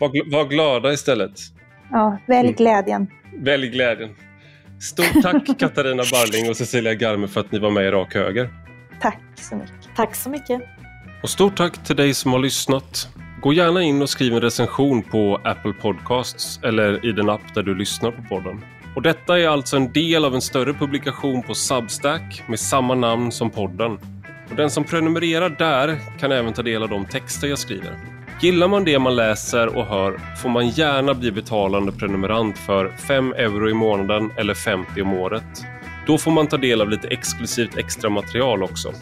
Var, 0.00 0.32
var 0.32 0.44
glada 0.44 0.92
istället. 0.92 1.32
Ja, 1.90 2.18
välj 2.26 2.48
mm. 2.48 2.54
glädjen. 2.54 3.10
Mm. 3.32 3.44
Välj 3.44 3.68
glädjen. 3.68 4.10
Stort 4.80 5.22
tack 5.22 5.58
Katarina 5.58 6.02
Barling 6.12 6.50
och 6.50 6.56
Cecilia 6.56 6.94
Garme 6.94 7.28
för 7.28 7.40
att 7.40 7.52
ni 7.52 7.58
var 7.58 7.70
med 7.70 7.84
i 7.84 7.90
Rak 7.90 8.14
Höger. 8.14 8.50
Tack 9.00 9.20
så 9.34 9.56
mycket. 9.56 9.96
Tack 9.96 10.14
så 10.14 10.30
mycket. 10.30 10.60
Och 11.22 11.30
stort 11.30 11.56
tack 11.56 11.84
till 11.84 11.96
dig 11.96 12.14
som 12.14 12.32
har 12.32 12.38
lyssnat. 12.38 13.08
Gå 13.42 13.52
gärna 13.52 13.82
in 13.82 14.02
och 14.02 14.10
skriv 14.10 14.34
en 14.34 14.40
recension 14.40 15.02
på 15.02 15.40
Apple 15.44 15.72
Podcasts 15.72 16.60
eller 16.62 17.06
i 17.06 17.12
den 17.12 17.30
app 17.30 17.54
där 17.54 17.62
du 17.62 17.74
lyssnar 17.74 18.10
på 18.10 18.22
podden. 18.22 18.64
Och 18.96 19.02
detta 19.02 19.38
är 19.38 19.48
alltså 19.48 19.76
en 19.76 19.92
del 19.92 20.24
av 20.24 20.34
en 20.34 20.40
större 20.40 20.72
publikation 20.72 21.42
på 21.42 21.54
Substack 21.54 22.42
med 22.46 22.60
samma 22.60 22.94
namn 22.94 23.32
som 23.32 23.50
podden. 23.50 23.98
Och 24.50 24.56
den 24.56 24.70
som 24.70 24.84
prenumererar 24.84 25.50
där 25.50 25.98
kan 26.18 26.32
även 26.32 26.52
ta 26.52 26.62
del 26.62 26.82
av 26.82 26.88
de 26.88 27.04
texter 27.04 27.48
jag 27.48 27.58
skriver. 27.58 27.98
Gillar 28.40 28.68
man 28.68 28.84
det 28.84 28.98
man 28.98 29.16
läser 29.16 29.76
och 29.76 29.86
hör 29.86 30.20
får 30.42 30.48
man 30.48 30.68
gärna 30.68 31.14
bli 31.14 31.32
betalande 31.32 31.92
prenumerant 31.92 32.58
för 32.58 32.88
5 32.88 33.32
euro 33.32 33.70
i 33.70 33.74
månaden 33.74 34.30
eller 34.36 34.54
50 34.54 35.02
om 35.02 35.12
året. 35.12 35.64
Då 36.06 36.18
får 36.18 36.30
man 36.30 36.46
ta 36.46 36.56
del 36.56 36.80
av 36.80 36.90
lite 36.90 37.08
exklusivt 37.08 37.76
extra 37.76 38.10
material 38.10 38.62
också. 38.62 38.92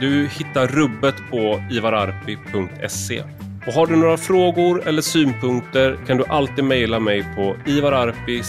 Du 0.00 0.26
hittar 0.26 0.66
rubbet 0.66 1.14
på 1.30 1.62
ivararpi.se. 1.70 3.22
Och 3.68 3.74
har 3.74 3.86
du 3.86 3.96
några 3.96 4.16
frågor 4.16 4.88
eller 4.88 5.02
synpunkter 5.02 5.98
kan 6.06 6.16
du 6.16 6.24
alltid 6.24 6.64
mejla 6.64 7.00
mig 7.00 7.24
på 7.36 7.56
ivararpi 7.66 8.42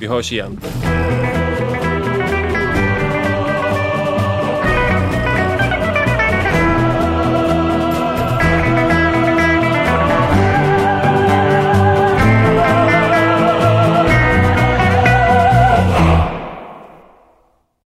Vi 0.00 0.06
hörs 0.06 0.32
igen. 0.32 0.60